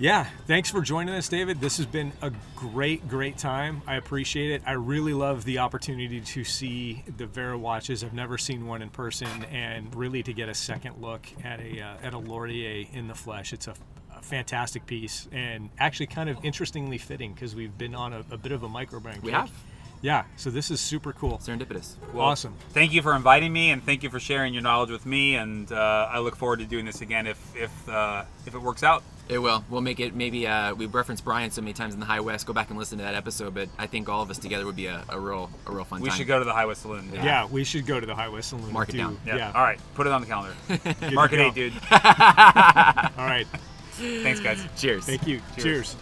yeah, 0.03 0.27
thanks 0.49 0.69
for 0.69 0.81
joining 0.81 1.15
us, 1.15 1.29
David. 1.29 1.61
This 1.61 1.77
has 1.77 1.87
been 1.87 2.11
a 2.23 2.33
great, 2.57 3.07
great 3.07 3.39
time. 3.39 3.83
I 3.87 3.95
appreciate 3.95 4.51
it. 4.51 4.63
I 4.67 4.73
really 4.73 5.13
love 5.13 5.45
the 5.45 5.59
opportunity 5.59 6.21
to 6.21 6.43
see 6.43 7.05
the 7.19 7.27
Vaer 7.27 7.57
watches. 7.57 8.03
I've 8.03 8.13
never 8.13 8.37
seen 8.37 8.67
one 8.67 8.83
in 8.83 8.91
person, 8.91 9.29
and 9.53 9.95
really 9.95 10.25
to 10.25 10.33
get 10.33 10.49
a 10.49 10.55
second 10.55 11.01
look 11.01 11.29
at 11.45 11.61
a 11.61 11.81
uh, 11.81 11.97
at 12.03 12.15
a 12.15 12.19
Lorier 12.19 12.89
in 12.93 13.07
the 13.07 13.15
flesh. 13.15 13.53
It's 13.53 13.69
a, 13.69 13.75
a 14.13 14.21
fantastic 14.21 14.87
piece, 14.87 15.29
and 15.31 15.71
actually 15.79 16.09
kind 16.09 16.29
of 16.29 16.45
interestingly 16.45 16.99
fitting 16.99 17.33
because 17.33 17.55
we've 17.55 17.79
been 17.79 17.95
on 17.95 18.13
a, 18.13 18.25
a 18.33 18.37
bit 18.37 18.51
of 18.51 18.65
a 18.65 18.69
microbrand. 18.69 19.23
We 19.23 19.31
kick. 19.31 19.39
have. 19.39 19.53
Yeah, 20.01 20.25
so 20.35 20.51
this 20.51 20.73
is 20.73 20.81
super 20.81 21.13
cool. 21.13 21.39
Serendipitous. 21.39 21.95
awesome. 22.17 22.57
Thank 22.71 22.93
you 22.93 23.03
for 23.03 23.15
inviting 23.15 23.53
me, 23.53 23.71
and 23.71 23.81
thank 23.85 24.03
you 24.03 24.11
for 24.11 24.19
sharing 24.19 24.53
your 24.53 24.65
knowledge 24.65 24.91
with 24.91 25.07
me. 25.07 25.37
And 25.37 25.71
uh, 25.71 26.09
I 26.11 26.19
look 26.19 26.35
forward 26.35 26.59
to 26.59 26.65
doing 26.65 26.85
this 26.85 27.03
again 27.03 27.29
if 27.29 27.39
if 27.55 27.89
uh, 27.89 28.25
if 28.47 28.57
it 28.57 28.61
works 28.61 28.83
out. 28.83 29.05
It 29.29 29.39
will. 29.39 29.65
We'll 29.71 29.81
make 29.81 29.99
it. 30.01 30.15
Maybe 30.15 30.47
uh, 30.47 30.75
we 30.75 30.87
referenced 30.87 31.25
Brian 31.25 31.51
so 31.51 31.63
many 31.63 31.73
times 31.73 31.95
in 31.95 32.01
the 32.01 32.07
Hye 32.07 32.21
West. 32.21 32.45
Go 32.47 32.53
back 32.53 32.71
and 32.71 32.79
listen 32.79 32.99
to 32.99 33.05
that 33.05 33.15
episode. 33.15 33.55
But 33.55 33.69
I 33.79 33.87
think 33.87 34.09
all 34.09 34.21
of 34.23 34.31
us 34.31 34.39
together 34.39 34.67
would 34.67 34.77
be 34.77 34.87
a, 34.87 35.05
a 35.09 35.19
real 35.19 35.49
a 35.67 35.73
real 35.73 35.85
fun 35.85 36.01
We 36.01 36.09
time. 36.09 36.19
should 36.19 36.27
go 36.27 36.39
to 36.39 36.45
the 36.45 36.53
Hye 36.53 36.67
West 36.67 36.83
Saloon. 36.83 37.11
Yeah. 37.15 37.47
we 37.47 37.65
should 37.65 37.87
go 37.87 37.99
to 37.99 38.05
the 38.07 38.15
Hye 38.15 38.29
West 38.29 38.51
Saloon. 38.51 38.73
Mark 38.73 38.89
it 38.91 38.93
do- 38.93 38.99
down. 38.99 39.19
Yeah. 39.27 39.37
Yeah. 39.37 39.53
All 39.55 39.63
right. 39.63 39.79
Put 39.95 40.07
it 40.07 40.13
on 40.13 40.21
the 40.21 40.27
calendar. 40.27 40.55
Good 41.01 41.15
Mark 41.15 41.33
it 41.33 41.41
eight, 41.41 41.55
dude. 41.55 41.73
All 41.91 43.27
right. 43.27 43.47
Thanks, 43.93 44.41
guys. 44.41 44.63
Cheers. 44.77 45.05
Thank 45.07 45.27
you. 45.27 45.41
Cheers. 45.57 45.63
Cheers. 45.65 45.97